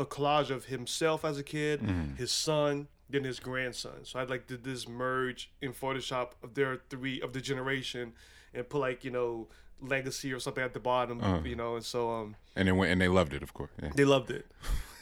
collage 0.06 0.50
of 0.50 0.66
himself 0.66 1.24
as 1.24 1.38
a 1.38 1.44
kid, 1.44 1.82
Mm-hmm. 1.82 2.16
his 2.16 2.32
son, 2.32 2.88
then 3.10 3.24
his 3.24 3.40
grandson. 3.40 4.04
So 4.04 4.20
I 4.20 4.24
like 4.24 4.48
did 4.48 4.64
this 4.64 4.88
merge 4.88 5.52
in 5.62 5.74
Photoshop 5.74 6.32
of 6.42 6.56
their 6.56 6.82
three 6.90 7.22
of 7.22 7.34
the 7.34 7.42
generation, 7.42 8.14
and 8.54 8.68
put 8.68 8.80
like 8.80 9.04
you 9.04 9.12
know 9.12 9.48
legacy 9.82 10.32
or 10.34 10.40
something 10.40 10.64
at 10.64 10.74
the 10.74 10.80
bottom, 10.80 11.22
Uh-huh. 11.22 11.42
you 11.46 11.56
know. 11.56 11.76
And 11.76 11.86
so 11.86 12.10
um, 12.12 12.36
And 12.56 12.68
they 12.68 12.72
went 12.72 12.92
and 12.92 13.00
they 13.02 13.08
loved 13.10 13.34
it, 13.34 13.44
of 13.44 13.54
course. 13.54 13.70
Yeah. 13.82 13.90
they 13.96 14.06
loved 14.06 14.32
it. 14.32 14.46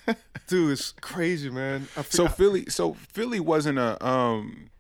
Dude, 0.48 0.72
it's 0.72 0.94
crazy, 1.00 1.50
man. 1.50 1.88
So 2.10 2.28
Philly, 2.28 2.66
so 2.70 2.94
Philly 2.94 3.40
wasn't 3.40 3.78
a 3.78 4.04
um, 4.06 4.72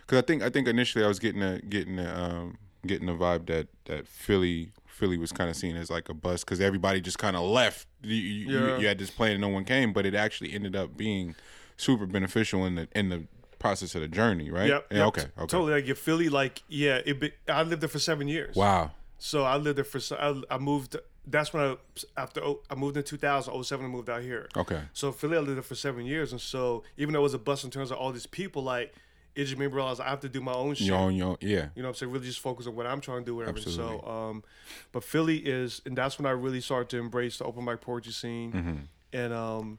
because 0.00 0.18
I 0.18 0.22
think 0.26 0.42
I 0.42 0.50
think 0.50 0.66
initially 0.66 1.04
I 1.04 1.08
was 1.08 1.18
getting 1.20 1.42
a 1.42 1.60
getting 1.60 1.98
a 2.00 2.12
um 2.12 2.58
getting 2.86 3.08
a 3.08 3.12
vibe 3.14 3.46
that 3.46 3.68
that 3.84 4.08
Philly 4.08 4.70
Philly 4.94 5.18
was 5.18 5.32
kind 5.32 5.50
of 5.50 5.56
seen 5.56 5.74
as 5.76 5.90
like 5.90 6.08
a 6.08 6.14
bust 6.14 6.44
because 6.46 6.60
everybody 6.60 7.00
just 7.00 7.18
kind 7.18 7.36
of 7.36 7.42
left. 7.42 7.86
You, 8.02 8.14
Yeah. 8.16 8.78
you 8.78 8.86
had 8.86 8.98
this 8.98 9.10
plan 9.10 9.32
and 9.32 9.40
no 9.40 9.48
one 9.48 9.64
came, 9.64 9.92
but 9.92 10.06
it 10.06 10.14
actually 10.14 10.52
ended 10.52 10.76
up 10.76 10.96
being 10.96 11.34
super 11.76 12.06
beneficial 12.06 12.64
in 12.64 12.76
the 12.76 12.88
in 12.94 13.08
the 13.08 13.26
process 13.58 13.94
of 13.96 14.02
the 14.02 14.08
journey, 14.08 14.50
right? 14.50 14.68
Yep. 14.68 14.86
Yeah. 14.90 14.98
yep, 14.98 15.06
Okay. 15.08 15.22
Okay. 15.22 15.46
Totally. 15.48 15.72
Like 15.72 15.86
your 15.86 15.96
Philly, 15.96 16.28
like 16.28 16.62
yeah, 16.68 17.00
it. 17.04 17.18
Be, 17.20 17.32
I 17.48 17.62
lived 17.64 17.82
there 17.82 17.88
for 17.88 17.98
seven 17.98 18.28
years. 18.28 18.54
Wow. 18.54 18.92
So 19.18 19.42
I 19.42 19.56
lived 19.56 19.78
there 19.78 19.84
for. 19.84 20.00
I, 20.14 20.40
I 20.50 20.58
moved. 20.58 20.96
That's 21.26 21.52
when 21.52 21.62
I 21.64 21.76
after 22.16 22.44
oh, 22.44 22.60
I 22.70 22.74
moved 22.74 22.96
in 22.96 23.02
2000, 23.02 23.64
07, 23.64 23.84
I 23.86 23.88
moved 23.88 24.10
out 24.10 24.22
here. 24.22 24.48
Okay. 24.56 24.82
So 24.92 25.10
Philly, 25.10 25.36
I 25.36 25.40
lived 25.40 25.56
there 25.56 25.62
for 25.62 25.74
seven 25.74 26.04
years, 26.06 26.30
and 26.32 26.40
so 26.40 26.84
even 26.96 27.14
though 27.14 27.20
it 27.20 27.22
was 27.22 27.34
a 27.34 27.38
bust 27.38 27.64
in 27.64 27.70
terms 27.70 27.90
of 27.90 27.96
all 27.96 28.12
these 28.12 28.26
people, 28.26 28.62
like 28.62 28.94
it 29.36 29.44
just 29.46 29.58
made 29.58 29.68
me 29.68 29.74
realize 29.74 29.98
I 30.00 30.08
have 30.08 30.20
to 30.20 30.28
do 30.28 30.40
my 30.40 30.52
own 30.52 30.74
shit. 30.74 30.86
Your 30.86 30.96
own, 30.98 31.14
your 31.14 31.28
own, 31.30 31.36
yeah. 31.40 31.66
You 31.74 31.82
know 31.82 31.88
what 31.88 31.88
I'm 31.88 31.94
saying? 31.94 32.12
Really 32.12 32.26
just 32.26 32.40
focus 32.40 32.66
on 32.66 32.74
what 32.76 32.86
I'm 32.86 33.00
trying 33.00 33.20
to 33.20 33.24
do, 33.24 33.34
whatever. 33.36 33.56
Absolutely. 33.58 33.98
So, 34.04 34.06
um, 34.08 34.44
but 34.92 35.02
Philly 35.04 35.38
is, 35.38 35.82
and 35.84 35.96
that's 35.98 36.18
when 36.18 36.26
I 36.26 36.30
really 36.30 36.60
started 36.60 36.88
to 36.90 36.98
embrace 36.98 37.38
the 37.38 37.44
open 37.44 37.64
mic 37.64 37.80
poetry 37.80 38.12
scene, 38.12 38.52
Mm-hmm. 38.52 38.74
and 39.12 39.32
um, 39.32 39.78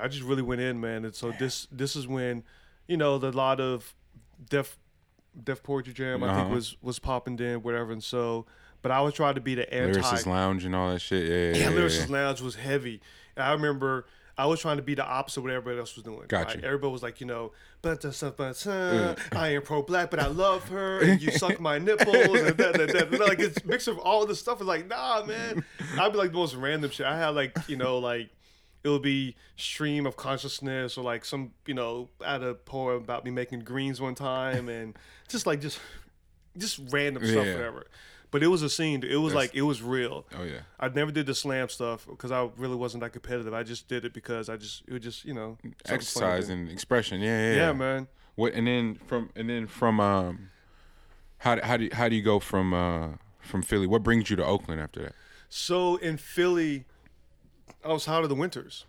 I 0.00 0.08
just 0.08 0.22
really 0.22 0.42
went 0.42 0.60
in, 0.60 0.80
man. 0.80 1.04
And 1.04 1.14
so 1.14 1.32
this 1.38 1.66
this 1.72 1.96
is 1.96 2.06
when, 2.06 2.44
you 2.86 2.96
know, 2.96 3.18
the 3.18 3.32
lot 3.32 3.60
of 3.60 3.94
Def 4.50 4.78
Def 5.42 5.62
poetry 5.62 5.92
jam 5.92 6.22
I 6.22 6.28
think 6.34 6.46
Uh-huh. 6.46 6.54
was 6.54 6.76
was 6.82 6.98
popping 6.98 7.38
in, 7.38 7.62
whatever. 7.62 7.92
And 7.92 8.02
so, 8.04 8.46
but 8.82 8.90
I 8.92 9.00
would 9.00 9.14
try 9.14 9.32
to 9.32 9.40
be 9.40 9.54
the 9.54 9.72
anti. 9.72 10.00
Lyricist 10.00 10.26
Lounge 10.26 10.64
and 10.64 10.74
all 10.74 10.92
that 10.92 11.00
shit. 11.00 11.26
Yeah. 11.28 11.34
Yeah, 11.34 11.70
Yeah. 11.70 11.70
yeah, 11.74 11.76
Lyricist. 11.82 12.08
Lounge 12.08 12.40
was 12.40 12.54
heavy. 12.56 13.00
And 13.36 13.44
I 13.44 13.52
remember 13.52 14.06
I 14.38 14.44
was 14.46 14.60
trying 14.60 14.76
to 14.76 14.82
be 14.82 14.94
the 14.94 15.04
opposite 15.04 15.40
of 15.40 15.44
what 15.44 15.52
everybody 15.52 15.78
else 15.78 15.94
was 15.94 16.04
doing. 16.04 16.22
Got 16.28 16.48
right? 16.48 16.62
Everybody 16.62 16.92
was 16.92 17.02
like, 17.02 17.20
you 17.20 17.26
know, 17.26 17.52
but 17.80 18.04
uh, 18.04 19.14
I 19.32 19.48
am 19.48 19.62
pro 19.62 19.82
black, 19.82 20.10
but 20.10 20.20
I 20.20 20.26
love 20.26 20.68
her, 20.68 21.00
and 21.00 21.22
you 21.22 21.30
suck 21.30 21.58
my 21.58 21.78
nipples, 21.78 22.14
and 22.40 22.56
that, 22.58 22.74
that, 22.74 22.92
that. 22.92 23.08
And, 23.12 23.18
like 23.18 23.38
it's 23.40 23.64
mix 23.64 23.86
of 23.86 23.98
all 23.98 24.26
this 24.26 24.38
stuff. 24.40 24.60
It's 24.60 24.68
like, 24.68 24.88
nah, 24.88 25.24
man. 25.24 25.64
I'd 25.98 26.12
be 26.12 26.18
like 26.18 26.32
the 26.32 26.36
most 26.38 26.54
random 26.54 26.90
shit. 26.90 27.06
I 27.06 27.16
had 27.18 27.30
like, 27.30 27.56
you 27.66 27.76
know, 27.76 27.98
like 27.98 28.28
it'll 28.84 28.98
be 28.98 29.36
stream 29.56 30.06
of 30.06 30.16
consciousness 30.16 30.96
or 30.98 31.02
like 31.02 31.24
some, 31.24 31.52
you 31.66 31.74
know, 31.74 32.08
I 32.24 32.32
had 32.32 32.42
a 32.42 32.54
poem 32.54 32.96
about 33.02 33.24
me 33.24 33.30
making 33.30 33.60
greens 33.60 34.00
one 34.00 34.14
time, 34.14 34.68
and 34.68 34.96
just 35.28 35.46
like 35.46 35.60
just 35.62 35.80
just 36.58 36.80
random 36.90 37.24
stuff, 37.26 37.46
Yeah. 37.46 37.54
whatever. 37.54 37.86
But 38.30 38.42
it 38.42 38.48
was 38.48 38.62
a 38.62 38.68
scene. 38.68 39.02
It 39.04 39.16
was 39.16 39.32
like 39.34 39.54
it 39.54 39.62
was 39.62 39.82
real. 39.82 40.26
Oh 40.38 40.42
yeah. 40.42 40.60
I 40.80 40.88
never 40.88 41.10
did 41.12 41.26
the 41.26 41.34
slam 41.34 41.68
stuff 41.68 42.06
because 42.06 42.32
I 42.32 42.48
really 42.56 42.74
wasn't 42.76 43.02
that 43.02 43.10
competitive. 43.12 43.54
I 43.54 43.62
just 43.62 43.88
did 43.88 44.04
it 44.04 44.12
because 44.12 44.48
I 44.48 44.56
just 44.56 44.82
it 44.86 44.92
was 44.92 45.02
just 45.02 45.24
you 45.24 45.32
know 45.34 45.58
Exercise 45.86 46.48
and 46.48 46.68
expression. 46.68 47.20
Yeah. 47.20 47.28
Yeah. 47.50 47.50
yeah, 47.56 47.66
yeah. 47.68 47.72
man. 47.72 48.08
What 48.34 48.52
and 48.54 48.66
then 48.66 48.96
from 49.06 49.30
and 49.36 49.48
then 49.48 49.66
from 49.66 50.00
um, 50.00 50.50
how 51.38 51.54
do- 51.54 51.62
how 51.62 51.76
do 51.76 51.84
you, 51.84 51.90
how 51.92 52.08
do 52.08 52.16
you 52.16 52.22
go 52.22 52.38
from 52.40 52.74
uh 52.74 53.08
from 53.40 53.62
Philly? 53.62 53.86
What 53.86 54.02
brings 54.02 54.28
you 54.28 54.36
to 54.36 54.44
Oakland 54.44 54.80
after 54.80 55.00
that? 55.02 55.12
So 55.48 55.96
in 55.96 56.16
Philly, 56.16 56.84
I 57.84 57.88
was 57.92 58.04
tired 58.04 58.24
of 58.24 58.28
the 58.28 58.34
winters, 58.34 58.84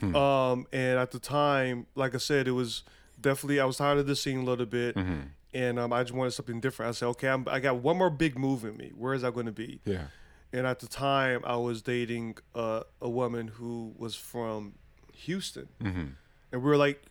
Hmm. 0.00 0.14
um, 0.14 0.66
and 0.72 0.98
at 0.98 1.10
the 1.10 1.18
time, 1.18 1.86
like 1.96 2.14
I 2.14 2.18
said, 2.18 2.46
it 2.46 2.52
was 2.52 2.84
definitely 3.20 3.58
I 3.60 3.64
was 3.64 3.78
tired 3.78 3.98
of 3.98 4.06
the 4.06 4.14
scene 4.16 4.38
a 4.38 4.44
little 4.44 4.64
bit, 4.66 4.94
Mm-hmm. 4.94 5.20
And 5.56 5.78
um, 5.78 5.92
I 5.92 6.02
just 6.02 6.12
wanted 6.14 6.32
something 6.32 6.60
different. 6.60 6.90
I 6.90 6.92
said, 6.92 7.06
okay, 7.14 7.28
I'm, 7.28 7.46
I 7.48 7.58
got 7.60 7.76
one 7.76 7.96
more 7.96 8.10
big 8.10 8.38
move 8.38 8.64
in 8.64 8.76
me. 8.76 8.92
Where 8.94 9.14
is 9.14 9.22
that 9.22 9.32
going 9.34 9.46
to 9.46 9.52
be? 9.52 9.80
Yeah. 9.84 10.04
And 10.52 10.66
at 10.66 10.78
the 10.80 10.86
time, 10.86 11.40
I 11.44 11.56
was 11.56 11.82
dating 11.82 12.36
uh, 12.54 12.82
a 13.00 13.08
woman 13.08 13.48
who 13.48 13.94
was 13.96 14.14
from 14.14 14.74
Houston, 15.14 15.68
Mm-hmm. 15.82 16.04
and 16.52 16.62
we 16.62 16.68
were 16.70 16.76
like 16.76 17.02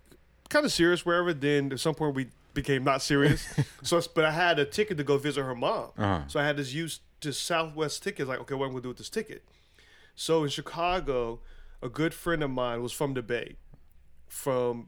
kind 0.50 0.66
of 0.66 0.72
serious 0.72 1.06
wherever. 1.06 1.34
Then 1.34 1.72
at 1.72 1.80
some 1.80 1.96
point, 1.96 2.16
we 2.16 2.28
became 2.54 2.84
not 2.84 3.02
serious. 3.02 3.46
so, 3.84 4.02
but 4.14 4.24
I 4.26 4.32
had 4.32 4.60
a 4.60 4.66
ticket 4.66 4.98
to 4.98 5.04
go 5.04 5.18
visit 5.18 5.44
her 5.44 5.56
mom, 5.56 5.90
Uh-huh. 5.98 6.22
so 6.28 6.40
I 6.40 6.46
had 6.46 6.56
this 6.58 6.72
used 6.74 7.02
to 7.22 7.34
Southwest 7.34 8.04
ticket. 8.04 8.28
Like, 8.28 8.40
okay, 8.42 8.54
what 8.56 8.66
am 8.66 8.72
I 8.72 8.74
gonna 8.76 8.84
do 8.84 8.90
with 8.90 8.98
this 9.00 9.10
ticket? 9.10 9.44
So 10.16 10.44
in 10.44 10.50
Chicago, 10.50 11.40
a 11.82 11.90
good 11.90 12.14
friend 12.14 12.42
of 12.44 12.50
mine 12.52 12.82
was 12.82 12.94
from 12.94 13.14
the 13.16 13.22
Bay, 13.22 13.58
from 14.28 14.88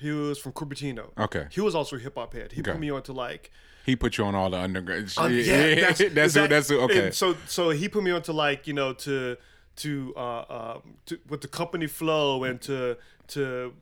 he 0.00 0.10
was 0.10 0.38
from 0.38 0.52
Cupertino. 0.52 1.10
Okay. 1.18 1.46
He 1.50 1.60
was 1.60 1.74
also 1.74 1.96
a 1.96 1.98
hip 1.98 2.16
hop 2.16 2.34
head. 2.34 2.52
He 2.52 2.60
Okay. 2.60 2.72
put 2.72 2.80
me 2.80 2.90
onto 2.90 3.12
like 3.12 3.50
He 3.84 3.96
put 3.96 4.16
you 4.18 4.24
on 4.24 4.34
all 4.34 4.50
the 4.50 4.58
underground. 4.58 5.10
shit. 5.10 5.18
um, 5.24 5.32
yeah, 5.32 5.74
that's 5.80 5.98
that's 5.98 6.14
that's, 6.14 6.36
what, 6.36 6.50
that's 6.50 6.70
what, 6.70 6.80
okay. 6.80 7.06
And 7.06 7.14
so 7.14 7.36
so 7.46 7.70
he 7.70 7.88
put 7.88 8.02
me 8.02 8.10
onto 8.10 8.32
like 8.32 8.66
you 8.66 8.72
know 8.74 8.92
to 8.94 9.36
to 9.76 10.12
uh 10.16 10.44
um 10.76 10.94
to 11.06 11.18
with 11.28 11.40
the 11.40 11.48
company 11.48 11.86
flow 11.86 12.44
and 12.44 12.60
to 12.62 12.96
to 13.28 13.72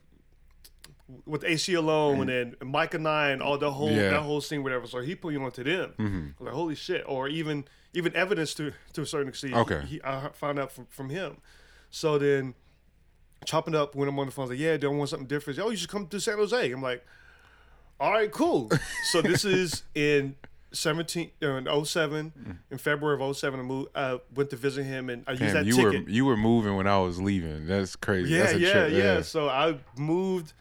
with 1.26 1.42
Aceyalone 1.42 2.30
and 2.40 2.56
Mikah 2.60 3.00
Nine, 3.00 3.42
all 3.42 3.58
the 3.58 3.72
whole. 3.72 3.90
Yeah. 3.90 3.96
Mm-hmm. 4.02 4.10
that 4.14 4.22
whole 4.22 4.40
scene, 4.40 4.62
whatever. 4.62 4.86
So 4.86 5.00
he 5.00 5.14
put 5.16 5.34
me 5.34 5.40
onto 5.44 5.64
them. 5.64 5.92
I 5.98 6.02
was 6.38 6.46
like 6.46 6.54
holy 6.54 6.74
shit, 6.76 7.04
or 7.06 7.28
even 7.28 7.64
even 7.94 8.14
evidence 8.14 8.54
to 8.54 8.72
to 8.92 9.02
a 9.02 9.06
certain 9.06 9.28
extent. 9.28 9.54
Okay. 9.54 9.80
he, 9.86 10.00
I 10.04 10.28
found 10.32 10.58
out 10.58 10.70
from 10.72 10.86
from 10.86 11.10
him. 11.10 11.38
So 11.90 12.16
then 12.18 12.54
chopping 13.44 13.74
up 13.74 13.94
when 13.94 14.08
I'm 14.08 14.18
on 14.18 14.26
the 14.26 14.32
phone, 14.32 14.44
I 14.44 14.48
was 14.48 14.50
like, 14.50 14.60
yeah, 14.60 14.76
don't 14.76 14.98
want 14.98 15.10
something 15.10 15.26
different? 15.28 15.58
Oh, 15.58 15.70
you 15.70 15.76
should 15.76 15.88
come 15.88 16.06
to 16.08 16.20
San 16.20 16.36
Jose. 16.36 16.70
I'm 16.70 16.82
like, 16.82 17.04
all 17.98 18.12
right, 18.12 18.30
cool. 18.30 18.70
so 19.12 19.20
this 19.22 19.44
is 19.44 19.82
in 19.94 20.36
17, 20.72 21.30
uh, 21.42 21.46
in 21.56 21.84
07, 21.84 22.32
in 22.70 22.78
February 22.78 23.22
of 23.22 23.36
07, 23.36 23.58
I 23.60 23.62
moved, 23.62 23.88
uh, 23.94 24.18
went 24.34 24.50
to 24.50 24.56
visit 24.56 24.84
him 24.84 25.10
and 25.10 25.24
I 25.26 25.32
used 25.32 25.54
that 25.54 25.66
you 25.66 25.74
ticket. 25.74 26.04
were 26.04 26.10
you 26.10 26.24
were 26.24 26.36
moving 26.36 26.76
when 26.76 26.86
I 26.86 26.98
was 26.98 27.20
leaving. 27.20 27.66
That's 27.66 27.96
crazy. 27.96 28.30
yeah, 28.34 28.42
That's 28.44 28.54
a 28.54 28.58
yeah, 28.60 28.72
trip. 28.72 28.92
yeah, 28.92 29.22
So 29.22 29.48
I 29.48 29.78
moved. 29.96 30.52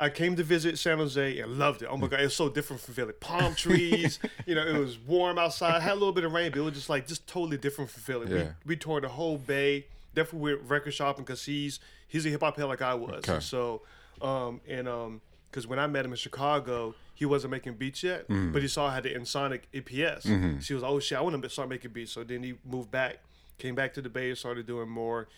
I 0.00 0.08
came 0.10 0.34
to 0.36 0.42
visit 0.42 0.76
San 0.76 0.98
Jose 0.98 1.38
and 1.38 1.52
loved 1.56 1.82
it. 1.82 1.86
Oh 1.88 1.96
my 1.96 2.08
god, 2.08 2.18
it 2.20 2.24
was 2.24 2.34
so 2.34 2.48
different 2.48 2.82
from 2.82 2.94
Philly. 2.94 3.12
Palm 3.12 3.54
trees, 3.64 4.18
you 4.44 4.56
know, 4.56 4.66
it 4.66 4.76
was 4.76 4.98
warm 4.98 5.38
outside. 5.38 5.80
Had 5.80 5.92
a 5.92 5.94
little 5.94 6.12
bit 6.12 6.24
of 6.24 6.32
rain, 6.32 6.50
but 6.50 6.58
it 6.58 6.62
was 6.62 6.74
just 6.74 6.90
like 6.90 7.06
just 7.06 7.26
totally 7.28 7.56
different 7.56 7.90
from 7.92 8.02
Philly. 8.02 8.26
Yeah. 8.28 8.42
We, 8.64 8.70
we 8.70 8.76
toured 8.76 9.04
the 9.04 9.08
whole 9.08 9.38
bay. 9.38 9.86
Definitely 10.14 10.54
went 10.54 10.70
record 10.70 10.92
shopping 10.94 11.24
because 11.24 11.44
he's 11.44 11.80
he's 12.08 12.24
a 12.26 12.28
hip 12.30 12.40
hop 12.40 12.56
head 12.56 12.64
like 12.66 12.82
I 12.82 12.94
was. 12.94 13.24
Okay. 13.28 13.40
So, 13.40 13.82
um, 14.22 14.60
and 14.68 14.88
um, 14.88 15.20
because 15.50 15.66
when 15.66 15.78
I 15.78 15.86
met 15.86 16.04
him 16.04 16.12
in 16.12 16.16
Chicago, 16.16 16.94
he 17.14 17.24
wasn't 17.26 17.50
making 17.52 17.74
beats 17.74 18.02
yet, 18.02 18.28
Mm-hmm. 18.28 18.52
but 18.52 18.62
he 18.62 18.68
saw 18.68 18.86
I 18.88 18.94
had 18.94 19.02
the 19.04 19.10
Ensoniq 19.14 19.60
EPS. 19.72 20.62
She 20.62 20.74
was 20.74 20.82
oh 20.82 20.98
shit, 21.00 21.18
I 21.18 21.20
want 21.20 21.40
to 21.42 21.48
start 21.50 21.68
making 21.68 21.92
beats. 21.92 22.12
So 22.12 22.24
then 22.24 22.42
he 22.42 22.54
moved 22.64 22.90
back, 22.90 23.18
came 23.58 23.74
back 23.74 23.94
to 23.94 24.02
the 24.02 24.08
Bay, 24.08 24.34
started 24.34 24.66
doing 24.66 24.88
more 24.88 25.28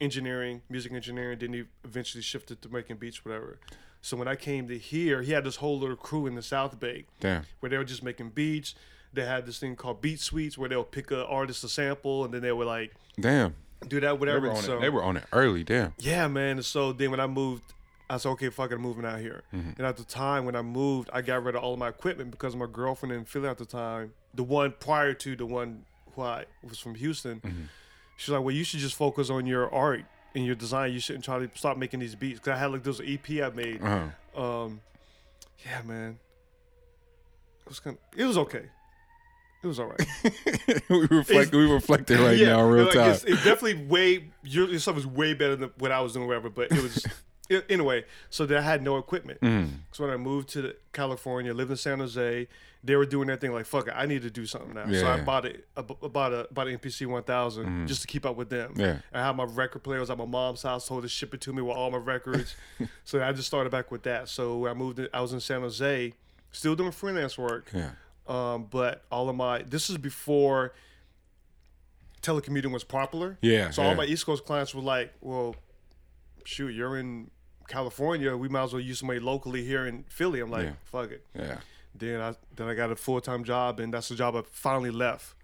engineering, 0.00 0.62
music 0.68 0.92
engineering. 0.92 1.38
Then 1.38 1.52
he 1.52 1.64
eventually 1.84 2.22
shifted 2.22 2.62
to 2.62 2.68
making 2.68 2.96
beats, 2.96 3.24
whatever. 3.24 3.58
So 4.02 4.16
when 4.16 4.28
I 4.28 4.36
came 4.36 4.66
to 4.68 4.78
here, 4.78 5.20
he 5.22 5.32
had 5.32 5.44
this 5.44 5.56
whole 5.56 5.78
little 5.78 5.96
crew 5.96 6.26
in 6.26 6.34
the 6.34 6.42
South 6.42 6.80
Bay 6.80 7.04
Damn. 7.20 7.42
where 7.60 7.68
they 7.68 7.76
were 7.76 7.84
just 7.84 8.02
making 8.02 8.30
beats. 8.30 8.74
They 9.12 9.26
had 9.26 9.44
this 9.44 9.58
thing 9.58 9.76
called 9.76 10.00
Beat 10.00 10.20
Suites 10.20 10.56
where 10.56 10.68
they'll 10.68 10.84
pick 10.84 11.10
an 11.10 11.18
artist 11.18 11.60
to 11.62 11.68
sample 11.68 12.24
and 12.24 12.32
then 12.32 12.40
they 12.42 12.52
were 12.52 12.64
like 12.64 12.94
Damn. 13.18 13.56
Do 13.88 14.00
that, 14.00 14.06
They 14.12 14.12
whatever. 14.18 14.40
were 14.48 14.52
on 14.54 14.62
so, 14.62 14.76
it. 14.78 14.80
They 14.80 14.88
were 14.90 15.02
on 15.02 15.16
it 15.16 15.24
early. 15.32 15.64
Damn. 15.64 15.94
yeah, 15.98 16.28
man. 16.28 16.62
So 16.62 16.92
then 16.92 17.10
when 17.10 17.20
I 17.20 17.26
moved, 17.26 17.62
I 18.08 18.16
said, 18.16 18.30
okay, 18.30 18.48
fuck 18.50 18.70
it, 18.70 18.74
I'm 18.74 18.80
moving 18.82 19.04
out 19.04 19.20
here. 19.20 19.44
Mm-hmm. 19.54 19.70
And 19.78 19.86
at 19.86 19.96
the 19.96 20.04
time 20.04 20.44
when 20.44 20.56
I 20.56 20.62
moved, 20.62 21.10
I 21.12 21.22
got 21.22 21.42
rid 21.44 21.54
of 21.54 21.62
all 21.62 21.74
of 21.74 21.78
my 21.78 21.88
equipment 21.88 22.30
because 22.30 22.56
my 22.56 22.66
girlfriend 22.70 23.14
in 23.14 23.24
Philly 23.24 23.48
at 23.48 23.58
the 23.58 23.64
time, 23.64 24.12
the 24.34 24.42
one 24.42 24.74
prior 24.80 25.14
to 25.14 25.36
the 25.36 25.46
one 25.46 25.84
who 26.14 26.22
I 26.22 26.44
was 26.68 26.78
from 26.78 26.94
Houston, 26.96 27.40
Mm-hmm. 27.40 27.62
she's 28.16 28.30
like, 28.30 28.42
well, 28.42 28.54
you 28.54 28.64
should 28.64 28.80
just 28.80 28.96
focus 28.96 29.30
on 29.30 29.46
your 29.46 29.72
art 29.72 30.04
and 30.34 30.44
your 30.44 30.54
design. 30.56 30.92
You 30.92 31.00
shouldn't 31.00 31.24
try 31.24 31.38
to 31.38 31.50
stop 31.56 31.76
making 31.76 32.00
these 32.00 32.14
beats. 32.16 32.40
Because 32.40 32.56
I 32.56 32.58
had 32.58 32.72
like, 32.72 32.82
this 32.82 33.00
EP 33.04 33.30
I 33.42 33.48
made. 33.50 33.80
Uh-huh. 33.82 34.62
Um, 34.64 34.80
yeah, 35.64 35.82
man. 35.82 36.18
It 37.62 37.68
was 37.68 37.80
kind 37.80 37.96
of, 37.96 38.18
it 38.18 38.24
was 38.24 38.36
okay. 38.38 38.64
It 39.62 39.66
was 39.66 39.78
all 39.78 39.86
right. 39.86 40.82
we 40.88 41.06
reflect. 41.10 41.52
We 41.52 41.70
reflecting 41.70 42.18
right 42.18 42.40
now, 42.40 42.62
real 42.62 42.84
like, 42.84 42.94
time. 42.94 43.10
It's, 43.10 43.24
it's 43.24 43.44
definitely 43.44 43.84
way 43.84 44.30
your, 44.42 44.68
your 44.68 44.78
stuff 44.78 44.94
was 44.94 45.06
way 45.06 45.34
better 45.34 45.56
than 45.56 45.70
what 45.78 45.92
I 45.92 46.00
was 46.00 46.14
doing, 46.14 46.26
whatever. 46.26 46.48
But 46.48 46.72
it 46.72 46.82
was 46.82 47.06
it- 47.50 47.66
anyway. 47.68 48.04
So 48.30 48.46
that 48.46 48.56
I 48.56 48.62
had 48.62 48.82
no 48.82 48.96
equipment. 48.96 49.40
Mm. 49.42 49.70
So 49.92 50.04
when 50.04 50.12
I 50.12 50.16
moved 50.16 50.48
to 50.50 50.74
California, 50.94 51.52
lived 51.52 51.70
in 51.70 51.76
San 51.76 51.98
Jose, 51.98 52.48
they 52.82 52.96
were 52.96 53.04
doing 53.04 53.28
that 53.28 53.42
thing 53.42 53.52
like 53.52 53.66
fuck 53.66 53.88
it, 53.88 53.94
I 53.94 54.06
need 54.06 54.22
to 54.22 54.30
do 54.30 54.46
something 54.46 54.72
now. 54.72 54.90
So 54.90 55.06
I 55.06 55.20
bought 55.20 55.44
it, 55.44 55.68
I 55.76 55.82
bought 55.82 56.32
a 56.32 56.48
bought 56.50 56.66
an 56.68 56.78
MPC 56.78 57.06
1000 57.06 57.86
just 57.86 58.00
to 58.00 58.06
keep 58.06 58.24
up 58.24 58.36
with 58.36 58.48
them. 58.48 58.72
Yeah. 58.76 59.00
I 59.12 59.26
had 59.26 59.36
my 59.36 59.44
record 59.44 59.82
player. 59.82 59.98
I 59.98 60.00
was 60.00 60.08
at 60.10 60.16
my 60.16 60.24
mom's 60.24 60.62
house, 60.62 60.88
told 60.88 61.02
her 61.02 61.08
to 61.08 61.12
ship 61.12 61.34
it 61.34 61.42
to 61.42 61.52
me 61.52 61.60
with 61.60 61.76
all 61.76 61.90
my 61.90 61.98
records. 61.98 62.56
so 63.04 63.22
I 63.22 63.32
just 63.32 63.46
started 63.48 63.68
back 63.68 63.90
with 63.90 64.04
that. 64.04 64.30
So 64.30 64.66
I 64.66 64.72
moved, 64.72 64.98
in, 65.00 65.08
I 65.12 65.20
was 65.20 65.34
in 65.34 65.40
San 65.40 65.60
Jose, 65.60 66.14
still 66.50 66.74
doing 66.74 66.92
freelance 66.92 67.36
work. 67.36 67.70
Yeah. 67.74 67.90
Um, 68.26 68.66
but 68.70 69.04
all 69.10 69.28
of 69.28 69.36
my 69.36 69.62
this 69.62 69.90
is 69.90 69.98
before 69.98 70.72
telecommuting 72.22 72.72
was 72.72 72.84
popular. 72.84 73.38
Yeah, 73.42 73.70
So 73.70 73.82
yeah. 73.82 73.88
all 73.88 73.94
my 73.94 74.04
East 74.04 74.26
Coast 74.26 74.44
clients 74.44 74.74
were 74.74 74.82
like, 74.82 75.12
"Well, 75.20 75.56
shoot, 76.44 76.68
you're 76.74 76.96
in 76.98 77.30
California. 77.68 78.36
We 78.36 78.48
might 78.48 78.64
as 78.64 78.72
well 78.72 78.80
use 78.82 78.98
somebody 78.98 79.20
locally 79.20 79.64
here 79.64 79.86
in 79.86 80.04
Philly." 80.08 80.40
I'm 80.40 80.50
like, 80.50 80.64
Yeah. 80.66 80.72
"Fuck 80.84 81.10
it." 81.12 81.26
Yeah. 81.34 81.58
Then 81.94 82.20
I 82.20 82.34
then 82.56 82.68
I 82.68 82.74
got 82.74 82.90
a 82.92 82.96
full 82.96 83.20
time 83.20 83.42
job, 83.44 83.80
and 83.80 83.92
that's 83.92 84.08
the 84.08 84.14
job 84.14 84.36
I 84.36 84.42
finally 84.50 84.90
left. 84.90 85.34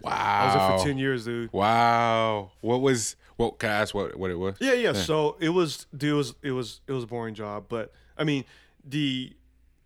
Wow. 0.00 0.10
I 0.12 0.44
was 0.46 0.54
there 0.54 0.78
for 0.78 0.84
ten 0.84 0.98
years, 0.98 1.24
dude. 1.24 1.52
Wow. 1.52 2.50
What 2.60 2.80
was? 2.82 3.16
What 3.36 3.58
can 3.58 3.70
I 3.70 3.80
ask? 3.80 3.94
What 3.94 4.16
what 4.16 4.30
it 4.30 4.38
was? 4.38 4.56
Yeah, 4.60 4.74
yeah. 4.74 4.92
So 4.92 5.36
it 5.40 5.48
was, 5.48 5.86
dude, 5.96 6.10
it 6.10 6.14
was, 6.14 6.34
it 6.42 6.50
was, 6.52 6.80
it 6.86 6.92
was 6.92 7.04
a 7.04 7.06
boring 7.06 7.34
job, 7.34 7.66
but 7.68 7.92
I 8.18 8.22
mean, 8.24 8.44
the 8.84 9.32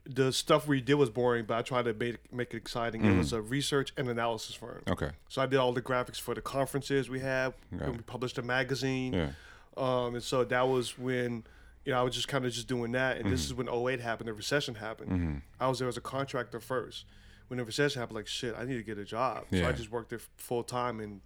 the 0.08 0.32
stuff 0.32 0.66
we 0.66 0.80
did 0.80 0.94
was 0.94 1.10
boring, 1.10 1.44
but 1.44 1.58
I 1.58 1.62
tried 1.62 1.84
to 1.84 1.92
make 1.92 2.32
make 2.32 2.54
it 2.54 2.56
exciting. 2.56 3.04
It 3.04 3.16
was 3.16 3.32
mm. 3.32 3.36
a 3.36 3.40
research 3.42 3.92
and 3.96 4.08
analysis 4.08 4.54
firm. 4.54 4.82
Okay. 4.88 5.10
So 5.28 5.42
I 5.42 5.46
did 5.46 5.58
all 5.58 5.72
the 5.72 5.82
graphics 5.82 6.18
for 6.18 6.34
the 6.34 6.40
conferences 6.40 7.10
we 7.10 7.20
had. 7.20 7.52
And 7.70 7.96
we 7.96 8.02
published 8.02 8.38
a 8.38 8.42
magazine. 8.42 9.12
Yeah. 9.12 9.30
Um, 9.76 10.14
and 10.14 10.22
so 10.22 10.44
that 10.44 10.66
was 10.66 10.98
when, 10.98 11.44
you 11.84 11.92
know, 11.92 12.00
I 12.00 12.02
was 12.02 12.14
just 12.14 12.26
kind 12.26 12.46
of 12.46 12.52
just 12.52 12.66
doing 12.66 12.92
that. 12.92 13.18
And 13.18 13.30
this 13.30 13.50
mm-hmm. 13.50 13.60
is 13.60 13.70
when 13.70 13.92
08 13.92 14.00
happened, 14.00 14.28
the 14.28 14.32
recession 14.32 14.74
happened. 14.74 15.10
Mm-hmm. 15.10 15.36
I 15.60 15.68
was 15.68 15.78
there 15.78 15.88
as 15.88 15.96
a 15.96 16.00
contractor 16.00 16.58
first. 16.58 17.04
When 17.48 17.58
the 17.58 17.64
recession 17.64 18.00
happened, 18.00 18.16
like, 18.16 18.26
shit, 18.26 18.54
I 18.58 18.64
need 18.64 18.76
to 18.76 18.82
get 18.82 18.98
a 18.98 19.04
job. 19.04 19.44
So 19.50 19.58
Yeah. 19.58 19.68
I 19.68 19.72
just 19.72 19.90
worked 19.90 20.10
there 20.10 20.20
full 20.36 20.64
time 20.64 21.00
and 21.00 21.20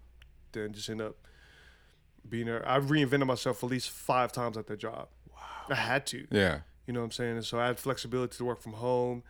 then 0.53 0.73
just 0.73 0.89
end 0.91 1.01
up 1.01 1.17
being 2.29 2.47
there. 2.47 2.69
I 2.69 2.79
reinvented 2.79 3.27
myself 3.27 3.65
at 3.65 3.71
least 3.71 3.91
five 3.91 4.33
times 4.33 4.57
at 4.57 4.67
that 4.67 4.79
job. 4.79 5.09
Wow. 5.33 5.41
I 5.71 5.75
had 5.77 6.07
to. 6.07 6.27
Yeah. 6.31 6.61
You 6.87 6.93
know 6.93 7.01
what 7.01 7.07
I'm 7.07 7.11
saying? 7.13 7.37
And 7.37 7.45
so 7.45 7.59
I 7.59 7.67
had 7.67 7.79
flexibility 7.79 8.37
to 8.37 8.45
work 8.45 8.61
from 8.61 8.75
home. 8.75 9.23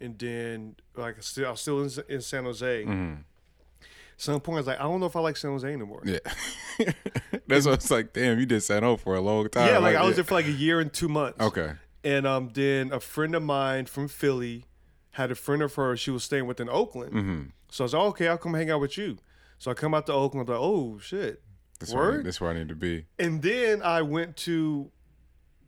And 0.00 0.18
then, 0.18 0.76
like, 0.96 1.18
I 1.18 1.20
still, 1.20 1.46
I 1.46 1.50
was 1.50 1.60
still 1.60 1.82
in, 1.82 1.90
in 2.08 2.20
San 2.22 2.44
Jose. 2.44 2.84
Some 4.16 4.40
point, 4.40 4.56
I 4.56 4.60
was 4.60 4.66
like, 4.66 4.80
I 4.80 4.82
don't 4.82 5.00
know 5.00 5.06
if 5.06 5.16
I 5.16 5.20
like 5.20 5.36
San 5.36 5.50
Jose 5.50 5.66
anymore. 5.66 6.02
Yeah. 6.04 6.18
That's 7.46 7.64
what 7.64 7.74
it's 7.74 7.90
like. 7.90 8.12
Damn, 8.12 8.38
you 8.38 8.46
did 8.46 8.62
San 8.62 8.82
Ho 8.82 8.96
for 8.96 9.14
a 9.14 9.20
long 9.20 9.48
time. 9.48 9.68
Yeah, 9.68 9.78
like 9.78 9.96
I 9.96 10.02
was 10.02 10.10
yeah. 10.10 10.16
there 10.16 10.24
for 10.24 10.34
like 10.34 10.46
a 10.46 10.52
year 10.52 10.78
and 10.78 10.92
two 10.92 11.08
months. 11.08 11.40
Okay. 11.40 11.72
And 12.04 12.26
um, 12.26 12.50
then 12.52 12.92
a 12.92 13.00
friend 13.00 13.34
of 13.34 13.42
mine 13.42 13.86
from 13.86 14.08
Philly 14.08 14.66
had 15.12 15.30
a 15.30 15.34
friend 15.34 15.62
of 15.62 15.74
hers 15.74 16.00
she 16.00 16.10
was 16.10 16.24
staying 16.24 16.46
with 16.46 16.60
in 16.60 16.68
Oakland. 16.68 17.12
Mm-hmm. 17.12 17.42
So 17.70 17.82
I 17.82 17.86
was 17.86 17.94
like, 17.94 18.02
okay, 18.02 18.28
I'll 18.28 18.38
come 18.38 18.54
hang 18.54 18.70
out 18.70 18.80
with 18.80 18.96
you. 18.96 19.18
So 19.58 19.70
I 19.70 19.74
come 19.74 19.94
out 19.94 20.06
to 20.06 20.12
Oakland, 20.12 20.48
I'm 20.48 20.54
like, 20.54 20.62
oh 20.62 20.98
shit. 20.98 21.42
That's 21.78 21.94
where, 21.94 22.20
I, 22.20 22.22
that's 22.22 22.40
where 22.40 22.50
I 22.50 22.54
need 22.54 22.68
to 22.68 22.74
be. 22.74 23.06
And 23.18 23.40
then 23.40 23.82
I 23.82 24.02
went 24.02 24.36
to 24.38 24.90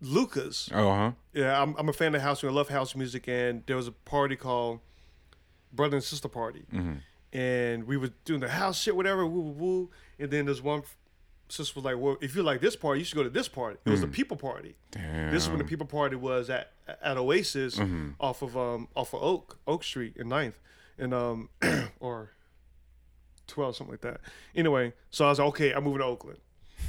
Lucas. 0.02 0.68
Oh, 0.74 0.92
huh. 0.92 1.12
Yeah, 1.32 1.60
I'm, 1.60 1.74
I'm 1.78 1.88
a 1.88 1.92
fan 1.92 2.14
of 2.14 2.20
house 2.20 2.42
music. 2.42 2.52
I 2.52 2.56
love 2.56 2.68
house 2.68 2.94
music. 2.94 3.28
And 3.28 3.62
there 3.66 3.76
was 3.76 3.86
a 3.86 3.92
party 3.92 4.36
called 4.36 4.80
Brother 5.72 5.96
and 5.96 6.04
Sister 6.04 6.28
Party. 6.28 6.64
Mm-hmm. 6.72 7.38
And 7.38 7.86
we 7.86 7.96
were 7.96 8.10
doing 8.24 8.40
the 8.40 8.48
house 8.50 8.78
shit, 8.80 8.94
whatever, 8.94 9.26
woo, 9.26 9.40
woo, 9.40 9.52
woo. 9.52 9.90
And 10.18 10.30
then 10.30 10.44
there's 10.44 10.60
one 10.60 10.82
sister 11.48 11.74
was 11.76 11.84
like, 11.84 11.98
well, 11.98 12.16
if 12.20 12.34
you 12.34 12.42
like 12.42 12.60
this 12.60 12.76
party, 12.76 13.00
you 13.00 13.04
should 13.04 13.16
go 13.16 13.22
to 13.22 13.30
this 13.30 13.48
party. 13.48 13.78
It 13.84 13.90
was 13.90 14.00
the 14.00 14.08
people 14.08 14.36
party. 14.36 14.74
Damn. 14.90 15.30
This 15.30 15.44
is 15.44 15.48
when 15.48 15.58
the 15.58 15.64
people 15.64 15.86
party 15.86 16.16
was 16.16 16.50
at 16.50 16.72
at 17.00 17.16
Oasis 17.16 17.78
off 18.20 18.42
of 18.42 18.56
um 18.56 18.88
off 18.96 19.14
of 19.14 19.22
Oak 19.22 19.58
Oak 19.66 19.84
Street 19.84 20.16
in 20.16 20.28
9th 20.28 20.54
and 20.98 21.14
um 21.14 21.48
or 22.00 22.30
12 23.46 23.76
something 23.76 23.92
like 23.92 24.00
that. 24.00 24.20
Anyway, 24.54 24.92
so 25.10 25.26
I 25.26 25.28
was 25.28 25.38
like, 25.38 25.48
okay, 25.48 25.72
I'm 25.72 25.84
moving 25.84 25.98
to 25.98 26.06
Oakland. 26.06 26.38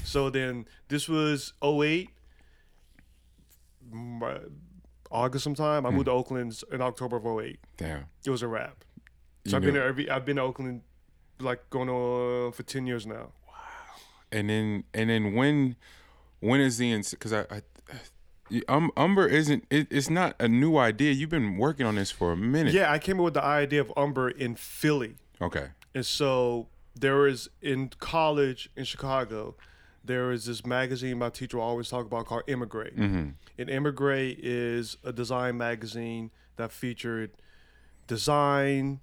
So 0.04 0.30
then 0.30 0.66
this 0.88 1.08
was 1.10 1.54
08 1.64 2.10
August 5.12 5.44
sometime. 5.44 5.86
I 5.86 5.92
moved 5.92 6.06
to 6.06 6.12
Oakland 6.12 6.60
in 6.72 6.82
October 6.82 7.18
of 7.18 7.26
08. 7.26 7.60
Damn. 7.78 8.06
It 8.26 8.30
was 8.30 8.42
a 8.42 8.48
wrap. 8.48 8.84
So 9.46 9.52
You 9.52 9.56
I've 9.58 9.62
been 9.62 9.74
know- 9.74 9.80
there 9.82 9.90
every 9.90 10.10
I've 10.10 10.26
been 10.26 10.38
to 10.38 10.42
Oakland 10.42 10.82
like 11.40 11.70
going 11.70 11.90
on 11.90 12.52
for 12.54 12.64
10 12.64 12.88
years 12.88 13.06
now. 13.06 13.32
Wow. 13.48 13.54
And 14.32 14.50
then 14.50 14.84
and 14.94 15.10
then 15.10 15.34
when 15.36 15.76
when 16.40 16.60
is 16.62 16.78
the 16.78 16.96
because 17.12 17.34
I, 17.34 17.42
I 17.52 17.62
um 18.68 18.92
Umber 18.98 19.28
isn't 19.28 19.66
it, 19.70 19.88
it's 19.90 20.10
not 20.10 20.36
a 20.40 20.48
new 20.48 20.78
idea. 20.78 21.12
You've 21.12 21.30
been 21.30 21.58
working 21.58 21.86
on 21.86 21.96
this 21.96 22.12
for 22.12 22.32
a 22.32 22.38
minute. 22.38 22.74
Yeah, 22.74 22.92
I 22.92 23.00
came 23.00 23.20
up 23.20 23.26
with 23.26 23.34
the 23.36 23.44
idea 23.44 23.82
of 23.82 23.92
Umber 23.98 24.30
in 24.30 24.56
Philly. 24.56 25.16
Okay. 25.42 25.68
And 25.94 26.06
so 26.06 26.68
there 26.96 27.28
is 27.28 27.50
in 27.62 27.90
college 28.00 28.70
in 28.76 28.84
Chicago, 28.86 29.56
there 30.04 30.32
is 30.32 30.46
this 30.46 30.66
magazine 30.66 31.18
my 31.18 31.30
teacher 31.30 31.58
will 31.58 31.64
always 31.64 31.90
talk 31.90 32.06
about 32.06 32.26
called 32.26 32.44
Emigre. 32.48 32.92
Mm-hmm. 32.92 33.30
And 33.58 33.70
Emigre 33.70 34.36
is 34.38 34.98
a 35.04 35.14
design 35.14 35.58
magazine 35.58 36.32
that 36.58 36.72
featured 36.72 37.32
design, 38.08 39.00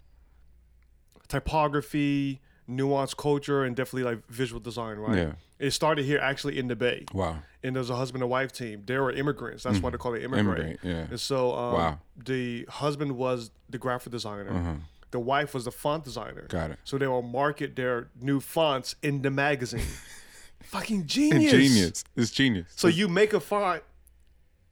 typography, 1.28 2.40
nuanced 2.68 3.16
culture, 3.16 3.64
and 3.64 3.74
definitely 3.74 4.04
like 4.04 4.26
visual 4.28 4.60
design, 4.60 4.98
right? 4.98 5.16
Yeah. 5.16 5.32
It 5.58 5.72
started 5.72 6.04
here 6.04 6.18
actually 6.18 6.58
in 6.58 6.68
the 6.68 6.76
Bay. 6.76 7.04
Wow. 7.12 7.38
And 7.62 7.76
there's 7.76 7.90
a 7.90 7.96
husband 7.96 8.22
and 8.22 8.30
wife 8.30 8.52
team. 8.52 8.82
They 8.86 8.98
were 8.98 9.12
immigrants. 9.12 9.64
That's 9.64 9.80
why 9.80 9.90
they 9.90 9.98
call 9.98 10.14
it 10.14 10.22
Emigre. 10.22 10.42
Mm-hmm. 10.54 10.60
Emigre, 10.62 10.78
yeah. 10.82 11.06
And 11.10 11.20
so 11.20 11.52
um, 11.52 11.74
Wow. 11.74 11.98
the 12.24 12.66
husband 12.68 13.16
was 13.16 13.50
the 13.68 13.78
graphic 13.78 14.12
designer. 14.12 14.50
Uh-huh 14.50 14.74
The 15.10 15.20
wife 15.20 15.52
was 15.54 15.64
the 15.64 15.70
font 15.72 16.04
designer. 16.04 16.46
Got 16.48 16.70
it. 16.70 16.78
So 16.84 16.96
they 16.96 17.06
will 17.06 17.22
market 17.22 17.76
their 17.76 18.08
new 18.20 18.40
fonts 18.40 18.94
in 19.02 19.22
the 19.22 19.30
magazine. 19.30 19.86
Fucking 20.70 21.06
genius. 21.06 21.52
Genius. 21.52 22.04
It's 22.16 22.30
genius. 22.30 22.66
So 22.76 22.88
you 22.88 23.08
make 23.08 23.32
a 23.32 23.40
font, 23.40 23.82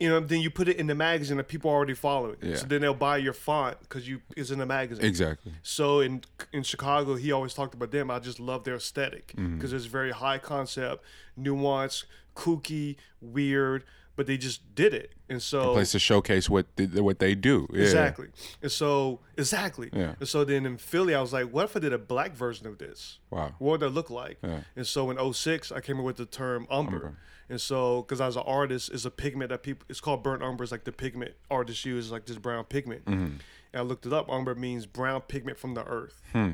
you 0.01 0.09
know, 0.09 0.20
then 0.20 0.40
you 0.40 0.49
put 0.51 0.68
it 0.68 0.76
in 0.76 0.86
the 0.86 0.94
magazine 0.94 1.38
and 1.38 1.49
people 1.49 1.70
already 1.70 1.94
follow 1.94 2.30
it. 2.30 2.38
Yeah. 2.40 2.57
So 2.57 2.66
then 2.66 2.80
they'll 2.82 2.94
buy 2.94 3.16
your 3.16 3.32
font 3.32 3.80
because 3.80 4.09
you 4.09 4.20
it's 4.36 4.51
in 4.51 4.59
the 4.61 4.66
magazine. 4.66 5.05
exactly. 5.05 5.53
So 5.62 6.01
in 6.01 6.22
in 6.53 6.62
Chicago, 6.62 7.16
he 7.16 7.32
always 7.32 7.53
talked 7.53 7.74
about 7.74 7.90
them. 7.90 8.11
I 8.11 8.18
just 8.20 8.38
love 8.38 8.62
their 8.64 8.76
aesthetic 8.76 9.28
because 9.28 9.70
Mm-hmm. 9.70 9.76
it's 9.76 9.86
very 9.86 10.12
high 10.12 10.38
concept, 10.38 11.05
nuanced, 11.38 12.05
kooky, 12.36 12.94
weird, 13.20 13.82
but 14.19 14.27
they 14.27 14.37
just 14.37 14.75
did 14.75 14.93
it. 14.93 15.12
And 15.29 15.41
so 15.41 15.71
a 15.71 15.75
Place 15.75 15.93
to 15.93 16.01
showcase 16.01 16.51
what 16.51 16.66
they, 16.75 16.87
what 17.01 17.21
they 17.21 17.37
do. 17.37 17.69
Yeah. 17.73 17.83
exactly. 17.83 18.27
And 18.61 18.73
so 18.73 19.21
exactly. 19.37 19.91
Yeah. 19.93 20.16
And 20.19 20.29
so 20.29 20.43
then 20.43 20.66
in 20.66 20.77
Philly, 20.77 21.14
I 21.14 21.21
was 21.21 21.33
like, 21.33 21.51
what 21.51 21.66
if 21.66 21.77
I 21.77 21.79
did 21.79 21.93
a 21.93 21.99
black 21.99 22.35
version 22.35 22.66
of 22.66 22.79
this? 22.79 23.21
Wow. 23.31 23.55
What 23.61 23.71
would 23.71 23.81
that 23.83 23.91
look 23.91 24.11
like? 24.11 24.39
Yeah. 24.43 24.62
And 24.75 24.85
so 24.85 25.09
in 25.12 25.33
06, 25.33 25.71
I 25.71 25.81
came 25.81 26.01
up 26.01 26.05
with 26.05 26.16
the 26.16 26.27
term 26.27 26.66
umber. 26.69 26.97
Umber. 26.97 27.16
And 27.49 27.61
so, 27.61 28.03
because 28.03 28.21
as 28.21 28.35
an 28.35 28.43
artist, 28.45 28.91
it's 28.93 29.05
a 29.05 29.11
pigment 29.11 29.51
that 29.51 29.62
people, 29.62 29.87
it's 29.89 30.01
called 30.01 30.25
burnt 30.25 30.43
umber. 30.43 30.64
It's 30.64 30.73
like 30.73 30.83
the 30.83 30.91
pigment 30.91 31.35
artists 31.49 31.85
use, 31.85 32.11
like 32.11 32.27
this 32.27 32.39
brown 32.39 32.64
pigment. 32.64 33.05
Mm-hmm. 33.05 33.25
And 33.25 33.41
I 33.73 33.83
looked 33.83 34.05
it 34.05 34.12
up. 34.12 34.29
Umber 34.29 34.57
means 34.57 34.85
brown 34.85 35.21
pigment 35.21 35.59
from 35.59 35.75
the 35.75 35.85
earth. 35.85 36.21
Like, 36.35 36.53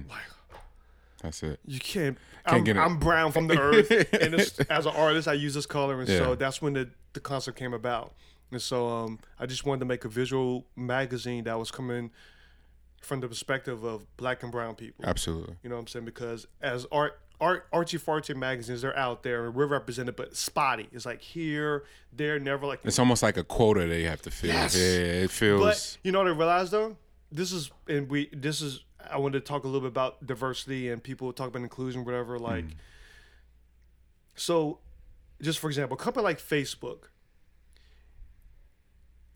That's 1.24 1.42
it. 1.42 1.58
you 1.64 1.80
can't. 1.80 2.18
Can't 2.46 2.58
I'm, 2.58 2.64
get 2.64 2.76
it. 2.76 2.80
I'm 2.80 2.98
brown 2.98 3.32
from 3.32 3.46
the 3.48 3.58
earth. 3.58 3.90
and 4.12 4.34
as 4.70 4.84
an 4.86 4.92
artist, 4.94 5.26
I 5.26 5.32
use 5.32 5.54
this 5.54 5.64
color. 5.66 5.98
And 5.98 6.08
Yeah. 6.08 6.18
so 6.18 6.34
that's 6.34 6.60
when 6.60 6.74
the, 6.74 6.90
the 7.14 7.20
concept 7.20 7.58
came 7.58 7.72
about. 7.72 8.12
And 8.52 8.60
so 8.60 8.86
um, 8.88 9.18
I 9.40 9.46
just 9.46 9.64
wanted 9.64 9.80
to 9.80 9.86
make 9.86 10.04
a 10.04 10.08
visual 10.08 10.66
magazine 10.76 11.44
that 11.44 11.58
was 11.58 11.70
coming 11.70 12.10
from 13.00 13.20
the 13.20 13.28
perspective 13.28 13.84
of 13.84 14.06
black 14.18 14.42
and 14.42 14.52
brown 14.52 14.74
people. 14.74 15.04
Absolutely. 15.06 15.56
You 15.62 15.70
know 15.70 15.76
what 15.76 15.80
I'm 15.82 15.86
saying? 15.88 16.04
Because 16.04 16.46
as 16.60 16.86
art 16.92 17.18
Art, 17.40 17.66
Archie 17.72 17.98
Farty 17.98 18.34
magazines, 18.36 18.82
they're 18.82 18.96
out 18.96 19.24
there 19.24 19.46
and 19.46 19.54
we're 19.56 19.66
represented, 19.66 20.14
but 20.14 20.36
spotty. 20.36 20.88
It's 20.92 21.04
like 21.04 21.20
here, 21.20 21.84
there, 22.12 22.38
never 22.38 22.64
like. 22.64 22.80
It's 22.84 22.98
almost 23.00 23.24
like 23.24 23.36
a 23.36 23.42
quota 23.42 23.86
they 23.88 24.04
have 24.04 24.22
to 24.22 24.30
fill. 24.30 24.50
Yes. 24.50 24.76
Yeah, 24.76 24.82
it 25.24 25.30
feels. 25.32 25.60
But 25.60 25.98
you 26.04 26.12
know 26.12 26.18
what 26.20 26.28
I 26.28 26.30
realized 26.30 26.70
though? 26.70 26.96
This 27.32 27.50
is 27.50 27.72
and 27.88 28.08
we 28.08 28.28
this 28.32 28.60
is 28.62 28.84
I 29.10 29.18
wanted 29.18 29.44
to 29.44 29.44
talk 29.44 29.64
a 29.64 29.66
little 29.66 29.82
bit 29.82 29.88
about 29.88 30.26
diversity 30.26 30.88
and 30.90 31.02
people 31.02 31.32
talk 31.32 31.48
about 31.48 31.62
inclusion, 31.62 32.04
whatever. 32.04 32.36
Hmm. 32.36 32.44
Like, 32.44 32.64
so 34.34 34.78
just 35.40 35.58
for 35.58 35.68
example, 35.68 35.96
a 35.96 35.98
company 35.98 36.24
like 36.24 36.38
Facebook. 36.38 37.08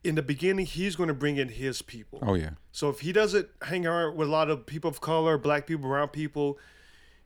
In 0.05 0.15
the 0.15 0.23
beginning, 0.23 0.65
he's 0.65 0.95
going 0.95 1.09
to 1.09 1.15
bring 1.15 1.37
in 1.37 1.49
his 1.49 1.83
people. 1.83 2.21
oh 2.23 2.35
yeah, 2.35 2.51
So 2.71 2.89
if 2.89 3.01
he 3.01 3.13
doesn't 3.13 3.49
hang 3.63 3.85
around 3.85 4.17
with 4.17 4.29
a 4.29 4.31
lot 4.31 4.49
of 4.49 4.65
people 4.65 4.89
of 4.89 5.01
color, 5.01 5.37
black 5.37 5.67
people, 5.67 5.89
brown 5.89 6.09
people, 6.09 6.57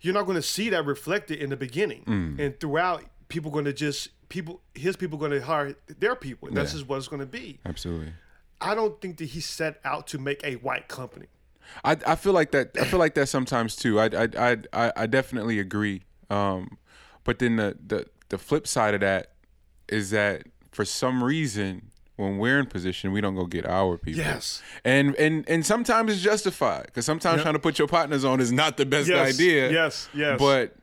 you're 0.01 0.15
not 0.15 0.25
going 0.25 0.37
to 0.37 0.43
see 0.43 0.71
that 0.71 0.85
reflected 0.87 1.39
in 1.39 1.51
the 1.51 1.57
beginning. 1.57 2.03
Hmm. 2.05 2.41
And 2.41 2.59
throughout, 2.59 3.05
people 3.29 3.51
going 3.51 3.67
to 3.67 3.73
just 3.73 4.09
people 4.29 4.63
his 4.75 4.97
people 4.97 5.19
going 5.19 5.33
to 5.33 5.43
hire 5.43 5.77
their 5.99 6.17
people. 6.17 6.49
And 6.49 6.57
that's 6.57 6.73
just 6.73 6.89
what 6.89 6.97
it's 6.97 7.09
going 7.09 7.21
to 7.21 7.27
be. 7.27 7.61
absolutely. 7.67 8.15
I 8.61 8.75
don't 8.75 9.01
think 9.01 9.19
that 9.19 9.27
he 9.27 9.41
set 9.41 9.81
out 9.85 10.07
to 10.09 10.19
make 10.19 10.43
a 10.45 10.55
white 10.55 10.89
company. 10.89 11.27
I, 11.85 11.97
I 12.07 12.15
feel 12.17 12.33
like 12.33 12.53
that. 12.53 12.71
I 12.81 12.85
feel 12.85 12.99
like 12.99 13.15
that 13.15 13.29
sometimes 13.29 13.77
too. 13.77 13.99
I 14.01 14.07
I 14.07 14.57
I 14.73 14.93
I, 14.97 15.07
definitely 15.07 15.59
agree. 15.59 16.03
Um, 16.31 16.79
but 17.25 17.39
then 17.39 17.57
the, 17.57 17.77
the 17.87 18.07
the 18.29 18.39
flip 18.39 18.67
side 18.67 18.95
of 18.95 19.01
that 19.01 19.33
is 19.89 20.11
that 20.11 20.45
for 20.71 20.85
some 20.85 21.23
reason 21.23 21.91
when 22.17 22.39
we're 22.39 22.59
in 22.61 22.67
position, 22.67 23.13
we 23.13 23.21
don't 23.21 23.35
go 23.35 23.47
get 23.47 23.67
our 23.67 23.99
people. 23.99 24.21
Yes. 24.23 24.63
And 24.85 25.15
and 25.17 25.49
and 25.49 25.65
sometimes 25.67 26.13
it's 26.13 26.23
justified 26.23 26.87
because 26.87 27.05
sometimes 27.05 27.43
trying 27.43 27.55
to 27.55 27.61
put 27.61 27.79
your 27.79 27.89
partners 27.89 28.25
on 28.25 28.41
is 28.41 28.53
not 28.53 28.77
the 28.77 28.87
best 28.87 29.09
Yes, 29.09 29.35
idea. 29.35 29.71
yes, 29.73 30.09
yes. 30.15 30.39
But 30.39 30.77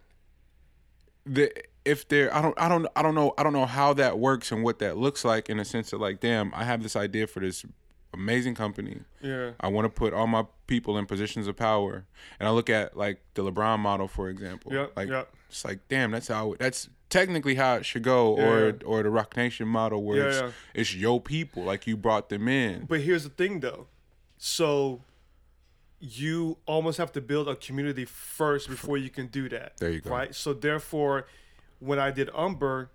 the 1.26 1.52
if 1.86 2.08
they're 2.08 2.34
I 2.36 2.42
don't 2.42 2.60
I 2.60 2.68
don't 2.68 2.88
I 2.96 3.02
don't 3.02 3.16
know 3.16 3.34
I 3.38 3.44
don't 3.44 3.54
know 3.54 3.66
how 3.66 3.94
that 3.94 4.20
works 4.20 4.52
and 4.52 4.64
what 4.64 4.80
that 4.80 4.98
looks 4.98 5.24
like 5.24 5.50
in 5.50 5.60
a 5.60 5.66
sense 5.66 5.94
of 5.94 6.02
like 6.02 6.20
damn 6.20 6.54
I 6.54 6.64
have 6.66 6.84
this 6.84 6.96
idea 6.96 7.26
for 7.28 7.40
this 7.40 7.66
amazing 8.20 8.54
company. 8.56 9.00
Yeah. 9.22 9.52
I 9.60 9.68
want 9.70 9.86
to 9.86 9.90
put 9.90 10.14
all 10.14 10.28
my 10.28 10.46
people 10.68 10.98
in 10.98 11.06
positions 11.06 11.48
of 11.48 11.56
power. 11.56 12.06
And 12.40 12.48
I 12.48 12.52
look 12.52 12.70
at 12.70 12.96
like 12.96 13.22
the 13.34 13.44
LeBron 13.44 13.80
model, 13.80 14.08
for 14.08 14.30
example. 14.30 14.74
Yep, 14.74 14.94
like 14.96 15.10
yep. 15.10 15.34
it's 15.50 15.64
like, 15.66 15.80
damn, 15.88 16.12
that's 16.12 16.28
how 16.28 16.56
that's 16.60 16.90
technically 17.10 17.56
how 17.56 17.76
it 17.76 17.86
should 17.86 18.04
go. 18.04 18.36
Or 18.36 18.68
Yeah. 18.68 18.72
or 18.86 19.02
the 19.04 19.10
Roc 19.10 19.36
Nation 19.38 19.68
model 19.68 20.04
where 20.04 20.18
Yeah, 20.18 20.28
it's, 20.28 20.42
yeah. 20.42 20.52
it's 20.74 20.96
your 20.96 21.20
people, 21.22 21.64
like 21.64 21.88
you 21.88 21.96
brought 21.98 22.30
them 22.30 22.48
in. 22.48 22.86
But 22.86 23.02
here's 23.02 23.24
the 23.24 23.30
thing 23.30 23.62
though. 23.62 23.88
So 24.38 25.02
you 26.00 26.58
almost 26.66 26.98
have 26.98 27.12
to 27.14 27.22
build 27.22 27.48
a 27.50 27.56
community 27.56 28.06
first 28.06 28.70
before 28.70 28.98
you 28.98 29.10
can 29.10 29.28
do 29.28 29.50
that. 29.50 29.78
There 29.78 29.92
you 29.92 30.02
go. 30.02 30.10
Right? 30.12 30.34
So 30.34 30.54
therefore, 30.54 31.28
when 31.80 32.00
I 32.00 32.12
did 32.12 32.30
Umber, 32.34 32.90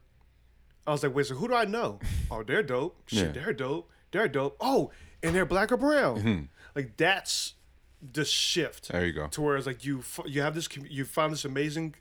I 0.87 0.93
was 0.93 1.03
like, 1.03 1.15
wait, 1.15 1.27
so 1.27 1.35
who 1.35 1.49
do 1.49 1.55
I 1.55 1.65
know? 1.65 1.99
oh, 2.31 2.43
they're 2.43 2.63
dope. 2.63 2.97
Shit, 3.07 3.35
Yeah. 3.35 3.43
they're 3.43 3.53
dope. 3.53 3.91
They're 4.11 4.29
dope. 4.29 4.57
Oh, 4.61 4.91
and 5.25 5.35
they're 5.35 5.47
black 5.47 5.73
or 5.73 5.77
brown. 5.77 6.49
Like 6.75 6.97
that's 6.97 7.55
the 8.13 8.25
shift. 8.25 8.85
Mm-hmm. 8.85 8.97
There 8.97 9.07
you 9.07 9.13
go. 9.13 9.27
To 9.29 9.43
where 9.43 9.57
it's 9.57 9.67
like 9.67 9.85
you 9.85 10.03
you 10.27 10.43
have 10.43 10.55
this 10.55 10.69
you 10.89 11.05
found 11.05 11.33
this 11.33 11.45
amazing 11.45 11.95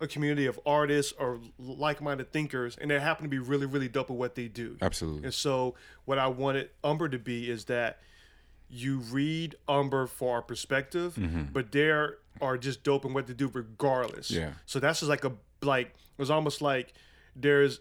a 0.00 0.06
community 0.06 0.46
of 0.46 0.60
artists 0.64 1.12
or 1.18 1.40
like-minded 1.58 2.32
thinkers, 2.32 2.76
and 2.80 2.90
they 2.90 3.00
happen 3.00 3.24
to 3.24 3.28
be 3.28 3.38
really 3.38 3.66
really 3.66 3.88
dope 3.88 4.10
at 4.10 4.16
what 4.16 4.34
they 4.34 4.48
do. 4.48 4.76
Absolutely. 4.80 5.24
And 5.24 5.34
so, 5.34 5.74
what 6.04 6.18
I 6.18 6.28
wanted 6.28 6.70
Umber 6.84 7.08
to 7.08 7.18
be 7.18 7.50
is 7.50 7.64
that 7.66 7.98
you 8.68 8.98
read 8.98 9.56
Umber 9.68 10.06
for 10.06 10.36
our 10.36 10.42
perspective, 10.42 11.18
but 11.52 11.72
there 11.72 12.18
are 12.40 12.56
just 12.56 12.82
dope 12.82 13.04
in 13.04 13.14
what 13.14 13.26
they 13.26 13.32
do 13.34 13.50
regardless. 13.52 14.30
Yeah. 14.30 14.52
So 14.66 14.78
that's 14.78 15.00
just 15.00 15.10
like 15.10 15.24
a 15.24 15.32
like 15.62 15.88
it 15.88 16.18
was 16.18 16.30
almost 16.30 16.60
like 16.62 16.92
there's 17.34 17.80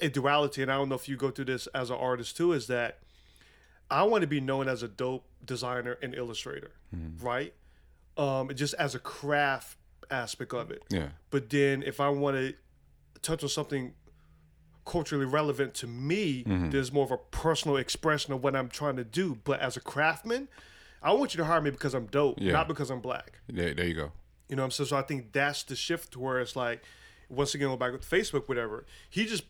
a 0.00 0.08
duality, 0.08 0.62
and 0.62 0.70
I 0.70 0.76
don't 0.76 0.88
know 0.88 0.94
if 0.94 1.08
you 1.08 1.16
go 1.16 1.30
through 1.30 1.46
this 1.46 1.66
as 1.68 1.90
an 1.90 1.96
artist 1.96 2.36
too. 2.36 2.52
Is 2.52 2.66
that 2.66 2.98
I 3.90 4.02
want 4.04 4.22
to 4.22 4.26
be 4.28 4.40
known 4.40 4.68
as 4.68 4.82
a 4.82 4.88
dope 4.88 5.24
designer 5.44 5.96
and 6.02 6.14
illustrator, 6.14 6.72
right? 7.20 7.54
Um, 8.16 8.50
just 8.54 8.74
as 8.74 8.94
a 8.94 8.98
craft 8.98 9.76
aspect 10.10 10.52
of 10.52 10.70
it. 10.70 10.82
Yeah. 10.90 11.08
But 11.30 11.50
then 11.50 11.82
if 11.82 12.00
I 12.00 12.08
want 12.08 12.36
to 12.36 12.54
touch 13.22 13.42
on 13.42 13.48
something 13.48 13.94
culturally 14.84 15.26
relevant 15.26 15.74
to 15.74 15.86
me, 15.86 16.42
there's 16.46 16.92
more 16.92 17.04
of 17.04 17.10
a 17.10 17.18
personal 17.18 17.76
expression 17.76 18.32
of 18.32 18.42
what 18.42 18.56
I'm 18.56 18.68
trying 18.68 18.96
to 18.96 19.04
do. 19.04 19.38
But 19.44 19.60
as 19.60 19.76
a 19.76 19.80
craftsman, 19.80 20.48
I 21.02 21.12
want 21.12 21.34
you 21.34 21.38
to 21.38 21.44
hire 21.44 21.60
me 21.60 21.70
because 21.70 21.94
I'm 21.94 22.06
dope, 22.06 22.38
Yeah. 22.40 22.52
not 22.52 22.68
because 22.68 22.90
I'm 22.90 23.00
black. 23.00 23.40
There, 23.48 23.72
there 23.74 23.86
you 23.86 23.94
go. 23.94 24.12
You 24.48 24.56
know 24.56 24.62
what 24.62 24.66
I'm 24.66 24.70
saying? 24.72 24.88
So 24.88 24.96
I 24.96 25.02
think 25.02 25.32
that's 25.32 25.62
the 25.62 25.76
shift 25.76 26.16
where 26.16 26.40
it's 26.40 26.56
like, 26.56 26.82
once 27.28 27.54
again, 27.54 27.68
go 27.68 27.76
back 27.76 27.92
with 27.92 28.08
Facebook, 28.08 28.48
whatever. 28.48 28.86
He 29.10 29.26
just 29.26 29.44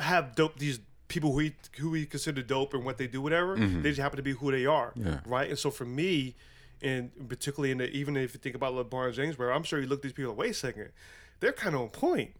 have 0.00 0.34
dope 0.36 0.58
these 0.58 0.78
people 1.08 1.32
who 1.32 1.38
he 1.40 1.54
who 1.78 1.94
he 1.94 2.06
consider 2.06 2.42
dope 2.42 2.74
and 2.74 2.84
what 2.84 2.98
they 2.98 3.06
do, 3.06 3.20
whatever. 3.20 3.56
Mm-hmm. 3.56 3.82
They 3.82 3.90
just 3.90 4.00
happen 4.00 4.16
to 4.16 4.22
be 4.22 4.32
who 4.32 4.50
they 4.50 4.66
are, 4.66 4.92
Yeah. 4.96 5.20
right? 5.26 5.48
And 5.48 5.58
so 5.58 5.70
for 5.70 5.84
me, 5.84 6.34
and 6.82 7.10
particularly 7.28 7.70
in 7.70 7.78
the 7.78 7.90
even 7.90 8.16
if 8.16 8.34
you 8.34 8.40
think 8.40 8.54
about 8.56 8.74
LeBron 8.74 9.14
James, 9.14 9.38
where 9.38 9.52
I'm 9.52 9.62
sure 9.62 9.80
you 9.80 9.86
look 9.86 10.00
at 10.00 10.02
these 10.02 10.12
people, 10.12 10.34
wait 10.34 10.50
a 10.50 10.54
second, 10.54 10.90
they're 11.40 11.52
kind 11.52 11.74
of 11.74 11.82
on 11.82 11.88
point. 11.88 12.34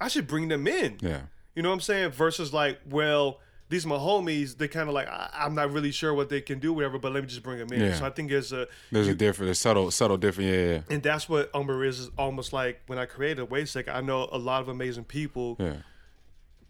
I 0.00 0.08
should 0.08 0.26
bring 0.26 0.48
them 0.48 0.66
in. 0.66 0.98
Yeah. 1.00 1.22
You 1.54 1.62
know 1.62 1.70
what 1.70 1.74
I'm 1.76 1.80
saying? 1.80 2.10
Versus 2.12 2.52
like, 2.54 2.78
well, 2.88 3.40
these 3.68 3.86
my 3.86 3.96
homies. 3.96 4.56
They 4.56 4.66
kind 4.68 4.88
of 4.88 4.94
like, 4.94 5.08
I, 5.08 5.30
I'm 5.32 5.54
not 5.54 5.72
really 5.72 5.90
sure 5.92 6.12
what 6.14 6.28
they 6.28 6.40
can 6.40 6.58
do, 6.58 6.72
whatever. 6.72 6.98
But 6.98 7.12
let 7.12 7.22
me 7.22 7.28
just 7.28 7.42
bring 7.42 7.58
them 7.58 7.72
in. 7.72 7.80
Yeah. 7.80 7.94
So 7.94 8.04
I 8.06 8.10
think 8.10 8.30
there's 8.30 8.52
a 8.52 8.66
There's 8.90 9.08
a 9.08 9.14
different, 9.14 9.50
a 9.50 9.54
subtle, 9.54 9.90
subtle 9.90 10.16
different. 10.16 10.50
Yeah, 10.50 10.62
yeah, 10.72 10.80
and 10.90 11.02
that's 11.02 11.28
what 11.28 11.50
Umber 11.54 11.84
is, 11.84 12.00
is 12.00 12.10
almost 12.18 12.52
like 12.52 12.80
when 12.86 12.98
I 12.98 13.06
created 13.06 13.50
Wait 13.50 13.64
a 13.64 13.66
Second, 13.66 13.94
I 13.94 14.00
know 14.00 14.28
a 14.32 14.38
lot 14.38 14.60
of 14.62 14.68
amazing 14.68 15.04
people 15.04 15.56
yeah. 15.60 15.74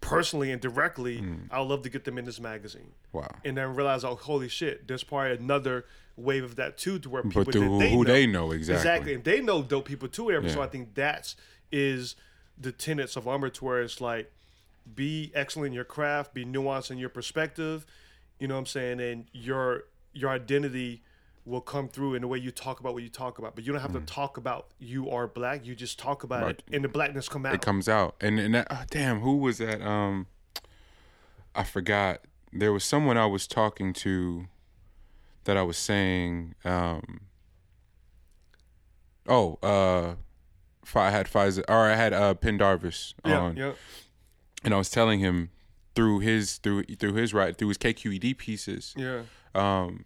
Personally 0.01 0.51
and 0.51 0.61
directly. 0.61 1.19
Mm. 1.19 1.49
I 1.51 1.61
would 1.61 1.69
love 1.69 1.83
to 1.83 1.91
get 1.91 2.05
them 2.05 2.19
in 2.19 2.25
this 2.25 2.41
magazine. 2.41 2.93
Wow. 3.13 3.29
And 3.45 3.57
then 3.57 3.75
realize, 3.75 4.05
oh, 4.05 4.17
holy 4.17 4.49
shit, 4.49 4.89
there's 4.89 5.05
probably 5.05 5.33
another 5.33 5.85
wave 6.17 6.45
of 6.45 6.57
that 6.57 6.77
too, 6.77 6.99
to 6.99 7.09
where 7.09 7.23
people 7.23 7.45
But 7.45 7.55
that 7.55 7.61
they 7.61 7.91
who 7.91 8.05
know, 8.05 8.05
they 8.05 8.27
know 8.27 8.51
exactly. 8.51 8.77
exactly, 8.77 9.15
and 9.15 9.25
they 9.25 9.41
know 9.41 9.63
dope 9.63 9.87
people 9.87 10.09
too. 10.09 10.25
Whatever. 10.25 10.49
So 10.49 10.63
I 10.63 10.67
think 10.67 10.95
that's 10.95 11.37
is 11.73 12.17
the 12.59 12.73
tenets 12.73 13.17
of 13.17 13.27
Umber, 13.27 13.49
to 13.49 13.65
where 13.65 13.81
it's 13.81 14.01
like, 14.01 14.31
be 14.95 15.31
excellent 15.35 15.69
in 15.69 15.73
your 15.73 15.85
craft, 15.85 16.35
be 16.35 16.45
nuanced 16.45 16.91
in 16.91 16.99
your 16.99 17.09
perspective. 17.09 17.87
You 18.39 18.49
know 18.49 18.55
what 18.55 18.61
I'm 18.61 18.67
saying? 18.67 19.01
And 19.01 19.27
your 19.33 19.85
your 20.13 20.31
identity 20.31 21.03
will 21.51 21.61
come 21.61 21.89
through 21.89 22.15
in 22.15 22.23
the 22.23 22.29
way 22.29 22.39
you 22.39 22.51
talk 22.51 22.81
about 22.81 22.95
what 22.95 23.03
you 23.03 23.09
talk 23.09 23.39
about. 23.39 23.55
But 23.55 23.65
you 23.67 23.73
don't 23.73 23.83
have 23.83 23.93
to 23.93 24.01
talk 24.01 24.37
about 24.37 24.69
you 24.79 25.11
are 25.11 25.27
black. 25.27 25.67
You 25.67 25.75
just 25.75 25.99
talk 25.99 26.23
about 26.23 26.43
Mm. 26.43 26.47
Right. 26.47 26.63
it, 26.69 26.75
and 26.77 26.85
the 26.85 26.89
blackness 26.89 27.29
come 27.29 27.45
out. 27.45 27.55
It 27.55 27.61
comes 27.61 27.89
out, 27.89 28.15
and 28.21 28.39
and 28.41 28.55
that, 28.55 28.69
oh, 28.71 28.85
damn, 28.91 29.21
who 29.21 29.37
was 29.39 29.59
that? 29.59 29.83
Um, 29.83 30.27
I 31.55 31.65
forgot. 31.65 32.21
There 32.53 32.73
was 32.73 32.85
someone 32.85 33.17
I 33.17 33.27
was 33.27 33.47
talking 33.47 33.93
to 33.95 34.47
that 35.45 35.57
I 35.57 35.63
was 35.63 35.77
saying. 35.77 36.55
Um, 36.65 37.21
oh, 39.29 39.59
uh, 39.63 40.15
I 40.95 41.11
had 41.11 41.27
Pfizer, 41.27 41.65
or 41.69 41.91
I 41.91 41.95
had 41.95 42.13
uh, 42.13 42.35
Pendarvis 42.35 43.15
yeah, 43.25 43.39
on, 43.41 43.57
yeah, 43.57 43.73
and 44.65 44.75
I 44.75 44.79
was 44.79 44.91
telling 44.91 45.21
him 45.21 45.51
through 45.95 46.21
his 46.21 46.59
through 46.59 46.85
through 46.85 47.15
his 47.15 47.33
right 47.35 47.57
through 47.57 47.69
his 47.69 47.79
KQED 47.79 48.37
pieces. 48.39 48.95
yeah, 48.97 49.23
um, 49.55 50.05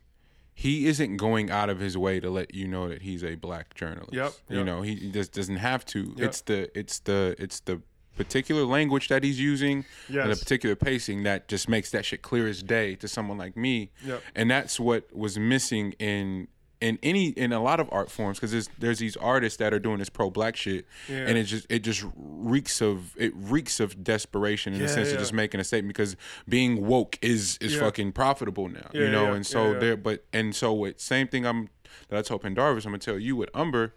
he 0.55 0.87
isn't 0.87 1.17
going 1.17 1.51
out 1.51 1.69
of 1.69 1.81
his 1.81 1.99
way 1.99 2.21
to 2.21 2.31
let 2.31 2.55
you 2.55 2.69
know 2.69 2.89
that 2.89 3.03
he's 3.03 3.25
a 3.25 3.35
black 3.35 3.75
journalist. 3.75 4.13
Yep, 4.13 4.33
You 4.49 4.65
know, 4.65 4.83
he 4.83 5.11
just 5.11 5.33
doesn't 5.33 5.57
have 5.57 5.85
to. 5.87 6.15
Yep. 6.17 6.29
It's 6.29 6.41
the 6.43 6.79
it's 6.79 6.99
the 7.01 7.35
it's 7.39 7.61
the 7.61 7.83
particular 8.17 8.65
language 8.65 9.09
that 9.09 9.25
he's 9.25 9.41
using 9.41 9.85
and 10.23 10.31
the 10.31 10.37
particular 10.37 10.77
pacing 10.77 11.25
that 11.25 11.49
just 11.49 11.69
makes 11.69 11.91
that 11.91 12.05
shit 12.05 12.23
clear 12.23 12.47
as 12.47 12.63
day 12.63 12.95
to 12.95 13.09
someone 13.09 13.37
like 13.37 13.57
me. 13.57 13.91
Yep. 14.05 14.23
And 14.37 14.51
that's 14.51 14.79
what 14.79 15.15
was 15.15 15.37
missing 15.37 15.93
in 15.99 16.47
in 16.85 16.99
any 17.03 17.29
in 17.29 17.53
a 17.53 17.63
lot 17.63 17.81
of 17.81 17.89
art 17.91 18.11
forms 18.11 18.39
because 18.39 18.53
there's 18.53 18.69
there's 18.79 18.99
these 18.99 19.17
artists 19.17 19.57
that 19.59 19.73
are 19.73 19.79
doing 19.79 19.99
this 19.99 20.09
pro 20.11 20.31
black 20.31 20.55
shit 20.55 20.85
Yeah. 21.09 21.27
and 21.29 21.39
it 21.39 21.45
just 21.45 21.67
it 21.71 21.81
just 21.81 22.05
reeks 22.17 22.81
of 22.83 23.15
it 23.17 23.33
reeks 23.35 23.81
of 23.81 24.05
desperation 24.05 24.75
in 24.75 24.81
the 24.81 24.89
sense 24.89 25.09
yeah. 25.09 25.15
of 25.15 25.21
just 25.21 25.33
making 25.33 25.61
a 25.61 25.65
statement 25.65 25.95
because 25.97 26.17
being 26.49 26.87
woke 26.87 27.19
is 27.23 27.59
is 27.61 27.75
Yeah. 27.75 27.81
fucking 27.81 28.13
profitable 28.13 28.69
now 28.69 28.89
Yeah, 28.93 29.01
you 29.03 29.11
know 29.11 29.27
yeah, 29.31 29.35
and 29.35 29.47
so 29.47 29.73
yeah. 29.73 29.79
there 29.79 29.97
but 29.97 30.25
and 30.33 30.55
so 30.55 30.73
with 30.73 31.01
same 31.01 31.27
thing 31.29 31.47
I'm 31.47 31.69
that 32.09 32.19
I 32.19 32.23
told 32.23 32.43
Pendarvis 32.43 32.85
I'm 32.85 32.93
gonna 32.93 32.99
tell 32.99 33.19
you 33.19 33.35
with 33.37 33.51
Umber 33.55 33.95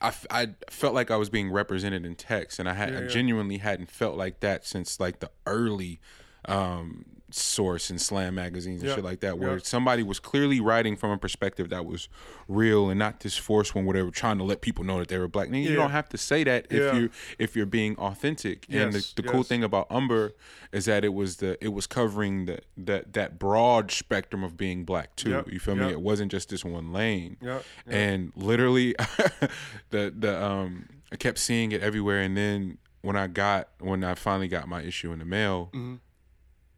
I, 0.00 0.08
f- 0.08 0.26
I 0.30 0.48
felt 0.68 0.92
like 0.94 1.10
I 1.10 1.16
was 1.16 1.30
being 1.30 1.50
represented 1.50 2.04
in 2.04 2.16
text 2.16 2.58
and 2.58 2.68
I 2.68 2.74
had 2.74 2.94
I 2.94 3.00
yeah. 3.02 3.06
genuinely 3.06 3.58
hadn't 3.58 3.90
felt 3.90 4.16
like 4.16 4.40
that 4.40 4.66
since 4.66 5.00
like 5.00 5.20
the 5.20 5.30
early 5.46 6.00
um 6.46 7.04
Source 7.36 7.90
and 7.90 8.00
Slam 8.00 8.34
magazines 8.34 8.80
and 8.82 8.88
Yeah. 8.88 8.96
shit 8.96 9.04
like 9.04 9.20
that, 9.20 9.38
where 9.38 9.54
Yeah. 9.54 9.62
somebody 9.62 10.02
was 10.02 10.18
clearly 10.18 10.60
writing 10.60 10.96
from 10.96 11.10
a 11.10 11.18
perspective 11.18 11.68
that 11.70 11.84
was 11.84 12.08
real 12.48 12.88
and 12.90 12.98
not 12.98 13.20
this 13.20 13.36
forced 13.36 13.74
one 13.74 13.84
where 13.84 13.94
they 13.94 14.02
were 14.02 14.10
trying 14.10 14.38
to 14.38 14.44
let 14.44 14.60
people 14.60 14.84
know 14.84 14.98
that 14.98 15.08
they 15.08 15.18
were 15.18 15.28
black. 15.28 15.48
Nigga, 15.48 15.64
You 15.64 15.70
Yeah. 15.70 15.76
don't 15.76 15.90
have 15.90 16.08
to 16.10 16.18
say 16.18 16.44
that 16.44 16.66
if 16.70 16.82
Yeah. 16.82 16.98
you 16.98 17.10
if 17.38 17.54
you're 17.56 17.66
being 17.66 17.96
authentic. 17.98 18.66
and 18.70 18.92
the, 18.92 18.98
Yes, 18.98 19.14
cool 19.26 19.42
thing 19.42 19.62
about 19.64 19.86
Umber 19.90 20.32
is 20.72 20.84
that 20.86 21.04
it 21.04 21.12
was 21.14 21.36
the 21.36 21.56
it 21.64 21.68
was 21.72 21.86
covering 21.86 22.46
the 22.46 22.60
that 22.76 23.12
that 23.12 23.38
broad 23.38 23.90
spectrum 23.90 24.42
of 24.42 24.56
being 24.56 24.84
black 24.84 25.14
too. 25.16 25.30
Yep, 25.30 25.52
You 25.52 25.58
feel 25.60 25.76
me? 25.76 25.90
It 25.90 26.00
wasn't 26.00 26.30
just 26.30 26.48
this 26.48 26.64
one 26.64 26.92
lane. 26.92 27.36
Yep, 27.40 27.64
yep. 27.86 27.94
And 27.94 28.32
literally, 28.36 28.94
the 29.90 30.12
the 30.16 30.42
um 30.42 30.86
I 31.12 31.16
kept 31.16 31.38
seeing 31.38 31.72
it 31.72 31.82
everywhere, 31.82 32.20
and 32.20 32.36
then 32.36 32.78
when 33.02 33.16
I 33.16 33.26
got 33.28 33.68
when 33.78 34.02
I 34.04 34.14
finally 34.14 34.48
got 34.48 34.68
my 34.68 34.82
issue 34.82 35.12
in 35.12 35.18
the 35.18 35.24
mail. 35.24 35.70
Mm-hmm. 35.72 35.94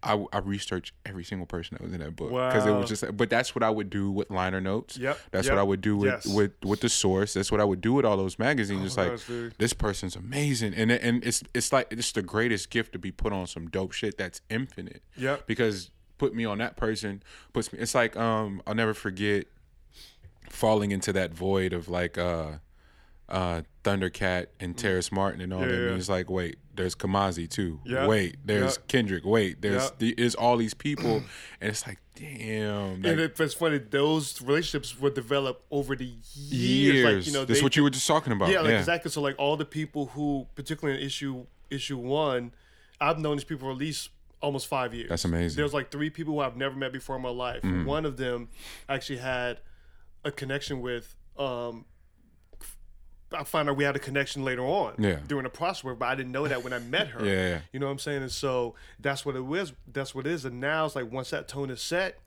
I, 0.03 0.25
I 0.33 0.39
researched 0.39 0.95
every 1.05 1.25
single 1.25 1.47
person 1.47 1.77
that 1.77 1.83
was 1.83 1.93
in 1.93 2.01
that 2.01 2.15
book 2.15 2.31
because 2.31 2.66
it 2.66 2.70
was 2.70 2.89
just 2.89 3.16
but 3.16 3.29
that's 3.29 3.55
what 3.55 3.65
I 3.65 3.70
would 3.70 3.91
do 3.91 4.11
with 4.11 4.31
liner 4.31 4.61
notes. 4.61 4.97
Yep, 4.97 5.19
That's 5.33 5.47
yep, 5.47 5.55
what 5.55 5.61
I 5.61 5.65
would 5.65 5.81
do 5.81 5.97
with, 5.97 6.11
yes. 6.11 6.27
with 6.27 6.53
with 6.65 6.81
the 6.81 6.89
source. 6.89 7.35
That's 7.35 7.51
what 7.51 7.61
I 7.61 7.65
would 7.65 7.81
do 7.81 7.95
with 7.95 8.05
all 8.05 8.16
those 8.16 8.39
magazines. 8.39 8.85
It's 8.85 8.97
like 8.97 9.11
gosh, 9.11 9.53
this 9.59 9.73
person's 9.73 10.15
amazing, 10.15 10.75
and 10.75 10.93
and 10.93 11.25
it's 11.25 11.43
it's 11.53 11.73
like 11.73 11.89
it's 11.91 12.12
the 12.12 12.23
greatest 12.23 12.70
gift 12.70 12.93
to 12.93 12.99
be 12.99 13.11
put 13.11 13.33
on 13.33 13.47
some 13.49 13.69
dope 13.69 13.93
shit 13.93 14.16
that's 14.16 14.41
infinite. 14.49 15.03
Yep. 15.16 15.47
Because 15.47 15.91
put 16.19 16.35
me 16.35 16.45
on 16.45 16.59
that 16.59 16.77
person 16.77 17.23
puts 17.53 17.73
me. 17.73 17.79
It's 17.79 17.95
like 17.95 18.16
um 18.16 18.62
I'll 18.66 18.75
never 18.75 18.95
forget 18.95 19.47
falling 20.51 20.91
into 20.91 21.12
that 21.12 21.33
void 21.33 21.73
of 21.73 21.89
like 21.89 22.19
uh 22.19 22.53
uh 23.29 23.63
Thundercat 23.85 24.47
and 24.61 24.77
Terrace 24.77 25.11
Martin 25.13 25.41
and 25.41 25.53
all 25.53 25.61
Mm. 25.61 25.67
Yeah, 25.67 25.73
that. 25.73 25.83
yeah. 25.83 25.89
And 25.91 25.99
it's 25.99 26.09
like 26.09 26.31
wait, 26.31 26.57
there's 26.75 26.95
Kamasi 26.95 27.49
too. 27.49 27.81
Yeah. 27.85 28.07
Wait, 28.07 28.37
there's 28.45 28.77
Yeah. 28.77 28.83
Kendrick. 28.89 29.25
Wait, 29.25 29.61
there's 29.63 29.85
Yeah. 29.85 29.91
the, 29.99 30.15
is 30.17 30.35
all 30.35 30.57
these 30.57 30.75
people, 30.75 31.17
and 31.61 31.71
it's 31.71 31.87
like 31.87 31.99
damn. 32.15 33.03
Like, 33.03 33.13
and 33.13 33.21
it, 33.21 33.39
it's 33.41 33.55
funny; 33.55 33.79
those 33.79 34.41
relationships 34.43 34.99
were 34.99 35.11
developed 35.11 35.65
over 35.71 35.95
the 35.97 36.05
years. 36.07 36.35
years. 36.53 37.05
Like 37.05 37.27
you 37.27 37.33
know, 37.39 37.45
this 37.45 37.59
is 37.59 37.63
what 37.63 37.77
you 37.77 37.83
were 37.83 37.91
just 37.91 38.07
talking 38.07 38.33
about. 38.33 38.51
Yeah, 38.51 38.61
like 38.61 38.75
exactly. 38.75 39.11
So 39.11 39.21
like 39.21 39.37
all 39.39 39.57
the 39.57 39.65
people 39.65 40.07
who, 40.07 40.47
particularly 40.55 41.01
in 41.01 41.07
issue 41.07 41.47
issue 41.71 41.97
one, 41.99 42.53
I've 43.01 43.19
known 43.19 43.37
these 43.37 43.45
people 43.45 43.69
for 43.69 43.73
at 43.73 43.79
least 43.79 44.11
almost 44.41 44.69
five 44.69 44.95
years. 44.95 45.09
That's 45.09 45.25
amazing. 45.25 45.57
There's 45.57 45.75
like 45.75 45.91
three 45.91 46.11
people 46.11 46.35
who 46.35 46.41
I've 46.41 46.57
never 46.57 46.75
met 46.77 46.93
before 46.93 47.17
in 47.17 47.23
my 47.23 47.29
life. 47.29 47.63
One 47.65 48.05
of 48.07 48.17
them 48.17 48.49
actually 48.89 49.19
had 49.19 49.61
a 50.25 50.31
connection 50.31 50.81
with. 50.81 51.15
Um, 51.39 51.85
I 53.33 53.45
found 53.45 53.69
out 53.69 53.77
we 53.77 53.85
had 53.85 53.95
a 53.95 53.99
connection 53.99 54.45
later 54.45 54.63
on. 54.63 54.95
Yeah. 54.99 55.19
During 55.27 55.45
the 55.45 55.51
process, 55.51 55.83
but 55.99 56.07
I 56.07 56.15
didn't 56.15 56.33
know 56.33 56.49
that 56.49 56.65
when 56.65 56.73
I 56.73 56.79
met 56.79 57.09
her. 57.09 57.25
Yeah. 57.29 57.61
You 57.73 57.81
know 57.81 57.87
what 57.87 57.93
I'm 57.93 57.99
saying? 57.99 58.23
And 58.23 58.33
so 58.33 58.75
that's 58.99 59.27
what 59.27 59.37
it 59.37 59.45
was. 59.45 59.73
That's 59.93 60.15
what 60.15 60.27
it 60.27 60.33
is. 60.33 60.45
And 60.45 60.61
now 60.61 60.87
it's 60.87 60.97
like 60.97 61.11
once 61.13 61.31
that 61.31 61.47
tone 61.47 61.69
is 61.71 61.83
set, 61.83 62.19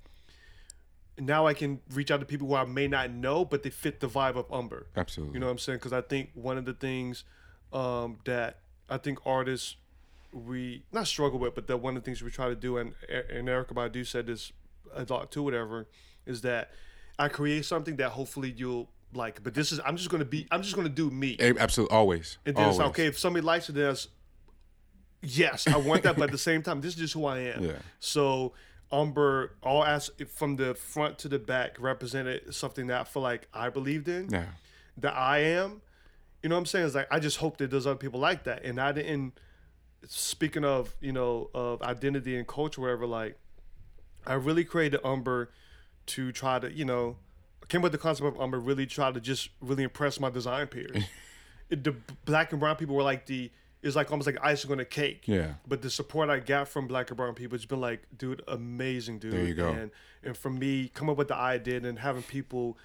now 1.17 1.47
I 1.47 1.53
can 1.53 1.81
reach 1.93 2.11
out 2.11 2.19
to 2.19 2.25
people 2.25 2.47
who 2.47 2.55
I 2.55 2.65
may 2.65 2.87
not 2.87 3.11
know, 3.11 3.45
but 3.45 3.63
they 3.63 3.69
fit 3.69 3.99
the 3.99 4.07
vibe 4.07 4.35
of 4.35 4.51
Umber. 4.51 4.87
Absolutely. 4.95 5.33
You 5.35 5.39
know 5.39 5.47
what 5.47 5.53
I'm 5.53 5.57
saying? 5.57 5.79
Because 5.79 5.93
I 5.93 6.01
think 6.01 6.29
one 6.33 6.57
of 6.57 6.65
the 6.65 6.73
things 6.73 7.23
um, 7.73 8.19
that 8.25 8.59
I 8.89 8.97
think 8.97 9.19
artists 9.25 9.75
we 10.33 10.83
not 10.91 11.07
struggle 11.07 11.39
with, 11.39 11.55
but 11.55 11.67
that 11.67 11.77
one 11.77 11.97
of 11.97 12.03
the 12.03 12.05
things 12.05 12.21
we 12.21 12.31
try 12.31 12.47
to 12.47 12.55
do, 12.55 12.77
and 12.77 12.93
and 13.09 13.47
Erykah 13.47 13.73
Badu 13.73 14.05
said 14.05 14.27
this 14.27 14.51
a 14.93 15.05
lot 15.09 15.31
too, 15.31 15.43
whatever, 15.43 15.87
is 16.25 16.41
that 16.41 16.71
I 17.19 17.27
create 17.27 17.65
something 17.65 17.97
that 17.97 18.11
hopefully 18.11 18.53
you'll 18.55 18.89
like. 19.13 19.43
But 19.43 19.53
this 19.53 19.71
is 19.71 19.79
I'm 19.85 19.97
just 19.97 20.09
gonna 20.09 20.25
be 20.25 20.47
I'm 20.51 20.61
just 20.61 20.75
gonna 20.75 20.89
do 20.89 21.09
me. 21.09 21.37
Absolutely, 21.39 21.95
always. 21.95 22.37
And 22.45 22.55
then 22.55 22.65
always. 22.65 22.79
it's 22.79 22.87
okay 22.89 23.05
if 23.07 23.17
somebody 23.17 23.45
likes 23.45 23.69
it. 23.69 23.73
Then 23.73 23.91
it's, 23.91 24.07
yes, 25.21 25.67
I 25.67 25.77
want 25.77 26.03
that, 26.03 26.15
but 26.15 26.25
at 26.25 26.31
the 26.31 26.37
same 26.37 26.61
time, 26.61 26.81
this 26.81 26.93
is 26.93 26.99
just 26.99 27.13
who 27.13 27.25
I 27.25 27.39
am. 27.39 27.63
Yeah. 27.63 27.73
So 27.99 28.53
Umber, 28.91 29.55
all 29.63 29.83
as 29.83 30.11
from 30.27 30.57
the 30.57 30.75
front 30.75 31.17
to 31.19 31.29
the 31.29 31.39
back, 31.39 31.77
represented 31.79 32.53
something 32.53 32.87
that 32.87 33.01
I 33.01 33.03
feel 33.05 33.23
like 33.23 33.47
I 33.53 33.69
believed 33.69 34.07
in. 34.07 34.29
Yeah. 34.29 34.45
That 34.97 35.15
I 35.15 35.39
am. 35.39 35.81
You 36.43 36.49
know 36.49 36.55
what 36.55 36.61
I'm 36.61 36.65
saying? 36.65 36.85
It's 36.87 36.95
like 36.95 37.07
I 37.11 37.19
just 37.19 37.37
hope 37.37 37.57
that 37.57 37.71
there's 37.71 37.87
other 37.87 37.95
people 37.95 38.19
like 38.19 38.43
that, 38.43 38.63
and 38.65 38.79
I 38.79 38.91
didn't. 38.91 39.33
Speaking 40.07 40.65
of 40.65 40.95
you 40.99 41.11
know 41.11 41.49
of 41.53 41.81
identity 41.81 42.35
and 42.35 42.47
culture, 42.47 42.81
whatever, 42.81 43.05
like 43.05 43.37
I 44.25 44.33
really 44.33 44.63
created 44.63 44.99
Umber 45.03 45.51
to 46.07 46.31
try 46.31 46.59
to 46.59 46.71
you 46.71 46.85
know 46.85 47.17
came 47.71 47.81
with 47.81 47.93
the 47.93 47.97
concept 47.97 48.27
of 48.27 48.39
Umber 48.39 48.59
really 48.59 48.85
try 48.85 49.11
to 49.11 49.21
just 49.21 49.49
really 49.61 49.83
impress 49.83 50.19
my 50.19 50.29
design 50.29 50.67
peers. 50.67 51.05
it, 51.69 51.83
the 51.85 51.95
black 52.25 52.51
and 52.51 52.59
brown 52.59 52.75
people 52.75 52.95
were 52.95 53.03
like 53.03 53.25
the 53.25 53.49
it's 53.81 53.95
like 53.95 54.11
almost 54.11 54.27
like 54.27 54.37
icing 54.43 54.71
on 54.71 54.79
a 54.79 54.85
cake. 54.85 55.23
Yeah. 55.25 55.53
But 55.65 55.81
the 55.81 55.89
support 55.89 56.29
I 56.29 56.39
got 56.39 56.67
from 56.67 56.85
black 56.85 57.09
and 57.09 57.17
brown 57.17 57.33
people, 57.33 57.55
it's 57.55 57.65
been 57.65 57.81
like, 57.81 58.03
dude, 58.15 58.43
amazing, 58.47 59.17
dude. 59.17 59.33
There 59.33 59.43
you 59.43 59.53
go. 59.55 59.69
And 59.69 59.89
and 60.21 60.37
for 60.37 60.49
me, 60.49 60.89
come 60.93 61.09
up 61.09 61.17
with 61.17 61.29
the 61.29 61.35
idea 61.35 61.77
and 61.77 61.97
having 61.97 62.23
people, 62.23 62.77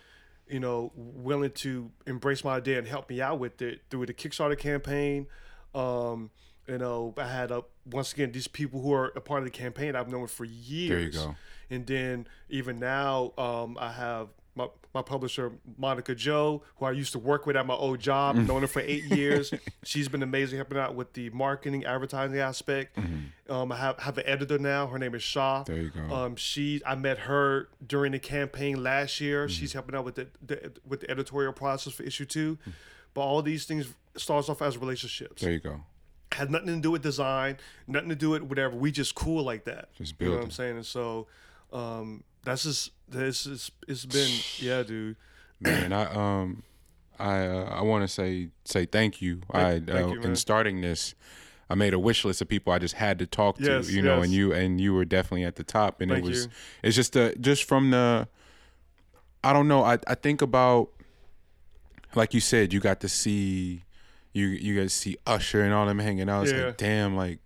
you 0.49 0.61
know, 0.61 0.93
willing 0.95 1.51
to 1.51 1.91
embrace 2.07 2.45
my 2.45 2.57
idea 2.57 2.79
and 2.79 2.87
help 2.87 3.11
me 3.11 3.21
out 3.21 3.41
with 3.41 3.61
it 3.61 3.83
through 3.91 4.07
the 4.07 4.15
Kickstarter 4.15 4.57
campaign. 4.57 5.27
Um, 5.75 6.31
you 6.69 6.79
know, 6.79 7.13
I 7.19 7.27
had 7.27 7.51
uh, 7.51 7.63
once 7.85 8.13
again 8.13 8.31
these 8.31 8.49
people 8.49 8.81
who 8.81 8.95
are 8.95 9.13
a 9.17 9.21
part 9.21 9.41
of 9.41 9.45
the 9.45 9.51
campaign 9.51 9.97
I've 9.97 10.09
known 10.09 10.29
for 10.29 10.45
years. 10.45 10.89
There 10.89 11.01
you 11.01 11.11
go. 11.11 11.37
And 11.69 11.85
then 11.87 12.29
even 12.49 12.79
now, 12.79 13.33
um, 13.37 13.77
I 13.81 13.91
have 13.91 14.29
my, 14.57 14.67
my 14.95 15.03
publisher 15.03 15.53
Monica 15.77 16.15
Joe, 16.15 16.63
who 16.77 16.87
I 16.87 16.91
used 16.93 17.13
to 17.13 17.19
work 17.19 17.47
with 17.47 17.57
at 17.57 17.67
my 17.67 17.75
old 17.75 18.01
job, 18.01 18.35
known 18.37 18.63
her 18.63 18.67
for 18.67 18.81
eight 18.81 19.05
years. 19.05 19.53
She's 19.85 20.09
been 20.09 20.23
amazing 20.23 20.57
helping 20.57 20.79
out 20.79 20.95
with 20.95 21.13
the 21.13 21.31
marketing, 21.31 21.85
advertising 21.85 22.39
aspect. 22.41 22.99
Um, 23.49 23.71
I 23.71 23.77
have 23.77 23.99
have 24.01 24.19
an 24.19 24.25
editor 24.27 24.59
now. 24.59 24.87
Her 24.87 24.99
name 24.99 25.15
is 25.15 25.23
Shaw. 25.23 25.63
Mm-hmm. 25.63 25.73
There 25.73 25.83
you 25.83 25.91
go. 25.91 26.15
Um, 26.15 26.37
she 26.37 26.81
I 26.85 26.95
met 26.97 27.19
her 27.19 27.69
during 27.87 28.13
the 28.13 28.19
campaign 28.19 28.83
last 28.83 29.21
year. 29.21 29.45
Mm-hmm. 29.45 29.53
She's 29.53 29.73
helping 29.75 29.95
out 29.95 30.05
with 30.05 30.15
the, 30.17 30.29
the 30.45 30.73
with 30.89 31.01
the 31.01 31.11
editorial 31.11 31.53
process 31.53 31.93
for 31.93 32.03
issue 32.03 32.25
2 32.25 32.57
Mm-hmm. 32.57 32.71
But 33.15 33.21
all 33.23 33.41
these 33.43 33.65
things 33.67 33.95
starts 34.17 34.49
off 34.49 34.61
as 34.63 34.77
relationships 34.79 35.41
There 35.43 35.53
you 35.53 35.61
go. 35.61 35.81
had 36.33 36.51
nothing 36.51 36.69
to 36.69 36.81
do 36.81 36.91
with 36.91 37.03
design, 37.03 37.57
nothing 37.87 38.09
to 38.11 38.15
do 38.17 38.31
with 38.31 38.43
whatever. 38.43 38.75
We 38.77 38.91
just 38.93 39.15
cool 39.15 39.43
like 39.43 39.65
that. 39.65 39.93
Just 39.95 40.15
You 40.21 40.29
know 40.29 40.35
what. 40.37 40.45
I'm 40.45 40.51
saying? 40.51 40.77
And 40.77 40.85
so, 40.87 41.27
um, 41.73 42.25
that's 42.47 42.63
just 42.63 42.93
this 43.09 43.45
is 43.45 43.71
it's 43.87 44.07
been 44.07 44.31
yeah, 44.59 44.83
dude. 44.83 45.17
Man, 45.61 45.93
I 45.93 46.05
um, 46.15 46.63
I 47.19 47.47
uh, 47.47 47.65
I 47.65 47.83
want 47.83 48.05
to 48.05 48.09
say 48.09 48.49
say 48.65 48.87
thank 48.87 49.21
you. 49.21 49.43
I 49.51 49.81
thank 49.81 49.91
uh, 49.91 50.07
you, 50.09 50.21
in 50.23 50.37
starting 50.37 50.81
this, 50.81 51.15
I 51.69 51.75
made 51.75 51.93
a 51.93 51.99
wish 51.99 52.25
list 52.25 52.41
of 52.41 52.49
people 52.49 52.73
I 52.73 52.79
just 52.79 52.95
had 52.95 53.19
to 53.19 53.27
talk 53.27 53.59
to. 53.59 53.65
Yes, 53.65 53.91
you 53.91 54.01
know, 54.01 54.17
yes. 54.19 54.25
and 54.25 54.33
you 54.33 54.53
and 54.53 54.81
you 54.81 54.95
were 54.95 55.05
definitely 55.05 55.45
at 55.45 55.57
the 55.57 55.65
top. 55.65 56.01
And 56.01 56.11
Thank 56.11 56.25
it 56.25 56.29
was 56.29 56.45
you. 56.45 56.51
it's 56.85 56.97
just 56.97 57.13
the 57.15 57.35
just 57.41 57.65
from 57.65 57.91
the. 57.91 58.29
I 59.43 59.53
don't 59.53 59.69
know. 59.69 59.83
I 59.83 59.99
I 60.07 60.15
think 60.15 60.41
about, 60.41 60.91
like 62.15 62.33
you 62.33 62.41
said, 62.41 62.73
you 62.73 62.81
got 62.81 63.01
to 63.01 63.09
see, 63.09 63.85
you 64.33 64.47
you 64.47 64.77
got 64.77 64.83
to 64.83 64.89
see 64.89 65.17
Usher 65.27 65.63
and 65.63 65.75
all 65.75 65.87
them 65.87 65.99
hanging 65.99 66.29
out. 66.29 66.45
It's 66.45 66.53
Yeah. 66.53 66.67
like 66.67 66.77
damn, 66.77 67.17
like 67.17 67.41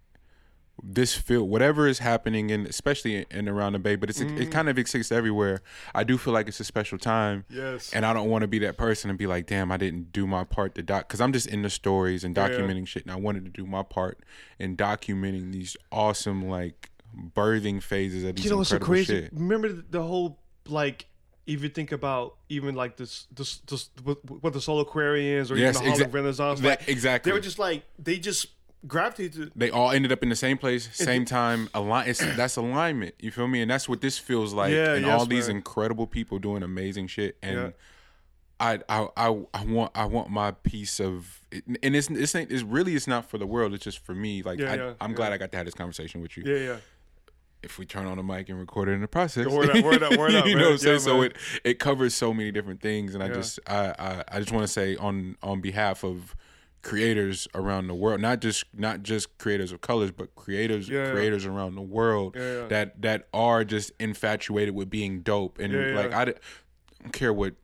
this 0.83 1.15
feel 1.15 1.47
whatever 1.47 1.87
is 1.87 1.99
happening 1.99 2.51
in 2.51 2.67
especially 2.67 3.27
in, 3.31 3.49
around 3.49 3.73
the 3.75 3.79
bay 3.79 3.97
but 3.97 4.09
it's 4.09 4.21
Mm-hmm. 4.21 4.39
it 4.43 4.51
kind 4.51 4.69
of 4.69 4.79
exists 4.79 5.13
everywhere 5.13 5.61
i 5.95 6.03
do 6.05 6.17
feel 6.19 6.33
like 6.33 6.49
it's 6.49 6.61
a 6.61 6.65
special 6.65 6.97
time 6.99 7.45
Yes. 7.51 7.93
and 7.93 8.05
i 8.07 8.13
don't 8.13 8.29
want 8.31 8.43
to 8.43 8.49
be 8.49 8.59
that 8.61 8.77
person 8.77 9.11
and 9.11 9.19
be 9.19 9.27
like 9.27 9.47
damn 9.47 9.71
i 9.73 9.77
didn't 9.77 10.13
do 10.13 10.27
my 10.27 10.45
part 10.45 10.75
to 10.77 10.83
doc 10.83 11.09
because 11.09 11.21
i'm 11.21 11.33
just 11.33 11.47
in 11.47 11.63
the 11.63 11.71
stories 11.71 12.25
and 12.25 12.37
Yeah. 12.37 12.49
documenting 12.49 12.87
shit 12.87 13.03
and 13.05 13.13
i 13.13 13.17
wanted 13.17 13.45
to 13.45 13.51
do 13.51 13.67
my 13.67 13.83
part 13.83 14.21
in 14.59 14.77
documenting 14.77 15.53
these 15.53 15.77
awesome 15.93 16.49
like 16.49 16.91
birthing 17.37 17.83
phases 17.83 18.25
of 18.25 18.37
these 18.37 18.45
you 18.45 18.51
know 18.51 18.59
what's 18.59 18.71
so 18.71 18.79
crazy? 18.79 19.23
shit 19.23 19.33
Remember 19.33 19.69
the- 19.69 20.03
whole 20.03 20.39
like. 20.67 21.07
If 21.47 21.65
you 21.65 21.69
think 21.69 21.91
about 21.91 22.37
even 22.49 22.77
like 22.77 22.97
this, 22.97 23.27
this, 23.35 23.57
this 23.67 23.91
what, 24.05 24.23
the 24.53 24.61
Soulquarians 24.61 25.51
or 25.51 25.57
Yes, 25.57 25.81
even 25.83 25.99
the 25.99 26.05
exa- 26.05 26.13
Renaissance, 26.13 26.61
that- 26.61 26.81
like, 26.81 26.89
exactly. 26.89 27.31
They 27.31 27.35
were 27.35 27.41
just 27.43 27.59
like 27.59 27.83
they 27.99 28.19
just 28.19 28.47
gravitated. 28.87 29.53
they 29.55 29.71
all 29.71 29.91
ended 29.91 30.13
up 30.13 30.23
in 30.23 30.29
the 30.29 30.37
same 30.37 30.59
place, 30.59 30.89
same 30.93 31.25
time. 31.25 31.69
Align. 31.75 32.09
It's, 32.09 32.21
that's 32.37 32.57
alignment. 32.57 33.15
You 33.19 33.31
feel 33.31 33.49
me? 33.49 33.63
And 33.63 33.71
that's 33.71 33.89
what 33.89 34.01
this 34.01 34.19
feels 34.19 34.53
like. 34.55 34.73
Yeah, 34.73 34.95
and 34.95 35.07
yes, 35.07 35.19
all 35.21 35.27
these 35.27 35.49
man. 35.49 35.57
incredible 35.57 36.07
people 36.07 36.39
doing 36.39 36.63
amazing 36.63 37.07
shit. 37.09 37.37
And 37.43 37.57
Yeah. 37.57 37.71
I, 38.63 38.79
I, 38.91 39.09
I, 39.17 39.43
I 39.55 39.65
want, 39.65 39.93
I 39.95 40.05
want 40.05 40.29
my 40.31 40.51
piece 40.51 41.01
of. 41.01 41.41
And 41.83 41.97
it's, 41.97 42.11
ain't. 42.35 42.53
It's 42.53 42.63
really, 42.63 42.95
it's 42.95 43.07
not 43.07 43.25
for 43.25 43.39
the 43.39 43.47
world. 43.47 43.73
It's 43.73 43.85
just 43.85 44.01
for 44.05 44.15
me. 44.15 44.43
Like, 44.43 44.59
Yeah, 44.59 44.93
I, 45.01 45.05
I'm 45.05 45.11
yeah. 45.13 45.17
glad 45.17 45.33
I 45.33 45.39
got 45.39 45.51
to 45.53 45.57
have 45.57 45.67
this 45.67 45.75
conversation 45.75 46.21
with 46.21 46.37
you. 46.37 46.43
Yeah, 46.47 46.59
yeah. 46.73 46.77
If 47.63 47.79
we 47.79 47.85
turn 47.85 48.07
on 48.07 48.17
the 48.17 48.23
mic 48.23 48.49
and 48.49 48.59
record 48.59 48.89
it 48.89 48.93
in 48.93 49.03
the 49.03 49.09
process, 49.09 49.47
Word 49.47 49.69
up, 49.69 49.85
word 49.85 50.03
up, 50.03 50.17
word 50.17 50.35
up, 50.35 50.47
you 50.47 50.55
know 50.57 50.65
what 50.65 50.73
I'm 50.73 50.79
saying? 50.79 51.01
So 51.01 51.19
man. 51.19 51.27
it, 51.27 51.37
it 51.63 51.79
covers 51.79 52.15
so 52.15 52.33
many 52.33 52.51
different 52.51 52.81
things, 52.81 53.15
and 53.15 53.23
I 53.23 53.29
just, 53.29 53.61
I, 53.67 53.95
I, 53.99 54.25
I 54.33 54.39
just 54.41 54.51
want 54.51 54.63
to 54.65 54.73
say 54.73 54.97
on, 54.97 55.37
on 55.43 55.61
behalf 55.61 56.03
of 56.03 56.35
creators 56.83 57.47
around 57.55 57.87
the 57.89 57.95
world 57.95 58.21
not 58.23 58.41
just 58.41 58.65
not 58.75 59.03
just 59.03 59.37
creators 59.39 59.71
of 59.71 59.81
colors 59.83 60.11
but 60.11 60.35
creators 60.35 60.89
Yeah, 60.89 61.05
yeah. 61.07 61.11
creators 61.13 61.45
around 61.45 61.75
the 61.75 61.83
world 61.83 62.35
Yeah, 62.37 62.61
yeah. 62.63 62.67
that 62.69 63.03
that 63.03 63.29
are 63.35 63.65
just 63.65 63.93
infatuated 64.01 64.75
with 64.75 64.89
being 64.89 65.21
dope 65.21 65.59
and 65.59 65.73
Yeah, 65.73 65.89
yeah. 65.89 65.95
like 65.95 66.15
I, 66.15 66.23
I 66.23 66.25
don't 66.25 67.13
care 67.13 67.33
what 67.35 67.55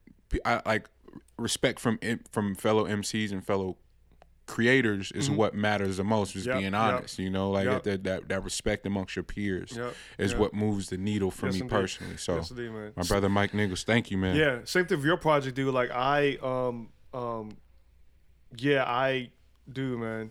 I 0.45 0.61
like 0.67 0.89
respect 1.39 1.81
from 1.81 1.99
from 2.31 2.55
fellow 2.55 2.85
MCs 2.87 3.33
and 3.33 3.43
fellow 3.45 3.79
creators 4.47 5.11
is 5.13 5.29
what 5.29 5.55
matters 5.57 5.97
the 5.97 6.05
most. 6.05 6.33
Just 6.35 6.47
Yep, 6.47 6.59
being 6.61 6.73
yep. 6.73 6.81
honest, 6.81 7.19
you 7.19 7.31
know, 7.31 7.51
like 7.51 7.65
Yep. 7.67 7.83
that, 7.83 8.05
that 8.05 8.29
that 8.29 8.45
respect 8.45 8.87
amongst 8.87 9.17
your 9.17 9.23
peers 9.25 9.73
Yep, 9.77 9.95
is 10.19 10.31
yep. 10.33 10.41
what 10.41 10.55
moves 10.55 10.89
the 10.89 10.97
needle 10.99 11.31
for 11.33 11.47
Yes, 11.47 11.55
me 11.55 11.61
indeed. 11.63 11.71
personally. 11.75 12.17
So, 12.17 12.37
Yes, 12.37 12.51
indeed, 12.51 12.71
my 12.95 13.03
brother 13.03 13.29
Mike 13.29 13.55
Nichols, 13.55 13.83
thank 13.83 14.11
you, 14.11 14.19
man. 14.19 14.37
Yeah, 14.37 14.61
same 14.65 14.87
thing 14.87 15.01
for 15.01 15.07
your 15.07 15.17
project, 15.17 15.57
dude. 15.57 15.75
Like 15.75 15.91
I, 15.91 16.37
um, 16.43 16.91
um, 17.13 17.57
yeah, 18.57 18.85
I 18.85 19.31
do, 19.73 19.99
man. 19.99 20.31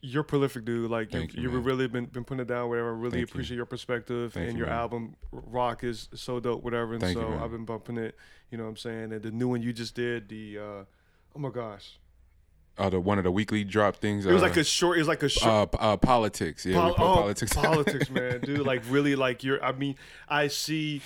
You're 0.00 0.22
prolific, 0.22 0.64
dude. 0.64 0.90
Like 0.90 1.12
you, 1.12 1.18
Thank 1.18 1.34
you, 1.34 1.42
you've 1.42 1.66
really 1.66 1.86
been 1.86 2.06
been 2.06 2.24
putting 2.24 2.40
it 2.40 2.48
down, 2.48 2.70
whatever. 2.70 2.94
Really 2.94 3.10
Thank 3.10 3.20
you. 3.20 3.24
appreciate 3.34 3.56
your 3.56 3.66
perspective 3.66 4.32
Thank 4.32 4.48
and 4.48 4.52
you, 4.56 4.60
your 4.64 4.68
man. 4.68 4.78
album. 4.78 5.16
Rock 5.32 5.84
is 5.84 6.08
so 6.14 6.40
dope, 6.40 6.62
whatever. 6.64 6.92
And 6.94 7.02
Thank 7.02 7.18
so. 7.18 7.38
I've 7.42 7.50
been 7.50 7.66
bumping 7.66 7.98
it. 7.98 8.16
You 8.50 8.56
know 8.56 8.64
what 8.64 8.70
I'm 8.70 8.76
saying? 8.78 9.12
And 9.12 9.22
the 9.22 9.30
new 9.30 9.48
one 9.48 9.60
you 9.60 9.74
just 9.74 9.94
did, 9.94 10.28
the 10.30 10.58
uh, 10.58 10.62
oh 11.36 11.38
my 11.38 11.50
gosh, 11.50 11.98
Uh, 12.78 12.88
the 12.88 13.00
one 13.00 13.18
of 13.18 13.24
the 13.24 13.30
weekly 13.30 13.62
drop 13.64 13.96
things. 13.96 14.24
it 14.24 14.32
was 14.32 14.40
uh, 14.42 14.46
like 14.46 14.56
a 14.56 14.64
short. 14.64 14.96
It 14.96 15.00
was 15.02 15.08
like 15.08 15.22
a 15.22 15.28
short. 15.28 15.74
uh, 15.74 15.76
uh, 15.78 15.96
politics. 15.98 16.64
Yeah, 16.64 16.76
Pol- 16.80 16.94
oh, 16.96 17.14
politics. 17.16 17.52
politics, 17.54 18.08
man, 18.08 18.40
dude. 18.40 18.64
Like 18.66 18.82
really, 18.88 19.14
like 19.14 19.44
you're. 19.44 19.62
I 19.62 19.72
mean, 19.72 19.96
I 20.26 20.48
see, 20.48 21.02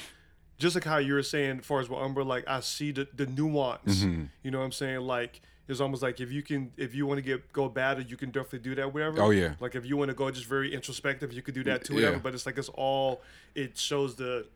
just 0.59 0.74
like 0.74 0.85
how 0.85 0.98
you 0.98 1.14
were 1.14 1.22
saying, 1.22 1.60
as 1.60 1.66
far 1.66 1.81
as 1.81 1.89
what 1.89 2.02
Umber, 2.02 2.24
like 2.24 2.44
I 2.47 2.60
see 2.60 2.93
the 2.93 3.09
the 3.14 3.26
nuance. 3.26 4.05
Mm-hmm. 4.05 4.24
You 4.43 4.51
know 4.51 4.59
what 4.59 4.64
I'm 4.64 4.72
saying? 4.72 5.01
Like 5.01 5.40
it's 5.66 5.81
almost 5.81 6.02
like 6.02 6.20
if 6.20 6.31
you 6.31 6.43
can, 6.43 6.72
if 6.76 6.94
you 6.94 7.06
want 7.06 7.18
to 7.18 7.22
get 7.22 7.52
go 7.52 7.68
bad, 7.68 8.10
you 8.10 8.16
can 8.16 8.31
definitely 8.31 8.60
do 8.60 8.74
that. 8.74 8.93
Whatever. 8.93 9.22
Oh, 9.22 9.31
yeah. 9.31 9.55
Like 9.60 9.74
if 9.74 9.86
you 9.86 9.97
want 9.97 10.10
to 10.10 10.14
go 10.14 10.31
just 10.31 10.47
very 10.47 10.74
introspective, 10.74 11.32
you 11.32 11.43
could 11.43 11.55
do 11.55 11.64
that 11.64 11.85
too. 11.85 11.94
Yeah. 11.94 12.01
Whatever. 12.01 12.18
But 12.18 12.35
it's 12.35 12.47
like 12.47 12.59
it's 12.59 12.68
all. 12.70 13.22
It 13.55 13.78
shows 13.78 14.16
the. 14.16 14.47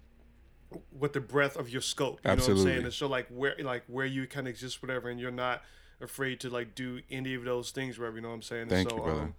What 0.90 1.14
the 1.14 1.20
breadth 1.20 1.56
of 1.56 1.70
your 1.70 1.80
scope. 1.80 2.20
You 2.22 2.28
know 2.28 2.32
what 2.32 2.32
I'm 2.32 2.38
Absolutely. 2.40 2.64
saying? 2.64 2.84
And 2.84 2.92
so 2.92 3.06
like 3.06 3.26
where 3.28 3.54
like 3.58 3.84
where 3.86 4.04
you 4.04 4.26
kind 4.26 4.46
of 4.46 4.50
exist, 4.50 4.82
whatever, 4.82 5.08
and 5.08 5.18
you're 5.18 5.30
not 5.30 5.62
afraid 6.02 6.40
to 6.40 6.50
like 6.50 6.74
do 6.74 7.00
any 7.10 7.34
of 7.34 7.44
those 7.44 7.70
things, 7.70 7.98
whatever. 7.98 8.16
You 8.16 8.22
know 8.22 8.28
what 8.28 8.34
I'm 8.34 8.42
saying? 8.42 8.68
Thank 8.68 8.90
so, 8.90 8.96
you, 8.96 9.02
brother. 9.02 9.32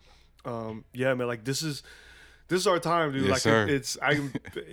Um, 0.44 0.54
um, 0.54 0.86
yeah, 0.92 1.14
man. 1.14 1.28
Like 1.28 1.44
this 1.44 1.62
is 1.62 1.84
this 2.50 2.62
is 2.62 2.68
our 2.68 2.80
time, 2.80 3.14
dude. 3.14 3.22
Yes, 3.22 3.32
like 3.32 3.40
sir. 3.40 3.64
It, 3.64 3.70
it's 3.70 3.98
I 4.02 4.16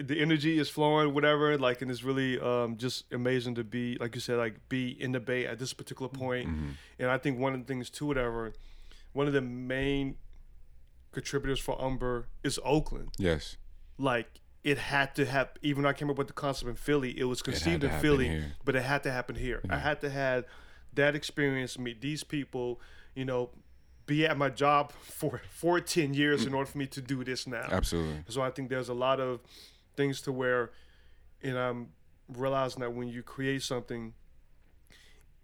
the 0.01 0.21
energy 0.21 0.59
is 0.59 0.69
flowing, 0.69 1.15
whatever. 1.15 1.57
Like 1.59 1.83
and 1.83 1.91
it's 1.91 2.03
really 2.03 2.41
um, 2.41 2.77
just 2.77 3.05
amazing 3.13 3.55
to 3.57 3.65
be 3.65 3.97
like 4.01 4.15
you 4.15 4.21
said, 4.21 4.39
like 4.39 4.69
be 4.69 4.89
in 5.01 5.13
the 5.13 5.21
bay 5.21 5.47
at 5.47 5.59
this 5.59 5.73
particular 5.73 6.09
point. 6.09 6.49
Mm-hmm. 6.49 6.71
And 6.99 7.11
I 7.11 7.19
think 7.19 7.39
one 7.39 7.55
of 7.55 7.61
the 7.61 7.67
things 7.67 7.91
too, 7.91 8.07
whatever, 8.07 8.53
one 9.13 9.27
of 9.27 9.33
the 9.33 9.43
main 9.43 10.17
contributors 11.13 11.61
for 11.61 11.81
Umber 11.81 12.27
is 12.43 12.59
Oakland. 12.65 13.11
yes. 13.19 13.57
Like 13.99 14.41
it 14.65 14.79
had 14.79 15.15
to 15.15 15.25
have 15.25 15.51
even 15.63 15.85
though 15.85 15.89
I 15.91 15.93
came 15.93 16.11
up 16.11 16.19
with 16.19 16.27
the 16.27 16.33
concept 16.33 16.69
in 16.69 16.77
Philly, 16.77 17.19
it 17.19 17.25
was 17.25 17.41
conceived 17.41 17.83
to 17.83 17.95
in 17.95 18.01
Philly, 18.01 18.29
here. 18.29 18.53
but 18.65 18.75
it 18.75 18.83
had 18.83 19.03
to 19.05 19.13
happen 19.13 19.37
here. 19.37 19.61
I 19.71 19.79
had 19.79 20.01
to 20.01 20.11
have 20.11 20.45
that 20.95 21.15
experience, 21.15 21.79
meet 21.79 22.01
these 22.01 22.25
people, 22.25 22.81
you 23.15 23.25
know, 23.25 23.51
be 24.07 24.25
at 24.27 24.39
my 24.39 24.49
job 24.49 24.93
for 24.93 25.41
14 25.51 26.15
years 26.15 26.45
in 26.47 26.55
order 26.55 26.71
for 26.71 26.79
me 26.79 26.87
to 26.87 27.01
do 27.01 27.23
this 27.25 27.47
now. 27.47 27.67
Absolutely. 27.71 28.25
So 28.29 28.41
I 28.43 28.51
think 28.51 28.69
there's 28.71 28.89
a 28.89 28.95
lot 28.95 29.21
of 29.21 29.41
things 29.97 30.21
to 30.23 30.33
where, 30.33 30.71
and 31.43 31.59
I'm 31.59 31.89
realizing 32.29 32.81
that 32.81 32.93
when 32.93 33.09
you 33.09 33.23
create 33.23 33.63
something, 33.63 34.15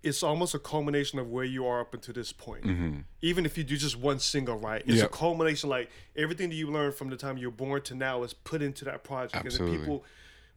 it's 0.03 0.23
almost 0.23 0.53
a 0.55 0.59
culmination 0.59 1.19
of 1.21 1.29
where 1.31 1.45
you 1.45 1.65
are 1.67 1.81
up 1.81 1.95
until 1.95 2.13
this 2.15 2.33
point. 2.33 2.65
Mm-hmm. 2.65 3.01
Even 3.21 3.47
if 3.47 3.57
you 3.57 3.63
do 3.63 3.77
just 3.77 3.97
one 3.99 4.19
single, 4.19 4.57
right? 4.57 4.83
It's 4.85 4.97
Yep. 4.97 5.07
a 5.07 5.09
culmination. 5.17 5.71
Like 5.71 5.91
everything 6.17 6.49
that 6.49 6.57
you 6.57 6.71
learned 6.71 6.95
from 6.95 7.09
the 7.09 7.17
time 7.17 7.39
you're 7.39 7.53
born 7.53 7.83
to 7.83 7.95
now 7.95 8.25
is 8.25 8.33
put 8.33 8.63
into 8.63 8.85
that 8.87 9.05
project. 9.05 9.45
Absolutely. 9.47 9.77
And 9.77 9.85
people, 9.85 10.05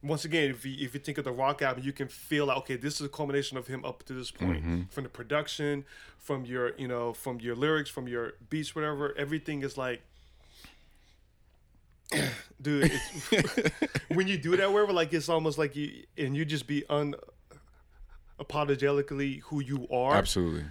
once 0.02 0.24
again, 0.24 0.50
if 0.50 0.64
you 0.64 0.74
if 0.84 0.94
you 0.94 1.00
think 1.00 1.18
of 1.18 1.24
the 1.24 1.32
rock 1.32 1.62
album, 1.62 1.84
you 1.84 1.92
can 1.92 2.08
feel 2.08 2.46
like 2.46 2.58
okay, 2.58 2.76
this 2.76 3.00
is 3.00 3.06
a 3.06 3.08
culmination 3.08 3.56
of 3.56 3.66
him 3.66 3.84
up 3.84 4.04
to 4.04 4.12
this 4.12 4.30
point. 4.30 4.62
Mm-hmm. 4.62 4.82
From 4.90 5.04
the 5.04 5.10
production, 5.10 5.84
from 6.18 6.44
your 6.44 6.72
you 6.76 6.88
know, 6.88 7.12
from 7.12 7.40
your 7.40 7.54
lyrics, 7.54 7.90
from 7.90 8.08
your 8.08 8.34
beats, 8.48 8.74
whatever. 8.74 9.14
Everything 9.16 9.62
is 9.62 9.76
like 9.76 10.02
dude 12.62 12.92
when 14.08 14.28
you 14.28 14.38
do 14.38 14.56
that 14.56 14.72
wherever 14.72 14.92
like 14.92 15.12
it's 15.12 15.28
almost 15.28 15.58
like 15.58 15.74
you 15.74 16.04
and 16.16 16.36
you 16.36 16.44
just 16.44 16.68
be 16.68 16.84
unapologetically 18.38 19.40
who 19.42 19.60
you 19.60 19.86
are 19.90 20.14
Absolutely. 20.14 20.64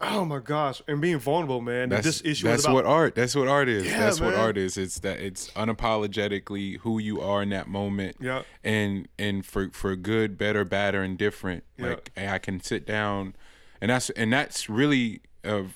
Oh 0.00 0.24
my 0.24 0.38
gosh 0.38 0.82
and 0.86 1.00
being 1.00 1.18
vulnerable 1.18 1.60
man 1.60 1.88
That's, 1.88 2.04
this 2.04 2.22
issue 2.24 2.46
that's 2.46 2.60
is 2.60 2.64
about 2.66 2.74
what 2.74 2.86
art. 2.86 3.14
That's 3.14 3.34
what 3.34 3.48
art 3.48 3.68
is. 3.68 3.86
Yeah, 3.86 3.98
that's 3.98 4.20
what 4.20 4.34
art 4.34 4.58
is. 4.58 4.76
It's 4.76 5.00
that 5.00 5.20
it's 5.20 5.50
unapologetically 5.52 6.78
who 6.80 6.98
you 6.98 7.20
are 7.20 7.42
in 7.42 7.48
that 7.50 7.68
moment. 7.68 8.16
Yeah. 8.20 8.42
And 8.62 9.08
and 9.18 9.44
for 9.44 9.70
for 9.70 9.96
good, 9.96 10.36
better, 10.36 10.64
bad, 10.64 10.94
or 10.94 11.02
indifferent. 11.02 11.64
Yeah. 11.78 11.86
Like 11.86 12.10
I 12.16 12.38
can 12.38 12.60
sit 12.60 12.86
down, 12.86 13.34
and 13.80 13.90
that's 13.90 14.10
and 14.10 14.32
that's 14.32 14.68
really 14.68 15.20
of 15.44 15.74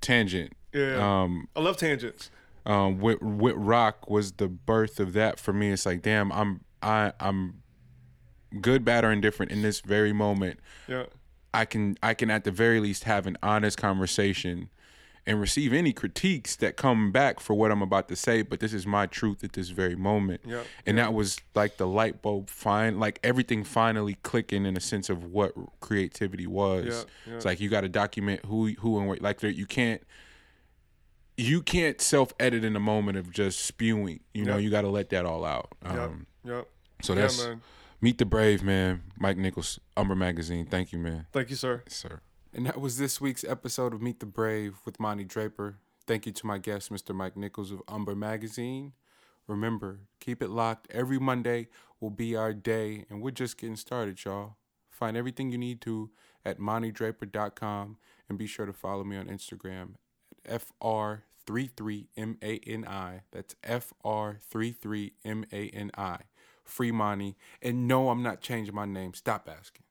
tangent. 0.00 0.52
yeah 0.72 1.22
Um, 1.22 1.48
i 1.56 1.60
love 1.60 1.76
tangents 1.76 2.30
um, 2.66 2.98
with 2.98 3.20
with 3.20 3.54
rock 3.56 4.08
was 4.08 4.32
the 4.32 4.48
birth 4.48 5.00
of 5.00 5.12
that 5.14 5.38
for 5.40 5.52
me. 5.52 5.70
It's 5.70 5.86
like, 5.86 6.02
damn, 6.02 6.30
I'm 6.32 6.60
I 6.82 7.12
I'm 7.20 7.62
good, 8.60 8.84
bad, 8.84 9.04
or 9.04 9.10
indifferent 9.10 9.50
in 9.52 9.62
this 9.62 9.80
very 9.80 10.12
moment. 10.12 10.60
yeah 10.88 11.04
I 11.54 11.64
can 11.64 11.96
I 12.02 12.12
can 12.14 12.30
at 12.30 12.44
the 12.44 12.50
very 12.50 12.80
least 12.80 13.04
have 13.04 13.26
an 13.26 13.36
honest 13.42 13.78
conversation 13.78 14.68
and 15.26 15.40
receive 15.40 15.72
any 15.72 15.90
critiques 15.94 16.54
that 16.56 16.76
come 16.76 17.10
back 17.10 17.40
for 17.40 17.54
what 17.54 17.70
I'm 17.70 17.80
about 17.80 18.08
to 18.08 18.16
say, 18.16 18.42
but 18.42 18.60
this 18.60 18.74
is 18.74 18.86
my 18.86 19.06
truth 19.06 19.42
at 19.42 19.54
this 19.54 19.70
very 19.70 19.96
moment. 19.96 20.42
Yeah, 20.44 20.64
And 20.84 20.98
that 20.98 21.14
was 21.14 21.38
like 21.54 21.78
the 21.78 21.86
light 21.86 22.20
bulb 22.20 22.50
fine 22.50 23.00
like 23.00 23.20
everything 23.24 23.64
finally 23.64 24.18
clicking 24.22 24.66
in 24.66 24.76
a 24.76 24.80
sense 24.80 25.08
of 25.08 25.24
what 25.24 25.54
creativity 25.80 26.46
was. 26.46 26.84
Yeah, 26.86 27.02
yeah. 27.30 27.36
It's 27.36 27.46
like 27.46 27.58
you 27.58 27.70
got 27.70 27.82
to 27.82 27.88
document 27.88 28.44
who 28.44 28.66
who 28.80 28.98
and 28.98 29.08
what 29.08 29.22
like 29.22 29.40
there- 29.40 29.48
you 29.50 29.64
can't 29.64 30.02
you 31.36 31.62
can't 31.62 32.00
self 32.00 32.32
edit 32.38 32.64
in 32.64 32.74
the 32.74 32.80
moment 32.80 33.18
of 33.18 33.30
just 33.32 33.60
spewing. 33.60 34.20
You 34.34 34.44
know, 34.44 34.56
you 34.56 34.70
got 34.70 34.82
to 34.82 34.88
let 34.88 35.10
that 35.10 35.24
all 35.26 35.44
out. 35.44 35.72
Um, 35.84 36.26
yeah 36.44 36.62
so 37.02 37.14
yeah 37.14 37.22
that's 37.22 37.42
man 37.44 37.60
Meet 38.04 38.18
the 38.18 38.26
Brave, 38.26 38.62
man. 38.62 39.02
Mike 39.18 39.38
Nichols, 39.38 39.80
Umber 39.96 40.14
Magazine. 40.14 40.66
Thank 40.66 40.92
you, 40.92 40.98
man. 40.98 41.24
thank 41.32 41.48
you 41.48 41.56
sir 41.56 41.82
Yes, 41.86 41.96
sir. 41.96 42.20
And 42.52 42.66
that 42.66 42.78
was 42.78 42.98
this 42.98 43.18
week's 43.18 43.44
episode 43.44 43.94
of 43.94 44.02
Meet 44.02 44.20
the 44.20 44.26
Brave 44.26 44.76
with 44.84 45.00
Monty 45.00 45.24
Draper. 45.24 45.78
Thank 46.06 46.26
you 46.26 46.32
to 46.32 46.46
my 46.46 46.58
guest, 46.58 46.92
Mr. 46.92 47.14
Mike 47.14 47.34
Nichols 47.34 47.70
of 47.70 47.80
Umber 47.88 48.14
Magazine. 48.14 48.92
Remember, 49.46 50.00
keep 50.20 50.42
it 50.42 50.50
locked. 50.50 50.86
Every 50.90 51.18
Monday 51.18 51.68
will 51.98 52.10
be 52.10 52.36
our 52.36 52.52
day, 52.52 53.06
and 53.08 53.22
we're 53.22 53.30
just 53.30 53.56
getting 53.56 53.74
started, 53.74 54.22
y'all. 54.22 54.56
Find 54.90 55.16
everything 55.16 55.50
you 55.50 55.56
need 55.56 55.80
to 55.80 56.10
at 56.44 56.60
montydraper.com 56.60 57.96
and 58.28 58.36
be 58.36 58.46
sure 58.46 58.66
to 58.66 58.74
follow 58.74 59.04
me 59.04 59.16
on 59.16 59.28
Instagram 59.28 59.94
at 60.44 60.62
FR33MANI. 60.82 63.20
That's 63.32 63.54
FR33MANI. 63.64 66.20
Free 66.64 66.92
money. 66.92 67.36
And 67.62 67.86
no, 67.86 68.10
I'm 68.10 68.22
not 68.22 68.40
changing 68.40 68.74
my 68.74 68.86
name. 68.86 69.14
Stop 69.14 69.48
asking. 69.50 69.84